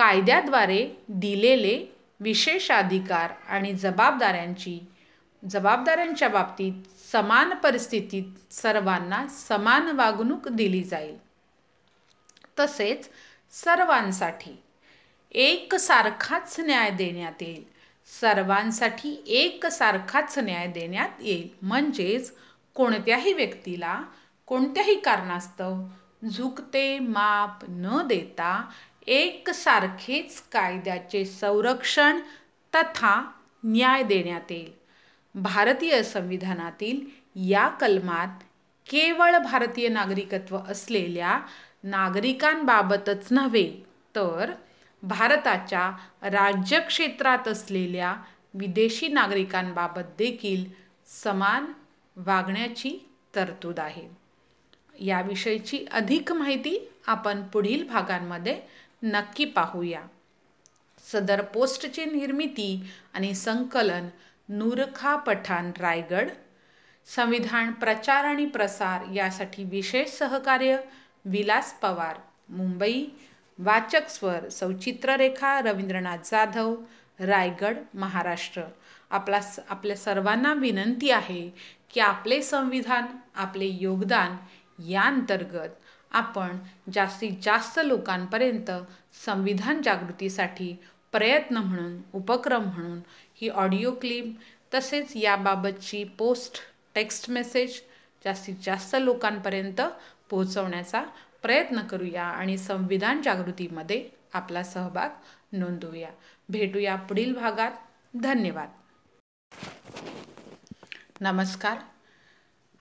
कायद्याद्वारे 0.00 1.04
दिलेले 1.08 1.96
विशेष 2.20 2.70
अधिकार 2.70 3.32
आणि 3.48 3.72
जबाबदाऱ्यांची 3.72 4.86
जबाबदाऱ्यांच्या 5.50 6.28
बाबतीत 6.28 7.06
समान 7.12 7.54
परिस्थितीत 7.54 8.52
सर्वांना 8.52 9.26
समान 9.26 9.86
वागणूक 9.86 10.48
दिली 10.48 10.82
जाईल. 10.82 11.18
तसेच 12.58 13.08
सर्वांसाठी 13.50 14.62
एकसारखाच 15.30 16.60
न्याय 16.60 16.90
देण्यात 16.90 17.42
येईल. 17.42 17.64
सर्वांसाठी 18.20 19.24
एकसारखाच 19.26 20.38
न्याय 20.38 20.66
देण्यात 20.66 21.08
येईल. 21.20 21.48
म्हणजेच 21.62 22.32
कोणत्याही 22.74 23.32
व्यक्तीला 23.32 24.02
कोणत्याही 24.46 25.00
कारणास्तव 25.00 25.74
झुकते 26.32 26.98
माप 26.98 27.64
न 27.68 28.06
देता 28.06 28.68
एकसारखेच 29.06 30.42
कायद्याचे 30.52 31.24
संरक्षण 31.24 32.20
तथा 32.74 33.30
न्याय 33.64 34.02
देण्यात 34.02 34.52
येईल. 34.52 34.72
भारतीय 35.34 36.02
संविधानातील 36.02 37.00
या 37.50 37.68
कलमात 37.68 38.42
केवळ 38.86 39.38
भारतीय 39.38 39.88
नागरिकत्व 39.88 40.58
असलेल्या 40.68 41.40
नागरिकांबाबतच 41.84 43.26
नव्हे 43.30 43.86
तर 44.16 44.50
भारताच्या 45.02 45.90
राज्यक्षेत्रात 46.22 47.48
असलेल्या 47.48 48.16
विदेशी 48.54 49.08
नागरिकांबाबत 49.08 50.08
देखील 50.18 50.64
समान 51.06 51.64
वागण्याची 52.16 53.08
तरतूद 53.34 53.80
आहे. 53.80 54.08
याविषयीची 55.00 55.84
अधिक 55.92 56.32
माहिती 56.32 56.90
आपण 57.06 57.42
पुढील 57.42 57.86
भागांमध्ये 57.88 58.60
नक्की 59.02 59.44
पाहूया. 59.44 60.00
सदर 61.12 61.42
पोस्टची 61.42 62.04
निर्मिती 62.04 62.90
आणि 63.14 63.34
संकलन 63.34 64.08
नूरखा 64.48 65.16
पठाण 65.16 65.70
रायगड. 65.78 66.28
संविधान 67.06 67.72
प्रचार 67.72 68.24
आणि 68.24 68.46
प्रसार 68.46 69.04
यासाठी 69.14 69.64
विशेष 69.64 70.10
सहकार्य 70.10 70.76
विलास 71.24 71.72
पवार 71.80 72.16
मुंबई. 72.48 73.06
वाचक 73.58 74.08
स्वर 74.08 74.48
सौचित्ररेखा 74.48 75.60
रवींद्रनाथ 75.60 76.18
जाधव 76.24 76.74
रायगड 77.20 77.76
महाराष्ट्र. 77.94 78.62
आपला 79.10 79.40
आपल्या 79.68 79.96
सर्वांना 79.96 80.54
विनंती 80.54 81.10
आहे 81.10 81.50
की 81.90 82.00
आपले 82.00 82.42
संविधान 82.42 83.06
आपले 83.34 83.66
योगदान 83.66 84.36
या 84.88 85.02
अंतर्गत 85.02 85.79
आपण 86.10 86.58
जास्तीत 86.94 87.32
जास्त 87.42 87.80
लोकांपर्यंत 87.84 88.70
संविधान 89.26 89.82
जागृतीसाठी 89.82 90.76
प्रयत्न 91.12 91.56
म्हणून 91.56 92.00
उपक्रम 92.12 92.62
म्हणून 92.62 93.00
ही 93.34 93.48
ऑडिओ 93.48 93.90
क्लिप 93.90 94.36
तसेच 94.74 95.16
याबाबतची 95.16 96.04
पोस्ट 96.04 96.56
टेक्स्ट 96.94 97.30
मेसेज 97.30 97.80
जास्तीत 98.24 98.54
जास्त 98.62 98.96
लोकांपर्यंत 99.00 99.80
पोहोचवण्याचा 100.30 101.02
प्रयत्न 101.42 101.80
करूया 101.80 102.24
आणि 102.24 102.58
संविधान 102.58 103.22
जागृतीमध्ये 103.22 104.08
आपला 104.32 104.62
सहभाग 104.62 105.08
नोंदवूया. 105.52 106.10
भेटूया 106.48 106.96
पुढील 106.96 107.34
भागात. 107.34 107.70
धन्यवाद. 108.22 108.68
नमस्कार. 111.20 111.78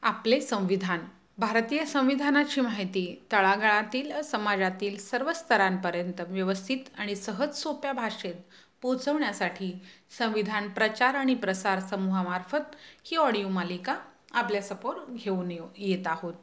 आपले 0.02 0.42
संविधान 0.42 1.00
भारतीय 1.40 1.86
संविधानाची 1.86 2.62
माहिती 2.62 3.24
तळागाळातील 3.32 4.22
समाजातील 4.22 4.98
सर्व 4.98 5.34
स्तरांपर्यंत 5.34 6.22
व्यवस्थित 6.22 6.78
आणि 6.98 7.16
सहज 7.16 7.56
सोप्या 7.56 7.94
भाषेत 7.94 8.36
पोचवण्यासाठी 8.82 9.72
संविधान 10.18 10.70
प्रचार 10.70 11.16
आणि 11.16 11.36
प्रसार 11.36 11.80
समूहामार्फत 11.80 12.76
ही 13.06 13.18
ऑडिओ 13.18 13.48
मालिका 13.48 13.96
आपल्यासमोर 14.32 14.96
घेऊन 15.10 15.52
येत 15.78 16.08
आहोत. 16.08 16.34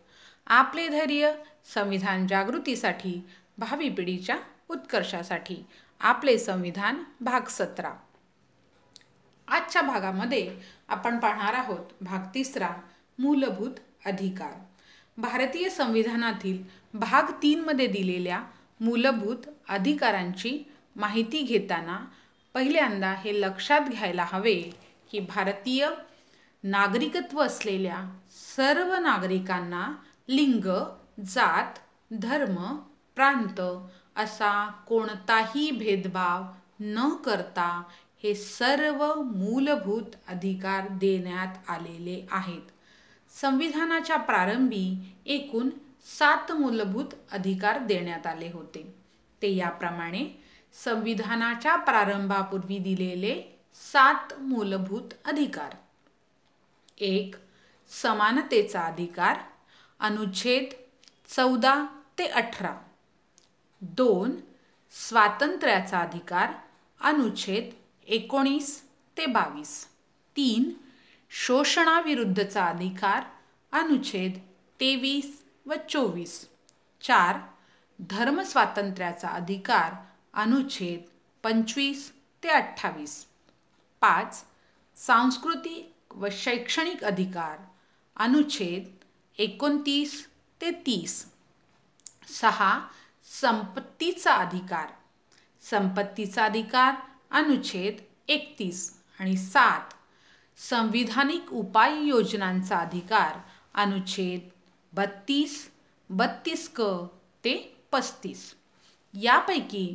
आपले 0.47 0.89
धैर्य 0.89 1.33
संविधान 1.75 2.27
जागृतीसाठी 2.27 3.27
भावी 3.59 3.89
पिढीच्या 3.89 4.37
उत्कर्षासाठी. 4.69 5.57
आपले 6.01 6.39
संविधान 6.39 7.03
भाग 7.21 7.41
सतरा. 7.49 7.93
आजच्या 9.49 9.83
भागामध्ये 9.83 10.57
आपण 10.89 11.19
पाहणार 11.19 11.55
आहोत 11.55 11.93
भाग 12.01 12.35
तिसरा 12.35 12.71
मूलभूत 13.19 14.07
अधिकार. 14.07 14.66
भारतीय 15.19 15.69
संविधानातील 15.69 16.63
भाग 16.95 17.31
तीनमध्ये 17.43 17.87
दिलेल्या 17.87 18.43
मूलभूत 18.81 19.37
अधिकारांची 19.69 20.59
माहिती 20.97 21.43
घेताना 21.43 21.99
पहिल्यांदा 22.55 23.13
हे 23.13 23.41
लक्षात 23.41 23.81
घ्यायला 23.81 24.27
हवे 24.29 24.55
की 25.11 25.21
भारतीय 25.21 25.89
नागरिकत्व 26.63 27.43
असलेल्या 27.43 28.19
सर्व 28.57 28.95
नागरिकांना 28.95 29.93
लिंग 30.29 30.69
जात 31.27 31.79
धर्म 32.11 32.77
प्रांत 33.15 33.61
असा 34.17 34.71
कोणताही 34.87 35.71
भेदभाव 35.71 36.45
न 36.81 37.09
करता 37.15 37.83
हे 38.23 38.35
सर्व 38.35 39.15
मूलभूत 39.15 40.17
अधिकार 40.29 40.89
देण्यात 40.89 41.71
आलेले 41.71 42.27
आहेत. 42.31 42.76
संविधानाच्या 43.41 44.17
प्रारंभी 44.17 45.15
एकूण 45.27 45.71
सात 46.19 46.53
मूलभूत 46.53 47.05
अधिकार 47.33 47.79
देण्यात 47.79 48.27
आले 48.27 48.51
होते. 48.53 48.95
ते 49.43 49.57
याप्रमाणे 49.57 50.45
संविधानाच्या 50.85 51.77
प्रारंभापूर्वी 51.77 52.79
दिलेले 52.79 53.59
सात 53.75 54.35
मूलभूत 54.41 55.15
अधिकार. 55.25 55.75
एक 56.99 57.35
समानतेचा 58.03 58.81
अधिकार. 58.81 59.39
अनुच्छेद 60.01 60.65
चौदा 61.29 61.87
ते 62.19 62.27
अठरा. 62.27 62.77
दोन 63.81 64.31
स्वातंत्र्याचा 64.91 65.99
अधिकार. 65.99 66.53
अनुच्छेद 67.01 67.71
एकोणीस 68.07 68.83
ते 69.17 69.27
बावीस. 69.27 69.87
तीन 70.37 70.86
शोषणाविरुद्धचा 71.31 72.65
अधिकार 72.65 73.23
अनुच्छेद 73.73 74.39
तेवीस 74.81 75.45
व 75.67 75.75
चोवीस. 75.89 76.49
चार 77.01 77.39
धर्मस्वातंत्र्याचा 78.01 79.29
अधिकार 79.29 79.95
अनुच्छेद 80.35 81.09
पंचवीस 81.43 82.13
ते 82.43 82.49
अठ्ठावीस. 82.49 83.27
पाच 84.01 84.45
सांस्कृतिक 84.97 86.15
व 86.15 86.29
शैक्षणिक 86.33 87.05
अधिकार 87.05 87.59
अनुच्छेद 88.17 89.05
एकोणतीस 89.39 90.29
ते 90.61 90.71
तीस. 90.71 91.27
सहा 92.29 92.81
संपत्तीचा 93.41 94.35
अधिकार. 94.35 94.87
संपत्तीचा 95.63 96.45
अधिकार 96.45 96.95
अनुच्छेद 97.31 97.97
एकतीस. 98.29 99.03
आणि 99.21 99.37
सात 99.37 99.81
संविधानिक 100.59 101.53
उपाययोजनांचा 101.53 102.77
अधिकार 102.77 103.39
अनुच्छेद 103.81 104.49
बत्तीस 104.93 105.57
बत्तीस 106.11 106.69
क 106.77 106.81
ते 107.45 107.55
पस्तीस. 107.93 108.55
यापैकी 109.15 109.87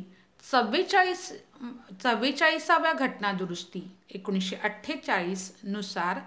चव्वेचाळीस 0.44 1.28
चव्वेचाळीसाव्या 2.02 2.92
घटनादुरुस्ती 2.92 3.82
एकोणीसशे 4.10 4.56
अठ्ठेचाळीसनुसार 4.56 6.18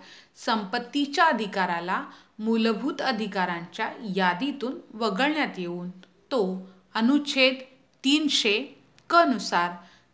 संपत्तीच्या 0.46 1.26
अधिकाराला 1.26 2.04
मूलभूत 2.40 3.02
अधिकारांच्या 3.02 3.90
यादीतून 4.16 4.80
वगळण्यात 4.94 5.60
येऊन 5.60 5.90
तो 6.32 6.42
अनुच्छेद 6.96 7.56
तीनशे 8.04 8.60
कनुसार 9.10 9.72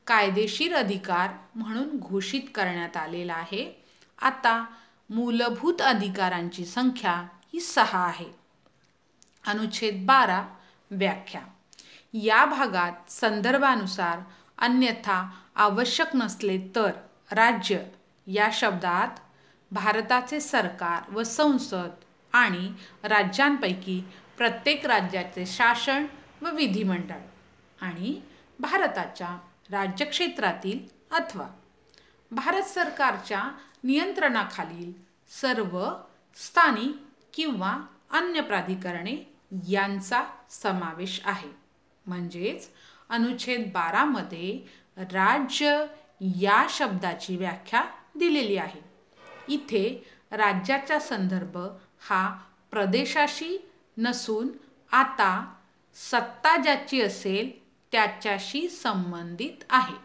कायदेशीर 0.07 0.75
अधिकार 0.75 1.29
म्हणून 1.55 1.97
घोषित 1.97 2.49
करण्यात 2.55 2.97
आलेला 2.97 3.33
आहे. 3.33 3.80
आता 4.21 4.65
मूलभूत 5.09 5.81
अधिकारांची 5.81 6.65
संख्या 6.65 7.13
ही 7.53 7.59
सहा 7.59 8.05
आहे. 8.05 8.25
अनुच्छेद 9.47 10.05
बारा 10.05 10.43
व्याख्या. 10.91 11.41
या 12.13 12.45
भागात 12.45 13.11
संदर्भानुसार 13.11 14.19
अन्यथा 14.57 15.29
आवश्यक 15.55 16.15
नसले 16.15 16.57
तर 16.75 16.91
राज्य 17.31 17.79
या 18.27 18.49
शब्दात 18.53 19.19
भारताचे 19.71 20.39
सरकार 20.39 21.11
व 21.11 21.23
संसद 21.23 21.89
आणि 22.33 22.71
राज्यांपैकी 23.03 24.01
प्रत्येक 24.37 24.85
राज्याचे 24.85 25.45
शासन 25.45 26.05
व 26.41 26.49
विधिमंडळ 26.51 27.21
आणि 27.81 28.21
भारताच्या 28.59 29.37
राज्यक्षेत्रातील 29.71 30.79
अथवा 31.15 31.47
भारत 32.31 32.63
सरकारच्या 32.63 33.43
नियंत्रणाखालील 33.83 34.93
सर्व 35.41 35.93
स्थानिक 36.35 36.95
किंवा 37.33 37.77
अन्य 38.11 38.41
प्राधिकरणे 38.41 39.33
यांचा 39.67 40.23
समावेश 40.49 41.21
आहे. 41.25 41.49
म्हणजेच 42.05 42.69
अनुच्छेद 43.09 43.71
बारामध्ये 43.73 44.61
राज्य 44.97 45.85
या 46.21 46.65
शब्दाची 46.69 47.37
व्याख्या 47.37 47.83
दिलेली 48.15 48.57
आहे. 48.57 48.81
इथे 49.47 50.07
राज्याचा 50.31 50.99
संदर्भ 50.99 51.57
हा 52.09 52.39
प्रदेशाशी 52.71 53.69
नसून 53.97 54.47
आता 54.91 55.53
सत्ता 55.95 56.57
ज्याची 56.57 57.01
असेल 57.01 57.63
त्याच्याशी 57.91 58.69
संबंधित 58.69 59.63
आहे. 59.69 59.95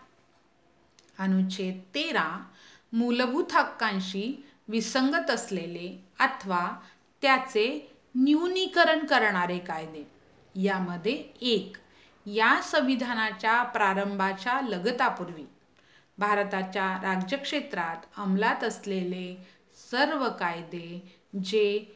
अनुच्छेद 1.18 1.80
तेरा 1.94 2.44
मूलभूत 2.92 3.52
हक्कांशी 3.52 4.42
विसंगत 4.68 5.30
असलेले 5.30 5.88
अथवा 6.18 6.66
त्याचे 7.22 7.66
न्यूनीकरण 8.14 9.04
करणारे 9.06 9.58
कायदे. 9.58 10.02
यामध्ये 10.54 11.12
एक 11.40 11.76
या 12.26 12.60
संविधानाच्या 12.62 13.62
प्रारंभाच्या 13.62 14.60
लगतापूर्वी 14.60 15.44
भारताच्या 16.18 16.86
राज्यक्षेत्रात 17.02 18.06
अंमलात 18.16 18.64
असलेले 18.64 19.36
सर्व 19.90 20.28
कायदे 20.28 21.18
जे 21.44 21.94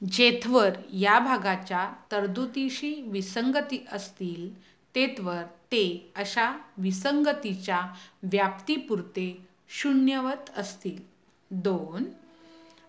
जेथवर 0.00 0.70
या 0.92 1.18
भागाच्या 1.18 1.86
तरतुदीशी 2.12 2.94
विसंगती 3.02 3.84
असतील 3.92 4.50
तेथवर 4.94 5.42
ते 5.72 6.12
अशा 6.16 6.50
विसंगतीच्या 6.78 7.80
व्याप्तीपुरते 8.22 9.30
शून्यवत 9.72 10.50
असतील. 10.56 11.02
दोन 11.50 12.04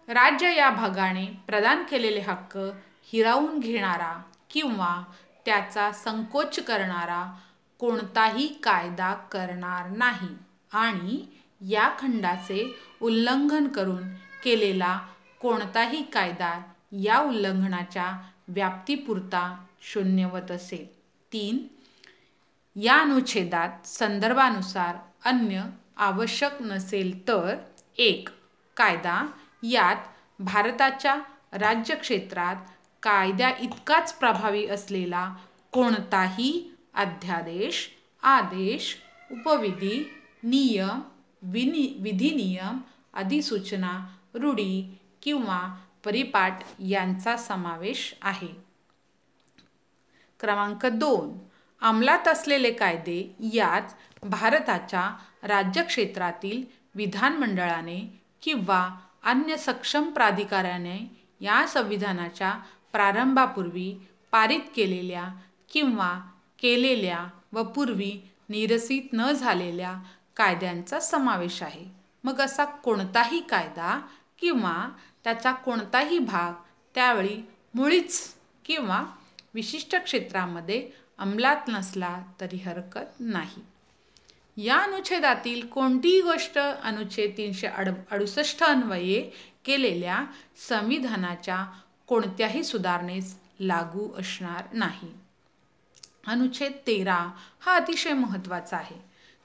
राज्य 0.07 0.55
या 0.55 0.69
भागाने 0.69 1.25
प्रदान 1.47 1.83
केलेले 1.83 2.19
हक्क 2.19 2.57
हिरावून 3.03 3.59
घेणारा 3.59 4.21
किंवा 4.49 5.03
त्याचा 5.45 5.91
संकोच 5.91 6.59
करणारा 6.59 7.37
कोणताही 7.79 8.47
कायदा 8.47 9.13
करणार 9.13 9.89
नाही 9.89 10.35
आणि 10.71 11.25
या 11.73 11.89
खंडाचे 11.99 12.75
उल्लंघन 13.01 13.67
करून 13.67 14.03
केलेला 14.43 14.99
कोणताही 15.41 16.03
कायदा 16.03 16.61
या 16.91 17.19
उल्लंघनाच्या 17.19 18.11
व्याप्तीपुरता 18.47 19.65
शून्यवत 19.81 20.51
असेल. 20.51 20.93
तीन 21.33 21.67
या 22.75 22.95
अनुच्छेदात 22.95 23.87
संदर्भानुसार 23.87 24.95
अन्य 25.25 25.63
आवश्यक 25.97 26.61
नसेल 26.61 27.27
तर 27.27 27.55
एक 27.97 28.29
कायदा. 28.77 29.27
यात 29.63 29.95
भारताच्या 30.39 31.15
राज्यक्षेत्रात 31.51 32.55
कायद्या 33.03 33.51
इतकाच 33.59 34.13
प्रभावी 34.13 34.67
असलेला 34.67 35.35
कोणताही 35.71 36.71
अध्यादेश 36.93 37.89
आदेश 38.23 38.97
उपविधी 39.31 40.11
नियम 40.43 41.01
विनि 41.41 41.97
विधिनियम 41.99 42.77
अधिसूचना 43.13 44.07
रूढी 44.33 44.99
किंवा 45.21 45.77
परिपाठ 46.05 46.63
यांचा 46.79 47.37
समावेश 47.37 48.15
आहे. 48.21 48.47
क्रमांक 50.39 50.85
दोन. 50.85 51.37
अंमलात 51.81 52.27
असलेले 52.27 52.71
कायदे 52.71 53.35
यात 53.39 54.25
भारताच्या 54.25 55.15
राज्यक्षेत्रातील 55.43 56.63
विधानमंडळाने 56.95 58.21
किंवा 58.41 58.89
अन्य 59.23 59.57
सक्षम 59.57 60.09
प्राधिकाऱ्याने 60.09 61.25
या 61.39 61.67
संविधानाच्या 61.67 62.53
प्रारंभापूर्वी 62.91 64.07
पारित 64.31 64.59
केलेल्या 64.75 65.29
किंवा 65.73 66.19
केलेल्या 66.59 67.27
व 67.53 67.63
पूर्वी 67.63 68.29
निरसित 68.49 69.01
न 69.13 69.31
झालेल्या 69.31 69.99
कायद्यांचा 70.35 70.99
समावेश 70.99 71.63
आहे. 71.63 71.85
मग 72.23 72.41
असा 72.41 72.65
कोणताही 72.65 73.41
कायदा 73.41 74.01
किंवा 74.39 74.89
त्याचा 75.23 75.51
कोणताही 75.51 76.19
भाग 76.19 76.53
त्यावेळी 76.95 77.41
मुळीच 77.73 78.35
किंवा 78.65 79.05
विशिष्ट 79.53 79.95
क्षेत्रामध्ये 79.95 80.89
अंमलात 81.17 81.67
नसला 81.67 82.19
तरी 82.41 82.57
हरकत 82.57 83.19
नाही. 83.19 83.61
या 84.57 84.77
अनुच्छेदातील 84.77 85.65
कोणतीही 85.67 86.21
गोष्ट 86.21 86.57
अनुच्छेद 86.57 87.33
तीनशे 87.37 87.67
अड 87.67 87.89
अडुसष्ट 88.11 88.63
अन्वये 88.63 89.21
केलेल्या 89.65 90.25
संविधानाच्या 90.69 91.65
कोणत्याही 92.07 92.63
सुधारणेस 92.63 93.35
लागू 93.59 94.09
असणार 94.17 94.63
नाही. 94.73 95.11
अनुच्छेद 96.27 96.71
तेरा 96.87 97.29
हा 97.59 97.75
अतिशय 97.75 98.13
महत्त्वाचा 98.13 98.77
आहे. 98.77 98.95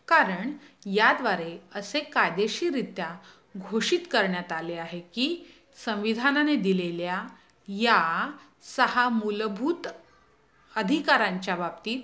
कारण 0.09 0.53
याद्वारे 0.87 1.59
असे 1.75 2.01
कायदेशीररित्या 2.01 3.17
घोषित 3.57 3.99
करण्यात 4.11 4.53
आले 4.53 4.75
आहे 4.75 5.01
की 5.01 5.47
संविधानाने 5.85 6.57
दिलेल्या 6.57 7.23
या 7.69 8.31
सहा 8.77 9.09
मूलभूत 9.09 9.87
अधिकारांच्या 10.77 11.57
बाबतीत 11.57 12.03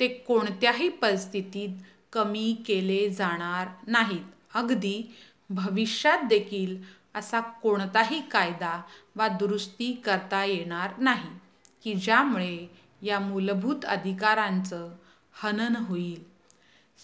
ते 0.00 0.08
कोणत्याही 0.08 0.88
परिस्थितीत 0.88 1.68
कमी 2.16 2.52
केले 2.66 3.08
जाणार 3.10 3.68
नाहीत. 3.86 4.24
अगदी 4.54 4.96
भविष्यात 5.50 6.24
देखील 6.28 6.76
असा 7.14 7.40
कोणताही 7.62 8.20
कायदा 8.30 8.80
वा 9.16 9.28
दुरुस्ती 9.28 9.92
करता 10.04 10.44
येणार 10.44 10.98
नाही 10.98 11.30
की 11.84 11.94
ज्यामुळे 11.94 12.66
या 13.02 13.18
मूलभूत 13.20 13.84
अधिकारांचं 13.84 14.88
हनन 15.42 15.76
होईल. 15.76 16.22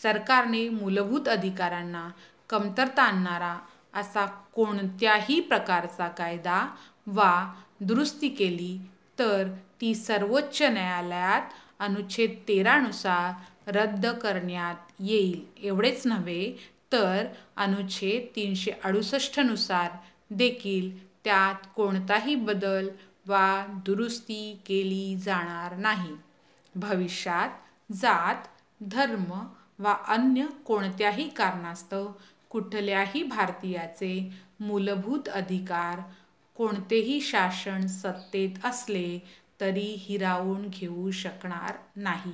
सरकारने 0.03 0.69
मूलभूत 0.69 1.29
अधिकारांना 1.29 2.09
कमतरता 2.51 3.03
आणणारा 3.03 3.57
असा 3.95 4.25
कोणत्याही 4.55 5.41
प्रकारचा 5.41 6.09
कायदा 6.09 6.67
वा 7.07 7.33
दुरुस्ती 7.81 8.29
केली 8.29 8.77
तर 9.19 9.49
ती 9.81 9.95
सर्वोच्च 9.95 10.63
न्यायालयात 10.63 11.43
अनुच्छेद 11.79 12.39
तेरानुसार 12.49 13.33
रद्द 13.67 14.07
करण्यात 14.07 14.93
येईल. 15.01 15.45
एवढेच 15.63 16.07
नव्हे 16.07 16.53
तर 16.93 17.27
अनुच्छेद 17.57 18.37
तीनशे 18.37 18.71
अडुसष्टनुसार 18.85 19.91
देखील 20.31 21.07
त्यात 21.25 21.67
कोणताही 21.77 22.35
बदल 22.35 22.89
वा 23.27 23.67
दुरुस्ती 23.87 24.61
केली 24.67 25.17
जाणार 25.17 25.77
नाही. 25.77 26.15
भविष्यात 26.75 27.49
जात 27.93 28.47
धर्म 28.81 29.33
वा 29.79 29.97
अन्य 30.09 30.47
कोणत्याही 30.65 31.29
कारणास्तव 31.29 32.13
कुठल्याही 32.51 33.23
भारतीयाचे 33.23 34.33
मूलभूत 34.61 35.29
अधिकार 35.29 36.01
कोणतेही 36.57 37.21
शासन 37.21 37.87
सत्तेत 37.87 38.67
असले 38.67 39.19
तरी 39.61 39.95
हिरावून 39.99 40.69
घेऊ 40.69 41.11
शकणार 41.11 41.77
नाही. 41.97 42.33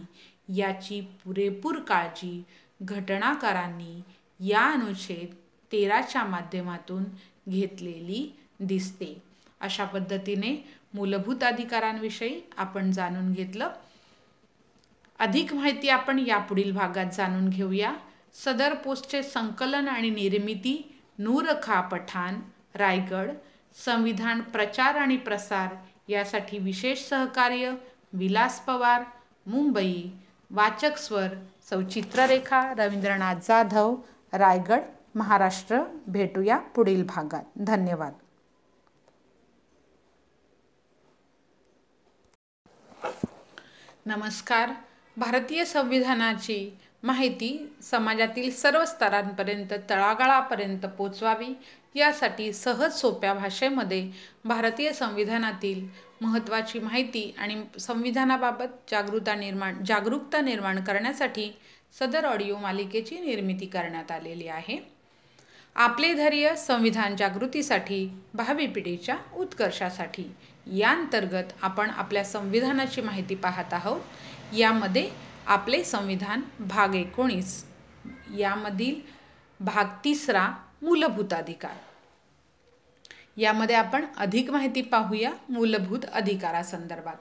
याची 0.56 1.00
पुरेपूर 1.00 1.78
काळजी 1.78 2.42
घटनाकारांनी 2.82 4.00
या 4.48 4.62
अनुच्छेद 4.62 5.34
तेराच्या 5.72 6.24
माध्यमातून 6.24 7.04
घेतलेली 7.48 8.36
दिसते. 8.60 9.22
अशा 9.60 9.84
पद्धतीने 9.84 10.68
मूलभूत 10.94 11.44
अधिकारांविषयी 11.44 12.40
आपण 12.56 12.90
जाणून 12.90 13.32
घेतलं. 13.32 13.70
अधिक 15.18 15.54
माहिती 15.54 15.88
आपण 15.88 16.18
यापुढील 16.18 16.72
भागात 16.72 17.06
जाणून 17.12 17.48
घेऊया. 17.48 17.94
सदर 18.34 18.74
पोस्टचे 18.74 19.22
संकलन 19.22 19.88
आणि 19.88 20.10
निर्मिती 20.10 21.00
नूरखा 21.18 21.80
पठाण 21.80 22.40
रायगड. 22.74 23.30
संविधान 23.84 24.40
प्रचार 24.40 24.94
आणि 24.94 25.16
प्रसार 25.16 25.74
यासाठी 26.08 26.58
विशेष 26.58 27.08
सहकार्य 27.08 27.74
विलास 28.12 28.60
पवार 28.60 29.02
मुंबई. 29.46 30.02
वाचक 30.50 30.96
स्वर 30.96 31.28
सौचित्ररेखा 31.70 32.74
रवींद्रनाथ 32.78 33.34
जाधव 33.34 33.96
रायगड 34.32 34.80
महाराष्ट्र. 35.14 35.82
भेटूया 36.06 36.58
पुढील 36.58 37.04
भागात. 37.06 37.42
धन्यवाद. 37.58 38.12
नमस्कार. 44.06 44.70
भारतीय 45.16 45.64
संविधानाची 45.64 46.78
माहिती 47.02 47.76
समाजातील 47.82 48.50
सर्व 48.50 48.84
स्तरांपर्यंत 48.84 49.72
तळागाळापर्यंत 49.90 50.86
पोचवावी 50.86 51.54
यासाठी 51.94 52.52
सहज 52.52 52.92
सोप्या 52.92 53.34
भाषेमध्ये 53.34 54.10
भारतीय 54.44 54.92
संविधानातील 54.92 55.86
महत्त्वाची 56.20 56.78
माहिती 56.78 57.34
आणि 57.38 57.62
संविधानाबाबत 57.80 58.90
जागृता 58.90 59.34
निर्माण 59.34 59.84
जागरूकता 59.84 60.40
निर्माण 60.40 60.84
करण्यासाठी 60.84 61.50
सदर 62.00 62.24
ऑडिओ 62.24 62.56
मालिकेची 62.56 63.18
निर्मिती 63.18 63.66
करण्यात 63.66 64.10
आलेली 64.10 64.48
आहे. 64.48 64.78
आपले 65.76 66.14
धैर्य 66.14 66.56
संविधान 66.56 67.16
जागृतीसाठी 67.16 68.20
भावी 68.34 68.66
पिढीच्या 68.66 69.16
उत्कर्षासाठी. 69.36 70.24
या 70.72 70.90
अंतर्गत 70.90 71.52
आपण 71.62 71.90
आपल्या 71.90 72.24
संविधानाची 72.24 73.00
माहिती 73.00 73.34
पाहत 73.34 73.74
आहोत. 73.74 74.00
यामध्ये 74.56 75.10
आपले 75.46 75.84
संविधान 75.84 76.40
भाग 76.60 76.94
एकोणीस 76.94 77.64
यामधील 78.36 79.00
भाग 79.60 79.84
तिसरा 80.04 80.48
मूलभूत 80.82 81.32
अधिकार. 81.32 81.72
यामध्ये 83.36 83.76
आपण 83.76 84.04
अधिक 84.16 84.50
माहिती 84.50 84.82
पाहूया 84.82 85.32
मूलभूत 85.48 85.98
अधिकारासंदर्भात. 86.12 87.14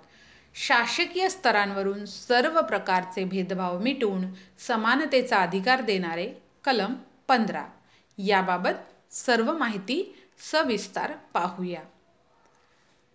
शासकीय 0.56 1.30
स्तरांवरून 1.30 2.06
सर्व 2.06 2.62
प्रकारचे 2.62 3.24
भेदभाव 3.24 3.80
मिटवून 3.80 4.26
समानतेचा 4.60 5.38
अधिकार 5.38 5.82
देणारे 5.82 6.34
कलम 6.66 6.94
पंधरा. 7.28 7.66
याबाबत 8.18 9.14
सर्व 9.14 9.58
माहिती 9.58 10.24
सविस्तार 10.52 11.12
पाहूया. 11.34 11.82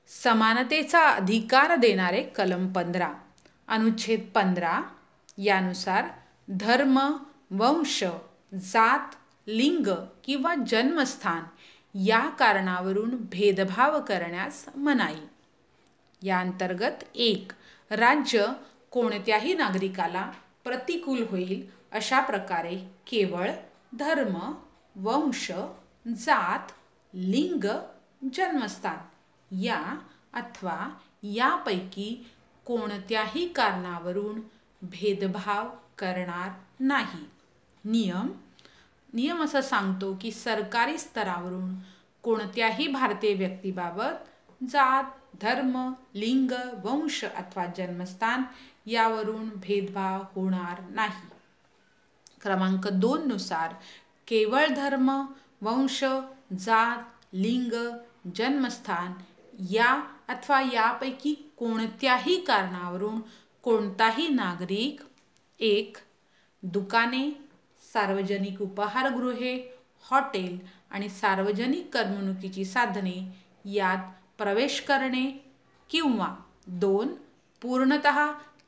समानतेचा 0.08 1.08
अधिकार 1.08 1.76
देणारे 1.76 2.22
कलम 2.22 2.72
पंधरा. 2.72 3.12
अनुच्छेद 3.68 4.28
पंधरा 4.34 4.80
यानुसार 5.38 6.04
धर्म 6.50 7.16
वंश 7.50 8.04
जात 8.54 9.14
लिंग 9.46 9.86
किंवा 10.24 10.54
जन्मस्थान 10.66 11.42
या 11.94 12.28
कारणावरून 12.28 13.10
भेदभाव 13.16 14.00
करण्यास 14.00 14.68
मनाई. 14.76 15.20
या 16.22 16.40
अंतर्गत 16.40 17.04
एक 17.14 17.52
राज्य 17.90 18.46
कोणत्याही 18.90 19.54
नागरिकाला 19.54 20.32
प्रतिकूल 20.64 21.26
होईल 21.30 21.70
अशा 21.92 22.20
प्रकारे 22.20 22.76
केवळ 23.06 23.50
धर्म 23.98 24.52
वंश 24.96 25.52
जात 26.06 26.72
लिंग 27.14 27.64
जन्मस्थान 28.34 28.98
या 29.64 29.98
अथवा 30.32 30.88
यापैकी 31.22 32.30
कोणत्याही 32.64 33.48
कारणावरून 33.48 34.40
भेदभाव 34.82 35.68
करणार 35.98 36.48
नाही. 36.80 37.30
नियम 37.84 38.28
नियम 39.12 39.44
असं 39.44 39.60
सांगतो 39.60 40.18
की 40.20 40.30
सरकारी 40.30 40.98
स्तरावरून 40.98 41.74
कोणत्याही 42.22 42.86
भारतीय 42.86 43.34
व्यक्तीबाबत 43.34 44.64
जात 44.70 45.04
धर्म 45.42 45.92
लिंग 46.14 46.52
वंश 46.84 47.24
अथवा 47.24 47.66
जन्मस्थान 47.66 48.42
यावरून 48.86 49.48
भेदभाव 49.56 50.22
होणार 50.34 50.80
नाही. 50.90 51.28
क्रमांक 52.42 52.88
दोन 52.88 53.28
नुसार 53.28 53.74
केवळ 54.26 54.66
धर्म 54.66 55.10
वंश 55.60 56.04
जात 56.58 56.98
लिंग 57.32 57.72
जन्मस्थान 58.34 59.12
या 59.70 60.02
अथवा 60.28 60.60
यापैकी 60.60 61.34
कोणत्याही 61.56 62.44
कारणावरून 62.44 63.20
कोणताही 63.62 64.28
नागरिक 64.28 65.00
एक 65.60 65.96
दुकाने 66.62 67.41
सार्वजनिक 67.94 68.62
उपाहारगृहे 68.62 69.54
हॉटेल 70.10 70.58
आणि 70.90 71.08
सार्वजनिक 71.08 71.94
करमणुकीची 71.94 72.64
साधने 72.64 73.18
यात 73.64 73.98
प्रवेश 74.38 74.80
करणे 74.80 75.26
किंवा 75.90 76.34
दोन 76.66 77.14
पूर्णत 77.62 78.06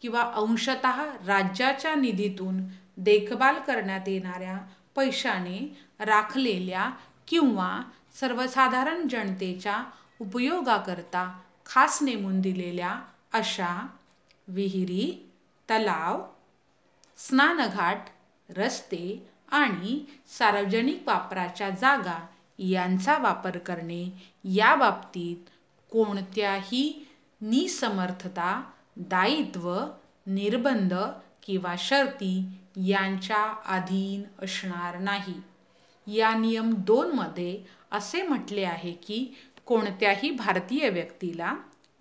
किंवा 0.03 0.23
अंशत 0.37 0.87
राज्याच्या 1.27 1.95
निधीतून 1.95 2.61
देखभाल 2.97 3.59
करण्यात 3.59 4.09
येणाऱ्या 4.09 4.59
पैशाने 4.95 5.59
राखलेल्या 6.01 6.91
किंवा 7.29 7.71
सर्वसाधारण 8.21 9.09
जनतेच्या 9.09 9.83
उपयोगाकरता 10.21 11.41
खास 11.67 11.99
नेमून 12.03 12.41
दिलेल्या 12.41 12.95
अशा 13.33 13.87
विहिरी 14.49 15.31
तलाव 15.69 16.25
स्नानघाट 17.19 17.99
रस्ते 18.51 19.27
आणि 19.49 20.05
सार्वजनिक 20.39 21.03
वापराच्या 21.07 21.71
जागा 21.71 22.27
यांचा 22.59 23.19
वापर 23.19 23.59
करणे. 23.59 24.13
या 24.45 24.75
बाबतीत 24.75 25.51
कोणत्याही 25.91 27.07
निसमर्थता 27.41 28.63
दायित्व 28.97 29.79
निर्बंध 30.27 30.95
किंवा 31.43 31.75
शर्ती 31.79 32.45
यांच्या 32.77 33.55
अधीन 33.67 34.45
असणार 34.45 34.99
नाही. 34.99 35.35
या 36.07 36.35
नियम 36.35 36.75
दोनमध्ये 36.75 37.63
असे 37.93 38.23
म्हटले 38.23 38.65
आहे 38.65 38.93
की 38.93 39.37
कोणत्याही 39.65 40.31
भारतीय 40.31 40.89
व्यक्तीला 40.89 41.55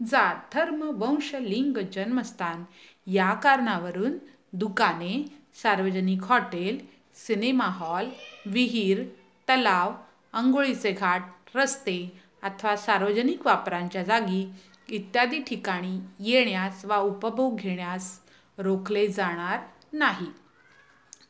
जात 0.05 0.35
धर्म 0.53 0.81
वंश 0.81 1.35
लिंग 1.35 1.77
जन्मस्थान 1.93 2.63
या 3.07 3.33
कारणावरून 3.33 4.17
दुकाने 4.53 5.42
सार्वजनिक 5.55 6.23
हॉटेल 6.23 6.77
सिनेमा 7.15 7.65
हॉल 7.65 8.09
विहीर 8.45 9.03
तलाव 9.49 9.93
आंघोळीचे 10.33 10.91
घाट 10.91 11.21
रस्ते 11.55 12.19
अथवा 12.43 12.75
सार्वजनिक 12.75 13.45
वापरांच्या 13.45 14.03
जागी 14.03 14.45
इत्यादी 14.89 15.39
ठिकाणी 15.39 15.99
येण्यास 16.19 16.85
वा 16.85 16.97
उपभोग 16.97 17.55
घेण्यास 17.55 18.19
रोखले 18.57 19.07
जाणार 19.07 19.59
नाही. 19.93 20.25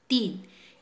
तीन 0.09 0.37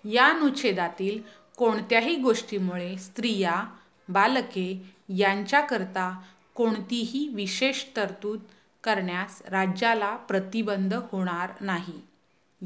या 0.07 0.25
अनुच्छेदातील 0.25 1.21
कोणत्याही 1.57 2.15
गोष्टीमुळे 2.15 2.97
स्त्रिया 2.97 3.63
बालके 4.09 4.91
यांच्याकरता 5.09 6.21
कोणतीही 6.55 7.27
विशेष 7.27 7.83
तरतूद 7.95 8.39
करण्यास 8.83 9.41
राज्याला 9.49 10.15
प्रतिबंध 10.15 10.93
होणार 10.93 11.51
नाही. 11.61 11.99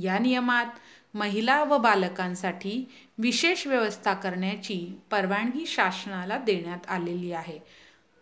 या 0.02 0.20
नियमात 0.20 0.66
महिला 1.14 1.64
व 1.64 1.78
बालकांसाठी 1.78 2.90
विशेष 3.18 3.68
व्यवस्था 3.68 4.14
करण्याची 4.14 5.00
परवानगी 5.12 5.66
शासनाला 5.66 6.38
देण्यात 6.38 6.88
आलेली 6.88 7.32
आहे. 7.32 7.60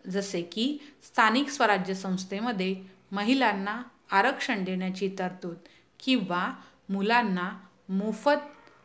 जसे 0.07 0.41
की 0.41 0.77
स्थानिक 1.03 1.49
स्वराज्य 1.49 1.93
संस्थेमध्ये 1.93 2.75
महिलांना 3.11 3.83
आरक्षण 4.11 4.63
देण्याची 4.63 5.09
तरतूद 5.19 5.55
किंवा 5.99 6.53
मुलांना 6.89 7.59
मोफत 7.89 8.41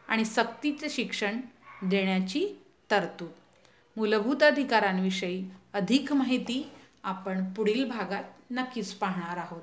आणि 0.08 0.24
सक्तीचे 0.24 0.88
शिक्षण 0.88 1.40
देण्याची 1.82 2.48
तरतूद. 2.90 3.30
मूलभूत 3.96 4.42
अधिकारांविषयी 4.42 5.50
अधिक 5.72 6.12
माहिती 6.12 6.70
आपण 7.02 7.52
पुढील 7.52 7.90
भागात 7.90 8.24
नक्कीच 8.50 8.92
पाहणार 8.92 9.36
आहोत. 9.36 9.62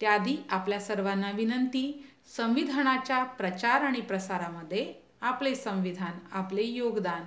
त्याआधी 0.00 0.36
आपल्या 0.50 0.80
सर्वांना 0.80 1.30
विनंती 1.30 2.06
संविधानाच्या 2.28 3.22
प्रचार 3.24 3.82
आणि 3.82 4.00
प्रसारामध्ये 4.00 4.92
आपले 5.20 5.54
संविधान 5.54 6.18
आपले 6.32 6.62
योगदान 6.62 7.24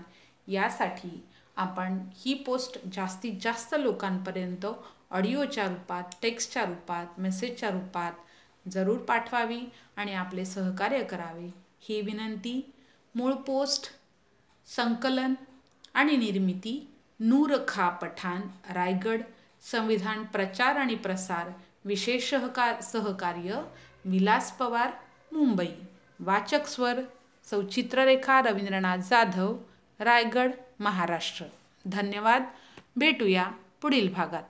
यासाठी 0.48 1.10
आपण 1.58 1.98
ही 2.16 2.34
पोस्ट 2.34 2.78
जास्तीत 2.94 3.34
जास्त 3.42 3.76
लोकांपर्यंत 3.80 4.66
ऑडिओच्या 5.12 5.68
रूपात 5.68 6.04
टेक्स्टच्या 6.22 6.66
रूपात 6.66 7.20
मेसेजच्या 7.20 7.70
रूपात 7.70 8.12
जरूर 8.66 8.98
पाठवावी 8.98 9.60
आणि 9.96 10.14
आपले 10.14 10.46
सहकार्य 10.46 11.04
करावे. 11.04 11.50
ही 11.80 12.02
विनंती 12.02 12.60
मूळ 13.16 13.34
पोस्ट 13.34 13.88
संकलन 14.68 15.34
आणि 15.94 16.18
निर्मिती 16.18 16.80
नूर 17.20 17.56
खा 17.68 17.90
पठाण 17.90 18.42
रायगड 18.74 19.22
संविधान 19.72 20.24
प्रचार 20.24 20.76
आणि 20.76 20.96
प्रसार 20.96 21.50
विशेष 21.86 22.30
सहकार 22.30 22.82
सहकार्य 22.82 23.62
विलास 24.10 24.52
पवार 24.52 24.90
मुंबई. 25.32 25.68
वाचक 26.20 26.66
स्वर 26.66 26.94
सौचित्ररेखा 27.50 28.42
रवींद्रनाथ 28.42 28.98
जाधव 28.98 29.58
रायगड 30.00 30.52
महाराष्ट्र. 30.80 31.46
धन्यवाद. 31.86 32.44
भेटूया 32.96 33.52
पुढील 33.82 34.14
भागात. 34.14 34.44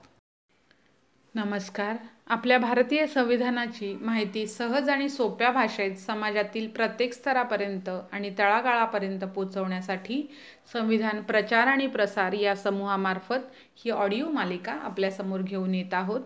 नमस्कार. 1.34 1.96
आपल्या 2.26 2.58
भारतीय 2.58 3.06
संविधानाची 3.06 3.98
माहिती 4.00 4.46
सहज 4.46 4.88
आणि 4.88 5.08
सोप्या 5.08 5.50
भाषेत 5.50 5.96
समाजातील 5.96 6.68
प्रत्येक 6.68 7.12
स्तरापर्यंत 7.12 7.88
आणि 8.12 8.34
तळागाळापर्यंत 8.38 9.24
पोचवण्यासाठी 9.24 10.34
संविधान 10.72 11.22
प्रचार 11.22 11.66
आणि 11.66 11.86
प्रसार 11.86 12.32
या 12.32 12.56
समूहामार्फत 12.56 13.52
ही 13.84 13.90
ऑडिओ 13.90 14.28
मालिका 14.28 14.72
आपल्यासमोर 14.72 15.40
घेऊन 15.40 15.74
येत 15.74 15.94
आहोत. 15.94 16.20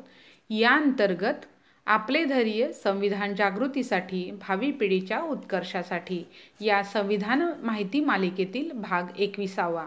या 0.50 0.70
अंतर्गत 0.70 1.44
आपले 1.86 2.24
धैर्य 2.24 2.72
संविधान 2.72 3.34
जागृतीसाठी 3.34 4.30
भावी 4.30 4.70
पिढीच्या 4.70 5.20
उत्कर्षासाठी. 5.20 6.24
या 6.60 6.82
संविधान 6.82 7.42
माहिती 7.62 8.00
मालिकेतील 8.00 8.72
भाग 8.72 9.18
एकविसावा. 9.18 9.86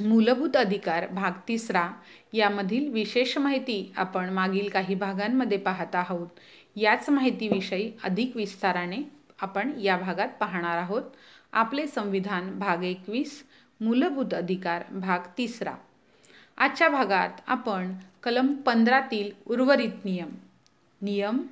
मूलभूत 0.00 0.56
अधिकार 0.56 1.06
भाग 1.06 1.32
तिसरा. 1.48 1.90
यामधील 2.32 2.92
विशेष 2.92 3.38
माहिती 3.38 3.92
आपण 3.96 4.30
मागील 4.30 4.68
काही 4.68 4.94
भागांमध्ये 4.94 5.58
पाहत 5.58 5.94
आहोत. 5.94 6.26
याच 6.76 7.10
माहितीविषयी 7.10 7.92
अधिक 8.04 8.36
विस्ताराने 8.36 8.98
आपण 9.40 9.72
या 9.80 9.96
भागात 9.96 10.28
पाहणार 10.40 10.78
आहोत. 10.78 11.02
आपले 11.52 11.86
संविधान 11.86 12.58
भाग 12.58 12.84
एकवीस 12.84 13.42
मूलभूत 13.80 14.34
अधिकार 14.34 14.82
भाग 14.90 15.18
तिसरा. 15.38 15.74
आजच्या 16.58 16.88
भागात 16.88 17.40
आपण 17.46 17.94
कलम 18.22 18.54
पंधरातील 18.54 19.30
उर्वरित 19.46 20.04
नियम 20.04 20.28
नियम. 21.02 21.46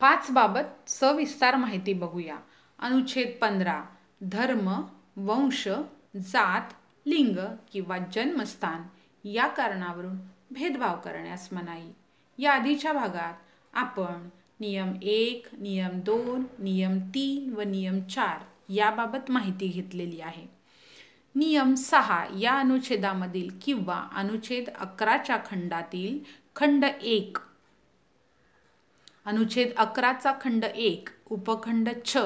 पाच 0.00 0.30
बाबत 0.30 0.88
सविस्तार 0.88 1.56
माहिती 1.56 1.92
बघूया. 1.92 2.38
अनुच्छेद 2.78 3.38
पंधरा 3.40 3.84
धर्म 4.20 4.82
वंश 5.16 5.68
जात 6.16 6.72
लिंग 7.06 7.38
किंवा 7.72 7.98
जन्मस्थान 7.98 8.82
या 9.24 9.46
कारणावरून 9.46 10.16
भेदभाव 10.50 11.00
करण्यास 11.00 11.52
मनाई. 11.52 11.90
या 12.38 12.52
आधीच्या 12.52 12.92
भागात 12.92 13.34
आपण 13.72 14.28
नियम 14.60 14.92
एक 15.02 15.46
नियम 15.52 16.00
दोन 16.00 16.44
नियम 16.58 16.98
तीन 16.98 17.52
व 17.52 17.60
नियम 17.60 18.00
चार 18.00 18.38
याबाबत 18.68 19.30
माहिती 19.30 19.68
घेतलेली 19.68 20.20
आहे. 20.20 20.55
नियम 21.36 21.74
सहा 21.74 22.24
या 22.40 22.54
अनुच्छेदामधील 22.54 23.48
किंवा 23.62 24.08
अनुच्छेद 24.12 24.68
अकराच्या 24.68 25.36
खंडातील 25.46 26.18
खंड 26.56 26.84
एक. 26.84 27.38
अनुच्छेद 29.24 29.72
अकराचा 29.76 30.32
खंड 30.40 30.64
एक 30.64 31.08
उपखंड 31.30 31.88
छ 32.04 32.18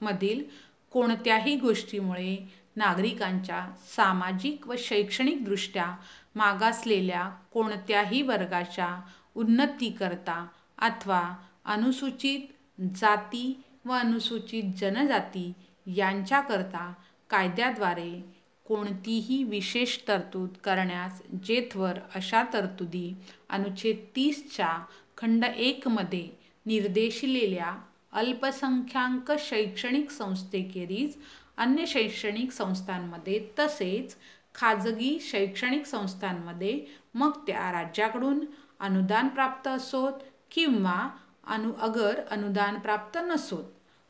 मधील 0.00 0.42
कोणत्याही 0.90 1.56
गोष्टीमुळे 1.56 2.36
नागरिकांच्या 2.76 3.66
सामाजिक 3.96 4.66
व 4.68 4.74
शैक्षणिकदृष्ट्या 4.78 5.86
मागासलेल्या 6.34 7.28
कोणत्याही 7.52 8.22
वर्गाच्या 8.22 9.00
उन्नतीकरता 9.34 10.46
अथवा 10.78 11.22
अनुसूचित 11.64 12.80
जाती 12.96 13.62
व 13.84 13.92
अनुसूचित 13.92 14.62
जनजाती 14.76 15.52
यांच्याकरता 15.86 16.92
कायद्याद्वारे 17.30 18.33
कोणतीही 18.64 19.44
विशेष 19.44 19.98
तरतूद 20.08 20.48
करण्यास 20.64 21.22
जेथवर 21.44 21.98
अशा 22.14 22.42
तरतुदी 22.52 23.14
अनुच्छेद 23.48 23.96
तीसच्या 24.16 24.84
खंड 25.16 25.44
एकमध्ये 25.44 26.28
निर्देशिलेल्या 26.66 27.76
अल्पसंख्याक 28.12 29.32
शैक्षणिक 29.38 30.10
संस्थेखेरीज 30.10 31.16
अन्य 31.56 31.86
शैक्षणिक 31.86 32.52
संस्थांमध्ये 32.52 33.48
तसेच 33.58 34.16
खाजगी 34.54 35.18
शैक्षणिक 35.20 35.86
संस्थांमध्ये 35.86 36.80
मग 37.14 37.30
त्या 37.46 37.72
राज्याकडून 37.72 38.44
अनुदान 38.80 39.28
प्राप्त 39.28 39.68
असोत 39.68 40.12
किंवा 40.50 41.10
अनु 41.46 41.72
अगर 41.72 42.20
अनुदान 42.30 42.78
प्राप्त 42.78 43.18
नसोत. 43.22 43.64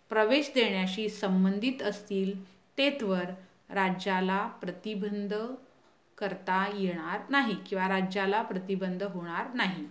प्रवेश 0.08 0.50
देण्याशी 0.54 1.08
संबंधित 1.08 1.82
असतील 1.82 2.44
तेथवर 2.78 3.24
राज्याला 3.70 4.46
प्रतिबंध 4.46 5.34
करता 6.18 6.64
येणार 6.74 7.20
नाही 7.30 7.56
किंवा 7.66 7.88
राज्याला 7.88 8.42
प्रतिबंध 8.42 9.02
होणार 9.02 9.54
नाही. 9.54 9.86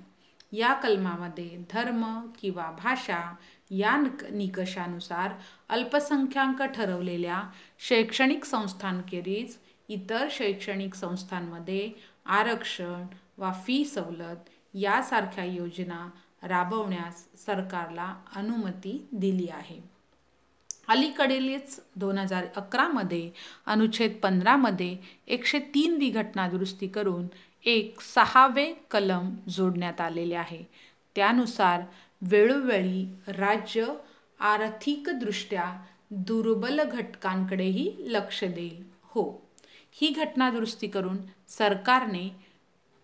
या 0.52 0.74
कलमामध्ये 0.74 1.50
धर्म 1.72 2.04
किंवा 2.42 2.70
भाषा 2.72 3.36
या 3.72 3.96
निकषानुसार 4.32 5.32
अल्पसंख्याक 5.70 6.62
ठरवलेल्या 6.64 7.42
शैक्षणिक 7.80 8.46
संस्थांखेरीज 8.46 9.58
इतर 9.90 10.28
शैक्षणिक 10.32 10.94
संस्थांमध्ये 10.94 11.90
आरक्षण 12.26 13.06
वा 13.38 13.52
फी 13.66 13.86
सवलत 13.86 14.50
यासारख्या 14.74 15.44
योजना 15.44 16.08
राबवण्यास 16.44 17.28
सरकारला 17.46 18.16
अनुमती 18.36 19.08
दिली 19.12 19.48
आहे. 19.50 19.93
अलीकडीलच 20.88 21.80
दोन 21.96 22.18
हजार 22.18 22.46
अकरामध्ये 22.56 23.30
अनुच्छेद 23.66 24.16
पंधरामध्ये 24.24 24.96
एकशे 25.28 25.60
तीन 25.76 25.98
वी 25.98 26.10
घटना 26.10 26.48
दुरुस्ती 26.50 26.88
करून 26.88 27.28
एक 27.66 28.02
सहावे 28.02 28.74
कलम 28.92 29.30
जोडण्यात 29.50 30.02
आलेले 30.02 30.36
आहे. 30.36 30.64
त्यानुसार 31.16 31.82
वेळोवेळी 32.22 33.06
राज्य 33.28 33.86
आर्थिकदृष्ट्या 34.40 35.74
दुर्बल 36.28 36.84
घटकांकडेही 36.84 37.92
लक्ष 38.08 38.44
देईल. 38.44 38.84
हो 39.04 39.24
ही 39.96 40.10
घटना 40.10 40.50
दुरुस्ती 40.50 40.88
करून 40.88 41.18
सरकारने 41.50 42.30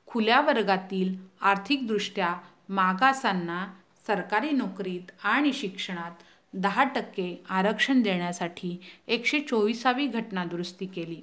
खुल्या 0.07 0.39
वर्गातील 0.41 1.15
आर्थिकदृष्ट्या 1.41 2.33
मागासांना 2.69 3.65
सरकारी 4.07 4.51
नोकरीत 4.51 5.11
आणि 5.23 5.53
शिक्षणात 5.53 6.23
दहा 6.53 6.83
टक्के 6.83 7.43
आरक्षण 7.49 8.01
देण्यासाठी 8.01 8.77
एकशे 9.07 9.39
चोवीसावी 9.39 10.07
घटना 10.07 10.45
दुरुस्ती 10.45 10.85
केली. 10.85 11.21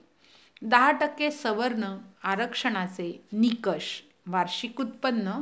दहा 0.63 0.91
टक्के 0.91 1.31
सवर्ण 1.31 1.97
आरक्षणाचे 2.23 3.25
निकष 3.33 4.01
वार्षिक 4.27 4.81
उत्पन्न 4.81 5.33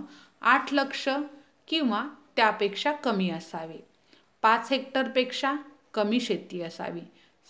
आठ 0.42 0.72
लक्ष 0.72 1.08
किंवा 1.68 2.04
त्यापेक्षा 2.36 2.92
कमी 2.92 3.30
असावे. 3.30 3.78
पाच 4.42 4.68
हेक्टरपेक्षा 4.70 5.54
कमी 5.94 6.20
शेती 6.20 6.62
असावी. 6.62 7.00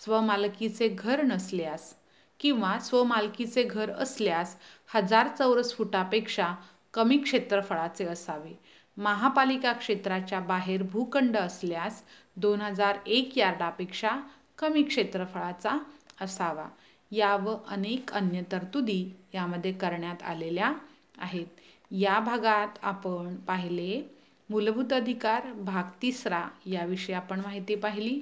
स्वमालकीचे 0.03 0.87
घर 0.87 1.23
नसल्यास 1.23 1.93
किंवा 2.39 2.79
स्वमालकीचे 2.79 3.63
घर 3.63 3.91
असल्यास 3.91 4.55
हजार 4.87 5.27
चौरस 5.27 5.75
फुटापेक्षा 5.75 6.47
कमी 6.93 7.17
क्षेत्रफळाचे 7.17 8.05
असावे. 8.05 8.59
महापालिका 8.97 9.71
क्षेत्राच्या 9.73 10.39
बाहेर 10.39 10.83
भूखंड 10.83 11.37
असल्यास 11.37 12.03
दोन 12.35 12.61
हजार 12.61 12.97
एक 13.07 13.37
यार्डापेक्षा 13.37 14.09
कमी 14.57 14.83
क्षेत्रफळाचा 14.83 15.77
असावा. 16.21 16.67
या 17.11 17.35
व 17.35 17.57
अनेक 17.67 18.11
अन्य 18.11 18.41
तरतुदी 18.51 19.13
यामध्ये 19.33 19.73
करण्यात 19.73 20.23
आलेल्या 20.23 20.73
आहेत. 21.17 21.47
या 21.91 22.19
भागात 22.19 22.77
आपण 22.81 23.35
पाहिले 23.35 24.01
मूलभूत 24.49 24.93
अधिकार 24.93 25.51
भाग 25.51 25.83
तिसरा 26.01 26.47
याविषयी 26.65 27.15
आपण 27.15 27.39
माहिती 27.39 27.75
पाहिली. 27.75 28.21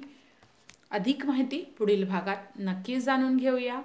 अधिक 0.90 1.26
माहिती 1.26 1.74
पुढील 1.78 2.08
भागात 2.08 2.36
नक्कीच 2.58 3.04
जाणून 3.04 3.36
घेऊया. 3.36 3.80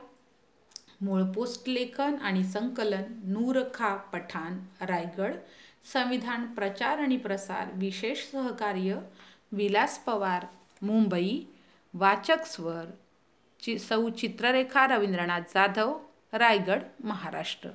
मूळ 1.01 1.23
पोस्ट 1.23 1.69
लेखन 1.69 2.15
आणि 2.21 2.43
संकलन 2.43 3.03
नूरखा 3.23 3.95
पठाण 3.95 4.59
रायगड. 4.81 5.33
संविधान 5.93 6.45
प्रचार 6.45 6.97
आणि 6.97 7.17
प्रसार 7.17 7.67
विशेष 7.73 8.31
सहकार्य 8.31 8.99
विलास 9.51 9.97
पवार 9.97 10.45
मुंबई 10.81 11.45
वाचक 11.93 12.45
स्वर 12.45 12.85
चि 13.61 13.79
सौ 13.79 14.09
चित्ररेखा 14.09 14.87
रवींद्रनाथ 14.87 15.41
जाधव 15.41 15.99
रायगड 16.33 16.79
महाराष्ट्र. 17.03 17.69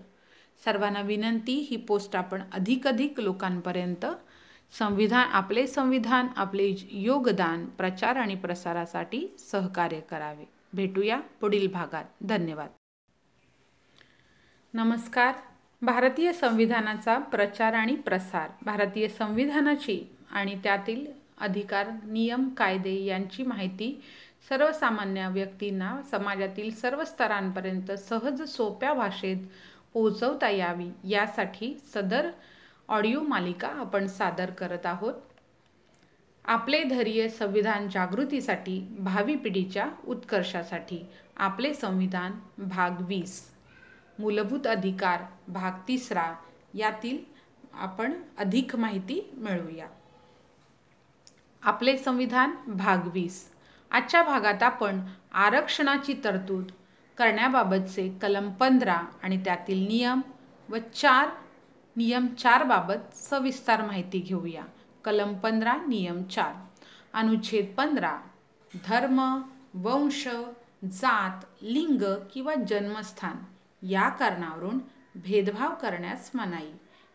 सर्वांना 0.65 1.01
विनंती 1.01 1.53
ही 1.53 1.77
पोस्ट 1.77 2.17
आपण 2.17 2.43
अधिक 2.53 2.87
अधिक 2.87 3.21
लोकांपर्यंत 3.21 4.07
संविधान 4.79 5.29
आपले 5.29 5.67
संविधान 5.67 6.27
आपले 6.37 6.75
योगदान 6.91 7.67
प्रचार 7.67 8.17
आणि 8.17 8.35
प्रसारासाठी 8.35 9.37
सहकार्य 9.39 10.01
करावे. 10.01 10.45
भेटूया 10.73 11.21
पुढील 11.41 11.69
भागात. 11.73 12.05
धन्यवाद. 12.23 12.69
नमस्कार. 14.75 15.35
भारतीय 15.83 16.33
संविधानाचा 16.33 17.19
प्रचार 17.19 17.73
आणि 17.73 17.95
प्रसार 17.95 18.51
भारतीय 18.63 19.09
संविधानाची 19.09 20.17
आणि 20.31 20.59
त्यातील 20.65 21.24
अधिकार 21.39 21.89
नियम 22.05 22.49
कायदे 22.49 23.05
यांची 23.05 23.43
माहिती 23.43 24.03
सर्वसामान्य 24.49 25.29
व्यक्तींना 25.29 26.03
समाजातील 26.11 26.75
सर्व 26.75 27.05
स्तरांपर्यंत 27.05 27.93
सहज 27.93 28.43
सोप्या 28.43 28.95
भाषेत 28.95 29.37
पोहोचवता 29.93 30.51
यावी 30.51 30.89
यासाठी 31.05 31.79
सदर 31.95 32.31
ऑडिओ 32.89 33.21
मालिका 33.21 33.69
आपण 33.69 34.07
सादर 34.07 34.51
करत 34.51 34.87
आहोत. 34.87 35.15
आपले 36.45 36.83
धैर्य 36.83 37.29
संविधान 37.29 37.89
जागृतीसाठी 37.89 38.97
भावी 38.99 39.37
पिढीच्या 39.37 39.89
उत्कर्षासाठी. 40.07 41.07
आपले 41.37 41.75
संविधान 41.75 42.33
भाग 42.59 42.91
वीस. 43.01 43.51
मूलभूत 44.19 44.67
अधिकार 44.67 45.23
भाग 45.49 45.71
तिसरा. 45.89 46.35
यातील 46.75 47.19
आपण 47.73 48.13
अधिक 48.39 48.77
माहिती 48.77 49.31
मिळवूया. 49.37 49.87
आपले 51.65 51.97
संविधान 51.99 52.51
भाग 52.67 53.09
वीस. 53.13 53.51
आजच्या 53.91 54.23
भागात 54.23 54.63
आपण 54.63 55.01
आरक्षणाची 55.35 56.15
तरतूद 56.25 56.65
करण्याबाबतचे 57.19 58.19
कलम 58.23 58.53
पंधरा 58.53 59.03
आणि 59.23 59.45
त्यातील 59.45 59.87
नियम 59.87 60.21
व 60.69 60.77
चार 60.95 61.29
नियम 61.97 62.27
चारबाबत 62.27 63.17
सविस्तर 63.17 63.83
माहिती 63.83 64.19
घेऊया. 64.19 64.65
कलम 65.05 65.35
पंधरा 65.35 65.77
नियम 65.89 66.23
चार. 66.23 66.53
अनुच्छेद 67.13 67.75
पंधरा 67.77 68.19
धर्म 68.87 69.43
वंश 69.75 70.29
जात 70.85 71.45
लिंग 71.63 72.03
किंवा 72.33 72.55
जन्मस्थान 72.69 73.37
या 73.87 74.09
कारणावरून 74.09 74.79
भेदभाव 75.15 75.75
करण्यास 75.75 76.31
मनाई. 76.35 76.73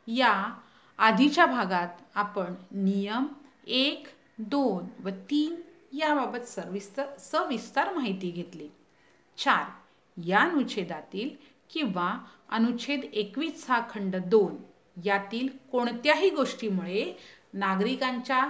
या 0.07 0.53
आधीच्या 0.97 1.45
भागात 1.45 1.89
आपण 2.15 2.53
नियम 2.71 3.26
एक 3.67 4.07
दोन 4.39 4.87
व 5.03 5.09
तीन 5.09 5.55
याबाबत 5.93 6.45
सविस्तर 6.47 7.05
सविस्तर 7.19 7.93
माहिती 7.93 8.31
घेतली. 8.31 8.67
चार 9.37 9.65
या 10.17 10.39
अनुच्छेदातील 10.39 11.29
किंवा 11.69 12.11
अनुच्छेद 12.49 13.03
एकवीस 13.13 13.65
हा 13.69 13.81
खंड 13.89 14.15
दोन 14.15 14.55
यातील 15.05 15.47
कोणत्याही 15.71 16.29
गोष्टीमुळे 16.29 17.03
नागरिकांच्या 17.53 18.43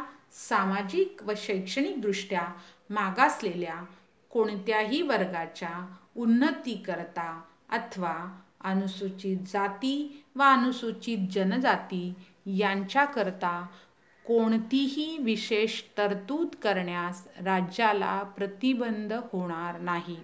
सामाजिक 0.50 1.24
व 1.24 1.34
शैक्षणिकदृष्ट्या 1.38 2.48
मागासलेल्या 2.90 3.84
कोणत्याही 4.32 5.02
वर्गाच्या 5.02 5.86
उन्नतीकरता 6.16 7.42
अथवा 7.70 8.16
अनुसूचित 8.62 9.38
जाती 9.48 10.24
व 10.36 10.44
अनुसूचित 10.44 11.28
जनजाती 11.32 12.14
यांच्याकरता 12.46 13.68
कोणतीही 14.30 15.18
विशेष 15.18 15.82
तरतूद 15.98 16.48
करण्यास 16.64 17.28
राज्याला 17.44 18.24
प्रतिबंध 18.24 19.14
होणार 19.14 19.80
नाही. 19.80 20.18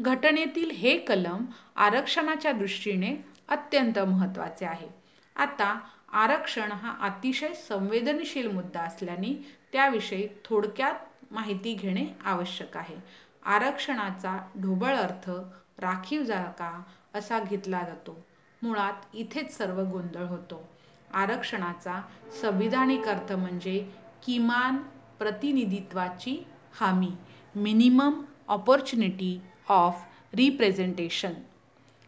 घटनेतील 0.00 0.70
हे 0.70 0.98
कलम 0.98 1.44
आरक्षणाच्या 1.76 2.52
दृष्टीने 2.52 3.24
अत्यंत 3.48 3.98
महत्त्वाचे 3.98 4.66
आहे. 4.66 4.88
आता 5.36 5.80
आरक्षण 6.12 6.72
हा 6.72 6.96
अतिशय 7.00 7.54
संवेदनशील 7.54 8.50
मुद्दा 8.50 8.80
असल्याने 8.80 9.46
त्याविषयी 9.72 10.28
थोडक्यात 10.44 10.94
माहिती 11.30 11.74
घेणे 11.74 12.06
आवश्यक 12.24 12.76
आहे. 12.76 12.96
आरक्षणाचा 13.44 14.48
ढोबळ 14.62 14.96
अर्थ 14.96 15.30
राखीव 15.78 16.22
जागा 16.22 16.82
असा 17.14 17.40
घेतला 17.40 17.82
जातो. 17.82 18.24
मुळात 18.62 19.14
इथेच 19.14 19.56
सर्व 19.56 19.80
गोंधळ 19.80 20.24
होतो. 20.24 20.69
आरक्षणाचा 21.14 22.00
संविधानिक 22.42 23.08
अर्थ 23.08 23.32
म्हणजे 23.32 23.78
किमान 24.26 24.76
प्रतिनिधित्वाची 25.18 26.36
हमी 26.80 27.10
मिनिमम 27.54 28.22
ऑपॉर्च्युनिटी 28.48 29.40
ऑफ 29.68 30.04
रिप्रेझेंटेशन 30.34 31.32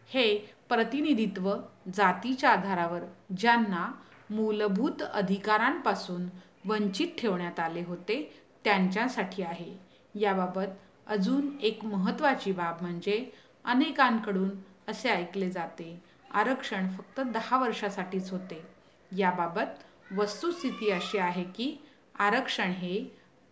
हे 0.09 0.37
प्रतिनिधित्व 0.69 1.53
जातीच्या 1.93 2.49
आधारावर 2.49 3.03
ज्यांना 3.37 3.91
मूलभूत 4.29 5.01
अधिकारांपासून 5.01 6.27
वंचित 6.65 7.07
ठेवण्यात 7.17 7.59
आले 7.59 7.83
होते 7.83 8.43
त्यांच्यासाठी 8.63 9.43
आहे. 9.43 9.77
याबाबत 10.15 10.67
अजून 11.07 11.49
एक 11.61 11.85
महत्त्वाची 11.85 12.51
बाब 12.51 12.81
म्हणजे 12.81 13.25
अनेकांकडून 13.65 14.49
असे 14.87 15.09
ऐकले 15.09 15.49
जाते 15.51 16.03
आरक्षण 16.31 16.89
फक्त 16.89 17.19
दहा 17.19 17.57
वर्षासाठीच 17.57 18.31
होते. 18.31 18.72
याबाबत 19.17 20.13
वस्तुस्थिती 20.17 20.89
अशी 20.89 21.17
आहे 21.17 21.43
की 21.43 21.75
आरक्षण 22.19 22.71
हे 22.71 23.05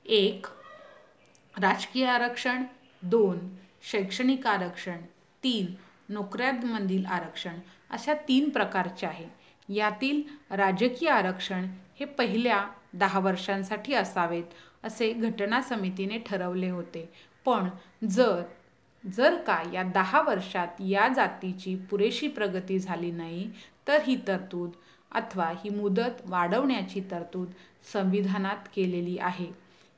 एक 0.06 0.48
राजकीय 1.60 2.06
आरक्षण 2.06 2.64
दोन 3.04 3.40
शैक्षणिक 3.92 4.48
आरक्षण 4.48 4.98
तीन 5.44 5.74
नोकऱ्यांमधील 6.10 7.06
आरक्षण 7.06 7.60
अशा 7.90 8.14
तीन 8.14 8.50
प्रकारचे 8.50 9.08
आहे. 9.08 9.26
यातील 9.70 10.22
राजकीय 10.52 11.10
आरक्षण 11.10 11.66
हे 12.00 12.06
पहिल्या 12.06 12.68
दहा 12.94 13.20
वर्षांसाठी 13.20 13.94
असावेत 13.94 14.44
असे 14.84 15.14
घटना 15.14 15.62
समितीने 15.62 16.18
ठरवले 16.18 16.70
होते. 16.70 17.10
पण 17.46 17.70
जर 18.08 18.42
जर 19.04 19.36
का 19.36 19.62
या 19.74 19.84
दहा 19.84 20.22
वर्षात 20.22 20.68
या 20.80 21.08
जातीची 21.08 21.76
पुरेशी 21.76 22.28
प्रगती 22.28 22.80
झाली 22.80 23.12
नाही 23.12 23.50
तर 23.88 24.02
ही 24.02 24.16
तरतूद 24.28 24.72
अथवा 25.12 25.50
ही 25.50 25.70
मुदत 25.70 26.22
वाढवण्याची 26.26 27.02
तरतूद 27.12 27.52
संविधानात 27.94 28.68
केलेली 28.76 29.18
आहे. 29.18 29.48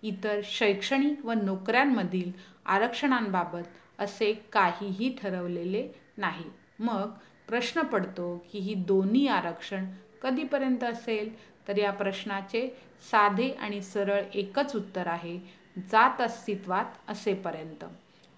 इतर 0.04 0.40
शैक्षणिक 0.44 1.26
व 1.26 1.32
नोकऱ्यांमधील 1.32 2.32
आरक्षणांबाबत 2.66 3.64
असे 4.00 4.34
काहीही 4.52 5.18
ठरवलेले 5.22 5.88
नाही. 6.18 6.46
मग 6.80 7.12
प्रश्न 7.48 7.82
पडतो 7.82 8.46
की 8.52 8.60
ही 8.60 8.74
दोन्ही 8.74 9.28
आरक्षण 9.28 9.86
कधीपर्यंत 10.22 10.84
असेल? 10.84 11.54
तर 11.68 11.78
या 11.78 11.92
प्रश्नाचे 11.92 12.68
साधे 13.12 13.50
आणि 13.50 13.82
सरळ 13.82 14.22
एकच 14.34 14.76
उत्तर 14.76 15.08
आहे 15.08 15.38
जात 15.92 16.22
अस्तित्वात 16.22 16.86
असेपर्यंत. 17.08 17.86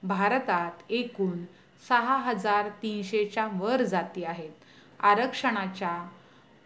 भारतात 0.04 0.72
एकूण 0.90 1.46
सहा 1.88 2.18
हजार 2.18 2.70
तीनशेच्या 2.70 3.48
वर 3.54 3.82
जाती 3.82 4.24
आहेत. 4.24 4.52
आरक्षणाच्या 5.00 6.10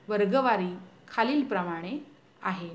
वर्गवारी 0.09 0.75
खालीलप्रमाणे 1.11 2.05
आहे. 2.43 2.69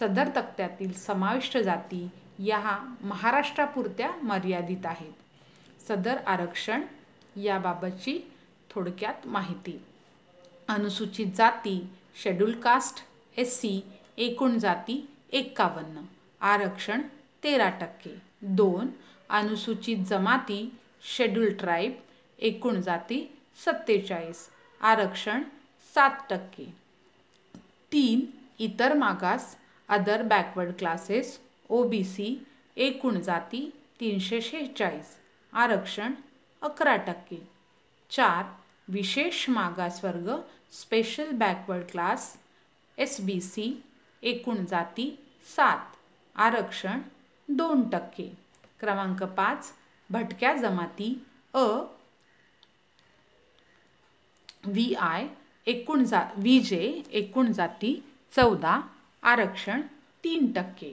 सदर 0.00 0.28
तक्त्यातील 0.36 0.92
समाविष्ट 0.92 1.58
जाती 1.58 2.08
या 2.38 2.96
महाराष्ट्रापुरत्या 3.00 4.10
मर्यादित 4.22 4.86
आहेत. 4.86 5.12
सदर 5.88 6.16
आरक्षण 6.26 6.82
याबाबतची 7.36 8.32
थोडक्यात 8.70 9.26
माहिती. 9.26 9.80
अनुसूचित 10.68 11.26
जाती 11.36 11.88
शेड्यूल 12.22 12.60
कास्ट 12.60 12.96
एस 13.36 13.56
सी 13.58 13.80
एकूण 14.16 14.58
जाती 14.58 15.08
एक्कावन्न 15.32 16.00
आरक्षण 16.40 17.02
तेरा 17.44 17.70
टक्के. 17.70 18.14
दोन 18.42 18.86
अनुसूचित 19.30 19.96
जमाती 19.96 20.74
शेड्यूल 21.16 21.52
ट्राईब 21.60 21.92
एकूण 22.38 22.80
जाती 22.80 23.38
सत्तेचाळीस. 23.64 24.48
आरक्षण 24.80 25.42
सात 25.96 26.26
टक्के. 26.30 26.66
तीन 27.92 28.26
इतर 28.60 28.94
मागास 28.94 29.56
other 29.88 30.22
backward 30.24 30.76
classes 30.78 31.38
O 31.70 31.82
B 31.88 32.02
C 32.04 32.28
एकूण 32.76 33.20
जाती 33.20 33.60
तीनशे 34.00 34.40
शेहेचाळीस. 34.42 35.16
आरक्षण 35.52 36.14
अकरा 36.62 36.96
टक्के. 37.06 37.38
चार 38.10 38.44
विशेष 38.88 39.48
मागासवर्ग 39.50 40.30
special 40.72 41.30
backward 41.36 41.90
class 41.90 42.36
S 42.98 43.20
B 43.20 43.40
C 43.40 43.72
एकूण 44.22 44.64
जाती 44.64 45.10
सात. 45.46 45.96
आरक्षण 46.36 47.00
दोन 47.48 47.88
टक्के. 47.88 48.28
क्रमांक 48.80 49.22
पाच 49.36 49.72
भटक्या 50.10 50.52
जमाती 50.54 51.14
अ 51.54 51.66
व्ही 54.66 54.92
आय 55.02 55.26
एकूण 55.66 56.04
जा 56.04 56.20
व्ही 56.36 56.58
जे 56.60 56.80
एकूण 57.20 57.52
जाती 57.52 57.94
चौदा 58.32 58.80
आरक्षण 59.22 59.80
तीन 60.24 60.52
टक्के. 60.52 60.92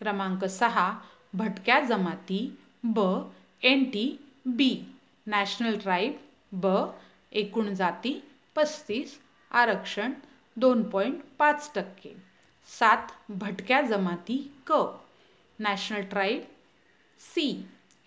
क्रमांक 0.00 0.44
सहा 0.44 0.90
भटक्या 1.34 1.78
जमाती 1.80 2.40
ब 2.84 3.00
N 3.62 3.84
T 3.92 4.06
B 4.46 4.70
national 5.26 5.76
tribe 5.82 6.16
ब 6.62 6.74
एकूण 7.32 7.72
जाती 7.74 8.12
पस्तीस 8.56 9.18
आरक्षण 9.50 10.12
दोन 10.56 10.82
पॉईंट 10.90 11.20
पाच 11.38 11.70
टक्के. 11.74 12.14
सात 12.68 13.12
भटक्या 13.30 13.80
जमाती 13.82 14.36
क 14.66 14.84
national 15.58 16.02
tribe 16.10 16.42
C 17.20 17.48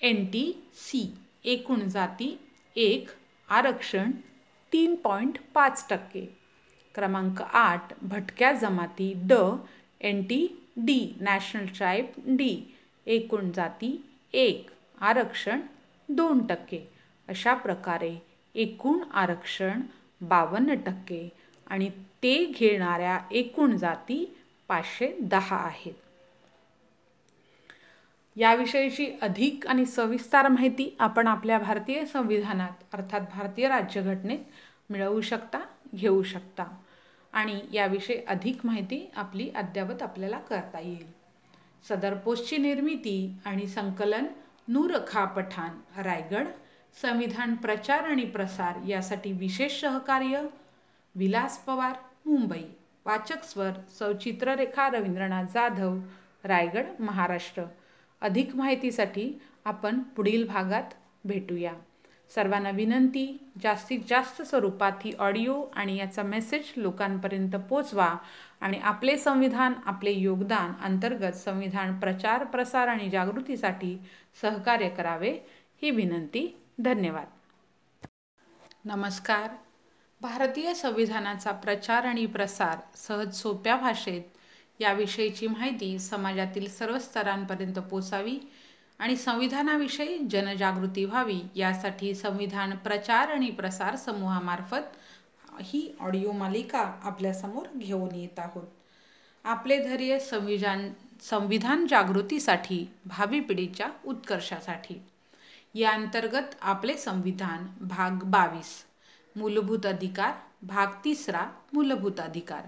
N 0.01 0.25
T 0.25 0.45
C 0.77 1.07
एकूण 1.45 1.87
जाती 1.89 2.37
एक 2.75 3.09
आरक्षण 3.49 4.11
तीन 4.71 4.95
पॉईंट 4.95 5.37
पाच 5.53 5.85
टक्के. 5.89 6.25
क्रमांक 6.95 7.41
आठ 7.41 7.93
भटक्या 8.01 8.51
जमाती 8.53 9.13
ड 9.29 9.33
N 10.01 10.21
T 10.23 10.45
D 10.77 10.99
national 11.21 11.65
tribe 11.77 12.05
D 12.37 12.53
एकूण 13.07 13.51
जाती 13.51 13.91
एक 14.33 14.69
आरक्षण 15.01 15.61
दोन 16.09 16.45
टक्के. 16.47 16.79
अशा 17.27 17.53
प्रकारे 17.53 18.15
एकूण 18.55 19.03
आरक्षण 19.13 19.81
बावन्न 20.21 20.75
टक्के 20.85 21.27
आणि 21.67 21.89
ते 22.23 22.35
घेणाऱ्या 22.45 23.19
एकूण 23.31 23.77
जाती 23.77 24.23
पाचशे 24.69 25.11
दहा 25.21 25.57
आहेत. 25.57 25.93
याविषयीची 28.37 29.11
अधिक 29.21 29.67
आणि 29.67 29.85
सविस्तर 29.85 30.47
माहिती 30.47 30.95
आपण 30.99 31.27
आपल्या 31.27 31.57
भारतीय 31.59 32.05
संविधानात 32.05 32.83
अर्थात 32.93 33.21
भारतीय 33.21 33.67
राज्यघटनेत 33.67 34.39
मिळवू 34.89 35.21
शकता 35.21 35.59
घेऊ 35.95 36.23
शकता. 36.23 36.63
आणि 37.33 37.59
याविषयी 37.73 38.17
अधिक 38.27 38.57
माहिती 38.63 39.11
आपली 39.15 39.49
अद्ययावत 39.55 40.01
आपल्याला 40.01 40.39
करता 40.39 40.79
येईल. 40.79 41.05
सदर 41.89 42.13
पोस्टची 42.13 42.57
निर्मिती 42.57 43.31
आणि 43.45 43.67
संकलन 43.67 44.25
नूर 44.67 44.93
खा 45.07 45.25
पठाण 45.25 46.01
रायगड 46.01 46.47
संविधान 47.01 47.55
प्रचार 47.55 47.99
आणि 47.99 48.25
प्रसार 48.25 48.87
यासाठी 48.87 49.31
विशेष 49.31 49.81
सहकार्य 49.81 50.41
विलास 51.15 51.57
पवार 51.57 51.93
मुंबई 52.25 52.63
वाचक 53.05 53.43
स्वर 53.43 53.71
सौचित्ररेखा 53.99 54.89
रवींद्रनाथ 54.89 55.43
जाधव 55.43 55.99
रायगड 56.43 56.85
महाराष्ट्र. 56.99 57.63
अधिक 58.21 58.55
माहितीसाठी 58.55 59.41
आपण 59.65 59.99
पुढील 59.99 60.47
भागात 60.47 60.93
भेटूया. 61.25 61.73
सर्वांना 62.35 62.69
विनंती 62.69 63.51
जास्तीत 63.63 63.99
जास्त 64.09 64.41
स्वरूपात 64.41 64.91
ही 65.05 65.13
ऑडिओ 65.19 65.65
आणि 65.73 65.97
याचा 65.97 66.23
मेसेज 66.23 66.71
लोकांपर्यंत 66.77 67.55
पोचवा 67.69 68.15
आणि 68.61 68.79
आपले 68.79 69.17
संविधान 69.17 69.73
आपले 69.85 70.11
योगदान 70.11 70.73
अंतर्गत 70.81 71.35
संविधान 71.35 71.99
प्रचार 71.99 72.43
प्रसार 72.43 72.87
आणि 72.87 73.09
जागृतीसाठी 73.09 73.97
सहकार्य 74.41 74.89
करावे 74.89 75.37
ही 75.81 75.91
विनंती. 75.91 76.57
धन्यवाद. 76.79 77.25
नमस्कार. 78.85 79.49
भारतीय 80.21 80.73
संविधानाचा 80.73 81.51
प्रचार 81.51 82.05
आणि 82.05 82.25
प्रसार 82.25 82.77
सहज 82.95 83.35
सोप्या 83.35 83.75
भाषेत 83.75 84.36
याविषयीची 84.79 85.47
माहिती 85.47 85.99
समाजातील 85.99 86.69
सर्व 86.69 86.99
स्तरांपर्यंत 86.99 87.79
पोचावी 87.79 88.39
आणि 88.99 89.15
संविधानाविषयी 89.15 90.17
जनजागृती 90.17 91.05
व्हावी 91.05 91.39
यासाठी 91.55 92.15
संविधान 92.15 92.75
प्रचार 92.75 93.29
आणि 93.29 93.49
प्रसार 93.49 93.95
समूहामार्फत 93.95 94.97
ही 95.61 95.95
ऑडिओ 95.99 96.31
मालिका 96.31 96.93
आपल्यासमोर 97.03 97.77
घेऊन 97.77 98.15
येत 98.15 98.39
आहोत. 98.39 98.67
आपले 99.43 99.77
धैर्य 99.77 100.19
संविधान 100.19 100.93
संविधान 101.21 101.87
जागृतीसाठी 101.87 102.89
भावी 103.05 103.39
पिढीच्या 103.39 103.87
उत्कर्षासाठी. 104.05 105.01
या 105.73 105.91
अंतर्गत 105.91 106.55
आपले 106.61 106.93
संविधान 106.93 107.67
भाग 107.81 108.11
बावीस. 108.11 108.83
मूलभूत 109.35 109.85
अधिकार 109.85 110.31
भाग 110.61 110.87
तिसरा 111.05 111.45
मूलभूत 111.73 112.19
अधिकार. 112.19 112.61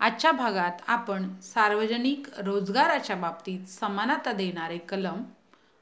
आजच्या 0.00 0.32
भागात 0.32 0.72
आपण 0.86 1.40
सार्वजनिक 1.40 2.26
रोजगाराच्या 2.38 3.16
बाबतीत 3.16 3.66
समानता 3.68 4.32
देणारे 4.32 4.78
कलम 4.78 5.22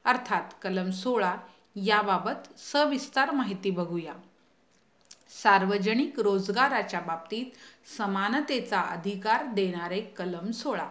अर्थात 0.05 0.41
कलम 0.61 0.89
सोळा 0.89 1.35
याबाबत 1.75 2.59
सविस्तर 2.59 3.31
माहिती 3.31 3.69
बघूया. 3.69 4.13
सार्वजनिक 5.43 6.19
रोजगाराच्या 6.19 6.99
बाबतीत 6.99 7.45
समानतेचा 7.97 8.81
अधिकार 8.81 9.45
देणारे 9.45 10.01
कलम 10.01 10.51
सोळा. 10.51 10.87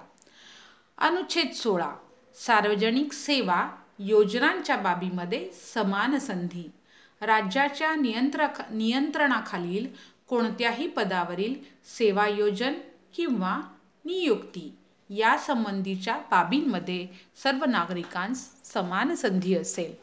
अनुच्छेद 0.98 1.52
सोळा. 1.52 1.94
सार्वजनिक 2.36 3.12
सेवा 3.12 3.70
योजनांच्या 3.98 4.76
बाबीमध्ये 4.76 5.50
समान 5.74 6.18
संधी. 6.18 6.70
राज्याच्या 7.20 7.94
नियंत्र 7.94 8.46
नियंत्रणाखालील 8.70 9.86
कोणत्याही 10.28 10.88
पदावरील 10.88 11.54
सेवायोजन 11.98 12.74
किंवा 13.14 13.60
नियुक्ती 14.04 14.70
यासंबंधीच्या 15.10 16.16
बाबींमध्ये 16.30 17.06
सर्व 17.42 17.64
नागरिकांस 17.64 18.48
समान 18.64 19.14
संधी 19.14 19.54
असेल. 19.54 19.94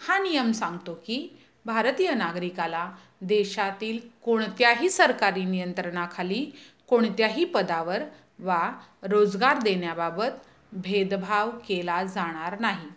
हा 0.00 0.18
नियम 0.18 0.52
सांगतो 0.52 0.94
की 1.06 1.28
भारतीय 1.66 2.12
नागरिकाला 2.14 2.90
देशातील 3.20 3.98
कोणत्याही 4.22 4.90
सरकारी 4.90 5.44
नियंत्रणाखाली 5.44 6.44
कोणत्याही 6.88 7.44
पदावर 7.44 8.02
वा 8.38 8.70
रोजगार 9.02 9.58
देण्याबाबत 9.58 10.46
भेदभाव 10.72 11.50
केला 11.68 12.02
जाणार 12.04 12.58
नाही. 12.60 12.88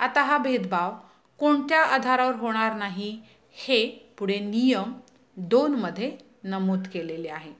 आता 0.00 0.22
हा 0.22 0.38
भेदभाव 0.38 0.94
कोणत्या 1.40 1.82
आधारावर 1.84 2.34
होणार 2.34 2.74
नाही 2.74 3.18
हे 3.56 3.86
पुढे 4.18 4.38
नियम 4.38 4.92
दोनमध्ये 5.36 6.16
नमूद 6.44 6.86
केलेले 6.92 7.28
आहे. 7.28 7.52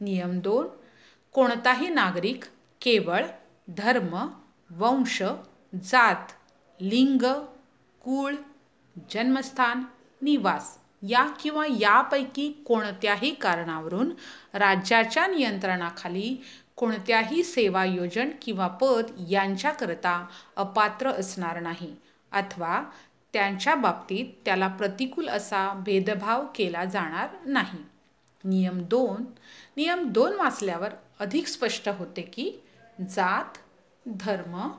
नियम 0.00 0.38
दोन 0.40 0.68
कोणताही 1.32 1.88
नागरिक 1.88 2.44
केवळ 2.80 3.26
धर्म 3.68 4.28
वंश 4.70 5.22
जात 5.74 6.32
लिंग 6.80 7.22
कुळ 8.02 8.34
जन्मस्थान 9.10 9.82
निवास 10.22 10.78
या 11.02 11.26
किंवा 11.42 11.66
यापैकी 11.66 12.64
कोणत्याही 12.66 13.34
कारणावरून 13.34 14.12
राज्याच्या 14.52 15.26
नियंत्रणाखाली 15.26 16.44
कोणत्याही 16.76 17.42
सेवा 17.42 17.84
योजन 17.84 18.30
किंवा 18.42 18.66
पद 18.68 19.26
यांच्याकरता 19.30 20.26
अपात्र 20.56 21.10
असणार 21.10 21.60
नाही 21.60 21.96
अथवा 22.32 22.82
त्यांच्या 23.32 23.74
बाबतीत 23.74 24.26
त्याला 24.44 24.68
प्रतिकूल 24.68 25.28
असा 25.28 25.74
भेदभाव 25.74 26.46
केला 26.54 26.84
जाणार 26.84 27.28
नाही. 27.46 27.78
नियम 28.44 28.82
दोन 28.82 29.24
नियम 29.76 30.08
दोन 30.08 30.32
वाचल्यावर 30.32 30.88
अधिक 31.20 31.46
स्पष्ट 31.46 31.88
होते 31.88 32.22
की 32.22 32.50
जात 33.00 33.58
धर्म 34.06 34.70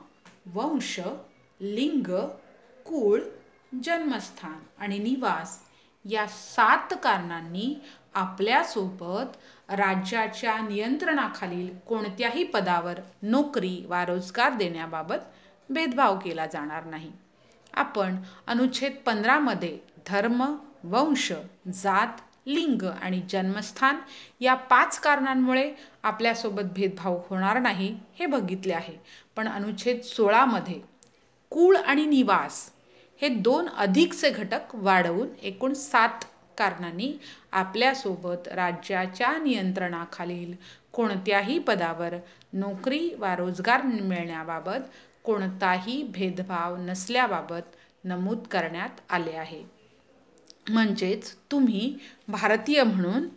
वंश 0.54 1.00
लिंग 1.60 2.14
कुळ 2.84 3.20
जन्मस्थान 3.84 4.58
आणि 4.78 4.98
निवास 4.98 5.58
या 6.04 6.26
सात 6.26 6.94
कारणांनी 7.02 7.74
आपल्यासोबत 8.14 9.36
राज्याच्या 9.70 10.58
नियंत्रणाखालील 10.58 11.78
कोणत्याही 11.88 12.44
पदावर 12.44 13.00
नोकरी 13.22 13.84
वा 13.88 14.04
रोजगार 14.04 14.54
देण्याबाबत 14.54 15.30
भेदभाव 15.70 16.18
केला 16.18 16.46
जाणार 16.46 16.84
नाही. 16.84 17.12
आपण 17.74 18.16
अनुच्छेद 18.46 18.92
पंधरामध्ये 19.06 19.78
धर्म 20.06 20.56
वंश 20.84 21.32
जात 21.74 22.20
लिंग 22.46 22.82
आणि 22.82 23.20
जन्मस्थान 23.30 23.96
या 24.40 24.54
पाच 24.54 24.98
कारणांमुळे 25.00 25.72
आपल्यासोबत 26.02 26.72
भेदभाव 26.74 27.20
होणार 27.30 27.58
नाही 27.58 27.94
हे 28.18 28.26
बघितले 28.26 28.72
आहे. 28.72 28.96
पण 29.36 29.48
अनुच्छेद 29.48 30.00
सोळामध्ये 30.00 30.80
कुळ 31.52 31.76
आणि 31.76 32.04
निवास 32.06 32.70
हे 33.20 33.28
दोन 33.28 33.68
अधिकचे 33.68 34.30
घटक 34.30 34.74
वाढवून 34.74 35.28
एकूण 35.42 35.72
सात 35.72 36.24
कारणांनी 36.58 37.12
आपल्यासोबत 37.52 38.48
राज्याच्या 38.48 39.36
नियंत्रणाखालील 39.38 40.54
कोणत्याही 40.92 41.58
पदावर 41.58 42.14
नोकरी 42.52 43.08
वा 43.18 43.34
रोजगार 43.36 43.82
मिळण्याबाबत 43.82 44.88
कोणताही 45.24 46.02
भेदभाव 46.02 46.76
नसल्याबाबत 46.76 47.76
नमूद 48.04 48.46
करण्यात 48.50 49.00
आले 49.10 49.32
आहे. 49.32 49.62
म्हणजेच 50.66 51.32
तुम्ही 51.50 51.94
भारतीय 52.28 52.82
म्हणून 52.82 53.28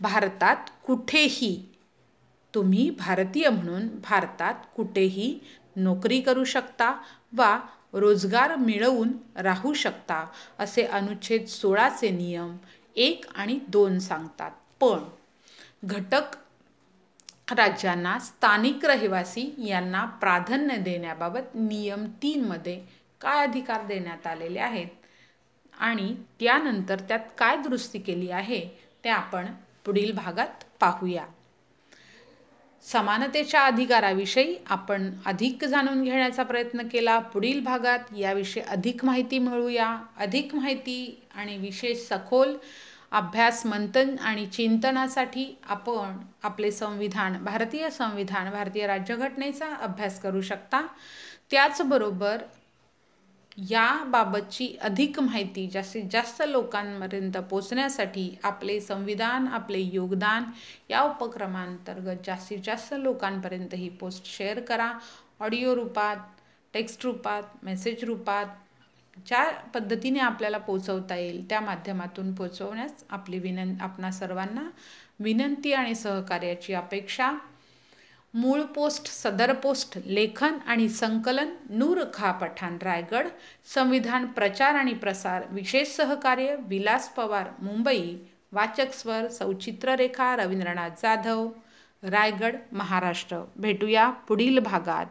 भारतात 0.00 0.70
कुठेही 0.84 1.54
तुम्ही 2.54 2.88
भारतीय 2.90 3.48
म्हणून 3.48 3.88
भारतात 4.02 4.54
कुठेही 4.76 5.38
नोकरी 5.76 6.20
करू 6.20 6.44
शकता 6.44 6.92
वा 7.32 7.58
रोजगार 7.94 8.54
मिळवून 8.56 9.12
राहू 9.36 9.72
शकता 9.74 10.24
असे 10.58 10.82
अनुच्छेद 10.88 11.46
सोळाचे 11.48 12.10
नियम 12.10 12.56
एक 12.96 13.24
आणि 13.34 13.58
दोन 13.68 13.98
सांगतात. 13.98 14.50
पण 14.80 15.04
घटक 15.84 16.36
राज्यांना 17.52 18.18
स्थानिक 18.18 18.84
रहिवासी 18.84 19.50
यांना 19.66 20.04
प्राधान्य 20.20 20.76
देण्याबाबत 20.78 21.54
नियम 21.54 22.04
तीनमध्ये 22.22 22.78
काय 23.20 23.46
अधिकार 23.46 23.86
देण्यात 23.86 24.26
आलेले 24.26 24.60
आहेत? 24.60 24.88
आणि 25.80 26.14
त्यानंतर 26.40 27.00
त्यात 27.00 27.20
काय 27.38 27.56
दुरुस्ती 27.56 27.98
केली 27.98 28.30
आहे 28.30 28.60
ते 29.04 29.08
आपण 29.08 29.46
पुढील 29.84 30.12
भागात 30.12 30.64
पाहूया. 30.80 31.24
समानतेच्या 32.82 33.62
अधिकाराविषयी 33.62 34.56
आपण 34.68 35.10
अधिक 35.26 35.64
जाणून 35.64 36.02
घेण्याचा 36.02 36.42
प्रयत्न 36.42 36.82
केला. 36.88 37.18
पुढील 37.18 37.60
भागात 37.60 38.14
याविषयी 38.16 38.62
अधिक 38.62 39.04
माहिती 39.04 39.38
मिळूया. 39.38 39.96
अधिक 40.16 40.54
माहिती 40.54 41.22
आणि 41.34 41.56
विशेष 41.56 41.98
सखोल 41.98 42.56
अभ्यास 43.12 43.66
मंथन 43.66 44.16
आणि 44.20 44.46
चिंतनासाठी 44.46 45.58
आपण 45.68 46.16
आपले 46.42 46.70
संविधान 46.70 47.44
भारतीय 47.44 47.90
संविधान 47.90 48.50
भारतीय 48.50 48.86
राज्यघटनेचा 48.86 49.74
अभ्यास 49.74 50.20
करू 50.20 50.40
शकता. 50.40 50.86
त्याचबरोबर 51.50 52.42
याबाबतची 53.68 54.66
अधिक 54.80 55.18
माहिती 55.20 55.66
जास्तीत 55.68 56.04
जास्त 56.12 56.42
लोकांपर्यंत 56.48 57.36
पोचण्यासाठी 57.50 58.28
आपले 58.42 58.80
संविधान 58.80 59.48
आपले 59.48 59.78
योगदान 59.78 60.44
या 60.90 61.02
उपक्रमांतर्गत 61.02 62.26
जास्तीत 62.26 62.58
जास्त 62.64 62.94
लोकांपर्यंत 62.98 63.74
ही 63.74 63.88
पोस्ट 63.88 64.26
शेअर 64.26 64.60
करा. 64.60 64.92
ऑडिओ 65.40 65.74
रूपात 65.74 66.16
टेक्स्ट 66.74 67.04
रूपात 67.04 67.42
मेसेज 67.62 68.04
रूपात 68.04 68.46
ज्या 69.26 69.50
पद्धतीने 69.74 70.18
आपल्याला 70.18 70.58
पोचवता 70.58 71.16
येईल 71.16 71.48
त्या 71.48 71.60
माध्यमातून 71.60 72.34
पोचवण्यास 72.34 73.04
आपली 73.10 73.38
विनं 73.38 73.74
आपणा 73.80 74.10
सर्वांना 74.10 74.68
विनंती 75.20 75.72
आणि 75.72 75.94
सहकार्याची 75.94 76.74
अपेक्षा 76.74 77.32
मूळ 78.34 78.62
पोस्ट 78.62 79.06
सदर 79.06 79.52
पोस्ट 79.52 79.98
लेखन 80.04 80.58
आणि 80.66 80.88
संकलन 80.88 81.54
नूर 81.70 82.02
खा 82.14 82.32
पठाण 82.32 82.78
रायगड 82.82 83.28
संविधान 83.74 84.26
प्रचार 84.26 84.74
आणि 84.74 84.92
प्रसार 84.94 85.42
विशेष 85.50 85.88
सहकार्य 85.88 86.56
विलास 86.58 87.08
पवार 87.08 87.48
मुंबई 87.62 88.16
वाचक 88.52 88.92
स्वर 88.92 89.28
सौचित्ररेखा 89.28 90.36
रवींद्रनाथ 90.36 90.90
जाधव 91.02 91.48
रायगड 92.02 92.56
महाराष्ट्र. 92.72 93.38
भेटूया 93.56 94.10
पुढील 94.10 94.58
भागात. 94.58 95.06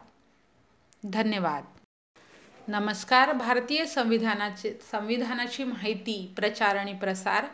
धन्यवाद. 1.04 1.64
नमस्कार. 2.68 3.32
भारतीय 3.32 3.86
संविधानाचे 3.86 4.74
संविधानाची 4.92 5.64
माहिती 5.64 6.34
प्रचार 6.36 6.76
आणि 6.76 6.94
प्रसार 6.94 7.46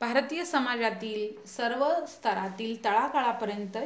भारतीय 0.00 0.44
समाजातील 0.44 1.46
सर्व 1.46 1.84
स्तरातील 2.08 2.84
तळागाळापर्यंत 2.84 3.76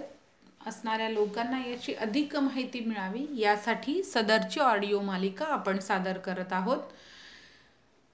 असणाऱ्या 0.67 1.09
लोकांना 1.09 1.59
याची 1.67 1.93
अधिक 1.95 2.37
माहिती 2.37 2.81
मिळावी 2.81 3.27
यासाठी 3.37 4.03
सदरची 4.03 4.61
ऑडिओ 4.61 5.01
मालिका 5.01 5.45
आपण 5.45 5.79
सादर 5.79 6.19
करत 6.19 6.53
आहोत. 6.53 6.79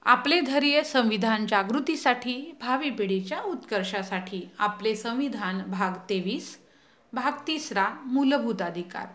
आपले 0.04 0.40
धैर्य 0.40 0.82
संविधान 0.82 1.46
जागृतीसाठी 1.46 2.56
भावी 2.60 2.90
पिढीच्या 2.90 3.40
उत्कर्षासाठी. 3.40 4.48
आपले 4.58 4.94
संविधान 4.96 5.62
भाग 5.70 5.92
तेवीस 6.10 6.58
भाग 7.12 7.32
तिसरा 7.46 7.88
मूलभूत 8.04 8.62
अधिकार. 8.62 9.06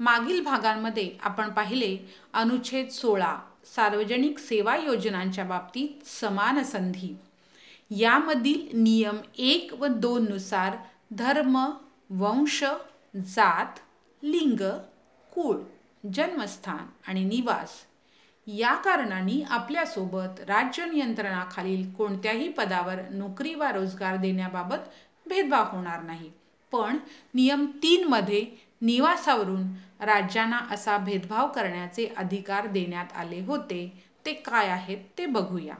मागील 0.00 0.42
भागांमध्ये 0.42 1.10
आपण 1.22 1.50
पाहिले 1.50 1.96
अनुच्छेद 2.32 2.88
सोळा 2.88 3.36
सार्वजनिक 3.76 4.38
सेवा 4.38 4.76
योजनांच्या 4.76 5.44
बाबतीत 5.44 6.06
समान 6.06 6.62
संधी. 6.62 7.16
यामधील 7.90 8.78
नियम 8.78 9.16
एक 9.38 9.72
व 9.72 9.86
दोननुसार 9.86 10.76
धर्म 11.12 11.70
वंश 12.10 12.64
जात 13.16 13.78
लिंग 14.22 14.60
कुळ 15.32 15.56
जन्मस्थान 16.14 16.86
आणि 17.08 17.24
निवास. 17.24 17.70
या 18.46 18.74
कारणांनी 18.74 19.42
आपल्यासोबत 19.50 20.40
राज्य 20.40 20.84
नियंत्रणाखालील 20.84 21.92
कोणत्याही 21.92 22.48
पदावर 22.48 23.00
नोकरी 23.10 23.54
वा 23.54 23.70
रोजगार 23.72 24.16
देण्याबाबत 24.16 24.88
भेदभाव 25.26 25.76
होणार 25.76 26.02
नाही. 26.02 26.30
पण 26.72 26.98
नियम 27.34 27.66
तीनमध्ये 27.66 28.46
निवासावरून 28.80 29.62
राज्यांना 30.00 30.58
असा 30.70 30.98
भेदभाव 30.98 31.48
करण्याचे 31.48 32.06
अधिकार 32.16 32.66
देण्यात 32.66 33.12
आले 33.14 33.40
होते 33.40 34.02
ते 34.26 34.32
काय 34.32 34.68
आहेत 34.68 34.98
ते 35.18 35.26
बघूया. 35.26 35.74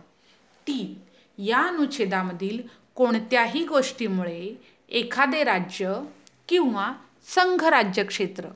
तीन 0.67 0.95
या 1.43 1.59
अनुच्छेदामधील 1.59 2.63
कोणत्याही 2.95 3.65
गोष्टीमुळे 3.65 4.55
एखादे 4.89 5.45
राज्य 5.45 5.95
किंवा 6.49 6.93
संघ 7.35 7.65
राज्यक्षेत्र 7.65 8.49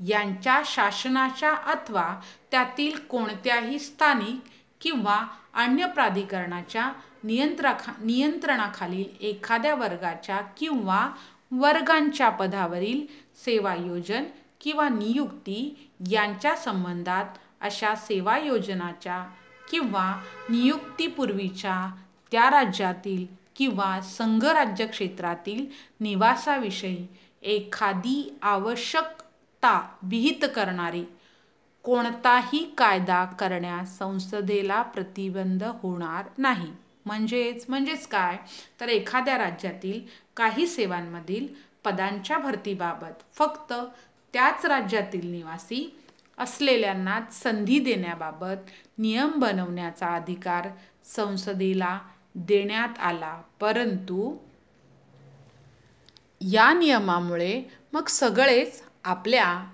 यांच्या 0.00 0.60
शासनाच्या 0.66 1.50
अथवा 1.50 2.04
त्यातील 2.50 2.96
कोणत्याही 3.08 3.78
स्थानिक 3.78 4.50
किंवा 4.80 5.18
अन्य 5.54 5.86
प्राधिकरणाच्या 5.86 6.90
नियंत्रखा 7.24 7.92
नियंत्रणाखालील 8.00 9.24
एखाद्या 9.24 9.74
वर्गाच्या 9.74 10.40
किंवा 10.58 11.06
वर्गांच्या 11.52 12.28
पदावरील 12.30 13.04
सेवायोजन 13.44 14.24
किंवा 14.60 14.88
नियुक्ती 14.88 15.88
यांच्या 16.10 16.54
संबंधात 16.56 17.38
अशा 17.60 17.94
सेवायोजनाच्या 17.94 19.24
किंवा 19.70 20.12
नियुक्तीपूर्वीच्या 20.50 21.76
त्या 22.32 22.50
राज्यातील 22.50 23.24
किंवा 23.56 24.00
संघराज्य 24.00 24.86
क्षेत्रातील 24.86 25.66
निवासाविषयी 26.00 27.06
एखादी 27.42 28.38
आवश्यकता 28.42 29.88
विहित 30.02 30.44
करणारी 30.56 31.04
कोणताही 31.82 32.74
कायदा 32.78 33.24
करण्यास 33.24 33.98
संसदेला 33.98 34.82
प्रतिबंध 34.82 35.64
होणार 35.64 36.24
नाही. 36.38 36.70
म्हणजेच 37.06 37.64
म्हणजेच 37.68 38.06
काय? 38.06 38.36
तर 38.80 38.88
एखाद्या 38.88 39.38
राज्यातील 39.38 40.00
काही 40.36 40.66
सेवांमधील 40.66 41.46
पदांच्या 41.84 42.38
भरतीबाबत 42.38 43.22
फक्त 43.32 43.72
त्याच 44.32 44.66
राज्यातील 44.66 45.30
निवासी 45.30 45.96
असलेल्यांनाच 46.38 47.42
संधी 47.42 47.78
देण्याबाबत 47.78 48.70
नियम 48.98 49.30
बनवण्याचा 49.36 50.06
अधिकार 50.06 50.68
संसदेला 51.04 51.98
देण्यात 52.34 52.98
आला. 52.98 53.42
परंतु 53.60 54.36
या 56.40 56.72
नियमामुळे 56.72 57.62
मग 57.92 58.06
सगळेच 58.06 58.82
आपल्या 59.04 59.66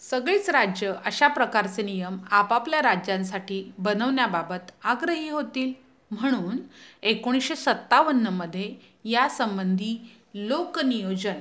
सगळीच 0.00 0.50
राज्य 0.50 0.92
अशा 1.04 1.28
प्रकारचे 1.28 1.82
नियम 1.82 2.18
आपापल्या 2.30 2.82
राज्यांसाठी 2.82 3.72
बनवण्याबाबत 3.78 4.70
आग्रही 4.84 5.28
होतील. 5.28 5.86
म्हणून 6.10 6.56
एकोणीसशे 7.02 7.56
सत्तावन्नमध्ये 7.56 8.74
यासंबंधी 9.04 10.16
लोकनियोजन 10.34 11.40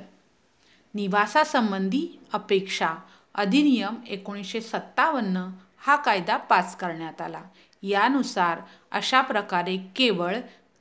निवासासंबंधी 0.94 2.20
अपेक्षा 2.34 2.96
अधिनियम 3.36 3.96
एकोणीसशे 4.08 4.62
सत्तावन्न 4.62 5.48
हा 5.78 5.96
कायदा 5.96 6.38
पास 6.38 6.76
करण्यात 6.76 7.22
आला. 7.22 7.42
यानुसार 7.90 8.60
अशा 8.92 9.22
प्रकारे 9.22 9.78
केवळ 9.96 10.36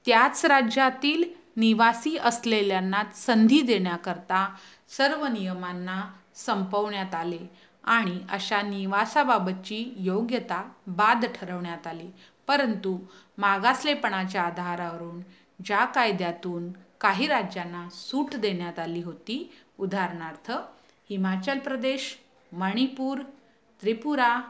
त्याच 0.07 0.44
राज्यातील 0.44 1.24
निवासी 1.57 2.16
असलेल्यांना 2.16 3.02
संधी 3.15 3.60
देण्याकरता 3.62 4.55
सर्व 4.89 5.26
नियमांना 5.26 6.02
संपवण्यात 6.34 7.15
आले 7.15 7.50
आणि 7.84 8.18
अशा 8.31 8.62
निवासाबाबतची 8.62 9.94
योग्यता 9.97 10.62
बाद 10.86 11.24
ठरवण्यात 11.34 11.86
आली. 11.86 12.10
परंतु 12.47 12.99
मागासलेपणाच्या 13.39 14.42
आधारावरून 14.42 15.20
ज्या 15.65 15.84
कायद्यातून 15.84 16.73
काही 17.00 17.26
राज्यांना 17.26 17.89
सूट 17.92 18.34
देण्यात 18.34 18.78
आली 18.78 19.02
होती 19.02 19.52
उदाहरणार्थ 19.78 20.50
हिमाचल 21.10 21.58
प्रदेश 21.58 22.18
मणिपूर 22.52 23.18
त्रिपुरा 23.83 24.41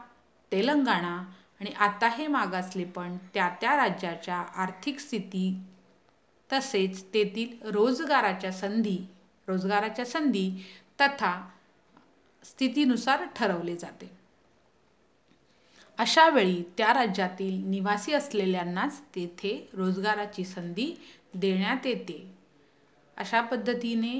तेलंगणा 0.51 1.23
आणि 1.61 1.71
आता 1.71 2.07
हे 2.07 2.27
मागासलेपण 2.27 3.17
त्या 3.33 3.49
त्या 3.61 3.75
राज्याच्या 3.75 4.35
आर्थिक 4.35 4.99
स्थिती 4.99 5.57
तसेच 6.53 7.03
तेथील 7.13 7.69
रोजगाराच्या 7.69 8.51
संधी 8.51 8.97
रोजगाराच्या 9.47 10.05
संधी 10.05 10.49
तथा 11.01 11.49
स्थितीनुसार 12.43 13.25
ठरवले 13.35 13.75
जाते. 13.75 14.11
अशा 15.97 16.29
वेळी 16.29 16.63
त्या 16.77 16.93
राज्यातील 16.93 17.63
निवासी 17.65 18.13
असलेल्यांनाच 18.13 19.01
तेथे 19.15 19.69
रोजगाराची 19.73 20.45
संधी 20.45 20.93
देण्यात 21.33 21.85
येते. 21.85 22.33
अशा 23.17 23.41
पद्धतीने 23.41 24.13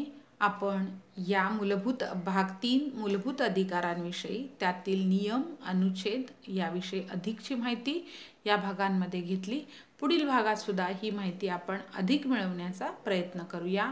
आपण 0.45 0.85
या 1.27 1.49
मूलभूत 1.49 2.03
भाग 2.25 2.43
तीन 2.63 2.89
मूलभूत 2.99 3.41
अधिकारांविषयी 3.41 4.47
त्यातील 4.59 5.07
नियम 5.07 5.41
अनुच्छेद 5.65 6.23
याविषयी 6.47 7.03
अधिकची 7.11 7.55
माहिती 7.55 8.09
या 8.45 8.57
भागांमध्ये 8.57 9.21
घेतली. 9.21 9.61
पुढील 9.99 10.27
भागातसुद्धा 10.27 10.87
ही 10.87 11.11
माहिती 11.11 11.47
आपण 11.47 11.77
अधिक 11.95 12.27
मिळवण्याचा 12.27 12.87
प्रयत्न 13.05 13.43
करूया. 13.43 13.91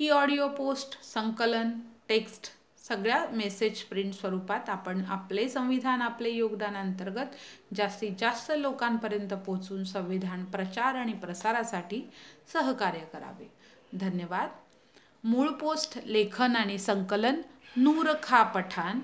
ही 0.00 0.08
ऑडिओ 0.08 0.48
पोस्ट 0.48 1.02
संकलन 1.04 1.70
टेक्स्ट 2.08 2.50
सगळ्या 2.88 3.26
मेसेज 3.32 3.82
प्रिंट 3.82 4.14
स्वरूपात 4.14 4.68
आपण 4.68 5.04
आपले 5.08 5.48
संविधान 5.48 6.02
आपले 6.02 6.30
योगदान 6.30 6.76
अंतर्गत 6.76 7.36
जास्तीत 7.74 8.12
जास्त 8.18 8.52
लोकांपर्यंत 8.56 9.34
पोचून 9.34 9.84
संविधान 9.84 10.44
प्रचार 10.44 10.94
आणि 10.94 11.12
प्रसारासाठी 11.12 12.02
सहकार्य 12.52 13.04
करावे. 13.12 13.52
धन्यवाद. 13.98 14.48
मूळ 15.24 15.48
पोस्ट 15.48 15.98
लेखन 16.04 16.56
आणि 16.56 16.78
संकलन 16.78 17.42
नूर 17.76 18.12
खा 18.22 18.42
पठाण. 18.42 18.98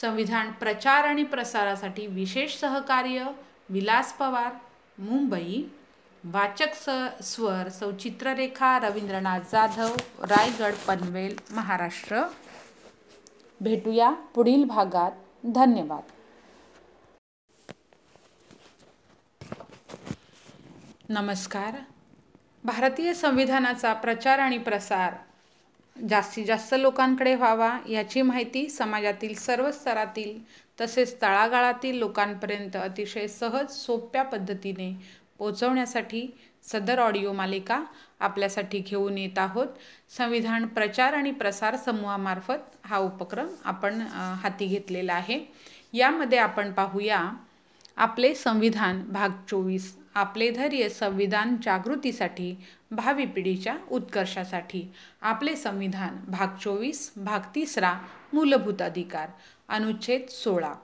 संविधान 0.00 0.52
प्रचार 0.52 1.04
आणि 1.04 1.24
प्रसारासाठी 1.24 2.06
विशेष 2.06 2.56
सहकार्य 2.58 3.24
विलास 3.68 4.12
पवार 4.12 4.52
मुंबई. 4.98 5.62
वाचक 6.24 6.74
स 6.74 6.88
स्वर 7.22 7.68
सौचित्ररेखा 7.68 8.78
रवींद्रनाथ 8.78 9.40
जाधव 9.40 9.94
रायगड 10.22 10.74
पनवेल 10.88 11.38
महाराष्ट्र. 11.50 12.22
भेटूया 13.60 14.10
पुढील 14.10 14.64
भागात. 14.64 15.12
धन्यवाद. 15.44 16.02
नमस्कार. 21.08 21.91
भारतीय 22.64 23.12
संविधानाचा 23.14 23.92
प्रचार 23.92 24.38
आणि 24.38 24.58
प्रसार 24.58 25.14
जास्तीत 25.96 26.44
जास्त 26.46 26.74
लोकांकडे 26.74 27.34
व्हावा 27.34 27.70
याची 27.88 28.22
माहिती 28.22 28.68
समाजातील 28.70 29.34
सर्व 29.34 29.70
स्तरातील 29.70 30.38
तसेच 30.80 31.20
तळागाळातील 31.22 31.98
लोकांपर्यंत 31.98 32.76
अतिशय 32.76 33.26
सहज 33.28 33.70
सोप्या 33.70 34.22
पद्धतीने 34.22 34.92
पोचवण्यासाठी 35.38 36.26
सदर 36.64 36.98
ऑडिओ 36.98 37.32
मालिका 37.32 37.82
आपल्यासाठी 38.20 38.78
घेऊन 38.78 39.18
येत 39.18 39.38
आहोत. 39.38 39.66
संविधान 40.16 40.66
प्रचार 40.66 41.14
आणि 41.14 41.30
प्रसार 41.32 41.76
समूहामार्फत 41.76 42.86
हा 42.86 42.98
उपक्रम 42.98 43.48
आपण 43.64 44.00
हाती 44.42 44.66
घेतलेला 44.66 45.14
आहे. 45.14 45.40
यामध्ये 45.92 46.38
आपण 46.38 46.72
पाहूया 46.72 47.20
आपले 47.96 48.34
संविधान 48.34 49.02
भाग 49.08 49.30
चोवीस. 49.50 49.94
आपले 50.14 50.50
धैर्य 50.50 50.88
संविधान 50.88 51.56
जागृतीसाठी 51.62 52.56
भावी 52.90 53.26
पिढीच्या 53.26 53.76
उत्कर्षासाठी. 53.90 54.92
आपले 55.22 55.56
संविधान 55.56 56.16
भाग 56.28 56.56
चोवीस 56.56 57.12
भाग 57.16 57.40
तिसरा 57.54 57.94
मूलभूत 58.32 58.82
अधिकार 58.82 59.28
अनुच्छेद 59.68 60.28
सोळा. 60.28 60.74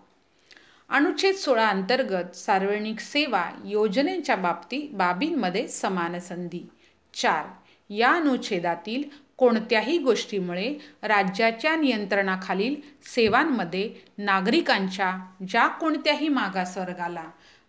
अनुच्छेद 0.88 1.34
सोळा 1.34 1.68
अंतर्गत 1.68 2.36
सार्वजनिक 2.36 3.00
सेवा 3.00 3.50
योजनेच्या 3.64 4.36
बाबती 4.36 4.90
बाबींमध्ये 4.92 5.68
समान 5.68 6.18
संधी. 6.18 6.66
चार. 7.14 7.44
या 7.90 8.12
अनुच्छेदातील 8.12 9.02
कोणत्याही 9.36 9.98
गोष्टीमुळे 9.98 10.74
राज्याच्या 11.02 11.76
नियंत्रणाखालील 11.76 12.76
सेवांमध्ये 13.02 13.94
नागरिकांच्या 14.18 15.18
ज्या 15.48 15.66
कोणत्याही 15.66 16.28
मागासवर्गाला 16.28 17.24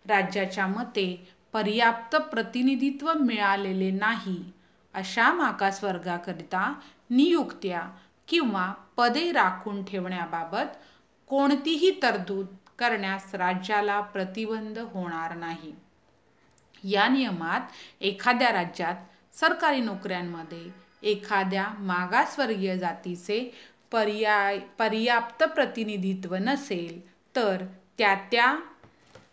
राज्याच्या 0.08 0.66
मते 0.66 1.28
पर्याप्त 1.52 2.16
प्रतिनिधित्व 2.16 3.12
मिळालेले 3.12 3.90
नाही. 3.90 4.52
अशा 4.94 5.32
मागासवर्गाकरिता 5.32 6.72
नियुक्त्या 7.10 7.80
किंवा 8.28 8.72
पदे 8.96 9.30
राखून 9.32 9.84
ठेवण्याबाबत 9.84 10.76
कोणतीही 11.30 11.90
तरतूद 12.02 12.46
करण्यास 12.78 13.34
राज्याला 13.34 14.00
प्रतिबंध 14.00 14.78
होणार 14.78 15.34
नाही. 15.36 15.74
या 16.84 17.08
नियमात 17.08 17.60
एखाद्या 18.00 18.52
राज्यात 18.52 18.94
सरकारी 19.38 19.80
नोकऱ्यांमध्ये 19.80 20.68
एखाद्या 21.10 21.66
मागासवर्गीय 21.78 22.76
जातीचे 22.78 23.38
पर्याय 23.92 24.58
पर्याप्त 24.78 25.44
प्रतिनिधित्व 25.44 26.34
नसेल 26.34 27.00
तर 27.36 27.64
त्या 27.98 28.14
त्या 28.30 28.54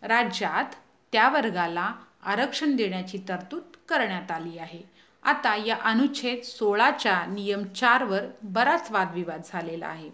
राज्यात 0.01 0.75
त्या 1.11 1.29
वर्गाला 1.29 1.91
आरक्षण 2.27 2.75
देण्याची 2.75 3.17
तरतूद 3.27 3.75
करण्यात 3.89 4.31
आली 4.31 4.57
आहे. 4.57 4.81
आता 5.23 5.55
या 5.55 5.75
अनुच्छेद 5.83 6.43
सोळाच्या 6.43 7.25
नियम 7.25 7.63
चारवर 7.75 8.25
बराच 8.43 8.91
वादविवाद 8.91 9.41
झालेला 9.45 9.87
आहे. 9.87 10.09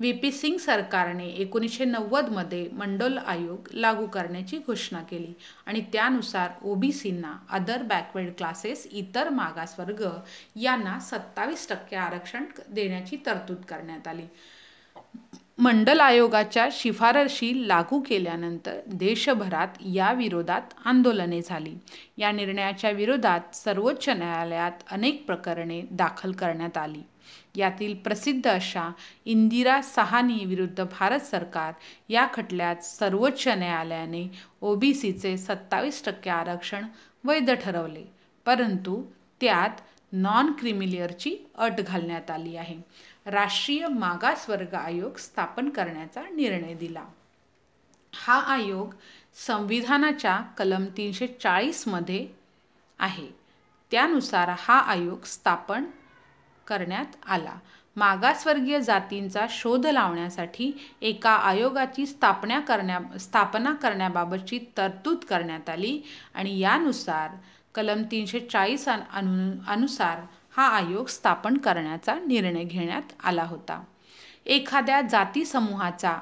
व्ही 0.00 0.12
पी 0.12 0.30
सिंग 0.32 0.56
सरकारने 0.58 1.26
एकोणीसशे 1.42 1.84
नव्वदमध्ये 1.84 2.68
मंडल 2.72 3.16
आयोग 3.18 3.68
लागू 3.72 4.06
करण्याची 4.06 4.58
घोषणा 4.58 5.00
केली 5.02 5.32
आणि 5.66 5.80
त्यानुसार 5.92 6.50
ओबीसींना 6.62 7.32
अदर 7.50 7.82
बॅकवर्ड 7.82 8.30
क्लासेस 8.38 8.86
इतर 8.92 9.28
मागासवर्ग 9.28 10.04
यांना 10.56 10.98
सत्तावीस 11.00 11.68
टक्के 11.68 11.96
आरक्षण 11.96 12.44
देण्याची 12.68 13.16
तरतूद 13.26 13.64
करण्यात 13.68 14.08
आली. 14.08 14.26
मंडल 15.58 16.00
आयोगाच्या 16.00 16.68
शिफारशी 16.72 17.68
लागू 17.68 18.00
केल्यानंतर 18.00 18.78
देशभरात 18.86 19.68
या 19.94 20.12
विरोधात 20.12 20.74
आंदोलने 20.84 21.40
झाली. 21.42 21.74
या 22.18 22.30
निर्णयाच्या 22.32 22.90
विरोधात 22.90 23.54
सर्वोच्च 23.54 24.08
न्यायालयात 24.08 24.82
अनेक 24.90 25.24
प्रकरणे 25.26 25.80
दाखल 25.90 26.32
करण्यात 26.32 26.76
आली. 26.76 27.02
यातील 27.56 27.94
प्रसिद्ध 27.94 28.48
अशा 28.48 28.90
इंदिरा 29.24 29.80
सहानी 29.82 30.44
विरुद्ध 30.44 30.84
भारत 30.84 31.20
सरकार 31.20 31.72
या 32.08 32.26
खटल्यात 32.34 32.84
सर्वोच्च 32.84 33.48
न्यायालयाने 33.48 34.26
ओबीसीचे 34.60 35.36
सत्तावीस 35.36 36.04
टक्के 36.04 36.30
आरक्षण 36.30 36.84
वैध 37.24 37.50
ठरवले 37.50 38.04
परंतु 38.46 39.02
त्यात 39.40 39.80
नॉन 40.12 40.52
क्रिमिलियरची 40.52 41.36
अट 41.58 41.80
घालण्यात 41.80 42.30
आली 42.30 42.56
आहे. 42.56 42.76
राष्ट्रीय 43.30 43.86
मागासवर्ग 43.88 44.74
आयोग 44.74 45.16
स्थापन 45.16 45.68
करण्याचा 45.68 46.22
निर्णय 46.22 46.74
दिला. 46.74 47.04
हा 48.14 48.40
आयोग 48.40 48.94
संविधानाच्या 49.46 50.40
कलम 50.58 50.84
तीनशे 50.96 51.26
चाळीसमध्ये 51.26 52.26
आहे. 52.98 53.28
त्यानुसार 53.90 54.48
हा 54.58 54.78
आयोग 54.78 55.24
स्थापन 55.24 55.84
करण्यात 56.66 57.16
आला. 57.26 57.54
मागासवर्गीय 57.96 58.80
जातींचा 58.80 59.46
शोध 59.50 59.86
लावण्यासाठी 59.86 60.70
एका 61.00 61.30
आयोगाची 61.30 62.06
स्थापना 62.06 62.60
करण्या 62.60 63.18
स्थापना 63.18 63.72
करण्याबाबतची 63.72 64.58
तरतूद 64.76 65.24
करण्यात 65.24 65.68
आली 65.68 66.00
आणि 66.34 66.58
यानुसार 66.58 67.30
कलम 67.74 68.02
तीनशे 68.10 68.40
चाळीस 68.40 68.88
अनु 68.88 69.70
अनुसार 69.70 70.20
हा 70.58 70.66
आयोग 70.66 71.06
स्थापन 71.06 71.56
करण्याचा 71.56 72.14
निर्णय 72.14 72.64
घेण्यात 72.64 73.12
आला 73.24 73.42
होता. 73.42 73.84
एखाद्या 74.46 75.00
जाती 75.00 75.44
समूहाचा 75.44 76.16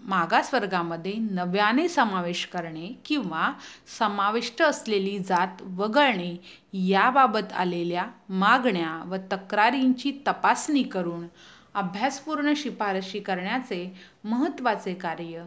मागासवर्गामध्ये 0.00 1.14
नव्याने 1.14 1.88
समावेश 1.88 2.46
करणे 2.46 2.86
किंवा 3.04 3.52
समाविष्ट 3.98 4.62
असलेली 4.62 5.18
जात 5.18 5.62
वगळणे 5.62 6.34
याबाबत 6.72 7.52
आलेल्या 7.52 8.06
मागण्या 8.28 9.02
व 9.06 9.16
तक्रारींची 9.32 10.12
तपासणी 10.26 10.82
करून 10.82 11.26
अभ्यासपूर्ण 11.74 12.52
शिफारशी 12.56 13.20
करण्याचे 13.20 14.00
महत्त्वाचे 14.24 14.94
कार्य 14.94 15.46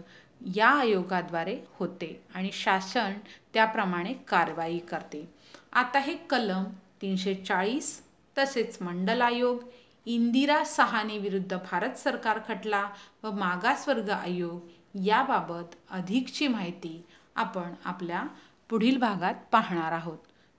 या 0.56 0.70
आयोगाद्वारे 0.70 1.58
होते 1.80 2.24
आणि 2.36 2.50
शासन 2.54 3.14
त्याप्रमाणे 3.54 4.14
कारवाई 4.14 4.78
करते. 4.78 5.30
आता 5.74 6.00
हे 6.00 6.14
कलम 6.14 6.64
तीनशे 7.02 7.36
चाळीस 7.36 8.09
तसेच 8.40 8.82
मंडल 8.82 9.22
आयोग 9.22 9.64
इंदिरा 10.06 10.64
सहानी 10.64 11.18
विरुद्ध 11.18 11.58
भारत 11.72 11.98
सरकार 11.98 12.40
खटला 12.48 12.90
व 13.24 13.32
मागासवर्ग 13.32 14.10
आयोग 14.10 14.68
याबाबत 15.06 15.76
अधिकची 15.90 16.48
माहिती 16.48 17.02
आपण 17.36 17.74
आपल्या 17.86 18.24
पुढील 18.70 18.98
भागात 18.98 19.34
पाहणार 19.52 19.92
आहोत. 19.92 20.18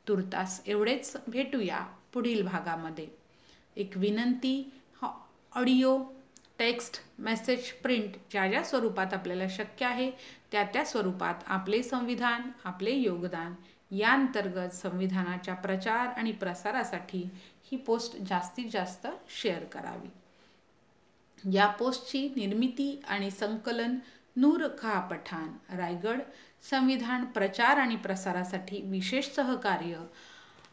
तुर्तास 0.09 0.61
एवढेच 0.67 1.17
भेटूया 1.29 1.81
पुढील 2.13 2.43
भागामध्ये. 2.43 3.07
एक 3.77 3.97
विनंती 3.97 4.73
ऑडिओ 5.03 5.99
टेक्स्ट 6.59 6.97
मेसेज 7.19 7.71
प्रिंट 7.73 8.17
ज्या 8.31 8.47
ज्या 8.49 8.63
स्वरूपात 8.65 9.15
आपल्याला 9.15 9.45
शक्य 9.51 9.87
आहे 9.87 10.11
त्या 10.53 10.63
त्या 10.65 10.85
स्वरूपात 10.85 11.35
आपले 11.47 11.83
संविधान 11.83 12.51
आपले 12.65 12.91
योगदान 12.91 13.55
या 13.91 14.13
अंतर्गत 14.13 14.71
संविधानाच्या 14.71 15.55
प्रचार 15.55 16.07
आणि 16.07 16.33
प्रसारासाठी 16.33 17.29
ही 17.63 17.77
पोस्ट 17.77 18.17
जास्तीत 18.17 18.71
जास्त 18.73 19.07
शेअर 19.43 19.65
करावी. 19.65 20.09
या 21.57 21.67
पोस्टची 21.67 22.29
निर्मिती 22.29 23.03
आणि 23.09 23.31
संकलन 23.31 23.99
नूर 24.37 24.69
खा 24.79 25.01
पठाण 25.01 25.77
रायगड 25.77 26.21
संविधान 26.71 27.25
प्रचार 27.25 27.77
आणि 27.77 27.97
प्रसारासाठी 27.97 28.83
विशेष 28.83 29.31
सहकार्य 29.31 30.07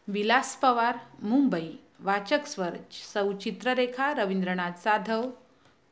विलास 0.08 0.56
पवार 0.56 0.98
मुंबई 1.24 1.76
वाचक 2.00 2.46
स्वर 2.46 2.78
सौ 2.92 3.32
चित्ररेखा 3.34 4.14
रवींद्रनाथ 4.14 4.72
जाधव 4.72 5.32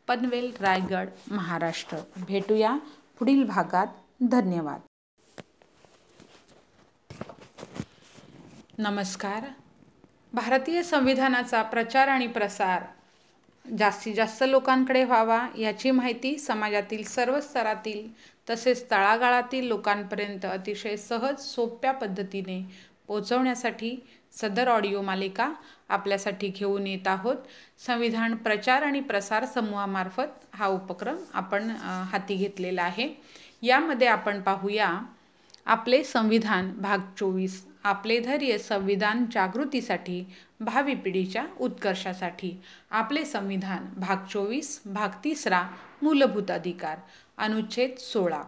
पनवेल 0.07 0.53
रायगड 0.59 1.07
महाराष्ट्र. 1.31 1.97
भेटूया 2.17 2.77
पुढील 3.19 3.43
भागात. 3.43 3.87
धन्यवाद. 4.21 4.79
नमस्कार. 8.77 9.43
भारतीय 10.33 10.81
संविधानाचा 10.83 11.61
प्रचार 11.63 12.07
आणि 12.07 12.25
प्रसार. 12.27 12.83
जास्तीत 13.65 14.15
जास्त 14.15 14.43
लोकांकडे 14.47 15.03
व्हावा 15.03 15.39
याची 15.57 15.91
माहिती 15.91 16.37
समाजातील 16.37 17.03
सर्व 17.03 17.39
स्तरातील 17.39 18.07
तसेच 18.49 18.83
तळागाळातील 18.91 19.67
लोकांपर्यंत 19.67 20.45
अतिशय 20.45 20.95
सहज 20.95 21.39
सोप्या 21.41 21.91
पद्धतीने 21.91 22.59
पोचवण्यासाठी 23.07 23.95
सदर 24.41 24.67
ऑडिओ 24.67 25.01
मालिका 25.01 25.49
आपल्यासाठी 25.89 26.47
घेऊन 26.47 26.87
येत 26.87 27.07
आहोत. 27.07 27.35
संविधान 27.87 28.35
प्रचार 28.35 28.83
आणि 28.83 28.99
प्रसार 29.01 29.45
समूहामार्फत 29.45 30.55
हा 30.55 30.67
उपक्रम 30.67 31.23
आपण 31.33 31.69
हाती 32.11 32.35
घेतलेला 32.35 32.83
आहे. 32.83 33.09
यामध्ये 33.61 34.07
आपण 34.07 34.41
पाहूया 34.41 34.91
आपले 35.65 36.03
संविधान 36.03 36.71
भाग 36.77 37.11
चोवीस. 37.17 37.63
आपले 37.85 38.19
धैर्य 38.19 38.57
संविधान 38.57 39.25
जागृतीसाठी 39.31 40.25
भावी 40.59 40.95
पिढीच्या 40.95 41.45
उत्कर्षासाठी. 41.59 42.61
आपले 42.91 43.25
संविधान 43.25 43.85
भाग 43.97 44.25
चोवीस 44.31 44.81
भाग 44.85 45.09
तिसरा 45.23 45.63
मूलभूत 46.01 46.51
अधिकार 46.51 46.97
अनुच्छेद 47.37 47.97
सोळा. 47.97 48.41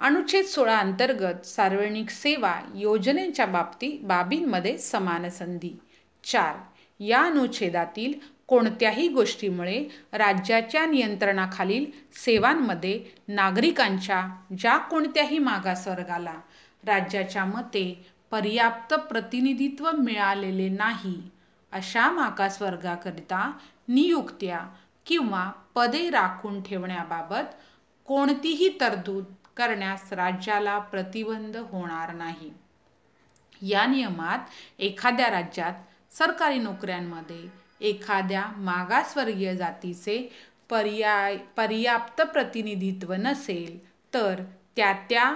अनुच्छेद 0.00 0.44
सोळा 0.44 0.78
अंतर्गत 0.78 1.46
सार्वजनिक 1.46 2.10
सेवा 2.10 2.54
योजनेच्या 2.74 3.46
बाबती 3.46 3.98
बाबींमध्ये 4.02 4.78
समान 4.78 5.28
संधी. 5.28 5.78
चार. 6.24 6.56
या 7.00 7.22
अनुच्छेदातील 7.22 8.12
कोणत्याही 8.46 9.08
गोष्टीमुळे 9.08 9.84
राज्याच्या 10.12 10.86
नियंत्रणाखालील 10.86 11.84
सेवांमध्ये 12.12 13.04
नागरिकांच्या 13.28 14.26
ज्या 14.58 14.76
कोणत्याही 14.78 15.38
मागासवर्गाला 15.38 16.34
राज्याच्या 16.86 17.44
मते 17.44 18.11
पर्याप्त 18.32 18.94
प्रतिनिधित्व 18.94 19.90
मिळालेले 19.98 20.68
नाही 20.68 21.30
अशा 21.72 22.10
मागासवर्गाकरिता 22.10 23.50
नियुक्त्या 23.88 24.60
किंवा 25.06 25.50
पदे 25.74 26.08
राखून 26.10 26.62
ठेवण्याबाबत 26.62 27.54
कोणतीही 28.08 28.68
तरतूद 28.80 29.24
करण्यास 29.56 30.12
राज्याला 30.12 30.78
प्रतिबंध 30.78 31.56
होणार 31.56 32.12
नाही. 32.12 32.50
या 33.62 33.84
नियमात 33.86 34.38
एखाद्या 34.78 35.30
राज्यात 35.30 35.72
सरकारी 36.12 36.58
नोकऱ्यांमध्ये 36.58 37.44
एखाद्या 37.88 38.44
मागासवर्गीय 38.56 39.54
जातीचे 39.56 40.16
पर्याय 40.70 41.36
पर्याप्त 41.56 42.22
प्रतिनिधित्व 42.22 43.12
नसेल 43.12 43.78
तर 44.14 44.42
त्या 44.76 44.92
त्या 45.10 45.32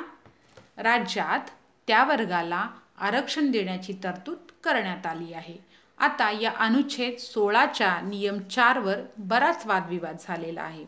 राज्यात 0.77 1.51
त्या 1.89 2.05
वर्गाला 2.05 2.67
आरक्षण 2.99 3.51
देण्याची 3.51 3.93
तरतूद 4.05 4.51
करण्यात 4.65 5.07
आली 5.07 5.33
आहे. 5.33 5.57
आता 5.99 6.31
या 6.31 6.51
अनुच्छेद 6.59 7.19
सोळाच्या 7.19 8.01
नियम 8.01 8.39
चारवर 8.39 9.01
बराच 9.19 9.67
वादविवाद 9.67 10.17
झालेला 10.21 10.63
आहे. 10.63 10.85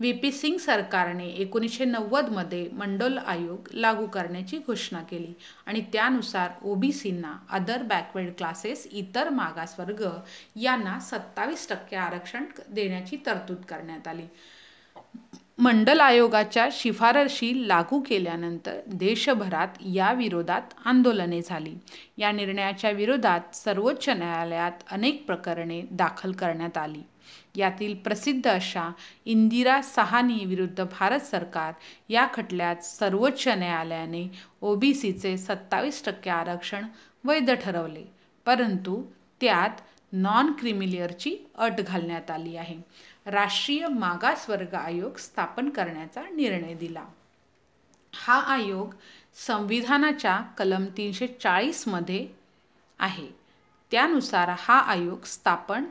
व्ही 0.00 0.12
पी 0.12 0.30
सिंग 0.32 0.56
सरकारने 0.58 1.26
एकोणीसशे 1.26 1.84
नव्वदमध्ये 1.84 2.68
मंडोल 2.72 3.18
आयोग 3.18 3.68
लागू 3.72 4.06
करण्याची 4.06 4.58
घोषणा 4.58 5.02
केली 5.02 5.32
आणि 5.66 5.80
त्यानुसार 5.92 6.50
ओबीसींना 6.62 7.32
अदर 7.50 7.82
बॅकवर्ड 7.82 8.30
क्लासेस 8.38 8.86
इतर 8.92 9.28
मागासवर्ग 9.28 10.04
यांना 10.56 10.98
सत्तावीस 11.00 11.68
टक्के 11.68 11.96
आरक्षण 11.96 12.44
देण्याची 12.68 13.16
तरतूद 13.26 13.64
करण्यात 13.64 14.08
आली. 14.08 14.26
मंडल 15.58 16.00
आयोगाच्या 16.00 16.66
शिफारशी 16.72 17.52
लागू 17.68 18.00
केल्यानंतर 18.00 18.78
देशभरात 18.92 19.76
या 19.94 20.12
विरोधात 20.12 20.74
आंदोलने 20.84 21.40
झाली. 21.42 21.74
या 22.18 22.30
निर्णयाच्या 22.32 22.90
विरोधात 22.90 23.54
सर्वोच्च 23.56 24.08
न्यायालयात 24.08 24.82
अनेक 24.90 25.24
प्रकरणे 25.26 25.80
दाखल 25.90 26.32
करण्यात 26.32 26.78
आली. 26.78 27.02
यातील 27.56 27.94
प्रसिद्ध 27.94 28.46
अशा 28.48 28.88
इंदिरा 29.24 29.80
सहानी 29.82 30.44
विरुद्ध 30.44 30.84
भारत 30.98 31.20
सरकार 31.20 31.72
या 32.08 32.26
खटल्यात 32.34 32.84
सर्वोच्च 32.84 33.48
न्यायालयाने 33.48 34.26
ओबीसीचे 34.62 35.36
सत्तावीस 35.38 36.04
टक्के 36.06 36.30
आरक्षण 36.30 36.86
वैध 37.24 37.50
ठरवले 37.50 38.04
परंतु 38.46 39.02
त्यात 39.40 39.80
नॉन 40.12 40.52
क्रिमिलियरची 40.52 41.36
अट 41.58 41.80
घालण्यात 41.80 42.30
आली 42.30 42.56
आहे. 42.56 42.76
राष्ट्रीय 43.26 43.86
मागासवर्ग 43.88 44.74
आयोग 44.74 45.16
स्थापन 45.16 45.68
करण्याचा 45.68 46.22
निर्णय 46.30 46.74
दिला. 46.74 47.04
हा 48.14 48.38
आयोग 48.40 48.94
संविधानाच्या 49.46 50.40
कलम 50.58 50.84
तीनशे 50.96 51.26
चाळीसमध्ये 51.26 52.26
आहे. 52.98 53.26
त्यानुसार 53.90 54.50
हा 54.58 54.78
आयोग 54.78 55.24
स्थापन 55.24 55.84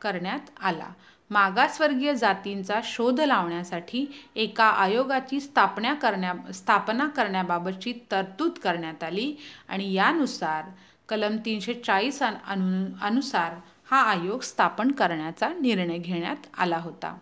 करण्यात 0.00 0.50
आला. 0.60 0.88
मागासवर्गीय 1.30 2.14
जातींचा 2.14 2.80
शोध 2.84 3.20
लावण्यासाठी 3.20 4.06
एका 4.34 4.64
आयोगाची 4.64 5.40
स्थापना 5.40 5.94
करण्या 5.94 6.52
स्थापना 6.52 7.06
करण्याबाबतची 7.06 7.92
तरतूद 8.10 8.58
करण्यात 8.58 9.02
आली 9.04 9.34
आणि 9.68 9.92
यानुसार 9.92 10.64
कलम 11.08 11.36
तीनशे 11.44 11.74
चाळीस 11.74 12.22
अनु 12.22 12.84
अनुसार 13.00 13.54
हा 13.90 14.00
आयोग 14.02 14.40
स्थापन 14.40 14.90
करण्याचा 14.90 15.48
निर्णय 15.48 15.98
घेण्यात 15.98 16.46
आला 16.58 16.78
होता. 16.78 17.16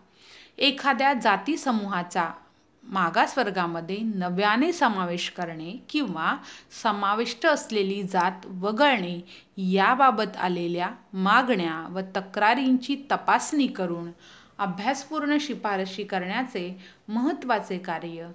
एखाद्या 0.59 1.13
जाती 1.13 1.57
समूहाचा 1.57 2.31
मागासवर्गामध्ये 2.85 3.97
नव्याने 3.97 4.73
समावेश 4.73 5.31
करणे 5.31 5.85
किंवा 5.89 6.37
समाविष्ट 6.83 7.47
असलेली 7.47 8.03
जात 8.03 8.47
वगळणे 8.47 9.21
याबाबत 9.57 10.37
आलेल्या 10.37 10.91
मागण्या 11.13 11.87
व 11.91 12.01
तक्रारींची 12.17 12.97
तपासणी 13.11 13.67
करून 13.67 14.11
अभ्यासपूर्ण 14.59 15.37
शिफारशी 15.41 16.05
करण्याचे 16.05 16.83
महत्त्वाचे 17.09 17.79
कार्य 17.79 18.29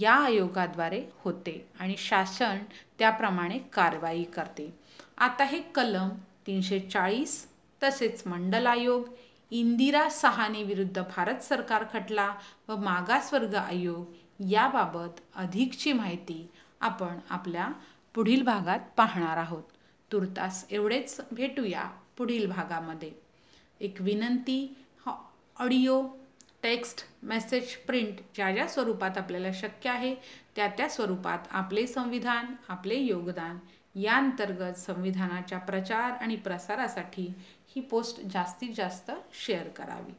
या 0.00 0.14
आयोगाद्वारे 0.14 1.02
होते 1.24 1.68
आणि 1.80 1.94
शासन 1.98 2.58
त्याप्रमाणे 2.98 3.58
कारवाई 3.58 4.22
करते. 4.22 4.74
आता 5.18 5.44
हे 5.44 5.58
कलम 5.58 6.08
तीनशे 6.46 6.80
चाळीस 6.80 7.47
तसेच 7.82 8.22
मंडल 8.26 8.66
आयोग 8.66 9.08
इंदिरा 9.52 10.08
सहानी 10.10 10.62
विरुद्ध 10.62 11.02
भारत 11.16 11.42
सरकार 11.42 11.84
खटला 11.92 12.28
व 12.68 12.76
मागासवर्ग 12.76 13.54
आयोग 13.54 14.14
याबाबत 14.50 15.20
अधिकची 15.36 15.92
माहिती 15.92 16.46
आपण 16.80 17.18
आपल्या 17.30 17.68
पुढील 18.14 18.42
भागात 18.42 18.80
पाहणार 18.96 19.36
आहोत. 19.36 19.62
तुर्तास 20.10 20.64
एवढेच 20.70 21.20
भेटूया 21.32 21.82
पुढील 22.16 22.46
भागामध्ये. 22.50 23.10
एक 23.80 24.00
विनंती 24.00 24.62
हा 25.06 25.14
ऑडिओ 25.60 26.02
टेक्स्ट 26.62 27.04
मेसेज 27.22 27.74
प्रिंट 27.86 28.20
ज्या 28.34 28.50
ज्या 28.52 28.66
स्वरूपात 28.68 29.18
आपल्याला 29.18 29.48
शक्य 29.54 29.90
आहे 29.90 30.14
त्या 30.56 30.66
त्या 30.68 30.88
स्वरूपात 30.88 31.46
आपले 31.50 31.86
संविधान 31.86 32.54
आपले 32.68 32.96
योगदान 32.96 33.58
या 33.94 34.16
अंतर्गत 34.16 34.78
संविधानाच्या 34.78 35.58
प्रचार 35.58 36.10
आणि 36.22 36.36
प्रसारासाठी 36.36 37.28
ही 37.68 37.80
पोस्ट 37.80 38.20
जास्तीत 38.20 38.74
जास्त 38.76 39.10
शेअर 39.46 39.68
करावी. 39.68 40.12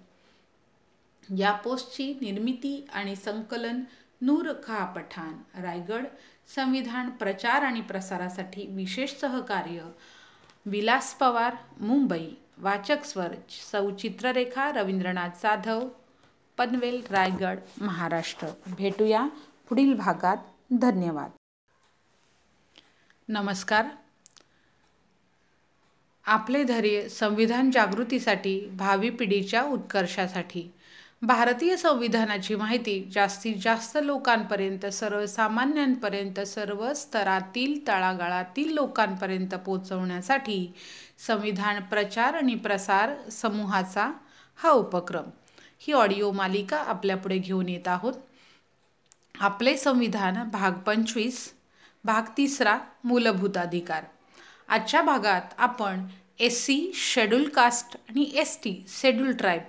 या 1.37 1.51
पोस्टची 1.51 2.13
निर्मिती 2.21 2.87
आणि 2.93 3.15
संकलन 3.15 3.83
नूर 4.21 4.53
खा 4.53 4.85
पठाण 4.85 5.61
रायगड 5.61 6.05
संविधान 6.55 7.09
प्रचार 7.09 7.61
आणि 7.61 7.81
प्रसारासाठी 7.81 8.67
विशेष 8.67 9.19
सहकार्य 9.19 9.91
विलास 10.65 11.13
पवार 11.13 11.55
मुंबई 11.79 12.29
वाचक 12.57 13.03
स्वर 13.03 13.27
सौ 13.49 13.91
चित्ररेखा 13.91 14.71
रवींद्रनाथ 14.71 15.29
जाधव 15.29 15.89
पनवेल 16.57 17.05
रायगड 17.09 17.59
महाराष्ट्र. 17.81 18.47
भेटूया 18.67 19.27
पुढील 19.69 19.93
भागात. 19.93 20.37
धन्यवाद. 20.71 21.31
नमस्कार. 23.29 23.85
आपले 26.29 26.63
धैर्य 26.63 27.07
संविधान 27.09 27.71
जागृतीसाठी 27.71 28.69
भावी 28.73 29.09
पिढीच्या 29.09 29.63
उत्कर्षासाठी. 29.63 30.71
भारतीय 31.21 31.77
संविधानाची 31.77 32.55
माहिती 32.55 33.09
जास्तीत 33.11 33.55
जास्त 33.61 33.97
लोकांपर्यंत 34.03 34.85
सर्वसामान्यांपर्यंत 34.85 36.39
सर्व 36.39 36.93
स्तरातील 36.93 37.87
तळागाळातील 37.87 38.73
लोकांपर्यंत 38.73 39.55
पोचवण्यासाठी 39.55 40.73
संविधान 41.27 41.81
प्रचार 41.83 42.33
आणि 42.33 42.55
प्रसार 42.55 43.29
समूहाचा 43.29 44.11
हा 44.55 44.69
उपक्रम. 44.69 45.29
ही 45.79 45.93
ऑडिओ 45.93 46.31
मालिका 46.31 46.77
आपल्यापुढे 46.77 47.37
घेऊन 47.37 47.69
येत 47.69 47.87
आहोत. 47.87 48.13
आपले 49.39 49.77
संविधान 49.77 50.49
भाग 50.49 50.71
पंचवीस 50.71 51.53
भाग 52.03 52.21
तिसरा 52.37 52.77
मूलभूत 53.03 53.57
अधिकार. 53.57 54.03
आजच्या 54.69 55.01
भागात 55.01 55.53
आपण 55.57 56.05
एस 56.39 56.65
सी 56.65 56.91
शेड्यूल 56.95 57.47
कास्ट 57.49 57.95
आणि 58.09 58.29
एस 58.33 58.57
टी 58.63 58.73
शेड्यूल 58.87 59.31
ट्राईब 59.31 59.61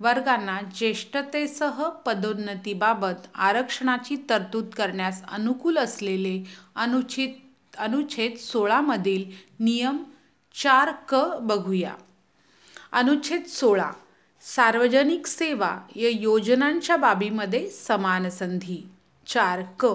वर्गांना 0.00 0.60
ज्येष्ठतेसह 0.74 1.82
पदोन्नतीबाबत 2.06 3.26
आरक्षणाची 3.34 4.16
तरतूद 4.30 4.68
करण्यास 4.76 5.22
अनुकूल 5.28 5.78
असलेले 5.78 6.42
अनुचित 6.74 7.76
अनुच्छेद 7.78 8.36
सोळामधील 8.36 9.24
नियम 9.60 10.02
चार 10.54 10.92
क 11.08 11.14
बघूया. 11.40 11.94
अनुच्छेद 12.92 13.44
सोळा 13.46 13.90
सार्वजनिक 14.44 15.26
सेवा 15.26 15.76
या 15.96 16.08
योजनांच्या 16.12 16.96
बाबीमध्ये 16.96 17.68
समान 17.70 18.28
संधी. 18.30 18.82
चार 19.26 19.62
क 19.78 19.86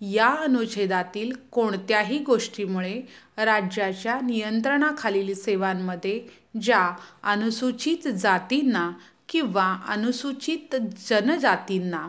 या 0.00 0.28
अनुच्छेदातील 0.28 1.32
कोणत्याही 1.52 2.18
गोष्टीमुळे 2.18 3.00
राज्याच्या 3.36 4.18
नियंत्रणाखालील 4.20 5.34
सेवांमध्ये 5.34 6.20
ज्या 6.62 6.90
अनुसूचित 7.22 8.08
जातींना 8.08 8.90
किंवा 9.28 9.76
अनुसूचित 9.88 10.76
जनजातींना 11.08 12.08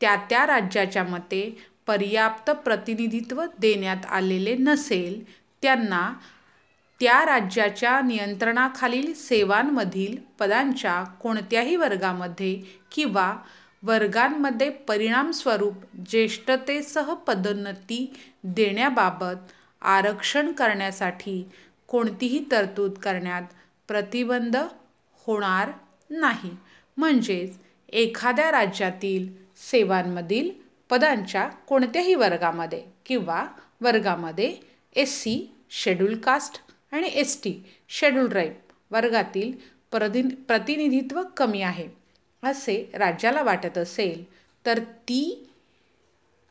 त्या 0.00 0.16
त्या 0.16 0.46
राज्याच्या 0.46 1.04
मते 1.04 1.58
पर्याप्त 1.86 2.50
प्रतिनिधित्व 2.50 3.44
देण्यात 3.58 4.06
आलेले 4.06 4.54
नसेल 4.54 5.22
त्यांना 5.62 6.12
त्या 7.00 7.24
राज्याच्या 7.24 8.00
नियंत्रणाखालील 8.00 9.12
सेवांमधील 9.14 10.16
पदांच्या 10.38 11.02
कोणत्याही 11.04 11.76
वर्गामध्ये 11.76 12.54
किंवा 12.92 13.34
वर्गांमध्ये 13.84 14.68
परिणामस्वरूप 14.88 15.74
ज्येष्ठतेसह 16.08 17.12
पदोन्नती 17.26 18.14
देण्याबाबत 18.44 19.52
आरक्षण 19.82 20.52
करण्यासाठी 20.52 21.42
कोणतीही 21.88 22.44
तरतूद 22.50 22.98
करण्यात 22.98 23.42
प्रतिबंध 23.88 24.56
होणार 25.26 25.70
नाही. 26.10 26.50
म्हणजेच 26.96 27.58
एखाद्या 27.88 28.50
राज्यातील 28.52 29.26
सेवांमधील 29.70 30.50
पदांच्या 30.90 31.46
कोणत्याही 31.68 32.14
वर्गामध्ये 32.14 32.82
किंवा 33.06 33.44
वर्गामध्ये 33.80 34.54
एस 34.96 35.18
सी 35.20 35.36
शेड्यूल 35.70 36.16
कास्ट 36.18 36.60
आणि 36.92 37.10
एस 37.12 37.40
टी 37.42 37.52
शेड्यूल 37.88 38.28
ट्राईब 38.28 38.52
वर्गातील 38.90 39.52
प्रति 39.90 40.22
प्रतिनिधित्व 40.48 41.22
कमी 41.36 41.62
आहे. 41.62 42.03
असे 42.44 42.90
राज्याला 42.94 43.42
वाटत 43.42 43.78
असेल 43.78 44.24
तर 44.66 44.78
ती 44.78 45.48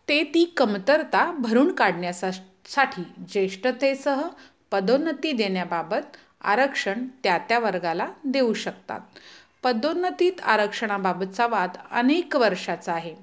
ते 0.09 0.23
ती 0.23 0.53
कमतरता 0.57 1.31
भरून 1.39 1.73
काढण्यासाठी 1.73 3.03
ज्येष्ठतेसह 3.29 4.27
पदोन्नती 4.71 5.31
देण्याबाबत 5.31 6.17
आरक्षण 6.41 7.07
त्या 7.23 7.37
त्या 7.37 7.59
वर्गाला 7.59 8.07
देऊ 8.25 8.53
शकतात. 8.53 8.99
पदोन्नतीत 9.63 10.41
आरक्षणाबाबतचा 10.43 11.47
वाद 11.47 11.69
अनेक 11.91 12.35
वर्षाचा 12.35 12.93
आहे. 12.93 13.15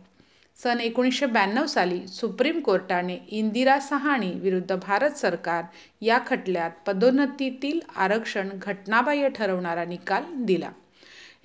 सन 0.62 0.80
एकोणीसशे 0.80 1.26
ब्याण्णव 1.26 1.66
साली 1.66 2.06
सुप्रीम 2.08 2.60
कोर्टाने 2.60 3.18
इंदिरा 3.28 3.78
सहाणी 3.80 4.30
विरुद्ध 4.30 4.76
भारत 4.76 5.10
सरकार 5.10 5.64
या 6.00 6.18
खटल्यात 6.26 6.70
पदोन्नतीतील 6.86 7.80
आरक्षण 7.96 8.48
घटनाबाह्य 8.52 9.28
ठरवणारा 9.28 9.84
निकाल 9.84 10.24
दिला. 10.36 10.70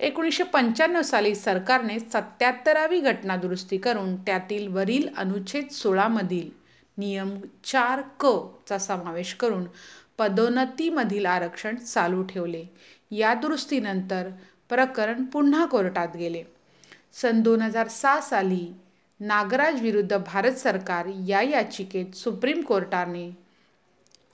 एकोणीसशे 0.00 0.42
पंच्याण्णव 0.44 1.02
साली 1.02 1.34
सरकारने 1.34 1.98
सत्याहत्तरावी 1.98 3.00
घटना 3.00 3.36
दुरुस्ती 3.36 3.76
करून 3.78 4.16
त्यातील 4.16 4.66
वरील 4.68 5.08
अनुच्छेद 5.16 5.68
सोळामधील 5.68 6.48
नियम 6.98 7.36
चार 7.64 8.02
क 8.20 8.26
चा 8.68 8.78
समावेश 8.78 9.34
करून 9.34 9.64
पदोन्नतीमधील 10.18 11.26
आरक्षण 11.26 11.76
चालू 11.76 12.22
ठेवले. 12.22 12.64
या 13.10 13.32
दुरुस्तीनंतर 13.34 14.28
प्रकरण 14.68 15.24
पुन्हा 15.24 15.64
कोर्टात 15.66 16.16
गेले. 16.16 16.42
सन 17.12 17.40
दोन 17.40 17.62
हजार 17.62 17.88
सहा 17.88 18.20
साली 18.20 18.66
नागराज 19.20 19.80
विरुद्ध 19.82 20.16
भारत 20.16 20.52
सरकार 20.52 21.06
या 21.26 21.42
याचिकेत 21.42 22.14
सुप्रीम 22.16 22.60
कोर्टाने 22.62 23.30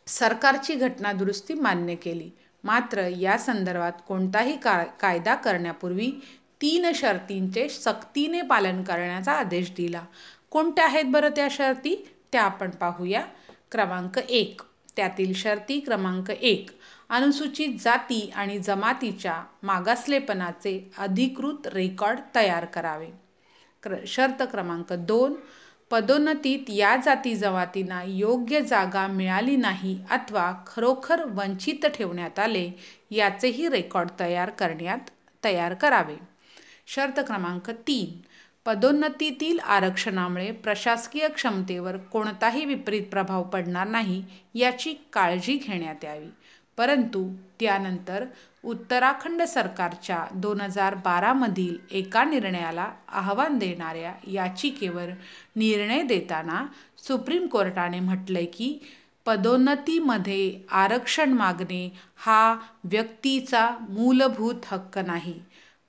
सरकारची 0.06 0.74
घटना 0.74 1.12
दुरुस्ती 1.12 1.54
मान्य 1.54 1.94
केली. 1.94 2.30
मात्र 2.64 3.08
या 3.08 3.38
संदर्भात 3.38 3.92
कोणताही 4.08 4.56
का 4.56 4.84
कायदा 4.84 5.34
करण्यापूर्वी 5.34 6.12
तीन 6.60 6.92
शर्तींचे 6.94 7.68
सक्तीने 7.68 8.42
पालन 8.42 8.82
करण्याचा 8.82 9.32
आदेश 9.32 9.70
दिला. 9.70 10.04
कोणत्या 10.50 10.84
आहेत 10.84 11.04
बरं 11.06 11.28
त्या 11.28 11.48
शर्ती? 11.50 12.08
त्या 12.32 12.42
आपण 12.42 12.70
पाहूया. 12.70 13.24
क्रमांक 13.70 14.18
एक. 14.18 14.60
त्यातील 14.96 15.34
शर्ती 15.34 15.80
क्रमांक 15.80 16.30
एक. 16.30 16.70
अनुसूचित 17.08 17.68
जाती 17.80 18.32
आणि 18.34 18.58
जमातीच्या 18.58 19.44
मागासलेपणाचे 19.62 20.90
अधिकृत 20.98 21.66
रेकॉर्ड 21.66 22.18
तयार 22.34 22.64
करावे. 22.64 23.08
क्र 23.82 23.94
शर्त 24.06 24.42
क्रमांक 24.42 24.92
दोन. 24.92 25.34
पदोन्नतीत 25.92 26.70
या 26.70 26.96
जाती 26.96 27.34
जमातींना 27.34 28.02
योग्य 28.06 28.60
जागा 28.60 29.06
मिळाली 29.06 29.56
नाही 29.56 29.98
अथवा 30.10 30.52
खरोखर 30.66 31.24
वंचित 31.24 31.86
ठेवण्यात 31.86 32.38
आले 32.38 32.70
याचेही 33.10 33.68
रेकॉर्ड 33.68 34.10
तयार 34.20 34.50
करण्यात 34.50 35.10
तयार 35.44 35.74
करावे. 35.74 36.16
शर्त 36.86 37.20
क्रमांक 37.20 37.70
तीन. 37.70 38.20
पदोन्नतीतील 38.64 39.58
आरक्षणामुळे 39.58 40.50
प्रशासकीय 40.52 41.28
क्षमतेवर 41.28 41.96
कोणताही 41.96 42.64
विपरीत 42.64 43.02
प्रभाव 43.02 43.42
पडणार 43.42 43.86
नाही 43.86 44.22
याची 44.54 44.94
काळजी 45.12 45.56
घेण्यात 45.56 46.04
यावी. 46.04 46.28
परंतु 46.76 47.28
त्यानंतर 47.60 48.24
उत्तराखंड 48.64 49.42
सरकारच्या 49.42 50.24
दोन 50.34 50.60
हजार 50.60 50.94
बारामधील 50.94 51.76
एका 51.90 52.24
निर्णयाला 52.24 52.92
आव्हान 53.08 53.58
देणाऱ्या 53.58 54.12
याचिकेवर 54.26 55.08
निर्णय 55.56 56.02
देताना 56.02 56.66
सुप्रीम 56.98 57.46
कोर्टाने 57.46 58.00
म्हटलंय 58.00 58.44
की 58.44 58.78
पदोन्नतीमध्ये 59.26 60.60
आरक्षण 60.70 61.32
मागणे 61.32 61.92
हा 62.16 62.56
व्यक्तीचा 62.84 63.70
मूलभूत 63.88 64.54
हक्क 64.66 64.98
नाही. 64.98 65.40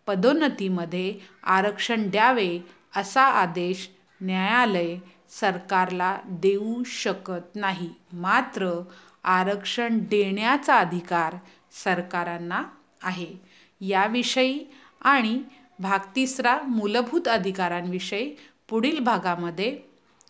पदोन्नतीमध्ये 0.08 1.19
आरक्षण 1.43 2.09
द्यावे 2.09 2.59
असा 2.95 3.22
आदेश 3.22 3.90
न्यायालय 4.22 4.95
सरकारला 5.30 6.17
देऊ 6.25 6.83
शकत 6.83 7.56
नाही. 7.56 7.90
मात्र 8.14 8.82
आरक्षण 9.24 10.00
देण्याचा 10.00 10.75
अधिकार 10.75 11.35
सरकारांना 11.83 12.64
आहे. 13.03 13.33
याविषयी 13.82 14.64
आणि 15.01 15.42
भाग 15.80 16.00
तिसरा 16.16 16.58
मूलभूत 16.67 17.27
अधिकारांविषयी 17.27 18.35
पुढील 18.69 19.00
भागामध्ये 19.00 19.80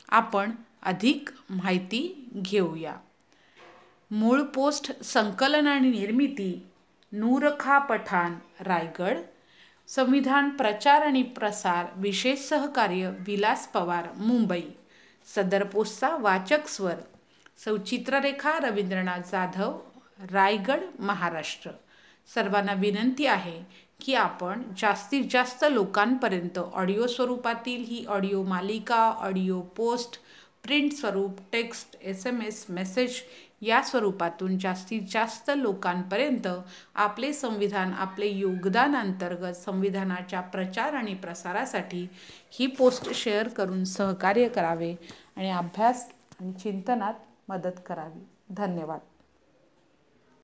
आपण 0.09 0.51
अधिक 0.83 1.29
माहिती 1.49 2.29
घेऊया. 2.35 2.95
मूळ 4.11 4.41
पोस्ट 4.41 5.03
संकलन 5.03 5.67
आणि 5.67 5.89
निर्मिती 5.89 6.67
नूरखा 7.11 7.77
पठाण 7.79 8.33
रायगड. 8.59 9.17
संविधान 9.87 10.49
प्रचार 10.49 11.01
आणि 11.01 11.23
प्रसार 11.23 11.85
विशेष 11.95 12.39
सहकार्य 12.39 13.11
विलास 13.19 13.67
पवार 13.67 14.07
मुंबई. 14.17 14.61
सदर 15.25 15.63
पोस्टचा 15.63 16.15
वाचक 16.15 16.67
स्वर 16.67 16.95
सौचित्ररेखा 17.57 18.59
रवींद्रनाथ 18.59 19.19
जाधव 19.31 19.79
रायगड 20.31 20.79
महाराष्ट्र. 20.99 21.71
सर्वांना 22.33 22.73
विनंती 22.73 23.25
आहे 23.25 23.63
की 23.99 24.13
आपण 24.13 24.63
जास्तीत 24.77 25.23
जास्त 25.31 25.63
लोकांपर्यंत 25.71 26.59
ऑडिओ 26.59 27.07
स्वरूपातील 27.07 27.83
ही 27.83 28.05
ऑडिओ 28.05 28.43
मालिका 28.43 29.13
ऑडिओ 29.19 29.61
पोस्ट 29.61 30.19
प्रिंट 30.63 30.93
स्वरूप 30.93 31.39
text 31.51 31.95
S 32.01 32.27
M 32.27 32.41
S 32.41 32.65
message 32.69 33.21
या 33.61 33.81
स्वरूपातून 33.81 34.57
जास्तीत 34.57 35.01
जास्त 35.11 35.51
लोकांपर्यंत 35.55 36.47
आपले 36.95 37.33
संविधान 37.33 37.93
आपले 37.93 38.27
योगदान 38.27 38.95
अंतर्गत 38.95 39.55
संविधानाच्या 39.55 40.41
प्रचार 40.41 40.93
आणि 40.93 41.13
प्रसारासाठी 41.13 42.07
ही 42.51 42.67
पोस्ट 42.67 43.11
शेअर 43.13 43.47
करून 43.47 43.83
सहकार्य 43.83 44.47
करावे 44.47 44.95
आणि 45.35 45.49
अभ्यास 45.49 46.07
आणि 46.39 46.53
चिंतनात 46.53 47.13
मदत 47.49 47.79
करावी. 47.85 48.25
धन्यवाद. 48.49 48.99